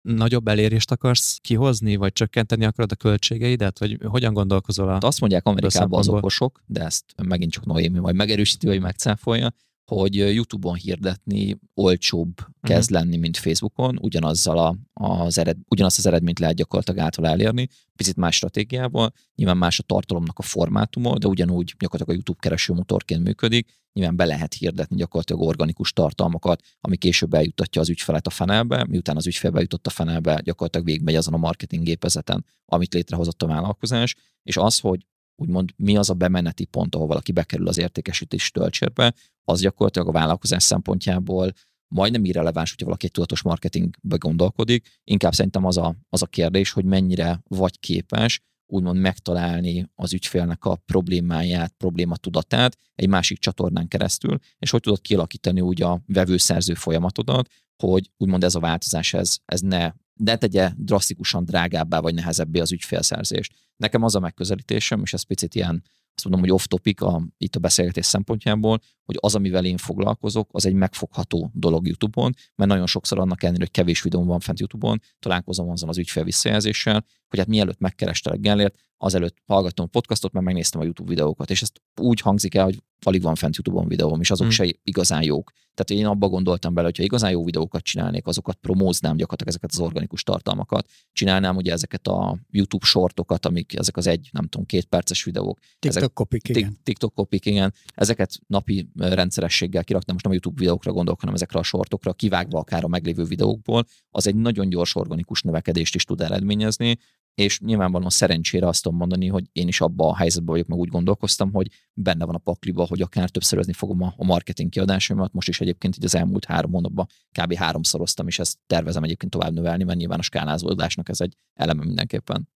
nagyobb 0.00 0.48
elérést 0.48 0.90
akarsz 0.90 1.38
kihozni, 1.38 1.96
vagy 1.96 2.12
csökkenteni 2.12 2.64
akarod 2.64 2.92
a 2.92 2.96
költségeidet, 2.96 3.78
vagy 3.78 3.98
hogyan 4.04 4.32
gondolkozol 4.32 4.88
a 4.88 4.98
Azt 5.00 5.20
mondják 5.20 5.46
Amerikában 5.46 5.98
az 5.98 6.08
okosok, 6.08 6.62
de 6.66 6.84
ezt 6.84 7.04
megint 7.22 7.52
csak 7.52 7.64
Noémi 7.64 7.98
majd 7.98 8.14
megerősíti, 8.14 8.66
vagy 8.66 8.80
megcáfolja, 8.80 9.54
hogy 9.94 10.14
YouTube-on 10.14 10.74
hirdetni 10.74 11.58
olcsóbb 11.74 12.34
kezd 12.60 12.90
uh-huh. 12.90 13.06
lenni, 13.06 13.16
mint 13.16 13.36
Facebookon, 13.36 13.98
ugyanazzal 14.02 14.58
a, 14.58 14.76
az 14.92 15.38
ered, 15.38 15.56
ugyanazt 15.68 15.98
az 15.98 16.06
eredményt 16.06 16.38
lehet 16.38 16.56
gyakorlatilag 16.56 17.00
által 17.00 17.26
elérni, 17.26 17.68
picit 17.96 18.16
más 18.16 18.36
stratégiával, 18.36 19.12
nyilván 19.34 19.56
más 19.56 19.78
a 19.78 19.82
tartalomnak 19.82 20.38
a 20.38 20.42
formátuma, 20.42 21.18
de 21.18 21.26
ugyanúgy 21.26 21.74
gyakorlatilag 21.78 22.08
a 22.08 22.12
YouTube 22.12 22.38
keresőmotorként 22.40 23.22
működik, 23.22 23.68
nyilván 23.92 24.16
be 24.16 24.24
lehet 24.24 24.54
hirdetni 24.54 24.96
gyakorlatilag 24.96 25.42
organikus 25.42 25.92
tartalmakat, 25.92 26.62
ami 26.80 26.96
később 26.96 27.34
eljutatja 27.34 27.80
az 27.80 27.88
ügyfelet 27.88 28.26
a 28.26 28.30
fenelbe, 28.30 28.84
miután 28.88 29.16
az 29.16 29.26
ügyfél 29.26 29.50
bejutott 29.50 29.86
a 29.86 29.90
fenelbe, 29.90 30.40
gyakorlatilag 30.44 30.86
végigmegy 30.86 31.16
azon 31.16 31.34
a 31.34 31.36
marketing 31.36 31.84
gépezeten, 31.84 32.44
amit 32.64 32.94
létrehozott 32.94 33.42
a 33.42 33.46
vállalkozás, 33.46 34.16
és 34.42 34.56
az, 34.56 34.78
hogy 34.78 35.06
úgymond 35.40 35.70
mi 35.76 35.96
az 35.96 36.10
a 36.10 36.14
bemeneti 36.14 36.64
pont, 36.64 36.94
ahol 36.94 37.06
valaki 37.06 37.32
bekerül 37.32 37.68
az 37.68 37.78
értékesítés 37.78 38.50
töltsérbe, 38.50 39.14
az 39.44 39.60
gyakorlatilag 39.60 40.08
a 40.08 40.12
vállalkozás 40.12 40.62
szempontjából 40.62 41.52
majdnem 41.94 42.24
irreleváns, 42.24 42.70
hogyha 42.70 42.84
valaki 42.84 43.06
egy 43.06 43.12
tudatos 43.12 43.42
marketingbe 43.42 44.16
gondolkodik. 44.16 45.00
Inkább 45.04 45.34
szerintem 45.34 45.64
az 45.64 45.76
a, 45.76 45.96
az 46.08 46.22
a 46.22 46.26
kérdés, 46.26 46.72
hogy 46.72 46.84
mennyire 46.84 47.40
vagy 47.48 47.80
képes 47.80 48.40
úgymond 48.66 49.00
megtalálni 49.00 49.90
az 49.94 50.12
ügyfélnek 50.12 50.64
a 50.64 50.76
problémáját, 50.76 51.74
problématudatát 51.76 52.76
egy 52.94 53.08
másik 53.08 53.38
csatornán 53.38 53.88
keresztül, 53.88 54.38
és 54.58 54.70
hogy 54.70 54.80
tudod 54.80 55.00
kialakítani 55.00 55.60
úgy 55.60 55.82
a 55.82 56.00
vevőszerző 56.06 56.74
folyamatodat, 56.74 57.48
hogy 57.82 58.10
úgymond 58.16 58.44
ez 58.44 58.54
a 58.54 58.60
változás, 58.60 59.14
ez, 59.14 59.38
ez 59.44 59.60
ne, 59.60 59.92
ne 60.20 60.36
tegye 60.36 60.72
drasztikusan 60.76 61.44
drágábbá 61.44 62.00
vagy 62.00 62.14
nehezebbé 62.14 62.60
az 62.60 62.72
ügyfélszerzést. 62.72 63.52
Nekem 63.76 64.02
az 64.02 64.14
a 64.14 64.20
megközelítésem, 64.20 65.00
és 65.02 65.12
ez 65.12 65.22
picit 65.22 65.54
ilyen 65.54 65.82
azt 66.14 66.28
mondom, 66.28 66.40
hogy 66.40 66.50
off-topic 66.50 67.02
a, 67.02 67.22
itt 67.38 67.56
a 67.56 67.60
beszélgetés 67.60 68.06
szempontjából, 68.06 68.80
hogy 69.04 69.16
az, 69.20 69.34
amivel 69.34 69.64
én 69.64 69.76
foglalkozok, 69.76 70.48
az 70.52 70.66
egy 70.66 70.74
megfogható 70.74 71.50
dolog 71.54 71.86
YouTube-on, 71.86 72.34
mert 72.54 72.70
nagyon 72.70 72.86
sokszor 72.86 73.18
annak 73.18 73.42
ellenére, 73.42 73.64
hogy 73.64 73.72
kevés 73.72 74.02
videóm 74.02 74.26
van 74.26 74.40
fent 74.40 74.58
YouTube-on, 74.58 75.00
találkozom 75.18 75.70
azon 75.70 75.88
az 75.88 75.98
ügyfél 75.98 76.24
visszajelzéssel, 76.24 77.04
hogy 77.28 77.38
hát 77.38 77.48
mielőtt 77.48 77.78
megkerestelek 77.78 78.40
Gellért, 78.40 78.74
azelőtt 79.02 79.36
hallgattam 79.46 79.84
a 79.84 79.88
podcastot, 79.88 80.32
mert 80.32 80.44
megnéztem 80.44 80.80
a 80.80 80.84
YouTube 80.84 81.08
videókat, 81.08 81.50
és 81.50 81.62
ezt 81.62 81.80
úgy 82.00 82.20
hangzik 82.20 82.54
el, 82.54 82.64
hogy 82.64 82.82
alig 83.02 83.22
van 83.22 83.34
fent 83.34 83.56
YouTube-on 83.56 83.88
videóm, 83.88 84.20
és 84.20 84.30
azok 84.30 84.46
mm. 84.46 84.50
se 84.50 84.66
igazán 84.82 85.22
jók. 85.22 85.50
Tehát 85.74 86.02
én 86.02 86.10
abba 86.10 86.28
gondoltam 86.28 86.74
bele, 86.74 86.86
hogyha 86.86 87.02
igazán 87.02 87.30
jó 87.30 87.44
videókat 87.44 87.82
csinálnék, 87.82 88.26
azokat 88.26 88.56
promóznám 88.56 89.16
gyakorlatilag 89.16 89.48
ezeket 89.48 89.70
az 89.72 89.78
organikus 89.78 90.22
tartalmakat. 90.22 90.88
Csinálnám 91.12 91.56
ugye 91.56 91.72
ezeket 91.72 92.06
a 92.06 92.38
YouTube 92.50 92.86
shortokat, 92.86 93.46
amik 93.46 93.78
ezek 93.78 93.96
az 93.96 94.06
egy, 94.06 94.28
nem 94.32 94.46
tudom, 94.46 94.66
két 94.66 94.84
perces 94.84 95.24
videók. 95.24 95.58
TikTok 95.78 96.02
ezek, 96.02 96.12
kopik, 96.12 96.48
igen. 96.48 96.78
TikTok 96.82 97.14
kopik, 97.14 97.46
igen. 97.46 97.74
Ezeket 97.94 98.38
napi 98.46 98.90
rendszerességgel 98.96 99.84
kiraktam, 99.84 100.12
most 100.12 100.24
nem 100.24 100.32
a 100.32 100.38
YouTube 100.42 100.60
videókra 100.60 100.92
gondolok, 100.92 101.20
hanem 101.20 101.34
ezekre 101.34 101.58
a 101.58 101.62
sortokra, 101.62 102.12
kivágva 102.12 102.58
akár 102.58 102.84
a 102.84 102.88
meglévő 102.88 103.24
videókból, 103.24 103.84
az 104.10 104.26
egy 104.26 104.36
nagyon 104.36 104.68
gyors 104.68 104.94
organikus 104.94 105.42
növekedést 105.42 105.94
is 105.94 106.04
tud 106.04 106.20
eredményezni, 106.20 106.98
és 107.40 107.60
nyilvánvalóan 107.60 108.10
szerencsére 108.10 108.66
azt 108.66 108.82
tudom 108.82 108.98
mondani, 108.98 109.26
hogy 109.26 109.44
én 109.52 109.68
is 109.68 109.80
abban 109.80 110.10
a 110.10 110.16
helyzetben 110.16 110.52
vagyok, 110.52 110.66
meg 110.66 110.78
úgy 110.78 110.88
gondolkoztam, 110.88 111.52
hogy 111.52 111.70
benne 111.94 112.24
van 112.24 112.34
a 112.34 112.38
pakliba, 112.38 112.86
hogy 112.86 113.00
akár 113.00 113.30
többszörözni 113.30 113.72
fogom 113.72 114.02
a 114.02 114.24
marketing 114.24 114.70
kiadásaimat. 114.70 115.32
Most 115.32 115.48
is 115.48 115.60
egyébként 115.60 115.96
így 115.96 116.04
az 116.04 116.14
elmúlt 116.14 116.44
három 116.44 116.72
hónapban 116.72 117.06
kb. 117.40 117.54
háromszoroztam, 117.54 118.26
és 118.26 118.38
ezt 118.38 118.58
tervezem 118.66 119.02
egyébként 119.02 119.30
tovább 119.32 119.52
növelni, 119.52 119.84
mert 119.84 119.98
nyilván 119.98 120.18
a 120.18 120.22
skálázódásnak 120.22 121.08
ez 121.08 121.20
egy 121.20 121.36
eleme 121.54 121.84
mindenképpen. 121.84 122.48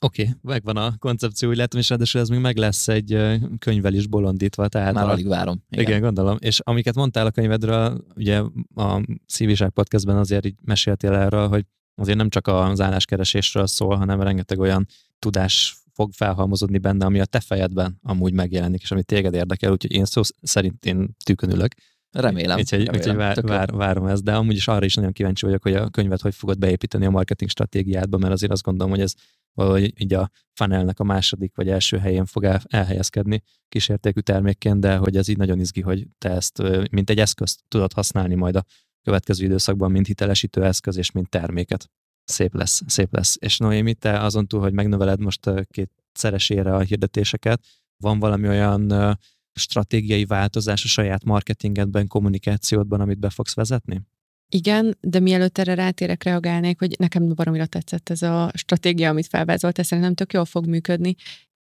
Oké, 0.00 0.22
okay, 0.22 0.34
megvan 0.42 0.76
a 0.76 0.96
koncepció, 0.98 1.48
úgy 1.48 1.56
látom, 1.56 1.80
és 1.80 1.88
ráadásul 1.88 2.20
ez 2.20 2.28
még 2.28 2.40
meg 2.40 2.56
lesz 2.56 2.88
egy 2.88 3.38
könyvvel 3.58 3.94
is 3.94 4.06
bolondítva. 4.06 4.68
Tehát 4.68 4.94
Már 4.94 5.06
a, 5.06 5.10
alig 5.10 5.28
várom. 5.28 5.64
Igen. 5.68 5.84
igen, 5.84 6.00
gondolom. 6.00 6.36
És 6.40 6.60
amiket 6.60 6.94
mondtál 6.94 7.26
a 7.26 7.30
könyvedről, 7.30 8.04
ugye 8.16 8.42
a 8.74 9.02
Szíviság 9.26 9.70
podcastben 9.70 10.16
azért 10.16 10.46
így 10.46 10.54
meséltél 10.62 11.12
erről, 11.12 11.48
hogy 11.48 11.64
azért 11.98 12.16
nem 12.16 12.28
csak 12.28 12.46
az 12.46 12.80
álláskeresésről 12.80 13.66
szól, 13.66 13.96
hanem 13.96 14.20
rengeteg 14.20 14.58
olyan 14.58 14.86
tudás 15.18 15.76
fog 15.92 16.12
felhalmozódni 16.12 16.78
benne, 16.78 17.04
ami 17.04 17.20
a 17.20 17.24
te 17.24 17.40
fejedben 17.40 17.98
amúgy 18.02 18.32
megjelenik, 18.32 18.82
és 18.82 18.90
ami 18.90 19.02
téged 19.02 19.34
érdekel, 19.34 19.70
úgyhogy 19.70 19.92
én 19.92 20.04
szó 20.04 20.20
szerint 20.42 20.84
én 20.84 21.16
tűkönülök. 21.24 21.74
Remélem. 22.10 22.58
Úgyhogy, 22.58 22.84
remélem. 22.84 23.00
úgyhogy 23.00 23.16
vár, 23.16 23.42
vár, 23.42 23.70
várom 23.70 24.06
ezt, 24.06 24.22
de 24.22 24.34
amúgy 24.34 24.56
is 24.56 24.68
arra 24.68 24.84
is 24.84 24.94
nagyon 24.94 25.12
kíváncsi 25.12 25.44
vagyok, 25.44 25.62
hogy 25.62 25.74
a 25.74 25.88
könyvet 25.88 26.20
hogy 26.20 26.34
fogod 26.34 26.58
beépíteni 26.58 27.06
a 27.06 27.10
marketing 27.10 27.50
stratégiádba, 27.50 28.18
mert 28.18 28.32
azért 28.32 28.52
azt 28.52 28.62
gondolom, 28.62 28.92
hogy 28.92 29.00
ez 29.00 29.12
valahogy 29.52 30.00
így 30.00 30.14
a 30.14 30.30
funnelnek 30.52 31.00
a 31.00 31.04
második 31.04 31.52
vagy 31.54 31.68
első 31.68 31.98
helyén 31.98 32.24
fog 32.24 32.44
el, 32.44 32.60
elhelyezkedni 32.68 33.42
kísértékű 33.68 34.20
termékként, 34.20 34.80
de 34.80 34.96
hogy 34.96 35.16
ez 35.16 35.28
így 35.28 35.36
nagyon 35.36 35.60
izgi, 35.60 35.80
hogy 35.80 36.06
te 36.18 36.30
ezt 36.30 36.62
mint 36.90 37.10
egy 37.10 37.18
eszközt 37.18 37.60
tudod 37.68 37.92
használni 37.92 38.34
majd 38.34 38.56
a 38.56 38.64
következő 39.02 39.44
időszakban, 39.44 39.90
mint 39.90 40.06
hitelesítő 40.06 40.64
eszköz 40.64 40.96
és 40.96 41.10
mint 41.10 41.28
terméket. 41.28 41.90
Szép 42.24 42.54
lesz, 42.54 42.82
szép 42.86 43.14
lesz. 43.14 43.36
És 43.38 43.58
Noémi, 43.58 43.94
te 43.94 44.20
azon 44.20 44.46
túl, 44.46 44.60
hogy 44.60 44.72
megnöveled 44.72 45.20
most 45.20 45.50
két 45.70 45.90
szeresére 46.12 46.74
a 46.74 46.80
hirdetéseket, 46.80 47.60
van 48.02 48.18
valami 48.18 48.48
olyan 48.48 49.18
stratégiai 49.52 50.24
változás 50.24 50.84
a 50.84 50.88
saját 50.88 51.24
marketingedben, 51.24 52.06
kommunikációdban, 52.06 53.00
amit 53.00 53.18
be 53.18 53.30
fogsz 53.30 53.54
vezetni? 53.54 54.02
Igen, 54.50 54.96
de 55.00 55.20
mielőtt 55.20 55.58
erre 55.58 55.74
rátérek, 55.74 56.22
reagálnék, 56.22 56.78
hogy 56.78 56.94
nekem 56.98 57.34
baromira 57.34 57.66
tetszett 57.66 58.08
ez 58.08 58.22
a 58.22 58.50
stratégia, 58.54 59.10
amit 59.10 59.26
felvázolt, 59.26 59.78
ez 59.78 59.86
szerintem 59.86 60.14
tök 60.14 60.32
jól 60.32 60.44
fog 60.44 60.66
működni. 60.66 61.14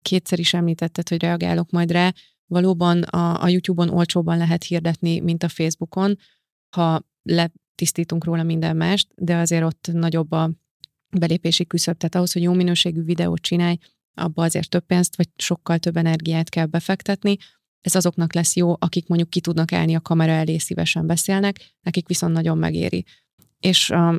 Kétszer 0.02 0.38
is 0.38 0.54
említetted, 0.54 1.08
hogy 1.08 1.20
reagálok 1.20 1.70
majd 1.70 1.90
rá. 1.90 2.12
Valóban 2.46 3.02
a, 3.02 3.42
a 3.42 3.48
YouTube-on 3.48 3.88
olcsóban 3.88 4.36
lehet 4.38 4.64
hirdetni, 4.64 5.20
mint 5.20 5.42
a 5.42 5.48
Facebookon, 5.48 6.18
ha 6.76 7.02
letisztítunk 7.26 8.24
róla 8.24 8.42
minden 8.42 8.76
mást, 8.76 9.08
de 9.14 9.36
azért 9.36 9.64
ott 9.64 9.88
nagyobb 9.92 10.32
a 10.32 10.50
belépési 11.18 11.66
küszöb. 11.66 11.96
Tehát 11.96 12.14
ahhoz, 12.14 12.32
hogy 12.32 12.42
jó 12.42 12.52
minőségű 12.52 13.02
videót 13.02 13.40
csinálj, 13.40 13.76
abba 14.14 14.42
azért 14.42 14.70
több 14.70 14.86
pénzt, 14.86 15.16
vagy 15.16 15.28
sokkal 15.36 15.78
több 15.78 15.96
energiát 15.96 16.48
kell 16.48 16.66
befektetni. 16.66 17.36
Ez 17.80 17.94
azoknak 17.94 18.32
lesz 18.32 18.56
jó, 18.56 18.74
akik 18.78 19.06
mondjuk 19.06 19.30
ki 19.30 19.40
tudnak 19.40 19.72
állni 19.72 19.94
a 19.94 20.00
kamera 20.00 20.32
elé, 20.32 20.58
szívesen 20.58 21.06
beszélnek, 21.06 21.74
nekik 21.80 22.08
viszont 22.08 22.32
nagyon 22.32 22.58
megéri. 22.58 23.04
És 23.60 23.90
um, 23.90 24.18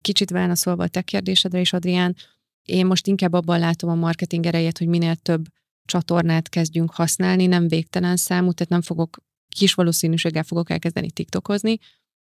kicsit 0.00 0.30
válaszolva 0.30 0.82
a 0.82 0.88
te 0.88 1.02
kérdésedre 1.02 1.60
is, 1.60 1.72
Adrián, 1.72 2.16
én 2.62 2.86
most 2.86 3.06
inkább 3.06 3.32
abban 3.32 3.58
látom 3.58 3.90
a 3.90 3.94
marketing 3.94 4.46
erejét, 4.46 4.78
hogy 4.78 4.86
minél 4.86 5.16
több 5.16 5.44
csatornát 5.84 6.48
kezdjünk 6.48 6.90
használni, 6.90 7.46
nem 7.46 7.68
végtelen 7.68 8.16
számú, 8.16 8.52
tehát 8.52 8.72
nem 8.72 8.82
fogok, 8.82 9.16
kis 9.48 9.74
valószínűséggel 9.74 10.42
fogok 10.42 10.70
elkezdeni 10.70 11.10
TikTokozni, 11.10 11.78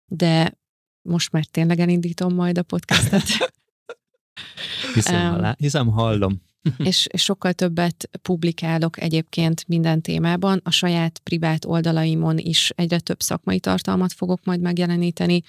de 0.07 0.59
most 1.03 1.33
már 1.33 1.45
tényleg 1.45 1.81
elindítom 1.81 2.35
majd 2.35 2.59
a 2.59 2.63
podcastet. 2.63 3.25
hiszem, 4.95 5.35
um, 5.35 5.53
hiszem 5.57 5.87
hallom. 5.87 6.43
és, 6.79 7.07
és 7.11 7.23
sokkal 7.23 7.53
többet 7.53 8.11
publikálok 8.23 9.01
egyébként 9.01 9.69
minden 9.69 10.01
témában. 10.01 10.61
A 10.65 10.71
saját 10.71 11.19
privát 11.19 11.65
oldalaimon 11.65 12.39
is 12.39 12.71
egyre 12.75 13.01
több 13.01 13.21
szakmai 13.21 13.61
tartalmat 13.61 14.13
fogok 14.13 14.45
majd 14.45 14.61
megjeleníteni, 14.61 15.43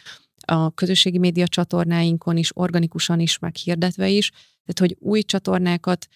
a 0.46 0.72
közösségi 0.72 1.18
média 1.18 1.48
csatornáinkon 1.48 2.38
is, 2.38 2.50
organikusan 2.54 3.20
is, 3.20 3.40
meg 3.40 3.56
hirdetve 3.56 4.10
is. 4.10 4.30
Tehát, 4.30 4.80
hogy 4.80 4.96
új 5.00 5.22
csatornákat 5.22 6.08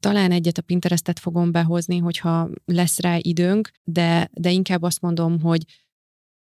talán 0.00 0.32
egyet 0.32 0.58
a 0.58 0.62
Pinterestet 0.62 1.18
fogom 1.18 1.50
behozni, 1.50 1.98
hogyha 1.98 2.48
lesz 2.64 3.00
rá 3.00 3.16
időnk, 3.20 3.70
de, 3.84 4.30
de 4.32 4.50
inkább 4.50 4.82
azt 4.82 5.00
mondom, 5.00 5.40
hogy 5.40 5.64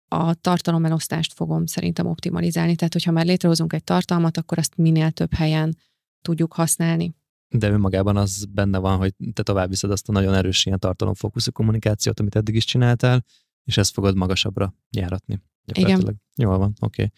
a 0.08 0.34
tartalomelosztást 0.34 1.34
fogom 1.34 1.66
szerintem 1.66 2.05
optimalizálni. 2.05 2.76
Tehát, 2.76 2.93
hogyha 2.93 3.12
már 3.12 3.26
létrehozunk 3.26 3.74
egy 3.74 3.84
tartalmat, 3.84 4.38
akkor 4.38 4.58
azt 4.58 4.78
minél 4.78 5.12
több 5.12 5.34
helyen 5.34 5.78
tudjuk 6.22 6.53
használni. 6.53 7.16
De 7.49 7.70
önmagában 7.70 8.18
az 8.18 8.45
benne 8.45 8.78
van, 8.78 8.97
hogy 8.97 9.14
te 9.34 9.43
tovább 9.43 9.70
viszed 9.70 9.91
azt 9.91 10.10
a 10.10 10.12
nagyon 10.12 10.34
erős 10.34 10.66
ilyen 10.66 10.80
tartalomfókuszú 10.80 11.51
kommunikációt, 11.51 12.20
amit 12.20 12.36
eddig 12.36 12.55
is 12.55 12.66
csináltál, 12.66 13.26
és 13.64 13.78
ezt 13.78 13.93
fogod 13.93 14.16
magasabbra 14.16 14.74
járatni. 14.89 15.41
Igen. 15.74 16.22
Jól 16.36 16.58
van, 16.58 16.74
oké. 16.80 17.03
Okay. 17.03 17.12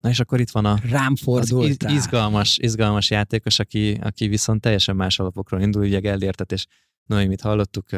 Na 0.00 0.08
és 0.08 0.20
akkor 0.20 0.40
itt 0.40 0.50
van 0.50 0.64
a 0.64 0.78
Rám 0.90 1.14
az 1.24 1.50
iz, 1.50 1.76
izgalmas, 1.88 2.58
izgalmas 2.58 3.10
játékos, 3.10 3.58
aki, 3.58 3.98
aki 4.02 4.28
viszont 4.28 4.60
teljesen 4.60 4.96
más 4.96 5.18
alapokról 5.18 5.60
indul, 5.60 5.82
ugye 5.82 5.98
Gellértet, 5.98 6.52
és 6.52 6.66
Noémit 7.06 7.40
hallottuk, 7.40 7.88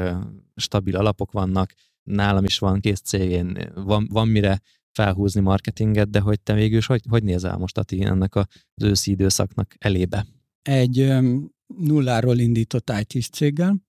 stabil 0.56 0.96
alapok 0.96 1.32
vannak, 1.32 1.72
nálam 2.08 2.44
is 2.44 2.58
van 2.58 2.80
kész 2.80 3.00
cégén, 3.00 3.72
van, 3.74 4.06
van 4.10 4.28
mire 4.28 4.60
felhúzni 4.90 5.40
marketinget, 5.40 6.10
de 6.10 6.20
hogy 6.20 6.40
te 6.40 6.54
végül 6.54 6.80
hogy, 6.86 7.00
hogy 7.08 7.22
nézel 7.22 7.56
most 7.56 7.78
Ati 7.78 8.04
ennek 8.04 8.34
az 8.34 8.46
őszi 8.82 9.10
időszaknak 9.10 9.74
elébe? 9.78 10.26
Egy 10.62 11.12
nulláról 11.66 12.38
indított 12.38 12.92
IT 13.00 13.32
céggel. 13.32 13.86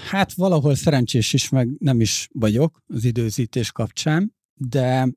Hát 0.00 0.32
valahol 0.32 0.74
szerencsés 0.74 1.32
is, 1.32 1.48
meg 1.48 1.68
nem 1.78 2.00
is 2.00 2.28
vagyok 2.32 2.82
az 2.86 3.04
időzítés 3.04 3.72
kapcsán, 3.72 4.34
de 4.54 5.08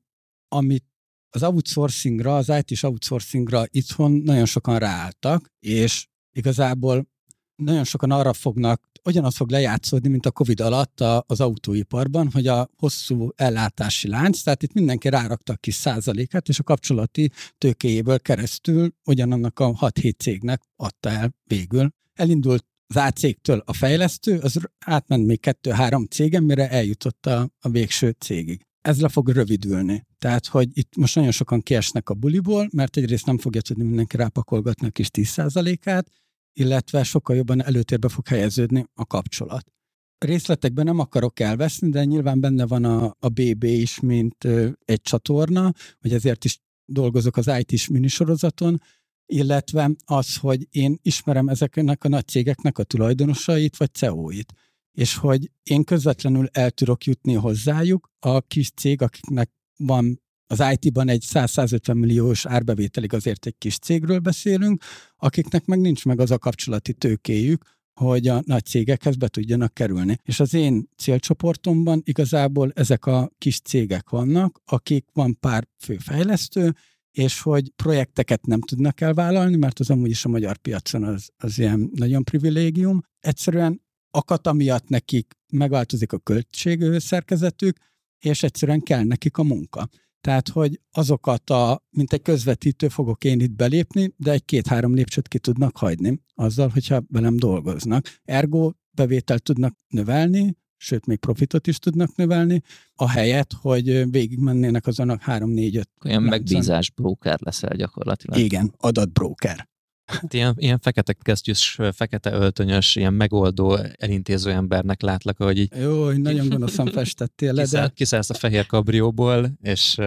amit 0.48 0.84
az 1.30 1.42
outsourcingra, 1.42 2.36
az 2.36 2.52
IT-s 2.66 2.82
outsourcingra 2.82 3.64
itthon 3.70 4.12
nagyon 4.12 4.46
sokan 4.46 4.78
ráálltak, 4.78 5.52
és 5.58 6.06
igazából 6.36 7.08
nagyon 7.56 7.84
sokan 7.84 8.10
arra 8.10 8.32
fognak, 8.32 8.82
ugyanaz 9.04 9.36
fog 9.36 9.50
lejátszódni, 9.50 10.08
mint 10.08 10.26
a 10.26 10.30
Covid 10.30 10.60
alatt 10.60 11.00
a, 11.00 11.24
az 11.26 11.40
autóiparban, 11.40 12.30
hogy 12.32 12.46
a 12.46 12.68
hosszú 12.76 13.28
ellátási 13.36 14.08
lánc, 14.08 14.42
tehát 14.42 14.62
itt 14.62 14.72
mindenki 14.72 15.08
ráraktak 15.08 15.60
kis 15.60 15.74
százalékát, 15.74 16.48
és 16.48 16.58
a 16.58 16.62
kapcsolati 16.62 17.30
tőkéjéből 17.58 18.20
keresztül 18.20 18.94
ugyanannak 19.04 19.58
a 19.58 19.72
6-7 19.72 20.18
cégnek 20.18 20.62
adta 20.76 21.08
el 21.08 21.34
végül. 21.44 21.90
Elindult 22.14 22.64
az 22.86 22.96
A 22.96 23.10
cégtől 23.10 23.62
a 23.66 23.72
fejlesztő, 23.72 24.38
az 24.38 24.58
átment 24.78 25.26
még 25.26 25.40
kettő-három 25.40 26.04
cégen, 26.04 26.42
mire 26.42 26.70
eljutott 26.70 27.26
a, 27.26 27.50
a 27.60 27.68
végső 27.68 28.14
cégig. 28.18 28.66
Ez 28.80 29.00
le 29.00 29.08
fog 29.08 29.28
rövidülni. 29.28 30.06
Tehát, 30.18 30.46
hogy 30.46 30.68
itt 30.72 30.96
most 30.96 31.14
nagyon 31.14 31.30
sokan 31.30 31.60
kiesnek 31.60 32.08
a 32.08 32.14
buliból, 32.14 32.68
mert 32.72 32.96
egyrészt 32.96 33.26
nem 33.26 33.38
fogja 33.38 33.60
tudni 33.60 33.84
mindenki 33.84 34.16
rápakolgatni 34.16 34.86
a 34.86 34.90
kis 34.90 35.08
10%-át, 35.12 36.06
illetve 36.54 37.02
sokkal 37.02 37.36
jobban 37.36 37.64
előtérbe 37.64 38.08
fog 38.08 38.26
helyeződni 38.26 38.84
a 38.94 39.06
kapcsolat. 39.06 39.72
Részletekben 40.18 40.84
nem 40.84 40.98
akarok 40.98 41.40
elveszni, 41.40 41.88
de 41.90 42.04
nyilván 42.04 42.40
benne 42.40 42.66
van 42.66 42.84
a, 42.84 43.16
a 43.18 43.28
BB 43.28 43.64
is, 43.64 44.00
mint 44.00 44.44
ö, 44.44 44.68
egy 44.84 45.00
csatorna, 45.00 45.72
hogy 46.00 46.12
ezért 46.12 46.44
is 46.44 46.60
dolgozok 46.84 47.36
az 47.36 47.50
IT-s 47.58 47.88
minisorozaton, 47.88 48.80
illetve 49.26 49.90
az, 50.04 50.36
hogy 50.36 50.66
én 50.70 50.98
ismerem 51.02 51.48
ezeknek 51.48 52.04
a 52.04 52.08
nagy 52.08 52.26
cégeknek 52.26 52.78
a 52.78 52.84
tulajdonosait 52.84 53.76
vagy 53.76 53.94
CEO-it, 53.94 54.52
és 54.92 55.16
hogy 55.16 55.50
én 55.62 55.84
közvetlenül 55.84 56.48
el 56.52 56.70
tudok 56.70 57.04
jutni 57.04 57.34
hozzájuk, 57.34 58.10
a 58.18 58.40
kis 58.40 58.70
cég, 58.70 59.02
akiknek 59.02 59.50
van 59.76 60.22
az 60.46 60.62
IT-ban 60.72 61.08
egy 61.08 61.24
100-150 61.32 61.94
milliós 61.94 62.46
árbevételig 62.46 63.12
azért 63.12 63.46
egy 63.46 63.58
kis 63.58 63.78
cégről 63.78 64.18
beszélünk, 64.18 64.82
akiknek 65.16 65.64
meg 65.64 65.80
nincs 65.80 66.04
meg 66.04 66.20
az 66.20 66.30
a 66.30 66.38
kapcsolati 66.38 66.92
tőkéjük, 66.92 67.64
hogy 68.00 68.28
a 68.28 68.42
nagy 68.46 68.64
cégekhez 68.64 69.16
be 69.16 69.28
tudjanak 69.28 69.74
kerülni. 69.74 70.18
És 70.22 70.40
az 70.40 70.54
én 70.54 70.88
célcsoportomban 70.96 72.00
igazából 72.04 72.72
ezek 72.74 73.06
a 73.06 73.30
kis 73.38 73.60
cégek 73.60 74.10
vannak, 74.10 74.60
akik 74.64 75.06
van 75.12 75.38
pár 75.40 75.68
főfejlesztő, 75.78 76.74
és 77.10 77.40
hogy 77.40 77.70
projekteket 77.76 78.46
nem 78.46 78.60
tudnak 78.60 79.00
elvállalni, 79.00 79.56
mert 79.56 79.78
az 79.78 79.90
amúgy 79.90 80.10
is 80.10 80.24
a 80.24 80.28
magyar 80.28 80.56
piacon 80.56 81.04
az, 81.04 81.28
az 81.36 81.58
ilyen 81.58 81.90
nagyon 81.94 82.24
privilégium. 82.24 83.00
Egyszerűen 83.20 83.82
akata 84.10 84.52
miatt 84.52 84.88
nekik 84.88 85.34
megváltozik 85.52 86.12
a 86.12 86.18
költségszerkezetük, 86.18 87.76
és 88.18 88.42
egyszerűen 88.42 88.80
kell 88.80 89.02
nekik 89.02 89.36
a 89.36 89.42
munka. 89.42 89.88
Tehát, 90.24 90.48
hogy 90.48 90.80
azokat 90.92 91.50
a, 91.50 91.82
mint 91.90 92.12
egy 92.12 92.22
közvetítő 92.22 92.88
fogok 92.88 93.24
én 93.24 93.40
itt 93.40 93.52
belépni, 93.52 94.14
de 94.16 94.30
egy 94.30 94.44
két-három 94.44 94.94
lépcsőt 94.94 95.28
ki 95.28 95.38
tudnak 95.38 95.76
hagyni 95.76 96.22
azzal, 96.34 96.68
hogyha 96.68 97.02
velem 97.08 97.36
dolgoznak. 97.36 98.20
Ergo 98.22 98.72
bevételt 98.90 99.42
tudnak 99.42 99.76
növelni, 99.88 100.56
sőt, 100.76 101.06
még 101.06 101.18
profitot 101.18 101.66
is 101.66 101.78
tudnak 101.78 102.16
növelni, 102.16 102.62
a 102.94 103.10
helyet, 103.10 103.52
hogy 103.60 104.10
végigmennének 104.10 104.86
azon 104.86 105.10
a 105.10 105.16
3-4-5. 105.16 105.82
Olyan 106.04 106.22
megbízás 106.22 106.90
broker 106.90 107.40
leszel 107.40 107.76
gyakorlatilag. 107.76 108.38
Igen, 108.38 108.74
adatbroker. 108.76 109.68
Hát 110.06 110.34
ilyen, 110.34 110.54
ilyen 110.58 110.78
fekete 110.78 111.12
kesztyűs, 111.12 111.78
fekete 111.92 112.32
öltönyös, 112.32 112.96
ilyen 112.96 113.14
megoldó, 113.14 113.78
elintéző 113.96 114.50
embernek 114.50 115.02
látlak, 115.02 115.36
hogy 115.36 115.58
így... 115.58 115.76
Jó, 115.76 116.10
nagyon 116.10 116.48
gonoszan 116.48 116.86
festettél 116.86 117.52
le, 117.52 117.66
de... 117.66 117.88
Kiszállsz 117.88 118.30
a 118.30 118.34
fehér 118.34 118.66
kabrióból, 118.66 119.50
és, 119.60 119.98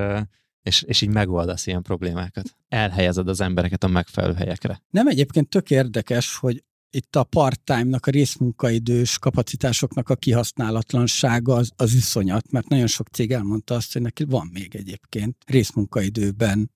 és, 0.61 0.81
és 0.81 1.01
így 1.01 1.09
megoldasz 1.09 1.67
ilyen 1.67 1.81
problémákat. 1.81 2.57
Elhelyezed 2.67 3.27
az 3.27 3.41
embereket 3.41 3.83
a 3.83 3.87
megfelelő 3.87 4.33
helyekre. 4.33 4.83
Nem 4.89 5.07
egyébként 5.07 5.49
tök 5.49 5.69
érdekes, 5.69 6.35
hogy 6.35 6.63
itt 6.89 7.15
a 7.15 7.23
part-time-nak, 7.23 8.05
a 8.05 8.11
részmunkaidős 8.11 9.19
kapacitásoknak 9.19 10.09
a 10.09 10.15
kihasználatlansága 10.15 11.53
az, 11.53 11.71
az 11.75 11.93
iszonyat, 11.93 12.51
mert 12.51 12.67
nagyon 12.67 12.87
sok 12.87 13.07
cég 13.07 13.31
elmondta 13.31 13.75
azt, 13.75 13.93
hogy 13.93 14.01
neki 14.01 14.23
van 14.23 14.49
még 14.53 14.75
egyébként 14.75 15.37
részmunkaidőben 15.45 16.71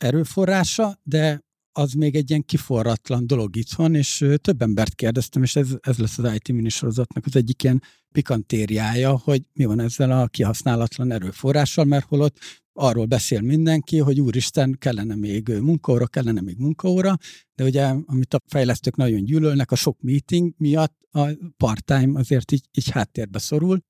erőforrása, 0.00 0.98
de 1.02 1.46
az 1.72 1.92
még 1.92 2.14
egy 2.14 2.30
ilyen 2.30 2.44
kiforratlan 2.44 3.26
dolog 3.26 3.56
itthon, 3.56 3.94
és 3.94 4.24
több 4.36 4.62
embert 4.62 4.94
kérdeztem, 4.94 5.42
és 5.42 5.56
ez, 5.56 5.68
ez 5.80 5.98
lesz 5.98 6.18
az 6.18 6.32
IT 6.34 6.52
minisorozatnak 6.52 7.26
az 7.26 7.36
egyik 7.36 7.62
ilyen 7.62 7.82
pikantériája, 8.12 9.18
hogy 9.18 9.42
mi 9.52 9.64
van 9.64 9.80
ezzel 9.80 10.10
a 10.10 10.26
kihasználatlan 10.26 11.12
erőforrással, 11.12 11.84
mert 11.84 12.06
holott 12.06 12.38
arról 12.72 13.06
beszél 13.06 13.40
mindenki, 13.40 13.98
hogy 13.98 14.20
úristen, 14.20 14.76
kellene 14.78 15.14
még 15.14 15.48
munkaóra, 15.48 16.06
kellene 16.06 16.40
még 16.40 16.56
munkaóra, 16.58 17.16
de 17.54 17.64
ugye, 17.64 17.94
amit 18.06 18.34
a 18.34 18.40
fejlesztők 18.46 18.96
nagyon 18.96 19.24
gyűlölnek, 19.24 19.70
a 19.70 19.76
sok 19.76 20.00
meeting 20.00 20.54
miatt 20.56 20.96
a 21.10 21.28
part-time 21.56 22.18
azért 22.18 22.52
így, 22.52 22.64
így 22.72 22.90
háttérbe 22.90 23.38
szorul. 23.38 23.80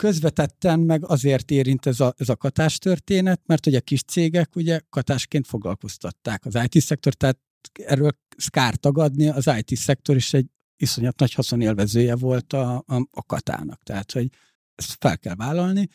Közvetetten 0.00 0.80
meg 0.80 1.04
azért 1.04 1.50
érint 1.50 1.86
ez 1.86 2.00
a, 2.00 2.14
ez 2.16 2.28
a 2.28 2.36
katás 2.36 2.78
történet, 2.78 3.40
mert 3.46 3.66
ugye 3.66 3.78
a 3.78 3.80
kis 3.80 4.02
cégek 4.02 4.56
ugye 4.56 4.80
katásként 4.90 5.46
foglalkoztatták 5.46 6.44
az 6.44 6.58
IT-szektor, 6.68 7.14
tehát 7.14 7.38
erről 7.72 8.18
szkár 8.36 8.74
tagadni, 8.74 9.28
az 9.28 9.50
IT-szektor 9.58 10.16
is 10.16 10.34
egy 10.34 10.46
iszonyat 10.76 11.18
nagy 11.18 11.32
haszonélvezője 11.32 12.16
volt 12.16 12.52
a, 12.52 12.76
a, 12.76 13.08
a 13.10 13.22
katának. 13.22 13.82
Tehát, 13.82 14.12
hogy 14.12 14.28
ezt 14.74 14.96
fel 15.00 15.18
kell 15.18 15.34
vállalni, 15.34 15.88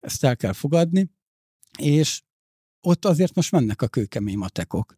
ezt 0.00 0.24
el 0.24 0.36
kell 0.36 0.52
fogadni, 0.52 1.10
és 1.78 2.22
ott 2.80 3.04
azért 3.04 3.34
most 3.34 3.52
mennek 3.52 3.82
a 3.82 3.88
kőkemény 3.88 4.38
matekok. 4.38 4.94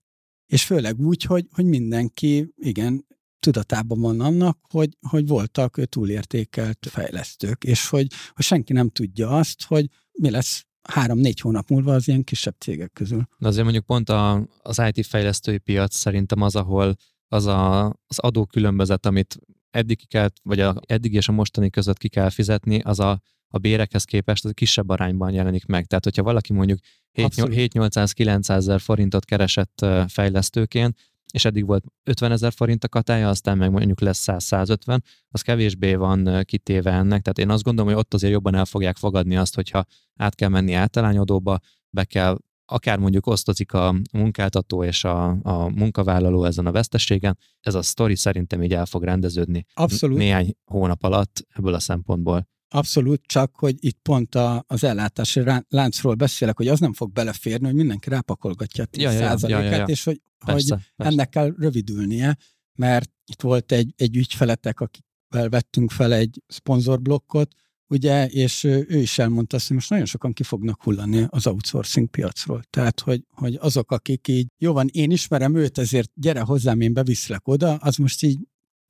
És 0.46 0.64
főleg 0.64 1.00
úgy, 1.00 1.22
hogy, 1.22 1.46
hogy 1.50 1.64
mindenki, 1.64 2.52
igen, 2.56 3.06
tudatában 3.40 4.00
van 4.00 4.20
annak, 4.20 4.58
hogy, 4.70 4.96
hogy 5.08 5.26
voltak 5.26 5.84
túlértékelt 5.84 6.86
fejlesztők, 6.90 7.64
és 7.64 7.88
hogy, 7.88 8.06
hogy 8.32 8.44
senki 8.44 8.72
nem 8.72 8.88
tudja 8.88 9.28
azt, 9.28 9.64
hogy 9.64 9.86
mi 10.12 10.30
lesz 10.30 10.64
három-négy 10.82 11.40
hónap 11.40 11.68
múlva 11.68 11.94
az 11.94 12.08
ilyen 12.08 12.24
kisebb 12.24 12.54
cégek 12.58 12.92
közül. 12.92 13.28
De 13.38 13.48
azért 13.48 13.62
mondjuk 13.62 13.84
pont 13.84 14.08
a, 14.08 14.46
az 14.62 14.82
IT 14.92 15.06
fejlesztői 15.06 15.58
piac 15.58 15.96
szerintem 15.96 16.40
az, 16.40 16.56
ahol 16.56 16.94
az 17.28 17.46
a, 17.46 17.86
az 17.86 18.18
adókülönbözet, 18.18 19.06
amit 19.06 19.38
eddig 19.70 19.98
ki 19.98 20.06
kell, 20.06 20.28
vagy 20.42 20.60
a, 20.60 20.80
eddig 20.86 21.14
és 21.14 21.28
a 21.28 21.32
mostani 21.32 21.70
között 21.70 21.98
ki 21.98 22.08
kell 22.08 22.30
fizetni, 22.30 22.80
az 22.80 23.00
a 23.00 23.20
a 23.52 23.58
bérekhez 23.58 24.04
képest 24.04 24.44
az 24.44 24.50
kisebb 24.54 24.88
arányban 24.88 25.32
jelenik 25.32 25.66
meg. 25.66 25.86
Tehát, 25.86 26.04
hogyha 26.04 26.22
valaki 26.22 26.52
mondjuk 26.52 26.78
7-800-900 27.18 28.48
ezer 28.48 28.80
forintot 28.80 29.24
keresett 29.24 29.86
fejlesztőként, 30.08 30.96
és 31.30 31.44
eddig 31.44 31.66
volt 31.66 31.84
50 32.04 32.32
ezer 32.32 32.52
forint 32.52 32.84
a 32.84 32.88
katája, 32.88 33.28
aztán 33.28 33.58
meg 33.58 33.70
mondjuk 33.70 34.00
lesz 34.00 34.24
100-150, 34.26 34.98
az 35.28 35.42
kevésbé 35.42 35.94
van 35.94 36.42
kitéve 36.44 36.92
ennek. 36.92 37.22
Tehát 37.22 37.38
én 37.38 37.50
azt 37.50 37.62
gondolom, 37.62 37.90
hogy 37.90 38.00
ott 38.00 38.14
azért 38.14 38.32
jobban 38.32 38.54
el 38.54 38.64
fogják 38.64 38.96
fogadni 38.96 39.36
azt, 39.36 39.54
hogyha 39.54 39.84
át 40.16 40.34
kell 40.34 40.48
menni 40.48 40.72
általányodóba, 40.72 41.58
be 41.90 42.04
kell 42.04 42.36
akár 42.72 42.98
mondjuk 42.98 43.26
osztozik 43.26 43.72
a 43.72 43.94
munkáltató 44.12 44.84
és 44.84 45.04
a, 45.04 45.36
a 45.42 45.68
munkavállaló 45.68 46.44
ezen 46.44 46.66
a 46.66 46.72
vesztességen, 46.72 47.38
ez 47.60 47.74
a 47.74 47.82
sztori 47.82 48.16
szerintem 48.16 48.62
így 48.62 48.74
el 48.74 48.86
fog 48.86 49.02
rendeződni 49.02 49.64
Abszolút. 49.74 50.18
néhány 50.18 50.54
hónap 50.64 51.02
alatt 51.02 51.46
ebből 51.48 51.74
a 51.74 51.78
szempontból. 51.78 52.48
Abszolút, 52.72 53.22
csak 53.26 53.56
hogy 53.56 53.76
itt 53.78 53.98
pont 54.02 54.34
a, 54.34 54.64
az 54.66 54.84
ellátási 54.84 55.42
láncról 55.68 56.14
beszélek, 56.14 56.56
hogy 56.56 56.68
az 56.68 56.80
nem 56.80 56.92
fog 56.92 57.12
beleférni, 57.12 57.66
hogy 57.66 57.74
mindenki 57.74 58.08
rápakolgatja 58.08 58.84
a 58.84 58.86
10 58.86 59.02
ja, 59.02 59.10
ja, 59.10 59.36
ja, 59.40 59.60
ja, 59.60 59.76
ja. 59.76 59.84
és 59.84 60.04
hogy, 60.04 60.20
persze, 60.46 60.74
hogy 60.74 60.82
persze. 60.96 61.12
ennek 61.12 61.28
kell 61.28 61.54
rövidülnie, 61.58 62.36
mert 62.74 63.10
itt 63.24 63.40
volt 63.40 63.72
egy, 63.72 63.94
egy 63.96 64.16
ügyfeletek, 64.16 64.80
akikvel 64.80 65.48
vettünk 65.48 65.90
fel 65.90 66.12
egy 66.12 66.42
szponzorblokkot, 66.46 67.54
ugye, 67.86 68.28
és 68.28 68.64
ő 68.64 68.86
is 68.88 69.18
elmondta 69.18 69.56
azt, 69.56 69.66
hogy 69.66 69.76
most 69.76 69.90
nagyon 69.90 70.04
sokan 70.04 70.32
ki 70.32 70.42
fognak 70.42 70.82
hullani 70.82 71.26
az 71.28 71.46
outsourcing 71.46 72.08
piacról. 72.08 72.62
Tehát, 72.70 73.00
hogy, 73.00 73.24
hogy 73.28 73.58
azok, 73.60 73.92
akik 73.92 74.28
így, 74.28 74.46
jó 74.58 74.72
van, 74.72 74.88
én 74.92 75.10
ismerem 75.10 75.54
őt, 75.54 75.78
ezért 75.78 76.10
gyere 76.14 76.40
hozzám, 76.40 76.80
én 76.80 76.92
beviszlek 76.92 77.48
oda, 77.48 77.74
az 77.74 77.96
most 77.96 78.22
így 78.22 78.38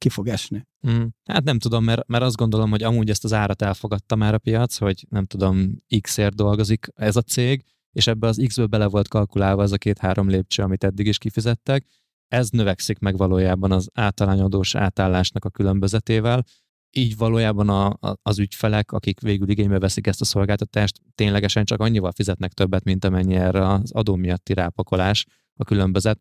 ki 0.00 0.08
fog 0.08 0.28
esni. 0.28 0.66
Mm. 0.88 1.04
Hát 1.24 1.44
nem 1.44 1.58
tudom, 1.58 1.84
mert, 1.84 2.06
mert 2.06 2.22
azt 2.22 2.36
gondolom, 2.36 2.70
hogy 2.70 2.82
amúgy 2.82 3.10
ezt 3.10 3.24
az 3.24 3.32
árat 3.32 3.62
elfogadta 3.62 4.16
már 4.16 4.34
a 4.34 4.38
piac, 4.38 4.76
hogy 4.76 5.06
nem 5.08 5.26
tudom, 5.26 5.76
X-ért 6.00 6.34
dolgozik 6.34 6.86
ez 6.94 7.16
a 7.16 7.22
cég, 7.22 7.64
és 7.92 8.06
ebbe 8.06 8.26
az 8.26 8.42
X-ből 8.46 8.66
bele 8.66 8.86
volt 8.86 9.08
kalkulálva 9.08 9.62
ez 9.62 9.72
a 9.72 9.78
két-három 9.78 10.28
lépcső, 10.28 10.62
amit 10.62 10.84
eddig 10.84 11.06
is 11.06 11.18
kifizettek. 11.18 11.86
Ez 12.28 12.48
növekszik 12.48 12.98
meg 12.98 13.16
valójában 13.16 13.72
az 13.72 13.88
általányadós 13.94 14.74
átállásnak 14.74 15.44
a 15.44 15.50
különbözetével, 15.50 16.44
így 16.90 17.16
valójában 17.16 17.68
a, 17.68 17.86
a, 17.86 18.18
az 18.22 18.38
ügyfelek, 18.38 18.92
akik 18.92 19.20
végül 19.20 19.48
igénybe 19.48 19.78
veszik 19.78 20.06
ezt 20.06 20.20
a 20.20 20.24
szolgáltatást, 20.24 21.00
ténylegesen 21.14 21.64
csak 21.64 21.80
annyival 21.80 22.12
fizetnek 22.12 22.52
többet, 22.52 22.84
mint 22.84 23.04
amennyi 23.04 23.34
erre 23.34 23.68
az 23.68 23.92
adó 23.92 24.14
miatti 24.14 24.54
rápakolás, 24.54 25.26
a 25.54 25.64
különbözet 25.64 26.18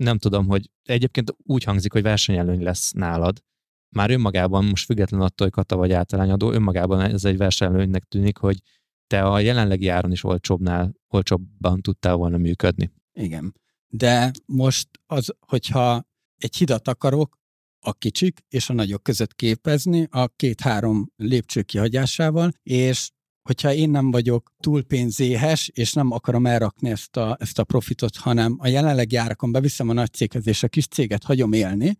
nem 0.00 0.18
tudom, 0.18 0.46
hogy 0.46 0.70
egyébként 0.82 1.34
úgy 1.42 1.64
hangzik, 1.64 1.92
hogy 1.92 2.02
versenyelőny 2.02 2.62
lesz 2.62 2.92
nálad. 2.92 3.42
Már 3.88 4.10
önmagában, 4.10 4.64
most 4.64 4.84
független 4.84 5.20
attól, 5.20 5.46
hogy 5.46 5.50
kata 5.50 5.76
vagy 5.76 5.92
általányadó, 5.92 6.50
önmagában 6.52 7.00
ez 7.00 7.24
egy 7.24 7.36
versenyelőnynek 7.36 8.04
tűnik, 8.04 8.38
hogy 8.38 8.58
te 9.06 9.22
a 9.22 9.38
jelenlegi 9.38 9.88
áron 9.88 10.12
is 10.12 10.24
olcsóbbnál, 10.24 10.94
olcsóbban 11.08 11.80
tudtál 11.80 12.14
volna 12.14 12.36
működni. 12.36 12.92
Igen. 13.12 13.54
De 13.86 14.30
most 14.46 14.88
az, 15.06 15.34
hogyha 15.46 16.04
egy 16.36 16.56
hidat 16.56 16.88
akarok, 16.88 17.38
a 17.82 17.92
kicsik 17.92 18.44
és 18.48 18.68
a 18.70 18.72
nagyok 18.72 19.02
között 19.02 19.34
képezni 19.34 20.06
a 20.10 20.28
két-három 20.28 21.12
lépcső 21.16 21.62
kihagyásával, 21.62 22.52
és 22.62 23.10
hogyha 23.42 23.72
én 23.72 23.90
nem 23.90 24.10
vagyok 24.10 24.52
túl 24.60 24.84
pénzéhes, 24.84 25.70
és 25.74 25.92
nem 25.92 26.10
akarom 26.10 26.46
elrakni 26.46 26.90
ezt 26.90 27.16
a, 27.16 27.36
ezt 27.40 27.58
a 27.58 27.64
profitot, 27.64 28.16
hanem 28.16 28.56
a 28.58 28.68
jelenlegi 28.68 29.16
árakon 29.16 29.52
beviszem 29.52 29.88
a 29.88 29.92
nagy 29.92 30.12
céghez, 30.12 30.46
és 30.46 30.62
a 30.62 30.68
kis 30.68 30.86
céget 30.86 31.24
hagyom 31.24 31.52
élni, 31.52 31.98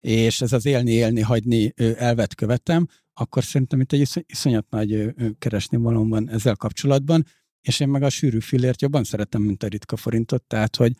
és 0.00 0.40
ez 0.40 0.52
az 0.52 0.66
élni, 0.66 0.90
élni, 0.90 1.20
hagyni 1.20 1.72
elvet 1.76 2.34
követem, 2.34 2.86
akkor 3.12 3.44
szerintem 3.44 3.80
itt 3.80 3.92
egy 3.92 4.24
iszonyat 4.26 4.70
nagy 4.70 5.14
keresni 5.38 5.76
valóm 5.76 6.08
van 6.08 6.30
ezzel 6.30 6.56
kapcsolatban, 6.56 7.26
és 7.60 7.80
én 7.80 7.88
meg 7.88 8.02
a 8.02 8.10
sűrű 8.10 8.40
fillért 8.40 8.82
jobban 8.82 9.04
szeretem, 9.04 9.42
mint 9.42 9.62
a 9.62 9.66
ritka 9.66 9.96
forintot, 9.96 10.42
tehát 10.42 10.76
hogy 10.76 10.92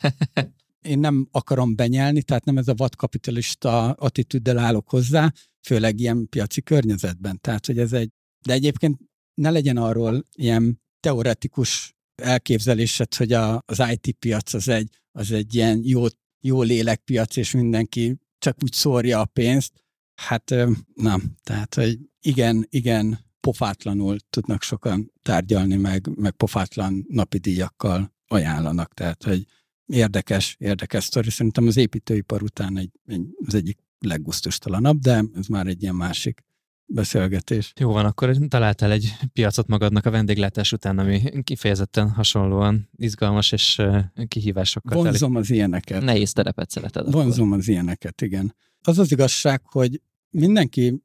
én 0.93 0.99
nem 0.99 1.29
akarom 1.31 1.75
benyelni, 1.75 2.23
tehát 2.23 2.45
nem 2.45 2.59
ez 2.59 2.69
a 2.69 2.75
vadkapitalista 2.75 3.91
attitűddel 3.91 4.59
állok 4.59 4.89
hozzá, 4.89 5.33
főleg 5.67 6.01
ilyen 6.01 6.29
piaci 6.29 6.63
környezetben. 6.63 7.41
Tehát, 7.41 7.67
hogy 7.67 7.79
ez 7.79 7.93
egy, 7.93 8.11
de 8.47 8.53
egyébként 8.53 8.99
ne 9.39 9.51
legyen 9.51 9.77
arról 9.77 10.25
ilyen 10.35 10.81
teoretikus 11.01 11.97
elképzelésed, 12.15 13.15
hogy 13.15 13.33
a, 13.33 13.63
az 13.67 13.83
IT 13.91 14.17
piac 14.19 14.55
az 14.55 14.69
egy, 14.69 15.01
az 15.13 15.33
egy 15.33 15.55
ilyen 15.55 15.81
jó, 15.85 16.05
jó 16.41 16.63
lélekpiac, 16.63 17.37
és 17.37 17.51
mindenki 17.51 18.19
csak 18.39 18.57
úgy 18.63 18.73
szórja 18.73 19.21
a 19.21 19.25
pénzt. 19.25 19.73
Hát 20.15 20.55
nem. 20.95 21.37
Tehát, 21.43 21.75
hogy 21.75 21.99
igen, 22.21 22.67
igen, 22.69 23.19
pofátlanul 23.41 24.17
tudnak 24.31 24.63
sokan 24.63 25.13
tárgyalni, 25.23 25.77
meg, 25.77 26.09
meg 26.15 26.33
pofátlan 26.33 27.05
napi 27.09 27.39
díjakkal 27.39 28.15
ajánlanak. 28.27 28.95
Tehát, 28.95 29.23
hogy 29.23 29.47
érdekes, 29.87 30.57
érdekes 30.59 31.05
sztori. 31.05 31.31
Szerintem 31.31 31.67
az 31.67 31.77
építőipar 31.77 32.43
után 32.43 32.79
egy, 32.79 32.91
egy, 33.07 33.27
az 33.47 33.55
egyik 33.55 33.79
leggusztustalanabb, 33.99 34.99
de 34.99 35.25
ez 35.35 35.47
már 35.47 35.67
egy 35.67 35.83
ilyen 35.83 35.95
másik 35.95 36.45
beszélgetés. 36.89 37.73
Jó 37.77 37.93
van, 37.93 38.05
akkor 38.05 38.37
találtál 38.49 38.91
egy 38.91 39.17
piacot 39.33 39.67
magadnak 39.67 40.07
a 40.07 40.11
vendéglátás 40.11 40.73
után, 40.73 40.99
ami 40.99 41.43
kifejezetten 41.43 42.11
hasonlóan 42.11 42.89
izgalmas 42.97 43.53
és 43.53 43.83
kihívásokkal 44.29 45.03
Vonzom 45.03 45.37
az 45.37 45.51
ilyeneket. 45.51 46.03
Nehéz 46.03 46.33
terepet 46.33 46.71
szereted. 46.71 47.13
Vonzom 47.13 47.47
akkor. 47.47 47.59
az 47.59 47.69
ilyeneket, 47.69 48.23
igen. 48.23 48.55
Az 48.83 48.99
az 48.99 49.13
igazság, 49.13 49.63
hogy 49.65 50.03
mindenki 50.31 51.03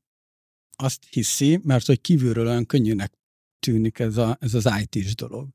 azt 0.75 1.03
hiszi, 1.09 1.59
mert 1.63 1.85
hogy 1.85 2.01
kívülről 2.01 2.47
olyan 2.47 2.65
könnyűnek 2.65 3.13
tűnik 3.59 3.99
ez, 3.99 4.17
a, 4.17 4.37
ez 4.39 4.53
az 4.53 4.69
IT-s 4.81 5.15
dolog. 5.15 5.47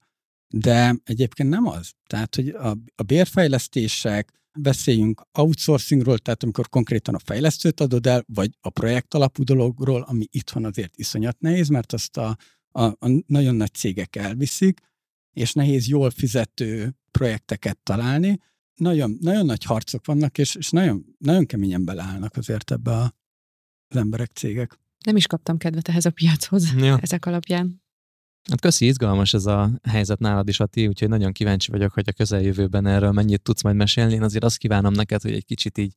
De 0.49 0.97
egyébként 1.05 1.49
nem 1.49 1.67
az. 1.67 1.93
Tehát, 2.07 2.35
hogy 2.35 2.49
a, 2.49 2.77
a 2.95 3.03
bérfejlesztések, 3.03 4.33
beszéljünk 4.61 5.23
outsourcingról, 5.33 6.19
tehát 6.19 6.43
amikor 6.43 6.69
konkrétan 6.69 7.15
a 7.15 7.19
fejlesztőt 7.19 7.81
adod 7.81 8.07
el, 8.07 8.25
vagy 8.27 8.51
a 8.61 8.71
projekt 8.71 9.15
alapú 9.15 9.43
dologról, 9.43 10.03
ami 10.03 10.27
itthon 10.31 10.65
azért 10.65 10.97
iszonyat 10.97 11.41
nehéz, 11.41 11.69
mert 11.69 11.93
azt 11.93 12.17
a, 12.17 12.37
a, 12.71 12.83
a 12.83 13.23
nagyon 13.27 13.55
nagy 13.55 13.73
cégek 13.75 14.17
elviszik, 14.17 14.81
és 15.33 15.53
nehéz 15.53 15.89
jól 15.89 16.11
fizető 16.11 16.97
projekteket 17.11 17.79
találni. 17.83 18.41
Nagyon, 18.75 19.19
nagyon 19.21 19.47
nagy 19.47 19.65
harcok 19.65 20.07
vannak, 20.07 20.39
és, 20.39 20.55
és 20.55 20.71
nagyon, 20.71 21.05
nagyon 21.19 21.47
keményen 21.47 21.85
beleállnak 21.85 22.37
azért 22.37 22.71
ebbe 22.71 22.91
a, 22.91 23.15
az 23.89 23.97
emberek, 23.97 24.31
cégek. 24.33 24.79
Nem 25.05 25.17
is 25.17 25.27
kaptam 25.27 25.57
kedvet 25.57 25.89
ehhez 25.89 26.05
a 26.05 26.11
piachoz 26.11 26.73
ja. 26.77 26.99
ezek 27.03 27.27
alapján. 27.27 27.83
Hát 28.49 28.61
köszi, 28.61 28.87
izgalmas 28.87 29.35
ez 29.35 29.47
a 29.47 29.71
helyzet 29.83 30.19
nálad 30.19 30.49
is, 30.49 30.61
Ati, 30.61 30.87
úgyhogy 30.87 31.09
nagyon 31.09 31.33
kíváncsi 31.33 31.71
vagyok, 31.71 31.93
hogy 31.93 32.09
a 32.09 32.13
közeljövőben 32.13 32.87
erről 32.87 33.13
mennyit 33.13 33.43
tudsz 33.43 33.63
majd 33.63 33.77
mesélni. 33.77 34.13
Én 34.13 34.23
azért 34.23 34.45
azt 34.45 34.57
kívánom 34.57 34.93
neked, 34.93 35.23
hogy 35.23 35.33
egy 35.33 35.45
kicsit 35.45 35.79
így 35.79 35.95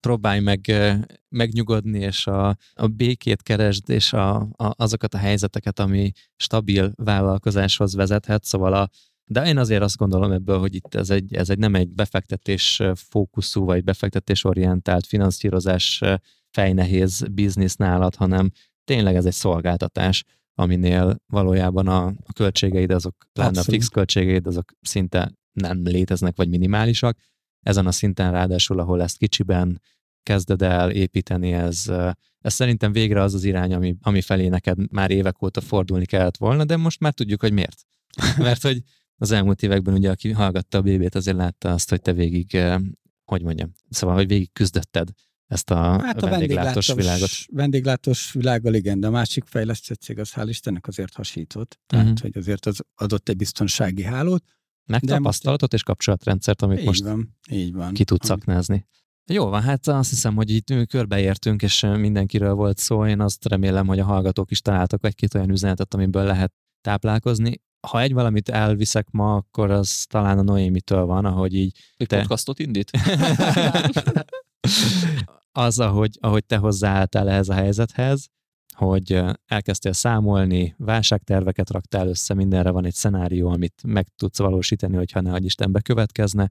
próbálj 0.00 0.40
meg 0.40 0.72
megnyugodni, 1.28 1.98
és 1.98 2.26
a, 2.26 2.56
a 2.74 2.86
békét 2.86 3.42
keresd, 3.42 3.90
és 3.90 4.12
a, 4.12 4.34
a, 4.36 4.50
azokat 4.56 5.14
a 5.14 5.18
helyzeteket, 5.18 5.78
ami 5.78 6.12
stabil 6.36 6.92
vállalkozáshoz 6.96 7.94
vezethet, 7.94 8.44
szóval 8.44 8.74
a, 8.74 8.88
de 9.24 9.46
én 9.46 9.58
azért 9.58 9.82
azt 9.82 9.96
gondolom 9.96 10.32
ebből, 10.32 10.58
hogy 10.58 10.74
itt 10.74 10.94
ez 10.94 11.10
egy, 11.10 11.34
ez 11.34 11.50
egy 11.50 11.58
nem 11.58 11.74
egy 11.74 11.88
befektetés 11.88 12.82
fókuszú, 12.94 13.64
vagy 13.64 13.84
befektetésorientált 13.84 15.06
finanszírozás 15.06 16.02
fejnehéz 16.50 17.24
biznisz 17.32 17.76
nálad, 17.76 18.14
hanem 18.14 18.50
tényleg 18.84 19.14
ez 19.14 19.24
egy 19.24 19.32
szolgáltatás, 19.32 20.24
aminél 20.54 21.16
valójában 21.26 21.88
a, 21.88 22.06
a 22.06 22.32
költségeid, 22.34 22.90
azok 22.90 23.26
lenne 23.32 23.60
a 23.60 23.62
fix 23.62 23.88
költségeid, 23.88 24.46
azok 24.46 24.72
szinte 24.80 25.32
nem 25.52 25.82
léteznek, 25.82 26.36
vagy 26.36 26.48
minimálisak. 26.48 27.18
Ezen 27.60 27.86
a 27.86 27.92
szinten 27.92 28.32
ráadásul, 28.32 28.78
ahol 28.78 29.02
ezt 29.02 29.16
kicsiben 29.16 29.80
kezded 30.22 30.62
el 30.62 30.90
építeni, 30.90 31.52
ez, 31.52 31.84
ez 32.38 32.52
szerintem 32.54 32.92
végre 32.92 33.22
az 33.22 33.34
az 33.34 33.44
irány, 33.44 33.74
ami, 33.74 33.96
ami 34.00 34.20
felé 34.20 34.48
neked 34.48 34.92
már 34.92 35.10
évek 35.10 35.42
óta 35.42 35.60
fordulni 35.60 36.06
kellett 36.06 36.36
volna, 36.36 36.64
de 36.64 36.76
most 36.76 37.00
már 37.00 37.12
tudjuk, 37.12 37.40
hogy 37.40 37.52
miért. 37.52 37.82
Mert 38.38 38.62
hogy 38.62 38.82
az 39.16 39.30
elmúlt 39.30 39.62
években 39.62 39.94
ugye, 39.94 40.10
aki 40.10 40.30
hallgatta 40.30 40.78
a 40.78 40.82
BB-t, 40.82 41.14
azért 41.14 41.36
látta 41.36 41.72
azt, 41.72 41.90
hogy 41.90 42.00
te 42.00 42.12
végig, 42.12 42.58
hogy 43.24 43.42
mondjam, 43.42 43.72
szóval, 43.88 44.16
hogy 44.16 44.26
végig 44.26 44.52
küzdötted 44.52 45.08
ezt 45.52 45.70
a, 45.70 45.76
hát 45.76 46.22
a 46.22 46.28
vendéglátós, 46.28 46.86
vendéglátós 46.86 46.92
világot. 46.94 47.30
Vendéglátós 47.46 48.32
világgal 48.32 48.74
igen, 48.74 49.00
de 49.00 49.06
a 49.06 49.10
másik 49.10 49.44
fejlesztő 49.44 49.94
cég 49.94 50.18
az 50.18 50.32
hál' 50.34 50.46
Istennek 50.48 50.86
azért 50.86 51.14
hasított, 51.14 51.80
tehát 51.86 52.04
uh-huh. 52.04 52.20
hogy 52.20 52.36
azért 52.36 52.66
az 52.66 52.80
adott 52.94 53.28
egy 53.28 53.36
biztonsági 53.36 54.02
hálót. 54.02 54.44
Meg 54.84 55.00
tapasztalatot 55.00 55.60
most... 55.60 55.72
és 55.72 55.82
kapcsolatrendszert, 55.82 56.62
amit 56.62 56.78
így 56.78 56.84
most 56.84 57.02
van, 57.02 57.36
így 57.50 57.72
van. 57.72 57.92
ki 57.92 58.04
tudsz 58.04 58.30
aknázni. 58.30 58.86
Jó 59.30 59.46
van, 59.46 59.62
hát 59.62 59.86
azt 59.86 60.10
hiszem, 60.10 60.34
hogy 60.34 60.50
itt 60.50 60.86
körbeértünk, 60.86 61.62
és 61.62 61.80
mindenkiről 61.80 62.54
volt 62.54 62.78
szó. 62.78 63.06
Én 63.06 63.20
azt 63.20 63.48
remélem, 63.48 63.86
hogy 63.86 63.98
a 63.98 64.04
hallgatók 64.04 64.50
is 64.50 64.60
találtak 64.60 65.04
egy-két 65.04 65.34
olyan 65.34 65.50
üzenetet, 65.50 65.94
amiből 65.94 66.24
lehet 66.24 66.52
táplálkozni. 66.80 67.60
Ha 67.88 68.00
egy 68.00 68.12
valamit 68.12 68.48
elviszek 68.48 69.10
ma, 69.10 69.34
akkor 69.34 69.70
az 69.70 70.04
talán 70.08 70.38
a 70.38 70.42
Noémitől 70.42 71.04
van, 71.04 71.24
ahogy 71.24 71.54
így... 71.54 71.78
Egy 71.96 72.06
te... 72.06 72.18
podcastot 72.18 72.58
indít? 72.58 72.90
az, 75.52 75.78
ahogy, 75.78 76.18
ahogy 76.20 76.44
te 76.44 76.56
hozzáálltál 76.56 77.28
ehhez 77.28 77.48
a 77.48 77.54
helyzethez, 77.54 78.28
hogy 78.76 79.20
elkezdtél 79.46 79.92
számolni, 79.92 80.74
válságterveket 80.78 81.70
raktál 81.70 82.08
össze, 82.08 82.34
mindenre 82.34 82.70
van 82.70 82.84
egy 82.84 82.94
szenárió, 82.94 83.48
amit 83.48 83.82
meg 83.86 84.06
tudsz 84.16 84.38
valósítani, 84.38 84.96
hogyha 84.96 85.20
ne 85.20 85.32
adj 85.32 85.44
Isten 85.44 85.72
bekövetkezne, 85.72 86.50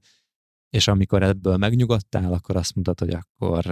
és 0.70 0.88
amikor 0.88 1.22
ebből 1.22 1.56
megnyugodtál, 1.56 2.32
akkor 2.32 2.56
azt 2.56 2.74
mondtad, 2.74 2.98
hogy 2.98 3.18
akkor 3.20 3.64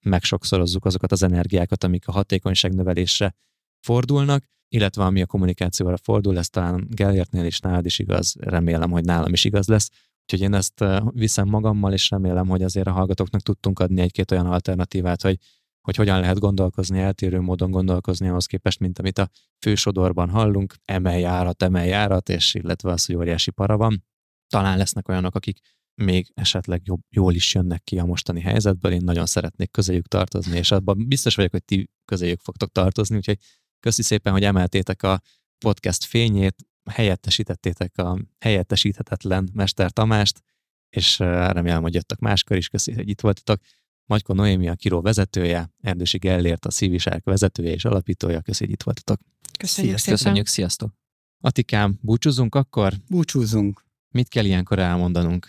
megsokszorozzuk 0.00 0.84
azokat 0.84 1.12
az 1.12 1.22
energiákat, 1.22 1.84
amik 1.84 2.08
a 2.08 2.12
hatékonyság 2.12 2.74
növelésre 2.74 3.34
fordulnak, 3.80 4.44
illetve 4.68 5.04
ami 5.04 5.22
a 5.22 5.26
kommunikációra 5.26 5.96
fordul, 5.96 6.38
ez 6.38 6.48
talán 6.48 6.86
Gellértnél 6.90 7.44
is 7.44 7.60
nálad 7.60 7.86
is 7.86 7.98
igaz, 7.98 8.34
remélem, 8.40 8.90
hogy 8.90 9.04
nálam 9.04 9.32
is 9.32 9.44
igaz 9.44 9.68
lesz, 9.68 9.90
Úgyhogy 10.32 10.48
én 10.48 10.54
ezt 10.54 10.84
viszem 11.10 11.48
magammal, 11.48 11.92
és 11.92 12.10
remélem, 12.10 12.48
hogy 12.48 12.62
azért 12.62 12.86
a 12.86 12.92
hallgatóknak 12.92 13.40
tudtunk 13.40 13.78
adni 13.78 14.00
egy-két 14.00 14.30
olyan 14.30 14.46
alternatívát, 14.46 15.22
hogy, 15.22 15.38
hogy 15.80 15.96
hogyan 15.96 16.20
lehet 16.20 16.38
gondolkozni, 16.38 16.98
eltérő 16.98 17.40
módon 17.40 17.70
gondolkozni 17.70 18.28
ahhoz 18.28 18.46
képest, 18.46 18.78
mint 18.78 18.98
amit 18.98 19.18
a 19.18 19.28
fősodorban 19.58 20.30
hallunk, 20.30 20.74
emelj 20.84 21.24
árat, 21.24 21.62
emelj 21.62 21.92
árat, 21.92 22.28
és 22.28 22.54
illetve 22.54 22.90
az, 22.90 23.06
hogy 23.06 23.14
óriási 23.14 23.50
para 23.50 23.76
van. 23.76 24.04
Talán 24.48 24.78
lesznek 24.78 25.08
olyanok, 25.08 25.34
akik 25.34 25.58
még 25.94 26.30
esetleg 26.34 26.80
jobb, 26.84 27.00
jól 27.08 27.34
is 27.34 27.54
jönnek 27.54 27.82
ki 27.82 27.98
a 27.98 28.04
mostani 28.04 28.40
helyzetből, 28.40 28.92
én 28.92 29.04
nagyon 29.04 29.26
szeretnék 29.26 29.70
közéjük 29.70 30.06
tartozni, 30.06 30.56
és 30.56 30.70
abban 30.70 31.08
biztos 31.08 31.34
vagyok, 31.34 31.50
hogy 31.50 31.64
ti 31.64 31.90
közéjük 32.04 32.40
fogtok 32.40 32.72
tartozni, 32.72 33.16
úgyhogy 33.16 33.38
köszi 33.80 34.02
szépen, 34.02 34.32
hogy 34.32 34.44
emeltétek 34.44 35.02
a 35.02 35.20
podcast 35.58 36.04
fényét, 36.04 36.56
helyettesítettétek 36.90 37.98
a 37.98 38.18
helyettesíthetetlen 38.38 39.50
Mester 39.52 39.90
Tamást, 39.90 40.42
és 40.90 41.18
remélem, 41.18 41.82
hogy 41.82 41.94
jöttek 41.94 42.18
máskor 42.18 42.56
is, 42.56 42.68
köszi, 42.68 42.92
hogy 42.92 43.08
itt 43.08 43.20
voltatok. 43.20 43.60
Magyko 44.06 44.34
Noémi 44.34 44.68
a 44.68 44.74
Kiró 44.74 45.00
vezetője, 45.00 45.70
Erdősi 45.80 46.18
Gellért 46.18 46.66
a 46.66 46.70
Szívisárk 46.70 47.24
vezetője 47.24 47.72
és 47.72 47.84
alapítója, 47.84 48.40
köszi, 48.40 48.64
hogy 48.64 48.72
itt 48.72 48.82
voltatok. 48.82 49.20
Köszönjük 49.58 49.98
szépen. 49.98 50.14
Köszönjük, 50.14 50.46
sziasztok. 50.46 50.92
Atikám, 51.40 51.98
búcsúzunk 52.02 52.54
akkor? 52.54 52.92
Búcsúzunk. 53.08 53.84
Mit 54.08 54.28
kell 54.28 54.44
ilyenkor 54.44 54.78
elmondanunk? 54.78 55.48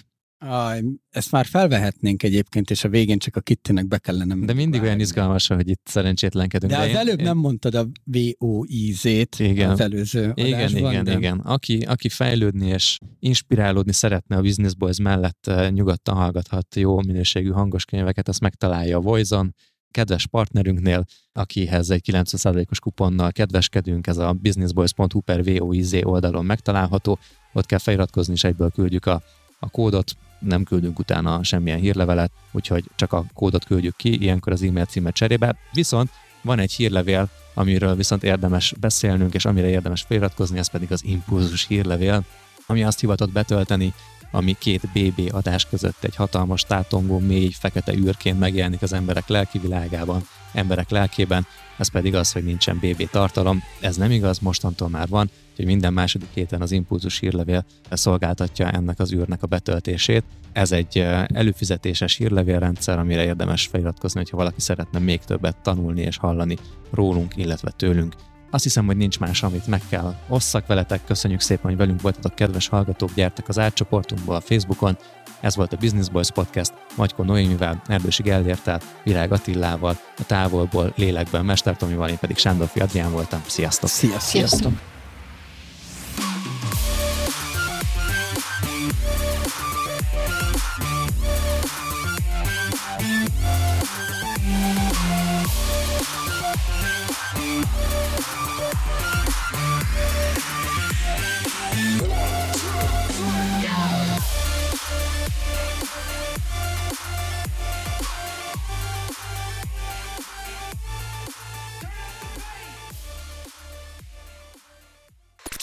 Ezt 1.09 1.31
már 1.31 1.45
felvehetnénk 1.45 2.23
egyébként, 2.23 2.69
és 2.69 2.83
a 2.83 2.89
végén 2.89 3.17
csak 3.17 3.35
a 3.35 3.39
kittinek 3.39 3.87
be 3.87 3.97
kellene 3.97 4.35
De 4.35 4.53
mindig 4.53 4.71
vágni. 4.71 4.85
olyan 4.87 4.99
izgalmas, 4.99 5.47
hogy 5.47 5.69
itt 5.69 5.81
szerencsétlenkedünk. 5.83 6.71
De, 6.71 6.77
de 6.77 6.83
az 6.83 6.89
én, 6.89 6.95
előbb 6.95 7.19
én... 7.19 7.25
nem 7.25 7.37
mondtad 7.37 7.75
a 7.75 7.87
VOIZ-t 8.03 9.39
igen. 9.39 9.69
az 9.69 9.79
előző 9.79 10.31
Igen, 10.35 10.53
adásban, 10.53 10.91
igen, 10.91 11.03
de... 11.03 11.17
igen. 11.17 11.39
Aki, 11.39 11.77
aki 11.77 12.09
fejlődni 12.09 12.67
és 12.67 12.97
inspirálódni 13.19 13.93
szeretne 13.93 14.35
a 14.35 14.41
Business 14.41 14.73
Boys 14.73 14.99
mellett, 14.99 15.47
eh, 15.47 15.69
nyugodtan 15.69 16.15
hallgathat 16.15 16.75
jó 16.75 17.01
minőségű 17.01 17.49
hangos 17.49 17.85
könyveket, 17.85 18.27
azt 18.27 18.39
megtalálja 18.39 18.97
a 18.97 19.01
Voizon, 19.01 19.55
kedves 19.91 20.27
partnerünknél, 20.27 21.05
akihez 21.33 21.89
egy 21.89 22.01
90%-os 22.11 22.79
kuponnal 22.79 23.31
kedveskedünk, 23.31 24.07
ez 24.07 24.17
a 24.17 24.33
businessboys.hu 24.33 25.19
per 25.19 25.43
VOIZ 25.43 25.93
oldalon 26.03 26.45
megtalálható, 26.45 27.19
ott 27.53 27.65
kell 27.65 27.79
feliratkozni, 27.79 28.33
és 28.33 28.43
egyből 28.43 28.69
küldjük 28.69 29.05
a, 29.05 29.21
a 29.59 29.69
kódot, 29.69 30.13
nem 30.41 30.63
küldünk 30.63 30.99
utána 30.99 31.43
semmilyen 31.43 31.79
hírlevelet, 31.79 32.31
úgyhogy 32.51 32.83
csak 32.95 33.13
a 33.13 33.25
kódot 33.33 33.65
küldjük 33.65 33.95
ki, 33.95 34.21
ilyenkor 34.21 34.53
az 34.53 34.61
e-mail 34.61 34.85
címet 34.85 35.13
cserébe. 35.13 35.55
Viszont 35.73 36.09
van 36.41 36.59
egy 36.59 36.71
hírlevél, 36.71 37.29
amiről 37.53 37.95
viszont 37.95 38.23
érdemes 38.23 38.73
beszélnünk, 38.79 39.33
és 39.33 39.45
amire 39.45 39.67
érdemes 39.67 40.01
feliratkozni, 40.01 40.57
ez 40.57 40.69
pedig 40.69 40.91
az 40.91 41.03
impulzus 41.05 41.67
hírlevél, 41.67 42.23
ami 42.65 42.83
azt 42.83 42.99
hivatott 42.99 43.31
betölteni, 43.31 43.93
ami 44.31 44.55
két 44.59 44.81
BB 44.93 45.33
adás 45.33 45.65
között 45.65 46.03
egy 46.03 46.15
hatalmas 46.15 46.63
tátongó, 46.63 47.19
mély, 47.19 47.49
fekete 47.49 47.93
űrként 47.93 48.39
megjelenik 48.39 48.81
az 48.81 48.93
emberek 48.93 49.27
lelki 49.27 49.59
világában, 49.59 50.27
emberek 50.53 50.89
lelkében, 50.89 51.45
ez 51.77 51.91
pedig 51.91 52.15
az, 52.15 52.31
hogy 52.31 52.43
nincsen 52.43 52.77
BB 52.77 53.09
tartalom. 53.09 53.63
Ez 53.79 53.95
nem 53.95 54.11
igaz, 54.11 54.39
mostantól 54.39 54.89
már 54.89 55.07
van, 55.07 55.29
hogy 55.61 55.69
minden 55.71 55.93
második 55.93 56.27
héten 56.33 56.61
az 56.61 56.71
impulzus 56.71 57.19
hírlevél 57.19 57.65
szolgáltatja 57.89 58.69
ennek 58.71 58.99
az 58.99 59.13
űrnek 59.13 59.43
a 59.43 59.47
betöltését. 59.47 60.23
Ez 60.53 60.71
egy 60.71 60.97
előfizetéses 61.33 62.15
hírlevélrendszer, 62.15 62.99
amire 62.99 63.23
érdemes 63.23 63.67
feliratkozni, 63.67 64.19
hogyha 64.19 64.37
valaki 64.37 64.61
szeretne 64.61 64.99
még 64.99 65.19
többet 65.19 65.57
tanulni 65.61 66.01
és 66.01 66.17
hallani 66.17 66.57
rólunk, 66.91 67.37
illetve 67.37 67.71
tőlünk. 67.71 68.13
Azt 68.49 68.63
hiszem, 68.63 68.85
hogy 68.85 68.97
nincs 68.97 69.19
más, 69.19 69.43
amit 69.43 69.67
meg 69.67 69.81
kell 69.89 70.15
osszak 70.27 70.67
veletek. 70.67 71.05
Köszönjük 71.05 71.39
szépen, 71.39 71.69
hogy 71.69 71.77
velünk 71.77 72.01
voltatok, 72.01 72.35
kedves 72.35 72.67
hallgatók, 72.67 73.13
gyertek 73.13 73.47
az 73.47 73.59
átcsoportunkból 73.59 74.35
a 74.35 74.41
Facebookon. 74.41 74.97
Ez 75.41 75.55
volt 75.55 75.73
a 75.73 75.77
Business 75.77 76.09
Boys 76.09 76.31
Podcast, 76.31 76.73
Magyko 76.97 77.23
Noémivel, 77.23 77.81
Erdősi 77.87 78.21
Gellértel, 78.23 78.79
Virág 79.03 79.31
Attillával, 79.31 79.97
a 80.17 80.25
távolból, 80.25 80.93
lélekben, 80.95 81.45
Mester 81.45 81.77
Tomival, 81.77 82.09
én 82.09 82.17
pedig 82.19 82.37
Sándorfi 82.37 82.79
Adrián 82.79 83.11
voltam. 83.11 83.41
Sziasztok! 83.47 83.89
Sziasztok! 83.89 84.21
Sziasztok. 84.21 85.00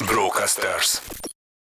Brocasters. 0.03 1.01